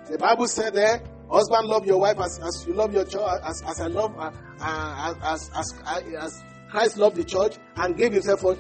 The 0.10 0.18
Bible 0.18 0.48
said 0.48 0.74
there, 0.74 1.02
husband 1.32 1.68
love 1.68 1.86
your 1.86 2.00
wife 2.00 2.20
as, 2.20 2.40
as 2.40 2.66
you 2.68 2.74
love 2.74 2.94
your 2.94 3.06
church, 3.06 3.22
as, 3.44 3.62
as 3.66 3.80
I 3.80 3.88
love, 3.88 4.14
uh, 4.18 4.32
uh, 4.60 5.14
as, 5.24 5.50
as, 5.56 5.74
as, 5.88 6.04
as 6.14 6.44
Christ 6.70 6.98
loved 6.98 7.16
the 7.16 7.24
church 7.24 7.56
and 7.78 7.96
gave 7.96 8.12
himself 8.14 8.42
for. 8.42 8.58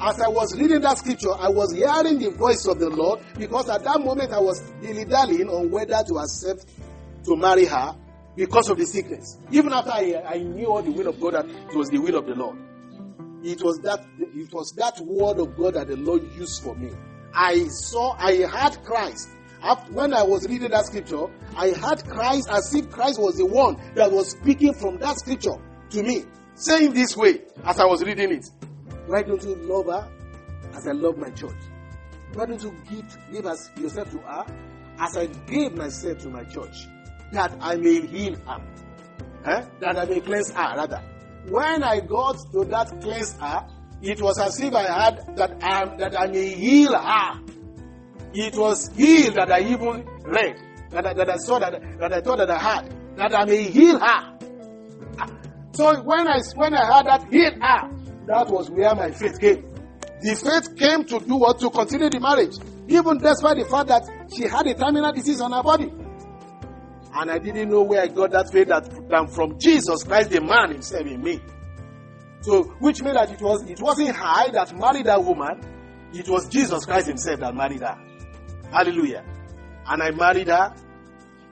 As 0.00 0.20
I 0.20 0.28
was 0.28 0.58
reading 0.58 0.80
that 0.80 0.98
scripture, 0.98 1.32
I 1.32 1.48
was 1.48 1.72
hearing 1.72 2.18
the 2.18 2.30
voice 2.30 2.66
of 2.66 2.78
the 2.80 2.88
Lord 2.90 3.20
because 3.38 3.68
at 3.68 3.84
that 3.84 4.00
moment 4.00 4.32
I 4.32 4.40
was 4.40 4.60
dilly 4.82 5.04
dallying 5.04 5.48
on 5.48 5.70
whether 5.70 6.02
to 6.08 6.18
accept 6.18 6.64
to 7.24 7.36
marry 7.36 7.66
her 7.66 7.94
because 8.36 8.70
of 8.70 8.78
the 8.78 8.86
sickness. 8.86 9.38
Even 9.50 9.72
after 9.72 9.90
I, 9.90 10.22
I 10.26 10.38
knew 10.38 10.66
all 10.66 10.82
the 10.82 10.90
will 10.92 11.08
of 11.08 11.20
God 11.20 11.34
that 11.34 11.46
it 11.46 11.74
was 11.76 11.88
the 11.88 11.98
will 11.98 12.16
of 12.16 12.26
the 12.26 12.34
Lord. 12.34 12.56
It 13.42 13.62
was 13.62 13.78
that 13.80 14.04
it 14.18 14.52
was 14.52 14.72
that 14.76 15.00
word 15.00 15.38
of 15.40 15.56
God 15.56 15.74
that 15.74 15.88
the 15.88 15.96
Lord 15.96 16.22
used 16.34 16.62
for 16.62 16.74
me. 16.74 16.90
I 17.34 17.66
saw, 17.68 18.14
I 18.18 18.46
had 18.46 18.82
Christ. 18.84 19.30
When 19.90 20.14
I 20.14 20.22
was 20.22 20.48
reading 20.48 20.70
that 20.70 20.86
scripture, 20.86 21.26
I 21.56 21.68
had 21.68 22.04
Christ 22.08 22.48
as 22.50 22.74
if 22.74 22.90
Christ 22.90 23.20
was 23.20 23.36
the 23.36 23.46
one 23.46 23.76
that 23.94 24.10
was 24.10 24.30
speaking 24.30 24.74
from 24.74 24.98
that 24.98 25.18
scripture 25.18 25.56
to 25.90 26.02
me, 26.02 26.24
saying 26.54 26.92
this 26.94 27.16
way 27.16 27.42
as 27.64 27.78
I 27.78 27.84
was 27.84 28.02
reading 28.02 28.32
it. 28.32 28.46
Why 29.06 29.22
don't 29.22 29.42
you 29.42 29.56
love 29.56 29.86
her 29.86 30.10
as 30.74 30.86
I 30.86 30.92
love 30.92 31.18
my 31.18 31.30
church? 31.30 31.56
Why 32.34 32.46
don't 32.46 32.62
you 32.62 32.74
give, 32.88 33.18
give 33.32 33.46
us 33.46 33.70
yourself 33.76 34.10
to 34.12 34.18
her 34.18 34.44
as 34.98 35.16
I 35.16 35.26
gave 35.26 35.74
myself 35.74 36.18
to 36.18 36.28
my 36.28 36.44
church, 36.44 36.86
that 37.32 37.56
I 37.60 37.76
may 37.76 38.00
heal 38.06 38.36
her, 38.46 38.60
eh? 39.44 39.64
that 39.80 39.98
I 39.98 40.04
may 40.04 40.20
cleanse 40.20 40.50
her 40.50 40.76
rather. 40.76 41.02
When 41.48 41.82
I 41.82 42.00
got 42.00 42.36
to 42.52 42.64
that 42.66 43.00
cleanse 43.00 43.36
her, 43.38 43.66
it 44.02 44.20
was 44.20 44.38
as 44.38 44.58
if 44.60 44.74
I 44.74 44.82
had 44.82 45.36
that 45.36 45.62
I, 45.62 45.96
that 45.96 46.18
I 46.18 46.26
may 46.26 46.48
heal 46.48 46.96
her. 46.96 47.40
It 48.32 48.56
was 48.56 48.88
healed 48.94 49.34
that 49.34 49.50
I 49.50 49.60
even 49.60 50.06
read, 50.24 50.56
that 50.90 51.06
I, 51.06 51.14
that 51.14 51.30
I 51.30 51.36
saw 51.36 51.58
that, 51.58 51.98
that 51.98 52.12
I 52.12 52.20
thought 52.20 52.38
that 52.38 52.50
I 52.50 52.58
had, 52.58 53.16
that 53.16 53.34
I 53.34 53.44
may 53.44 53.64
heal 53.64 53.98
her. 53.98 54.38
So 55.72 56.02
when 56.02 56.28
I 56.28 56.40
when 56.56 56.74
I 56.74 56.96
had 56.96 57.06
that 57.06 57.32
heal 57.32 57.52
her, 57.60 57.90
that 58.26 58.48
was 58.48 58.70
where 58.70 58.94
my 58.94 59.10
faith 59.10 59.40
came. 59.40 59.66
The 60.20 60.34
faith 60.34 60.76
came 60.76 61.04
to 61.04 61.18
do 61.26 61.36
what 61.36 61.58
to 61.60 61.70
continue 61.70 62.10
the 62.10 62.20
marriage, 62.20 62.56
even 62.88 63.18
despite 63.18 63.56
the 63.56 63.64
fact 63.64 63.88
that 63.88 64.04
she 64.34 64.46
had 64.46 64.66
a 64.66 64.74
terminal 64.74 65.12
disease 65.12 65.40
on 65.40 65.52
her 65.52 65.62
body. 65.62 65.90
And 67.12 67.30
I 67.30 67.38
didn't 67.38 67.70
know 67.70 67.82
where 67.82 68.02
I 68.02 68.06
got 68.06 68.30
that 68.32 68.52
faith 68.52 68.68
that 68.68 69.30
from 69.32 69.58
Jesus 69.58 70.04
Christ, 70.04 70.30
the 70.30 70.40
man 70.40 70.70
himself 70.70 71.06
in 71.06 71.22
me. 71.22 71.40
So, 72.42 72.64
which 72.78 73.02
meant 73.02 73.16
that 73.16 73.30
it 73.30 73.42
was 73.42 73.68
it 73.68 73.80
wasn't 73.80 74.16
I 74.18 74.48
that 74.52 74.76
married 74.76 75.06
that 75.06 75.22
woman, 75.22 75.60
it 76.12 76.28
was 76.28 76.48
Jesus 76.48 76.84
Christ 76.86 77.08
himself 77.08 77.40
that 77.40 77.54
married 77.54 77.80
her. 77.80 77.98
Hallelujah. 78.70 79.24
And 79.86 80.02
I 80.02 80.10
married 80.12 80.48
her 80.48 80.74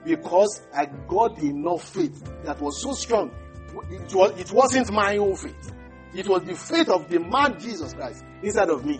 because 0.03 0.61
I 0.73 0.85
got 1.07 1.37
enough 1.39 1.83
faith 1.93 2.23
that 2.45 2.59
was 2.61 2.81
so 2.81 2.93
strong. 2.93 3.31
It, 3.91 4.13
was, 4.13 4.39
it 4.39 4.51
wasn't 4.51 4.91
my 4.91 5.17
own 5.17 5.35
faith. 5.35 5.73
It 6.13 6.27
was 6.27 6.43
the 6.43 6.55
faith 6.55 6.89
of 6.89 7.09
the 7.09 7.19
man 7.19 7.59
Jesus 7.59 7.93
Christ 7.93 8.23
inside 8.41 8.69
of 8.69 8.85
me. 8.85 8.99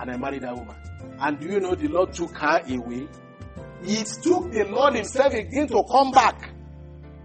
and 0.00 0.10
I 0.10 0.16
married 0.16 0.42
that 0.42 0.56
woman. 0.56 0.76
And 1.20 1.38
do 1.38 1.48
you 1.48 1.60
know 1.60 1.74
the 1.74 1.88
Lord 1.88 2.12
took 2.12 2.36
her 2.38 2.62
away? 2.68 3.08
It 3.82 4.06
took 4.22 4.50
the 4.52 4.64
Lord 4.68 4.94
Himself 4.94 5.32
again 5.34 5.68
to 5.68 5.82
come 5.90 6.10
back, 6.10 6.52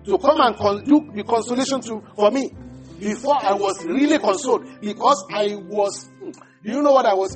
to 0.06 0.18
come 0.18 0.40
and 0.42 0.56
con- 0.56 0.84
do 0.84 1.12
the 1.14 1.24
consolation 1.24 1.82
to, 1.82 2.02
for 2.16 2.32
me. 2.32 2.52
Before 3.00 3.36
I 3.44 3.54
was 3.54 3.84
really 3.86 4.18
consoled 4.20 4.66
because 4.80 5.26
I 5.34 5.56
was. 5.56 6.10
Do 6.22 6.72
you 6.72 6.82
know 6.82 6.94
what 6.94 7.06
I 7.06 7.14
was? 7.14 7.36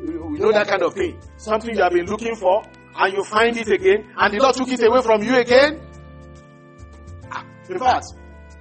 You 0.00 0.36
know 0.38 0.52
that 0.52 0.68
kind 0.68 0.82
of 0.82 0.94
thing. 0.94 1.18
Something 1.38 1.74
you 1.74 1.82
have 1.82 1.92
been 1.92 2.06
looking 2.06 2.36
for, 2.36 2.62
and 2.96 3.12
you 3.14 3.24
find 3.24 3.56
it 3.56 3.68
again, 3.68 4.12
and 4.16 4.32
the 4.34 4.38
Lord 4.40 4.54
took 4.54 4.68
it 4.68 4.82
away 4.84 5.02
from 5.02 5.22
you 5.24 5.34
again. 5.36 5.80
Ah, 7.32 7.44
In 7.68 7.78
fact, 7.80 8.06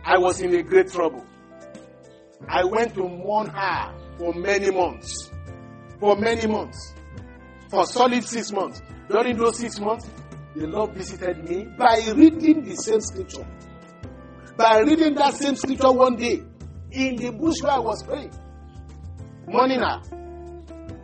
I 0.04 0.18
was 0.18 0.42
in 0.42 0.56
a 0.56 0.64
great 0.64 0.92
trouble. 0.92 1.24
I 2.48 2.64
went 2.64 2.96
to 2.96 3.08
mourn 3.08 3.48
her 3.50 3.94
for 4.18 4.34
many 4.34 4.72
months. 4.72 5.30
For 6.00 6.16
many 6.16 6.48
months. 6.48 6.96
For 7.70 7.86
solid 7.86 8.24
six 8.24 8.52
months. 8.52 8.82
During 9.10 9.38
those 9.38 9.58
six 9.58 9.80
months, 9.80 10.10
the 10.56 10.68
Lord 10.68 10.92
visited 10.94 11.48
me 11.50 11.66
by 11.78 12.02
reading 12.16 12.64
the 12.64 12.76
same 12.76 13.00
scripture. 13.00 13.48
By 14.58 14.80
reading 14.80 15.16
that 15.16 15.34
same 15.36 15.56
scripture 15.56 15.92
one 15.92 16.16
day 16.16 16.42
in 16.92 17.16
the 17.16 17.32
bush 17.32 17.62
where 17.62 17.74
I 17.74 17.80
was 17.80 18.04
praying. 18.04 18.32
Morning 19.48 19.80
now, 19.80 20.02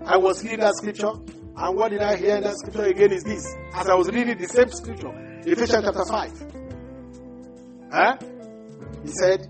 I 0.05 0.17
was 0.17 0.43
reading 0.43 0.59
that 0.59 0.75
scripture, 0.75 1.11
and 1.55 1.77
what 1.77 1.91
did 1.91 2.01
I 2.01 2.17
hear 2.17 2.35
in 2.37 2.43
that 2.43 2.57
scripture 2.57 2.83
again 2.83 3.11
is 3.13 3.23
this. 3.23 3.55
As 3.73 3.87
I 3.87 3.93
was 3.95 4.09
reading 4.09 4.37
the 4.37 4.47
same 4.47 4.69
scripture, 4.69 5.11
Ephesians 5.45 5.83
chapter 5.85 6.05
5. 6.05 6.53
Huh? 7.91 8.17
He 9.03 9.11
said, 9.11 9.47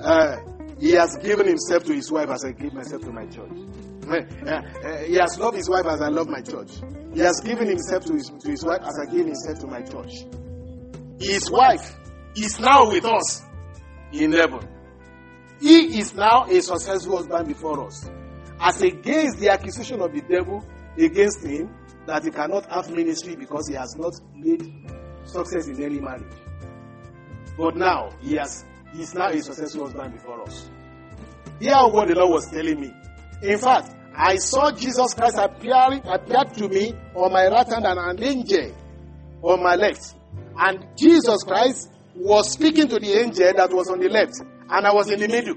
uh, 0.00 0.36
He 0.78 0.92
has 0.92 1.16
given 1.20 1.46
himself 1.46 1.84
to 1.84 1.94
his 1.94 2.10
wife 2.10 2.30
as 2.30 2.44
I 2.44 2.52
give 2.52 2.72
myself 2.72 3.02
to 3.02 3.12
my 3.12 3.26
church. 3.26 3.50
Uh, 4.08 4.20
uh, 4.48 4.98
he 5.04 5.14
has 5.14 5.38
loved 5.38 5.56
his 5.56 5.68
wife 5.68 5.86
as 5.86 6.00
I 6.00 6.08
love 6.08 6.28
my 6.28 6.40
church. 6.40 6.70
He 7.12 7.20
has 7.20 7.40
given 7.40 7.66
himself 7.68 8.04
to 8.06 8.12
his, 8.14 8.30
to 8.30 8.50
his 8.50 8.64
wife 8.64 8.80
as 8.82 8.98
I 8.98 9.10
give 9.10 9.26
himself 9.26 9.58
to 9.60 9.66
my 9.66 9.82
church. 9.82 10.12
His 11.18 11.50
wife 11.50 11.96
is 12.36 12.60
now 12.60 12.88
with 12.88 13.04
us 13.04 13.42
in 14.12 14.32
heaven. 14.32 14.68
He 15.60 15.98
is 15.98 16.14
now 16.14 16.44
a 16.44 16.60
successful 16.60 17.16
husband 17.16 17.48
before 17.48 17.86
us. 17.86 18.08
As 18.60 18.80
against 18.82 19.38
the 19.38 19.48
accusation 19.50 20.00
of 20.00 20.12
the 20.12 20.20
devil 20.22 20.64
against 20.98 21.44
him 21.44 21.74
that 22.06 22.24
he 22.24 22.30
cannot 22.30 22.70
have 22.70 22.90
ministry 22.90 23.36
because 23.36 23.68
he 23.68 23.74
has 23.74 23.96
not 23.96 24.14
made 24.34 24.62
success 25.24 25.66
in 25.66 25.82
any 25.82 26.00
marriage. 26.00 26.32
But 27.58 27.76
now 27.76 28.10
he 28.20 28.36
has 28.36 28.64
he 28.94 29.02
is 29.02 29.14
now 29.14 29.28
a 29.28 29.40
successful 29.42 29.84
husband 29.86 30.14
before 30.14 30.42
us. 30.42 30.70
Hear 31.58 31.74
what 31.88 32.08
the 32.08 32.14
Lord 32.14 32.30
was 32.32 32.50
telling 32.50 32.80
me. 32.80 32.92
In 33.42 33.58
fact, 33.58 33.94
I 34.16 34.36
saw 34.36 34.70
Jesus 34.72 35.12
Christ 35.14 35.36
appearing 35.38 36.00
appeared 36.06 36.54
to 36.54 36.68
me 36.68 36.94
on 37.14 37.32
my 37.32 37.48
right 37.48 37.68
hand 37.68 37.84
and 37.84 37.98
an 37.98 38.22
angel 38.22 38.74
on 39.42 39.62
my 39.62 39.74
left. 39.76 40.14
And 40.58 40.86
Jesus 40.96 41.42
Christ 41.42 41.92
was 42.14 42.52
speaking 42.52 42.88
to 42.88 42.98
the 42.98 43.12
angel 43.12 43.52
that 43.54 43.70
was 43.70 43.90
on 43.90 44.00
the 44.00 44.08
left, 44.08 44.40
and 44.40 44.86
I 44.86 44.92
was 44.92 45.10
in 45.10 45.20
the 45.20 45.28
middle. 45.28 45.56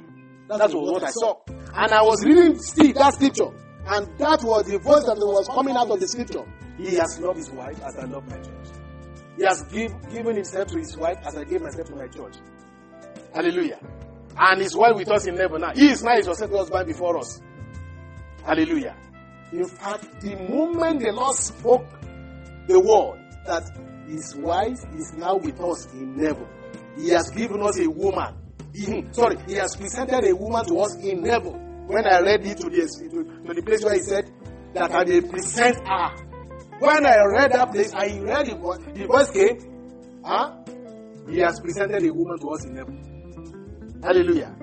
That 0.49 0.73
was 0.73 0.91
what 0.91 1.03
I 1.03 1.11
saw. 1.11 1.35
And 1.47 1.93
I 1.93 2.01
was 2.01 2.26
reading 2.26 2.53
that 2.95 3.14
scripture, 3.14 3.47
and 3.88 4.07
that 4.19 4.43
was 4.43 4.65
the 4.65 4.77
voice 4.80 5.06
that 5.06 5.15
was 5.18 5.47
coming 5.47 5.77
out 5.77 5.89
of 5.89 5.99
the 5.99 6.07
scripture. 6.07 6.43
He 6.77 6.95
has 6.95 7.19
loved 7.19 7.38
his 7.38 7.51
wife 7.51 7.80
as 7.84 7.95
I 7.97 8.06
love 8.06 8.27
my 8.27 8.38
church. 8.38 8.68
He 9.38 9.45
has 9.45 9.64
give, 9.72 9.93
given 10.11 10.35
himself 10.35 10.68
to 10.69 10.80
his 10.80 10.97
wife 10.97 11.18
as 11.26 11.38
I 11.38 11.45
gave 11.45 11.61
myself 11.61 11.88
to 11.88 11.95
my 11.95 12.07
church. 12.07 12.35
Hallelujah. 13.34 13.80
And 14.38 14.61
his 14.61 14.76
wife 14.76 14.95
with 14.95 15.10
us 15.11 15.27
in 15.27 15.38
heaven 15.38 15.61
now. 15.61 15.72
He 15.73 15.89
is 15.89 16.03
now 16.03 16.15
his 16.15 16.26
successful 16.26 16.57
husband 16.57 16.88
before 16.88 17.18
us. 17.18 17.39
Hallelujah. 18.45 18.95
In 19.52 19.66
fact, 19.66 20.22
the 20.22 20.36
moment 20.36 20.99
the 21.02 21.11
Lord 21.11 21.36
spoke 21.36 21.86
the 22.68 22.80
word 22.80 23.20
that 23.45 23.64
his 24.07 24.36
wife 24.36 24.80
is 24.95 25.14
now 25.14 25.38
with 25.38 25.60
us 25.60 25.91
in 25.94 26.18
heaven, 26.20 26.48
he 26.98 27.10
has 27.10 27.30
given 27.32 27.61
us 27.61 27.80
a 27.80 27.88
woman. 27.90 28.36
He- 28.74 29.06
sorry, 29.11 29.38
he 29.48 29.53
has 29.56 29.76
presented 29.76 30.24
a 30.26 30.36
woman 30.36 30.66
to 30.66 30.80
us 30.80 30.95
in 30.98 31.26
heaven. 31.26 31.88
When 31.88 32.06
I 32.06 32.20
read 32.22 32.45
it 32.45 32.57
to 32.60 32.70
the, 32.70 32.86
to, 33.10 33.24
to 33.48 33.53
the 33.53 33.61
place 33.64 33.84
where 33.84 33.95
he 33.95 34.02
said 34.02 34.32
that 34.74 34.91
I 34.94 35.03
may 35.06 35.22
present 35.22 35.78
her. 35.88 36.10
When 36.80 37.06
I 37.06 37.26
read 37.26 37.52
that 37.53 37.72
place, 37.72 37.94
I 37.94 38.20
read 38.20 38.45
the 38.45 38.56
voice, 38.56 38.80
the 38.94 39.06
voice 39.07 39.30
came, 39.32 40.22
huh? 40.24 40.53
He 41.28 41.40
has 41.40 41.60
presented 41.60 42.03
a 42.06 42.14
woman 42.14 42.40
to 42.40 42.49
us 42.49 42.66
in 42.66 42.76
heaven. 42.76 43.99
Hallelujah. 44.03 44.56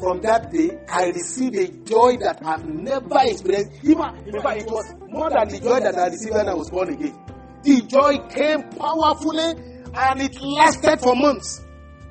From 0.00 0.22
that 0.22 0.50
day, 0.50 0.78
I 0.88 1.08
received 1.10 1.56
a 1.56 1.68
joy 1.84 2.16
that 2.20 2.40
I've 2.42 2.64
never 2.64 3.20
experienced. 3.20 3.84
Even, 3.84 3.98
fact, 4.42 4.62
it 4.62 4.66
was 4.66 4.94
more 5.08 5.28
than 5.28 5.48
the 5.48 5.60
joy 5.60 5.78
that 5.80 5.94
I 5.94 6.06
received 6.06 6.34
when 6.34 6.48
I 6.48 6.54
was 6.54 6.70
born 6.70 6.88
again. 6.94 7.14
The 7.62 7.82
joy 7.82 8.16
came 8.32 8.62
powerfully 8.70 9.60
and 9.92 10.22
it 10.22 10.40
lasted 10.40 11.00
for 11.00 11.14
months. 11.14 11.60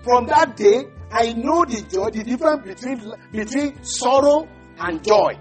From 0.04 0.28
that 0.28 0.56
day, 0.56 0.84
I 1.12 1.34
know 1.34 1.66
the 1.66 1.82
joy, 1.92 2.12
the 2.12 2.24
difference 2.24 2.64
between, 2.64 3.12
between 3.32 3.84
sorrow 3.84 4.48
and 4.78 5.04
joy. 5.04 5.40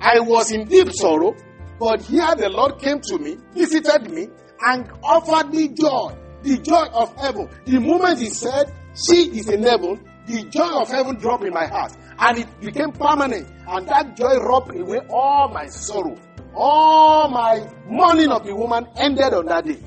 I 0.00 0.20
was 0.20 0.52
in 0.52 0.68
deep 0.68 0.92
sorrow, 0.92 1.34
but 1.80 2.00
here 2.02 2.32
the 2.36 2.48
Lord 2.48 2.78
came 2.78 3.00
to 3.00 3.18
me, 3.18 3.38
visited 3.54 4.08
me, 4.10 4.28
and 4.60 4.88
offered 5.02 5.52
me 5.52 5.68
joy. 5.68 6.14
The 6.42 6.58
joy 6.58 6.86
of 6.92 7.12
heaven. 7.16 7.48
The 7.64 7.80
moment 7.80 8.20
He 8.20 8.30
said, 8.30 8.72
She 8.94 9.30
is 9.36 9.48
in 9.48 9.64
heaven, 9.64 9.98
the 10.26 10.42
joy 10.50 10.80
of 10.80 10.88
heaven 10.88 11.16
dropped 11.16 11.44
in 11.44 11.52
my 11.52 11.66
heart. 11.66 11.92
And 12.18 12.38
it 12.38 12.60
became 12.60 12.92
permanent. 12.92 13.48
And 13.68 13.88
that 13.88 14.16
joy 14.16 14.36
rubbed 14.38 14.76
away 14.76 15.00
all 15.10 15.48
my 15.48 15.66
sorrow. 15.66 16.16
All 16.54 17.28
my 17.28 17.68
mourning 17.86 18.30
of 18.30 18.44
the 18.44 18.54
woman 18.54 18.86
ended 18.96 19.34
on 19.34 19.46
that 19.46 19.66
day. 19.66 19.78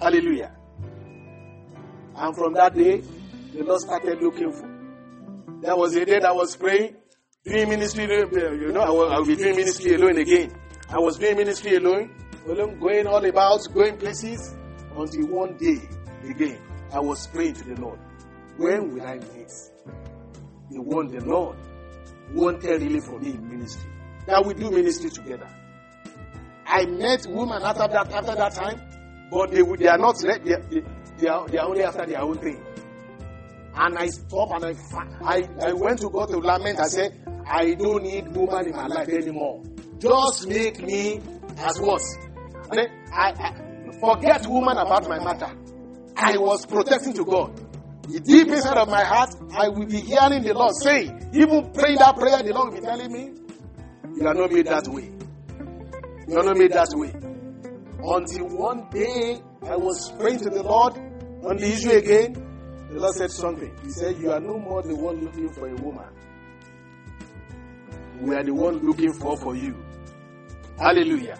Hallelujah. 0.00 0.54
And 2.14 2.36
from 2.36 2.52
that 2.54 2.74
day, 2.74 3.02
the 3.54 3.64
Lord 3.64 3.80
started 3.80 4.22
looking 4.22 4.52
for. 4.52 4.68
There 5.60 5.76
was 5.76 5.94
a 5.96 6.04
day 6.04 6.18
that 6.18 6.26
I 6.26 6.32
was 6.32 6.56
praying, 6.56 6.96
doing 7.44 7.68
ministry, 7.68 8.04
you 8.04 8.72
know, 8.72 8.80
I 8.80 9.14
I 9.14 9.18
will 9.18 9.26
be 9.26 9.36
doing 9.36 9.56
ministry 9.56 9.94
alone 9.94 10.18
again. 10.18 10.52
I 10.88 10.98
was 10.98 11.18
doing 11.18 11.36
ministry 11.36 11.76
alone, 11.76 12.14
alone, 12.46 12.78
going 12.80 13.06
all 13.06 13.24
about, 13.24 13.60
going 13.72 13.96
places, 13.96 14.54
until 14.96 15.26
one 15.28 15.56
day 15.56 15.80
again, 16.28 16.60
I 16.92 17.00
was 17.00 17.26
praying 17.28 17.54
to 17.54 17.64
the 17.64 17.80
Lord. 17.80 17.98
When 18.56 18.94
will 18.94 19.02
I 19.02 19.14
meet 19.14 19.52
the 20.70 20.80
one 20.82 21.08
the 21.08 21.24
Lord 21.24 21.56
wanted 22.32 22.82
really 22.82 23.00
for 23.00 23.18
me 23.18 23.30
in 23.30 23.48
ministry? 23.48 23.90
That 24.26 24.44
we 24.44 24.54
do 24.54 24.70
ministry 24.70 25.10
together. 25.10 25.48
I 26.66 26.86
met 26.86 27.26
women 27.28 27.62
after 27.62 27.88
that 27.88 28.12
after 28.12 28.34
that 28.34 28.54
time, 28.54 28.80
but 29.30 29.50
they, 29.50 29.62
they 29.62 29.88
are 29.88 29.98
not 29.98 30.16
they, 30.20 30.38
they, 30.38 30.82
they, 31.18 31.28
are, 31.28 31.46
they 31.48 31.58
are 31.58 31.68
only 31.68 31.82
after 31.82 32.06
their 32.06 32.22
own 32.22 32.38
thing. 32.38 32.62
And 33.74 33.96
I 33.98 34.06
stopped 34.08 34.62
and 34.62 34.64
I, 34.64 34.74
I, 35.22 35.68
I 35.68 35.72
went 35.72 36.00
to 36.00 36.10
God 36.10 36.28
to 36.28 36.38
lament. 36.38 36.78
I 36.78 36.88
said, 36.88 37.18
I 37.46 37.74
don't 37.74 38.02
need 38.02 38.28
woman 38.36 38.66
in 38.66 38.76
my 38.76 38.86
life 38.86 39.08
anymore. 39.08 39.62
Just 39.98 40.46
make 40.46 40.82
me 40.82 41.20
as 41.56 41.80
what? 41.80 42.02
I, 42.70 42.86
I 43.12 43.98
forget 44.00 44.46
woman 44.46 44.76
about 44.76 45.08
my 45.08 45.18
matter. 45.22 45.52
I 46.16 46.36
was 46.36 46.66
protesting 46.66 47.14
to 47.14 47.24
God. 47.24 47.60
The 48.08 48.20
deep 48.20 48.48
inside 48.48 48.76
of 48.78 48.88
my 48.88 49.04
heart, 49.04 49.30
I 49.56 49.68
will 49.68 49.86
be 49.86 50.00
hearing 50.00 50.42
the 50.42 50.54
Lord 50.54 50.74
say, 50.82 51.04
even 51.32 51.70
praying 51.72 51.98
that 51.98 52.16
prayer, 52.16 52.42
the 52.42 52.52
Lord 52.52 52.72
will 52.74 52.80
be 52.80 52.84
telling 52.86 53.12
me, 53.12 53.30
You 54.16 54.26
are 54.26 54.34
not 54.34 54.50
made 54.52 54.66
that 54.66 54.88
way. 54.88 55.10
You 56.28 56.38
are 56.38 56.44
not 56.44 56.56
made 56.56 56.72
that 56.72 56.88
way. 56.94 57.12
Until 58.04 58.48
one 58.58 58.88
day 58.90 59.40
I 59.62 59.76
was 59.76 60.10
praying 60.18 60.40
to 60.40 60.50
the 60.50 60.62
Lord 60.62 60.96
on 61.44 61.56
the 61.56 61.66
issue 61.72 61.90
again. 61.92 62.34
The 62.90 62.98
Lord 62.98 63.14
said 63.14 63.30
something. 63.30 63.72
He 63.84 63.90
said, 63.90 64.18
You 64.18 64.32
are 64.32 64.40
no 64.40 64.58
more 64.58 64.82
the 64.82 64.96
one 64.96 65.24
looking 65.24 65.48
for 65.52 65.68
a 65.68 65.74
woman. 65.76 66.08
We 68.20 68.34
are 68.34 68.42
the 68.42 68.54
one 68.54 68.78
looking 68.84 69.12
for 69.14 69.36
for 69.36 69.54
you. 69.56 69.76
Hallelujah. 70.78 71.38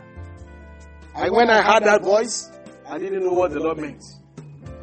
And 1.14 1.32
when 1.34 1.50
I 1.50 1.60
heard 1.60 1.84
that 1.84 2.02
voice, 2.02 2.50
I 2.88 2.98
didn't 2.98 3.24
know 3.24 3.32
what 3.32 3.50
the 3.50 3.60
Lord 3.60 3.78
meant. 3.78 4.02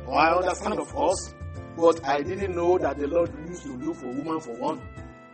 Or 0.05 0.17
I 0.17 0.35
understand, 0.35 0.79
of 0.79 0.87
course, 0.89 1.33
but 1.79 2.05
I 2.05 2.21
didn't 2.21 2.55
know 2.55 2.77
that 2.77 2.97
the 2.97 3.07
Lord 3.07 3.31
used 3.47 3.63
to 3.63 3.75
look 3.77 3.95
for 3.95 4.07
woman 4.07 4.39
for 4.39 4.53
one. 4.55 4.81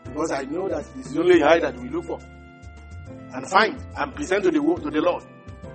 Because 0.04 0.32
I 0.32 0.44
know 0.44 0.70
that 0.70 0.86
it's 0.98 1.16
only 1.18 1.42
eye 1.44 1.60
that 1.60 1.78
we 1.80 1.90
look 1.90 2.06
for. 2.06 2.20
And 2.20 3.50
find 3.50 3.82
and 3.98 4.16
present 4.16 4.44
to 4.44 4.52
the, 4.52 4.60
to 4.60 4.90
the 4.90 5.02
Lord. 5.02 5.24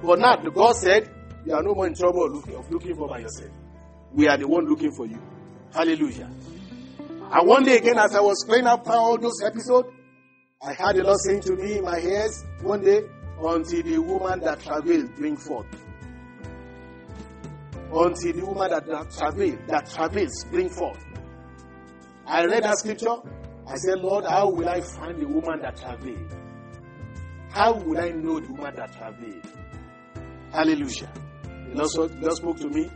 But 0.02 0.18
now, 0.18 0.36
the 0.36 0.50
God 0.50 0.76
said, 0.76 1.10
You 1.44 1.54
are 1.54 1.62
no 1.62 1.74
more 1.74 1.86
in 1.86 1.94
trouble 1.94 2.24
of 2.26 2.32
looking, 2.32 2.56
of 2.56 2.70
looking 2.70 2.94
for 2.96 3.08
by 3.08 3.18
yourself. 3.18 3.50
We 4.12 4.28
are 4.28 4.36
the 4.36 4.48
one 4.48 4.66
looking 4.66 4.92
for 4.92 5.06
you. 5.06 5.20
Hallelujah. 5.72 6.30
And 7.32 7.48
one 7.48 7.64
day 7.64 7.76
again, 7.78 7.98
as 7.98 8.14
I 8.14 8.20
was 8.20 8.44
playing 8.46 8.66
up 8.66 8.88
all 8.88 9.18
those 9.18 9.42
episodes, 9.44 9.88
I 10.62 10.72
heard 10.74 10.96
the 10.96 11.04
Lord 11.04 11.18
saying 11.20 11.42
to 11.42 11.56
me 11.56 11.78
in 11.78 11.84
my 11.84 11.98
ears 11.98 12.44
one 12.62 12.82
day, 12.82 13.02
until 13.42 13.82
the 13.82 13.98
woman 13.98 14.40
that 14.40 14.60
travailed 14.60 15.14
bring 15.16 15.36
forth. 15.36 15.66
Until 17.92 18.32
the 18.32 18.46
woman 18.46 18.70
that, 18.70 18.86
that 18.86 19.10
travailed, 19.10 19.66
that 19.66 19.90
travails 19.90 20.44
bring 20.50 20.68
forth. 20.68 21.04
I 22.26 22.44
read 22.44 22.62
that 22.62 22.78
scripture 22.78 23.16
I 23.70 23.76
said, 23.76 24.00
Lord, 24.00 24.24
how 24.24 24.50
will 24.50 24.68
I 24.68 24.80
find 24.80 25.20
the 25.20 25.28
woman 25.28 25.62
that 25.62 25.76
travailed? 25.76 26.34
How 27.50 27.72
will 27.74 28.00
I 28.00 28.10
know 28.10 28.40
the 28.40 28.52
woman 28.52 28.74
that 28.74 28.92
travailed? 28.96 29.46
Hallelujah. 30.52 31.12
The 31.44 31.88
Lord 31.96 32.20
Lord 32.20 32.34
spoke 32.34 32.56
to 32.58 32.68
me. 32.68 32.90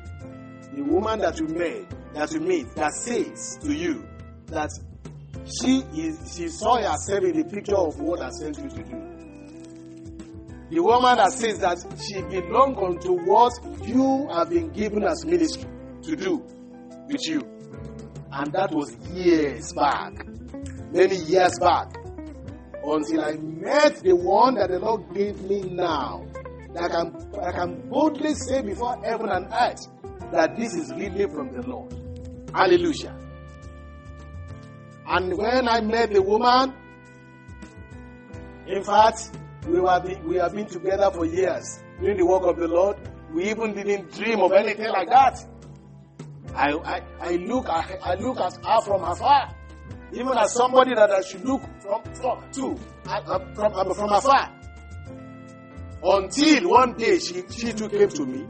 The 0.75 0.83
woman 0.83 1.21
that 1.21 1.39
you 1.39 1.47
met, 1.47 1.89
that 2.15 2.33
you 2.33 2.41
meet, 2.41 2.75
that 2.75 2.93
says 2.93 3.57
to 3.63 3.73
you 3.73 4.05
that 4.47 4.71
she 5.61 5.85
is 5.95 6.35
she 6.37 6.49
saw 6.49 6.77
herself 6.79 7.23
in 7.23 7.37
the 7.37 7.45
picture 7.45 7.77
of 7.77 8.01
what 8.01 8.21
I 8.21 8.31
sent 8.31 8.59
you 8.59 8.69
to 8.69 8.83
do. 8.83 9.14
The 10.75 10.83
woman 10.83 11.19
that 11.19 11.31
says 11.33 11.61
that 11.61 11.79
she 12.03 12.21
belongs 12.23 12.77
unto 12.77 13.13
what 13.25 13.53
you 13.87 14.27
have 14.33 14.51
been 14.51 14.71
given 14.71 15.05
as 15.05 15.25
ministry 15.25 15.71
to 16.03 16.17
do 16.17 16.45
with 17.07 17.21
you. 17.29 17.43
And 18.33 18.53
that 18.55 18.73
was 18.73 18.93
years 19.13 19.73
back. 19.73 20.15
Many 20.91 21.15
years 21.15 21.53
back. 21.61 21.95
Until 22.83 23.25
I 23.25 23.37
met 23.37 24.03
the 24.03 24.17
one 24.17 24.57
that 24.57 24.71
the 24.71 24.81
Lord 24.81 25.15
gave 25.15 25.41
me 25.43 25.61
now. 25.61 26.27
That 26.73 26.83
I 26.83 26.89
can, 26.89 27.35
I 27.41 27.53
can 27.53 27.89
boldly 27.89 28.35
say 28.35 28.63
before 28.63 29.01
heaven 29.05 29.29
and 29.29 29.47
earth 29.53 29.87
that 30.33 30.57
this 30.57 30.75
is 30.75 30.93
really 30.93 31.29
from 31.31 31.53
the 31.53 31.63
Lord. 31.69 31.95
Hallelujah. 32.53 33.17
And 35.07 35.39
when 35.39 35.69
I 35.69 35.81
met 35.83 36.13
the 36.13 36.21
woman, 36.21 36.75
in 38.67 38.83
fact, 38.83 39.31
we, 39.67 39.81
were 39.81 40.03
we 40.27 40.37
have 40.37 40.55
been 40.55 40.67
together 40.67 41.11
for 41.11 41.25
years 41.27 41.83
doing 42.01 42.17
the 42.17 42.27
work 42.27 42.43
of 42.45 42.57
the 42.59 42.69
Lord. 42.69 42.97
We 43.33 43.51
even 43.51 43.75
didn't 43.75 44.13
dream 44.13 44.41
of 44.41 44.53
anything 44.53 44.89
like 44.89 45.09
that. 45.11 45.39
I, 46.55 46.73
I, 46.73 47.03
I 47.21 47.31
look 47.37 47.69
at, 47.69 47.99
I 48.03 48.15
look 48.15 48.39
at 48.39 48.55
her 48.65 48.81
from 48.83 49.03
afar, 49.03 49.55
even 50.13 50.37
as 50.39 50.53
somebody 50.55 50.95
that 50.95 51.11
I 51.11 51.21
should 51.23 51.45
look 51.45 51.63
from, 51.81 52.03
from 52.15 52.51
to 52.53 52.77
from, 53.55 53.95
from 53.95 54.13
afar. 54.13 54.51
Until 56.03 56.71
one 56.71 56.95
day 56.97 57.19
she, 57.19 57.43
she 57.51 57.73
too 57.73 57.89
came 57.89 58.09
to 58.11 58.27
me 58.27 58.47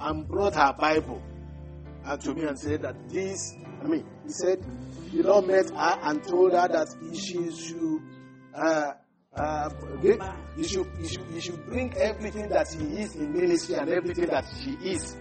and 0.00 0.26
brought 0.26 0.54
her 0.54 0.72
Bible 0.78 1.22
and 2.04 2.20
to 2.22 2.34
me 2.34 2.44
and 2.44 2.58
said 2.58 2.82
that 2.82 2.96
this, 3.08 3.54
I 3.82 3.86
mean, 3.86 4.06
he 4.24 4.32
said, 4.32 4.64
the 5.12 5.22
Lord 5.22 5.46
met 5.46 5.70
her 5.70 5.98
and 6.02 6.22
told 6.24 6.52
her 6.52 6.68
that 6.68 6.88
she 7.14 7.50
should, 7.52 8.00
uh, 8.54 8.92
uh, 9.36 9.70
you 10.02 10.64
should, 10.64 10.86
you 10.98 11.08
should, 11.08 11.24
you 11.32 11.40
should 11.40 11.66
bring 11.66 11.94
everything 11.96 12.48
that 12.48 12.66
she 12.72 12.78
is 13.00 13.14
in 13.14 13.32
ministry 13.32 13.76
and 13.76 13.88
everything 13.88 14.26
that 14.26 14.44
she 14.62 14.72
is 14.82 15.16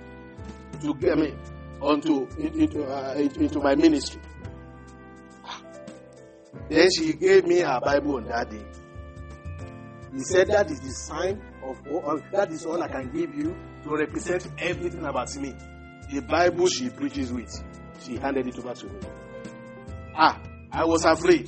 to 0.81 0.93
get 0.95 1.17
me 1.17 1.35
onto 1.81 2.27
into, 2.37 2.83
uh, 2.83 3.13
into, 3.15 3.41
into 3.41 3.59
my 3.59 3.75
ministry. 3.75 4.21
Then 6.69 6.87
she 6.97 7.13
gave 7.13 7.45
me 7.45 7.59
her 7.59 7.79
Bible 7.83 8.15
on 8.17 8.25
that 8.25 8.49
day. 8.49 8.65
He 10.13 10.19
said 10.21 10.47
that 10.47 10.69
is 10.71 10.79
the 10.79 10.91
sign 10.91 11.41
of 11.63 11.77
all, 11.87 12.19
that 12.31 12.51
is 12.51 12.65
all 12.65 12.81
I 12.81 12.87
can 12.87 13.11
give 13.11 13.33
you 13.35 13.55
to 13.83 13.89
represent 13.95 14.47
everything 14.57 15.05
about 15.05 15.35
me. 15.35 15.53
The 16.11 16.21
Bible 16.21 16.67
she 16.67 16.89
preaches 16.89 17.31
with, 17.31 17.51
she 18.01 18.17
handed 18.17 18.47
it 18.47 18.57
over 18.57 18.73
to 18.73 18.85
me. 18.87 18.99
Ah, 20.15 20.41
I 20.71 20.83
was 20.85 21.05
afraid 21.05 21.47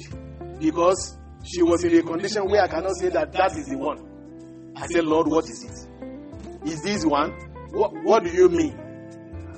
because 0.60 1.18
she 1.44 1.62
was 1.64 1.84
in 1.84 1.98
a 1.98 2.02
condition 2.04 2.50
where 2.50 2.62
I 2.64 2.68
cannot 2.68 2.96
say 2.96 3.10
that 3.10 3.32
that 3.34 3.58
is 3.58 3.68
the 3.68 3.78
one. 3.78 4.74
I 4.76 4.88
said, 4.88 5.06
Lord, 5.06 5.28
what 5.28 5.46
is 5.46 5.64
it? 5.64 6.68
Is 6.70 6.82
this 6.82 7.06
one? 7.06 7.32
What, 7.72 7.92
what 8.04 8.24
do 8.24 8.30
you 8.32 8.50
mean? 8.50 8.78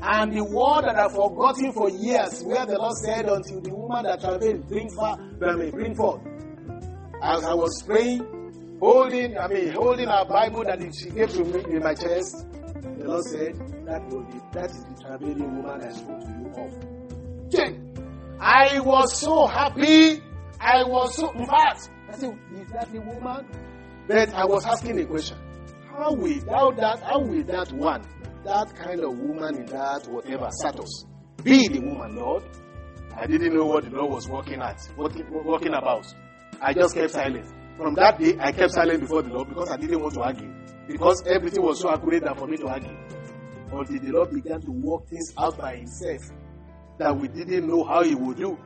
And 0.01 0.33
the 0.33 0.43
word 0.43 0.83
that 0.83 0.95
I've 0.97 1.11
forgotten 1.13 1.71
for 1.71 1.89
years, 1.89 2.43
where 2.43 2.65
the 2.65 2.77
Lord 2.77 2.93
said, 2.97 3.25
until 3.25 3.61
the 3.61 3.73
woman 3.73 4.03
that 4.03 4.19
travailed 4.21 4.67
bring, 4.67 4.89
far, 4.89 5.17
bring 5.17 5.95
forth. 5.95 6.21
As 7.21 7.43
I 7.45 7.53
was 7.53 7.81
praying, 7.83 8.77
holding, 8.81 9.37
I 9.37 9.47
mean, 9.47 9.71
holding 9.73 10.07
our 10.09 10.25
Bible 10.25 10.63
that 10.65 10.79
she 10.93 11.09
gave 11.09 11.29
to 11.29 11.43
me 11.45 11.63
in 11.75 11.79
my 11.83 11.93
chest, 11.93 12.45
the 12.97 13.05
Lord 13.07 13.23
said, 13.23 13.55
that, 13.85 14.05
will 14.09 14.23
be, 14.23 14.39
that 14.51 14.71
is 14.71 14.83
the 14.83 15.01
travailing 15.01 15.57
woman 15.63 15.81
I 15.81 15.91
spoke 15.93 16.19
to 16.19 16.27
you 16.27 16.51
of. 16.57 16.93
I 18.41 18.79
was 18.81 19.15
so 19.17 19.47
happy. 19.47 20.21
I 20.63 20.83
was 20.83 21.15
so, 21.15 21.27
fact, 21.45 21.89
I 22.09 22.15
said, 22.15 22.39
is 22.55 22.71
that 22.71 22.89
the 22.91 23.01
woman? 23.01 23.45
But 24.07 24.33
I 24.33 24.45
was 24.45 24.65
asking 24.65 24.99
a 25.01 25.05
question. 25.05 25.37
How 25.91 26.13
will 26.13 26.39
that, 26.39 26.75
that 26.77 27.03
how 27.03 27.19
will 27.19 27.43
that 27.43 27.71
one, 27.73 28.01
that 28.45 28.73
kind 28.75 29.01
of 29.01 29.17
woman 29.17 29.55
in 29.57 29.65
that 29.67 30.07
whatever 30.07 30.47
status, 30.51 31.05
be 31.43 31.67
the 31.67 31.79
woman, 31.79 32.15
Lord? 32.15 32.43
I 33.15 33.27
didn't 33.27 33.53
know 33.53 33.65
what 33.65 33.83
the 33.83 33.89
Lord 33.91 34.11
was 34.13 34.27
working 34.29 34.61
at, 34.61 34.79
working, 34.97 35.25
working 35.45 35.73
about. 35.73 36.05
I 36.61 36.73
just 36.73 36.95
kept 36.95 37.11
silent. 37.11 37.45
From 37.77 37.95
that 37.95 38.17
day, 38.19 38.37
I 38.39 38.51
kept 38.51 38.71
silent 38.71 39.01
before 39.01 39.21
the 39.21 39.29
Lord 39.33 39.49
because 39.49 39.69
I 39.69 39.77
didn't 39.77 39.99
want 40.01 40.13
to 40.15 40.21
argue. 40.21 40.51
Because 40.87 41.23
everything 41.27 41.61
was 41.61 41.81
so 41.81 41.91
accurate 41.91 42.23
that 42.23 42.37
for 42.37 42.47
me 42.47 42.57
to 42.57 42.67
argue. 42.67 42.95
Until 43.71 43.99
the 43.99 44.11
Lord 44.11 44.31
began 44.31 44.61
to 44.61 44.71
work 44.71 45.07
things 45.07 45.33
out 45.37 45.57
by 45.57 45.75
Himself 45.77 46.21
that 46.99 47.15
we 47.17 47.27
didn't 47.27 47.67
know 47.67 47.83
how 47.83 48.03
He 48.03 48.15
would 48.15 48.37
do, 48.37 48.57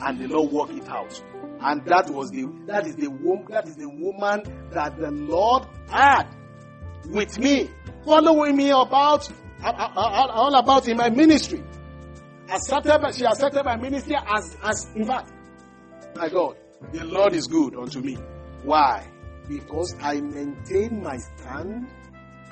and 0.00 0.18
the 0.18 0.28
Lord 0.28 0.52
worked 0.52 0.72
it 0.72 0.88
out. 0.88 1.22
And 1.60 1.84
that 1.86 2.08
was 2.10 2.30
the 2.30 2.46
that 2.66 2.86
is 2.86 2.94
the 2.96 3.08
woman 3.10 3.46
that 3.50 3.66
is 3.66 3.76
the 3.76 3.88
woman 3.88 4.42
that 4.70 4.96
the 4.96 5.10
Lord 5.10 5.66
had 5.88 6.28
with 7.06 7.38
me, 7.38 7.70
following 8.04 8.56
me 8.56 8.70
about 8.70 9.28
all, 9.64 10.54
about 10.54 10.86
in 10.88 10.96
my 10.96 11.10
ministry. 11.10 11.62
Accepted, 12.48 13.14
she 13.14 13.24
accepted 13.24 13.64
my 13.64 13.76
ministry 13.76 14.16
as 14.16 14.56
as 14.62 14.90
in 14.94 15.04
fact, 15.04 15.32
my 16.14 16.28
God, 16.28 16.56
the 16.92 17.04
Lord 17.04 17.34
is 17.34 17.46
good 17.46 17.74
unto 17.74 18.00
me. 18.00 18.16
Why? 18.62 19.06
Because 19.48 19.94
I 20.00 20.20
maintain 20.20 21.02
my 21.02 21.16
stand 21.16 21.88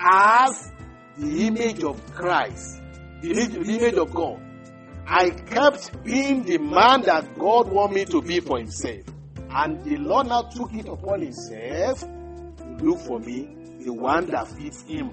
as 0.00 0.72
the 1.16 1.46
image 1.46 1.82
of 1.84 2.04
Christ, 2.12 2.80
the 3.22 3.30
image 3.32 3.94
of 3.94 4.12
God. 4.12 4.42
I 5.08 5.30
kept 5.30 6.02
being 6.02 6.42
the 6.42 6.58
man 6.58 7.02
that 7.02 7.38
God 7.38 7.70
wanted 7.70 7.94
me 7.94 8.04
to 8.06 8.20
be 8.20 8.40
for 8.40 8.58
Himself. 8.58 9.02
And 9.48 9.82
the 9.84 9.96
Lord 9.98 10.26
now 10.26 10.42
took 10.42 10.74
it 10.74 10.88
upon 10.88 11.22
Himself 11.22 12.00
to 12.00 12.76
look 12.80 12.98
for 13.00 13.20
me, 13.20 13.48
the 13.84 13.92
one 13.92 14.26
that 14.26 14.48
fits 14.48 14.82
Him 14.82 15.12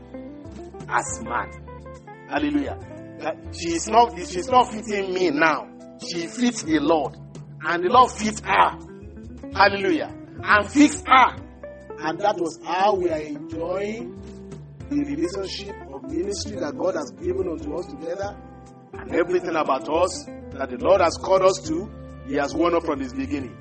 as 0.90 1.22
man. 1.24 2.28
Hallelujah. 2.28 2.80
That 3.20 3.38
she 3.56 3.70
is 3.70 3.88
not, 3.88 4.18
she's 4.18 4.48
not 4.48 4.72
fitting 4.72 5.14
me 5.14 5.30
now. 5.30 5.70
She 6.02 6.26
fits 6.26 6.64
the 6.64 6.80
Lord. 6.80 7.16
And 7.62 7.84
the 7.84 7.90
Lord 7.90 8.12
fits 8.12 8.42
her. 8.42 8.78
Hallelujah. 9.54 10.12
And 10.44 10.70
fits 10.70 11.04
her. 11.06 11.36
And 12.00 12.20
that 12.20 12.38
was 12.38 12.60
how 12.66 12.96
we 12.96 13.12
are 13.12 13.22
enjoying 13.22 14.20
the 14.90 15.04
relationship 15.04 15.76
of 15.94 16.04
ministry 16.12 16.60
that 16.60 16.76
God 16.78 16.96
has 16.96 17.12
given 17.12 17.48
unto 17.48 17.78
us 17.78 17.86
together 17.86 18.36
and 19.04 19.16
everything 19.16 19.56
about 19.56 19.90
us 19.90 20.26
that 20.54 20.70
the 20.70 20.78
Lord 20.78 21.02
has 21.02 21.18
called 21.22 21.42
us 21.42 21.60
to, 21.68 21.90
He 22.26 22.36
has 22.36 22.56
won 22.56 22.74
up 22.74 22.84
from 22.86 23.00
His 23.02 23.14
beginning. 23.14 23.58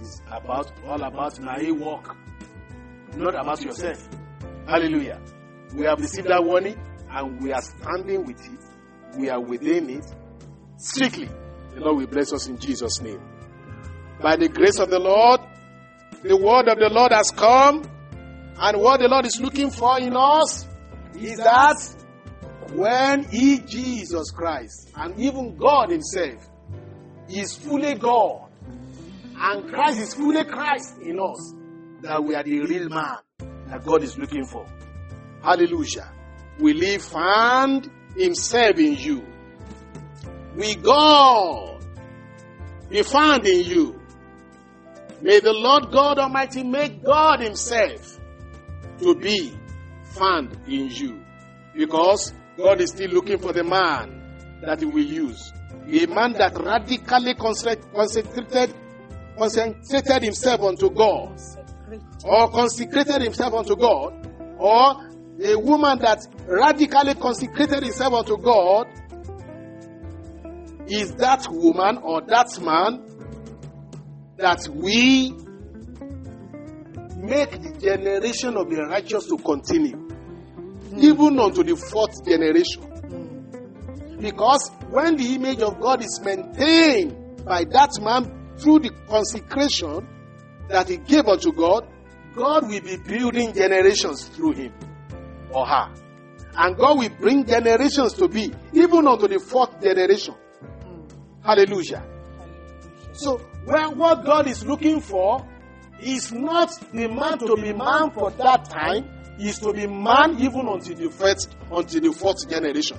It's 0.00 0.20
about 0.30 0.70
all 0.86 1.02
about 1.02 1.40
my 1.40 1.70
work, 1.70 2.14
not 3.16 3.34
about 3.34 3.62
yourself. 3.62 4.06
Hallelujah. 4.66 5.20
We 5.74 5.86
have 5.86 5.98
received 5.98 6.28
that 6.28 6.44
warning 6.44 6.78
and 7.08 7.40
we 7.42 7.52
are 7.52 7.62
standing 7.62 8.26
with 8.26 8.44
it. 8.44 8.60
We 9.18 9.30
are 9.30 9.40
within 9.40 9.88
it 9.88 10.04
strictly. 10.76 11.30
The 11.74 11.80
Lord 11.80 11.96
will 11.98 12.06
bless 12.06 12.32
us 12.34 12.48
in 12.48 12.58
Jesus' 12.58 13.00
name. 13.00 13.20
By 14.20 14.36
the 14.36 14.48
grace 14.48 14.78
of 14.78 14.90
the 14.90 14.98
Lord, 14.98 15.40
the 16.22 16.36
word 16.36 16.68
of 16.68 16.78
the 16.78 16.90
Lord 16.90 17.12
has 17.12 17.30
come, 17.30 17.82
and 18.58 18.80
what 18.80 19.00
the 19.00 19.08
Lord 19.08 19.24
is 19.24 19.40
looking 19.40 19.70
for 19.70 19.98
in 19.98 20.14
us 20.14 20.66
is 21.14 21.38
that 21.38 22.01
when 22.74 23.24
He, 23.24 23.58
Jesus 23.60 24.30
Christ, 24.30 24.90
and 24.96 25.18
even 25.18 25.56
God 25.56 25.90
Himself, 25.90 26.48
is 27.28 27.56
fully 27.56 27.94
God, 27.94 28.50
and 29.36 29.68
Christ 29.68 29.98
is 29.98 30.14
fully 30.14 30.44
Christ 30.44 30.98
in 31.00 31.18
us, 31.18 31.54
that 32.02 32.22
we 32.22 32.34
are 32.34 32.42
the 32.42 32.60
real 32.60 32.88
man 32.88 33.16
that 33.66 33.84
God 33.84 34.02
is 34.02 34.18
looking 34.18 34.44
for. 34.44 34.66
Hallelujah. 35.42 36.10
Will 36.58 36.80
He 36.80 36.98
find 36.98 37.90
Himself 38.16 38.78
in 38.78 38.96
you? 38.96 39.26
Will 40.54 40.74
God 40.76 41.84
be 42.88 43.02
found 43.02 43.46
in 43.46 43.64
you? 43.64 44.00
May 45.22 45.40
the 45.40 45.52
Lord 45.52 45.90
God 45.92 46.18
Almighty 46.18 46.64
make 46.64 47.02
God 47.02 47.40
Himself 47.40 48.20
to 48.98 49.14
be 49.14 49.56
found 50.04 50.56
in 50.66 50.90
you. 50.90 51.22
Because 51.74 52.34
God 52.56 52.80
is 52.80 52.90
still 52.90 53.10
looking 53.10 53.38
for 53.38 53.52
the 53.52 53.64
man 53.64 54.60
that 54.62 54.80
He 54.80 54.86
will 54.86 55.04
use. 55.04 55.52
A 55.86 56.06
man 56.06 56.32
that 56.34 56.56
radically 56.58 57.34
concentrated, 57.34 58.74
concentrated 59.36 60.22
himself 60.22 60.60
unto 60.60 60.90
God, 60.90 61.38
or 62.24 62.50
consecrated 62.50 63.22
himself 63.22 63.54
unto 63.54 63.74
God, 63.74 64.28
or 64.58 65.10
a 65.42 65.56
woman 65.58 65.98
that 65.98 66.20
radically 66.46 67.14
consecrated 67.14 67.82
himself 67.82 68.12
unto 68.12 68.36
God, 68.36 68.86
is 70.86 71.14
that 71.16 71.46
woman 71.50 71.98
or 71.98 72.20
that 72.22 72.60
man 72.60 73.04
that 74.36 74.68
we 74.68 75.30
make 77.16 77.50
the 77.50 77.76
generation 77.80 78.56
of 78.56 78.68
the 78.68 78.84
righteous 78.88 79.26
to 79.26 79.36
continue, 79.38 79.96
Mm. 80.92 81.02
even 81.02 81.38
unto 81.38 81.62
the 81.64 81.74
fourth 81.76 82.24
generation. 82.24 82.82
Mm. 82.82 84.20
Because 84.20 84.70
when 84.90 85.16
the 85.16 85.34
image 85.34 85.60
of 85.60 85.80
God 85.80 86.02
is 86.04 86.20
maintained 86.22 87.44
by 87.44 87.64
that 87.64 87.90
man 88.00 88.54
through 88.58 88.80
the 88.80 88.90
consecration 89.08 90.06
that 90.68 90.88
he 90.88 90.98
gave 90.98 91.26
unto 91.26 91.52
God, 91.52 91.88
God 92.34 92.68
will 92.68 92.80
be 92.80 92.96
building 92.98 93.52
generations 93.52 94.28
through 94.28 94.52
him 94.52 94.72
or 95.50 95.66
her. 95.66 95.92
And 96.54 96.76
God 96.76 96.98
will 96.98 97.08
bring 97.08 97.46
generations 97.46 98.12
to 98.14 98.28
be, 98.28 98.52
even 98.74 99.06
unto 99.06 99.26
the 99.28 99.38
fourth 99.40 99.80
generation. 99.80 100.34
Mm. 100.84 101.10
Hallelujah. 101.42 102.04
So, 103.14 103.38
when 103.64 103.96
what 103.98 104.24
God 104.24 104.46
is 104.46 104.64
looking 104.66 105.00
for 105.00 105.46
is 106.00 106.32
not 106.32 106.70
the 106.92 107.08
man 107.08 107.38
to 107.38 107.56
be 107.56 107.72
man 107.72 108.10
for 108.10 108.30
that 108.32 108.64
time, 108.68 109.08
is 109.48 109.58
to 109.60 109.72
be 109.72 109.86
man 109.86 110.38
even 110.40 110.68
until 110.68 110.96
the 110.96 111.10
first, 111.10 111.54
until 111.70 112.00
the 112.00 112.12
fourth 112.12 112.48
generation. 112.48 112.98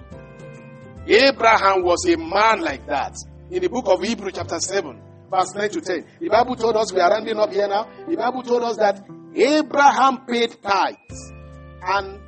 Abraham 1.07 1.83
was 1.83 2.05
a 2.07 2.17
man 2.17 2.61
like 2.61 2.85
that. 2.87 3.15
In 3.51 3.61
the 3.61 3.69
book 3.69 3.85
of 3.87 4.01
Hebrew, 4.01 4.31
chapter 4.31 4.59
7, 4.59 5.01
verse 5.29 5.53
9 5.55 5.69
to 5.69 5.81
10. 5.81 6.05
The 6.21 6.29
Bible 6.29 6.55
told 6.55 6.77
us, 6.77 6.93
we 6.93 6.99
are 6.99 7.09
rounding 7.11 7.37
up 7.37 7.51
here 7.51 7.67
now. 7.67 7.87
The 8.07 8.15
Bible 8.15 8.43
told 8.43 8.63
us 8.63 8.77
that 8.77 9.05
Abraham 9.35 10.25
paid 10.25 10.55
tithes. 10.61 11.33
And 11.81 12.19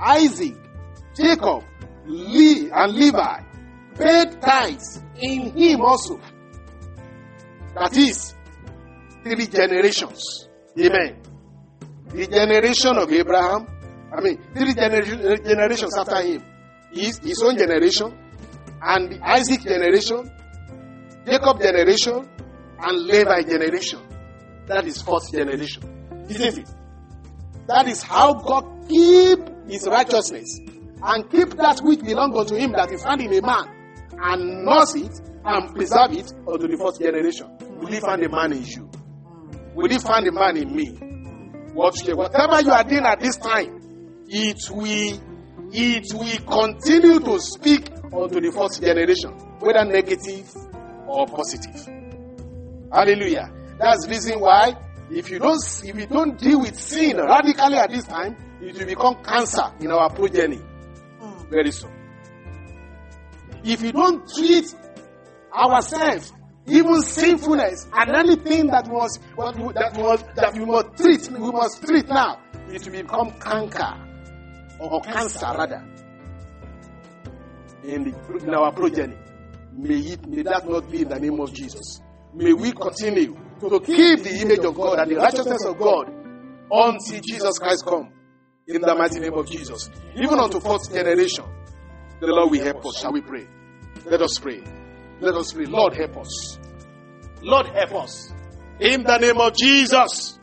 Isaac, 0.00 0.56
Jacob, 1.14 1.64
Lee, 2.06 2.70
and 2.72 2.92
Levi 2.92 3.40
paid 3.96 4.40
tithes 4.40 5.02
in 5.20 5.52
him 5.56 5.82
also. 5.82 6.18
That 7.74 7.96
is, 7.96 8.34
three 9.22 9.46
generations. 9.46 10.48
Amen. 10.78 11.21
The 12.12 12.26
generation 12.26 12.96
of 12.98 13.10
Abraham, 13.12 13.66
I 14.16 14.20
mean, 14.20 14.38
three 14.54 14.74
gener- 14.74 15.44
generations 15.44 15.96
after 15.96 16.20
him. 16.22 16.42
His, 16.92 17.18
his 17.18 17.42
own 17.42 17.56
generation, 17.56 18.12
and 18.82 19.12
the 19.12 19.20
Isaac 19.26 19.62
generation, 19.62 20.30
Jacob 21.26 21.60
generation, 21.60 22.28
and 22.80 22.98
Levi 23.06 23.42
generation. 23.42 24.00
That 24.66 24.86
is 24.86 25.00
fourth 25.00 25.30
generation. 25.32 25.82
Isn't 26.28 26.58
it? 26.58 26.68
That 27.68 27.88
is 27.88 28.02
how 28.02 28.34
God 28.34 28.64
keep 28.88 29.38
his 29.68 29.86
righteousness 29.86 30.58
and 31.02 31.30
keep 31.30 31.50
that 31.56 31.80
which 31.82 32.00
belongs 32.00 32.36
unto 32.36 32.54
him 32.56 32.72
that 32.72 32.90
is 32.92 33.02
found 33.02 33.20
in 33.22 33.32
a 33.32 33.40
man 33.40 33.64
and 34.20 34.64
nurse 34.64 34.94
it 34.96 35.20
and 35.44 35.74
preserve 35.74 36.12
it 36.12 36.30
unto 36.46 36.68
the 36.68 36.76
fourth 36.76 36.98
generation. 37.00 37.46
Will 37.78 37.86
he 37.88 38.00
find 38.00 38.22
a 38.22 38.28
man 38.28 38.52
in 38.52 38.64
you? 38.64 38.90
Will 39.74 39.88
he 39.88 39.98
find 39.98 40.26
a 40.26 40.32
man 40.32 40.56
in 40.56 40.74
me? 40.74 40.98
What, 41.72 41.94
whatever 42.14 42.60
you 42.60 42.70
are 42.70 42.84
doing 42.84 43.04
at 43.04 43.20
this 43.20 43.36
time, 43.36 43.80
it 44.28 44.58
will, 44.70 45.20
it 45.72 46.06
will 46.12 46.38
continue 46.46 47.20
to 47.20 47.40
speak 47.40 47.90
unto 48.12 48.40
the 48.40 48.50
fourth 48.52 48.80
generation, 48.80 49.30
whether 49.60 49.84
negative 49.84 50.50
or 51.06 51.26
positive. 51.26 51.86
Hallelujah. 52.92 53.50
That's 53.78 54.04
the 54.04 54.10
reason 54.10 54.40
why 54.40 54.76
if 55.10 55.30
you 55.30 55.38
don't 55.38 55.60
if 55.84 55.96
you 55.96 56.06
don't 56.06 56.38
deal 56.38 56.60
with 56.60 56.78
sin 56.78 57.16
radically 57.16 57.76
at 57.76 57.90
this 57.90 58.04
time, 58.04 58.36
it 58.60 58.78
will 58.78 58.86
become 58.86 59.22
cancer 59.22 59.72
in 59.80 59.90
our 59.90 60.10
progeny. 60.10 60.56
Hmm. 60.56 61.50
Very 61.50 61.70
soon. 61.70 61.90
If 63.64 63.82
you 63.82 63.92
don't 63.92 64.28
treat 64.28 64.74
ourselves, 65.52 66.32
even 66.66 67.02
sinfulness 67.02 67.88
and 67.92 68.14
anything 68.14 68.68
that 68.68 68.86
was 68.88 69.18
what 69.34 69.54
that 69.74 69.96
was 69.96 70.22
that 70.36 70.54
we 70.54 70.64
must 70.64 70.96
treat, 70.96 71.30
we 71.30 71.50
must 71.50 71.82
treat 71.82 72.08
now, 72.08 72.40
it 72.68 72.84
will 72.84 72.92
become 72.92 73.30
canker 73.40 73.94
or 74.78 75.00
cancer 75.00 75.46
rather 75.46 75.84
in, 77.84 78.04
the, 78.04 78.36
in 78.44 78.54
our 78.54 78.72
progeny. 78.72 79.16
May 79.72 79.94
it 79.94 80.26
may 80.26 80.42
that 80.42 80.68
not 80.68 80.90
be 80.90 81.02
in 81.02 81.08
the 81.08 81.18
name 81.18 81.40
of 81.40 81.52
Jesus. 81.52 82.00
May 82.34 82.52
we 82.52 82.72
continue 82.72 83.34
to 83.60 83.80
keep 83.80 84.22
the 84.22 84.38
image 84.42 84.64
of 84.64 84.74
God 84.74 84.98
and 85.00 85.10
the 85.10 85.16
righteousness 85.16 85.64
of 85.64 85.78
God 85.78 86.12
until 86.70 87.20
Jesus 87.20 87.58
Christ 87.58 87.84
come. 87.86 88.12
In 88.66 88.80
the 88.80 88.94
mighty 88.94 89.18
name 89.18 89.34
of 89.34 89.50
Jesus. 89.50 89.90
Even 90.14 90.38
unto 90.38 90.60
fourth 90.60 90.92
generation. 90.92 91.44
The 92.20 92.28
Lord 92.28 92.52
will 92.52 92.62
help 92.62 92.86
us. 92.86 93.00
Shall 93.00 93.12
we 93.12 93.20
pray? 93.20 93.46
Let 94.06 94.22
us 94.22 94.38
pray. 94.38 94.62
Let 95.22 95.36
us 95.36 95.52
pray. 95.52 95.66
Lord 95.66 95.94
help 95.94 96.16
us. 96.16 96.58
Lord 97.42 97.66
help 97.66 97.94
us. 97.94 98.32
In 98.80 99.04
the 99.04 99.18
name 99.18 99.38
of 99.40 99.54
Jesus. 99.56 100.36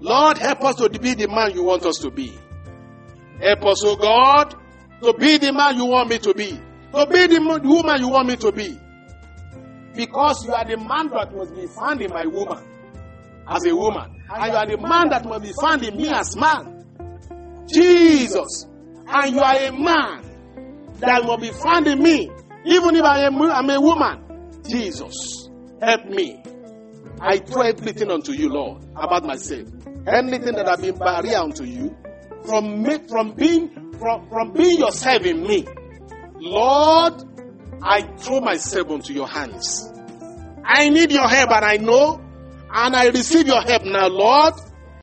Lord 0.00 0.38
help 0.38 0.64
us 0.64 0.76
to 0.76 0.88
be 0.88 1.12
the 1.12 1.28
man 1.28 1.52
you 1.54 1.62
want 1.64 1.84
us 1.84 1.98
to 1.98 2.10
be. 2.10 2.32
Help 3.42 3.66
us, 3.66 3.84
oh 3.84 3.96
God, 3.96 4.54
to 5.02 5.12
be 5.18 5.36
the 5.36 5.52
man 5.52 5.76
you 5.76 5.84
want 5.84 6.08
me 6.08 6.18
to 6.18 6.32
be. 6.32 6.58
To 6.94 7.06
be 7.06 7.26
the 7.26 7.60
woman 7.62 8.00
you 8.00 8.08
want 8.08 8.26
me 8.28 8.36
to 8.36 8.50
be. 8.52 8.78
Because 9.94 10.46
you 10.46 10.54
are 10.54 10.64
the 10.64 10.78
man 10.78 11.08
that 11.10 11.34
must 11.36 11.54
be 11.54 11.66
found 11.66 12.00
in 12.00 12.10
my 12.10 12.24
woman 12.24 12.64
as 13.46 13.66
a 13.66 13.76
woman. 13.76 14.22
And 14.30 14.50
you 14.50 14.56
are 14.56 14.66
the 14.66 14.78
man 14.78 15.10
that 15.10 15.26
must 15.26 15.42
be 15.42 15.52
found 15.60 15.82
in 15.82 15.94
me 15.94 16.08
as 16.08 16.34
man. 16.36 17.66
Jesus. 17.68 18.66
And 19.06 19.34
you 19.34 19.40
are 19.40 19.56
a 19.56 19.72
man 19.72 20.22
that 21.00 21.22
will 21.24 21.36
be 21.36 21.50
found 21.50 21.86
in 21.86 22.02
me. 22.02 22.30
Even 22.66 22.96
if 22.96 23.04
I 23.04 23.20
am 23.20 23.40
I'm 23.40 23.70
a 23.70 23.80
woman. 23.80 24.62
Jesus. 24.68 25.48
Help 25.80 26.06
me. 26.06 26.42
I 27.20 27.38
throw 27.38 27.62
everything 27.62 28.10
unto 28.10 28.32
you, 28.32 28.48
Lord, 28.48 28.84
about 28.94 29.24
myself. 29.24 29.68
Anything 30.06 30.54
that 30.54 30.68
I've 30.68 30.82
been 30.82 30.98
barrier 30.98 31.38
unto 31.38 31.64
you, 31.64 31.96
from 32.44 32.82
me, 32.82 32.98
from 33.08 33.32
being 33.32 33.92
from, 33.98 34.28
from 34.28 34.52
being 34.52 34.78
yourself 34.78 35.24
in 35.24 35.42
me. 35.42 35.66
Lord, 36.38 37.14
I 37.82 38.02
throw 38.18 38.40
myself 38.40 38.90
into 38.90 39.12
your 39.12 39.28
hands. 39.28 39.90
I 40.64 40.88
need 40.88 41.12
your 41.12 41.28
help 41.28 41.50
and 41.52 41.64
I 41.64 41.76
know 41.76 42.20
and 42.72 42.96
I 42.96 43.06
receive 43.08 43.46
your 43.46 43.62
help 43.62 43.84
now, 43.84 44.08
Lord. 44.08 44.54